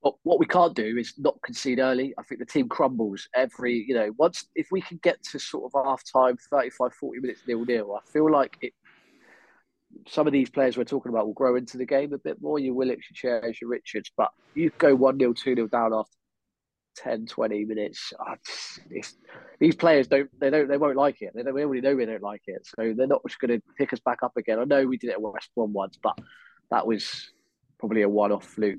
But 0.02 0.14
what 0.22 0.38
we 0.38 0.46
can't 0.46 0.74
do 0.74 0.96
is 0.96 1.14
not 1.18 1.40
concede 1.42 1.78
early. 1.78 2.14
I 2.18 2.22
think 2.22 2.40
the 2.40 2.46
team 2.46 2.68
crumbles 2.68 3.28
every, 3.34 3.84
you 3.86 3.94
know, 3.94 4.12
once 4.18 4.46
if 4.54 4.68
we 4.70 4.80
can 4.80 4.98
get 5.02 5.22
to 5.24 5.38
sort 5.38 5.72
of 5.72 5.84
half 5.84 6.02
time, 6.10 6.36
35, 6.50 6.94
40 6.94 7.20
minutes 7.20 7.42
nil 7.46 7.64
nil, 7.64 7.96
I 7.96 8.10
feel 8.10 8.30
like 8.30 8.56
it. 8.60 8.72
Some 10.06 10.28
of 10.28 10.32
these 10.32 10.48
players 10.48 10.76
we're 10.76 10.84
talking 10.84 11.10
about 11.10 11.26
will 11.26 11.34
grow 11.34 11.56
into 11.56 11.76
the 11.76 11.84
game 11.84 12.12
a 12.12 12.18
bit 12.18 12.40
more. 12.40 12.60
Your 12.60 12.76
Willocks, 12.76 13.10
your 13.10 13.40
Chairs, 13.40 13.60
your 13.60 13.68
Richards, 13.68 14.12
but 14.16 14.30
you 14.54 14.70
go 14.78 14.94
1 14.94 15.18
0, 15.18 15.32
2 15.32 15.56
0 15.56 15.66
down 15.66 15.92
after 15.92 16.16
10, 16.96 17.26
20 17.26 17.64
minutes. 17.64 18.12
ah, 18.20 18.36
It's, 18.90 19.16
these 19.58 19.74
players 19.76 20.08
don't, 20.08 20.30
they 20.40 20.50
don't, 20.50 20.68
they 20.68 20.76
won't 20.76 20.96
like 20.96 21.22
it. 21.22 21.32
They, 21.34 21.42
don't, 21.42 21.54
we 21.54 21.62
already 21.62 21.80
know 21.80 21.96
they 21.96 22.06
don't 22.06 22.22
like 22.22 22.42
it. 22.46 22.66
So 22.66 22.94
they're 22.96 23.06
not 23.06 23.22
just 23.26 23.40
going 23.40 23.58
to 23.58 23.62
pick 23.78 23.92
us 23.92 24.00
back 24.00 24.22
up 24.22 24.36
again. 24.36 24.58
I 24.58 24.64
know 24.64 24.86
we 24.86 24.96
did 24.96 25.10
it 25.10 25.14
at 25.14 25.22
West 25.22 25.50
Brom 25.54 25.72
once, 25.72 25.98
but 26.02 26.18
that 26.70 26.86
was 26.86 27.30
probably 27.78 28.02
a 28.02 28.08
one 28.08 28.32
off 28.32 28.44
fluke. 28.46 28.78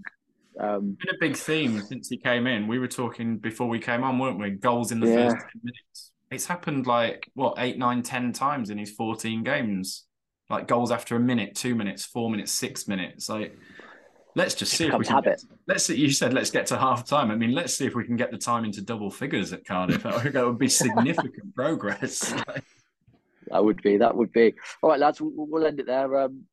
Um, 0.60 0.98
been 1.00 1.16
a 1.16 1.20
big 1.20 1.38
theme 1.38 1.82
since 1.82 2.10
he 2.10 2.18
came 2.18 2.48
in. 2.48 2.68
We 2.68 2.80
were 2.80 2.88
talking 2.88 3.38
before 3.38 3.68
we 3.68 3.80
came 3.80 4.04
on, 4.04 4.20
weren't 4.20 4.40
we? 4.40 4.52
Goals 4.52 4.92
in 4.92 5.00
the 5.00 5.08
Yeah. 5.08 5.32
first 5.32 5.38
10 5.40 5.62
minutes. 5.64 6.12
It's 6.30 6.46
happened 6.46 6.88
like 6.88 7.30
what 7.34 7.56
eight, 7.58 7.78
nine, 7.78 8.04
ten 8.04 8.32
times 8.34 8.70
in 8.70 8.78
his 8.78 8.92
14 8.92 9.44
games. 9.44 10.06
Like 10.50 10.68
goals 10.68 10.92
after 10.92 11.16
a 11.16 11.20
minute, 11.20 11.56
two 11.56 11.76
minutes, 11.76 12.04
four 12.06 12.30
minutes, 12.30 12.52
six 12.52 12.88
minutes. 12.88 13.30
Like 13.30 13.58
let's 14.36 14.56
just 14.56 14.74
see 14.74 14.88
if 14.88 14.98
we 14.98 15.06
can 15.06 15.16
habit. 15.16 15.42
Get, 15.48 15.58
let's 15.68 15.86
see. 15.86 15.96
You 15.96 16.12
said 16.12 16.34
let's 16.34 16.50
get 16.52 16.66
to 16.68 16.78
half 16.78 17.06
time. 17.08 17.32
I 17.32 17.36
mean, 17.36 17.54
let's 17.54 17.74
see 17.74 17.86
if 17.86 17.96
we 17.96 18.04
can 18.06 18.16
get 18.16 18.32
the 18.32 18.38
time 18.38 18.66
into 18.66 18.82
double 18.82 19.10
figures 19.12 19.54
at 19.54 19.66
Cardiff. 19.66 20.04
That 20.32 20.46
would 20.46 20.58
be 20.60 20.70
significant 20.70 21.54
progress. 21.56 22.34
That 23.48 23.64
would 23.64 23.82
be. 23.82 23.98
That 23.98 24.16
would 24.16 24.32
be. 24.32 24.54
All 24.82 24.90
right, 24.90 25.00
lads. 25.00 25.20
We'll, 25.22 25.32
we'll 25.36 25.66
end 25.66 25.80
it 25.80 25.88
there. 25.88 26.18
Um, 26.20 26.44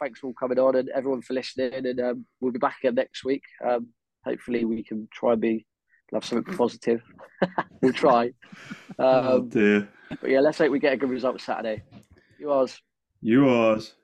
thanks 0.00 0.20
for 0.20 0.28
all 0.28 0.34
coming 0.34 0.58
on 0.58 0.76
and 0.76 0.88
everyone 0.90 1.22
for 1.22 1.34
listening. 1.34 1.72
And 1.86 2.00
um, 2.00 2.26
we'll 2.40 2.52
be 2.52 2.58
back 2.58 2.76
again 2.82 2.94
next 2.96 3.24
week. 3.24 3.42
Um, 3.64 3.88
hopefully, 4.24 4.64
we 4.64 4.82
can 4.82 5.08
try 5.12 5.32
and 5.32 5.40
be 5.40 5.66
have 6.12 6.24
something 6.24 6.56
positive. 6.56 7.02
we'll 7.80 7.92
try. 7.92 8.30
oh 8.98 9.36
Um, 9.38 9.48
dear. 9.48 9.88
but 10.20 10.30
yeah, 10.30 10.40
let's 10.40 10.58
hope 10.58 10.70
we 10.70 10.78
get 10.78 10.92
a 10.92 10.96
good 10.96 11.10
result 11.10 11.40
Saturday. 11.40 11.82
Yours. 12.38 12.80
You 13.20 13.40
The 13.44 14.03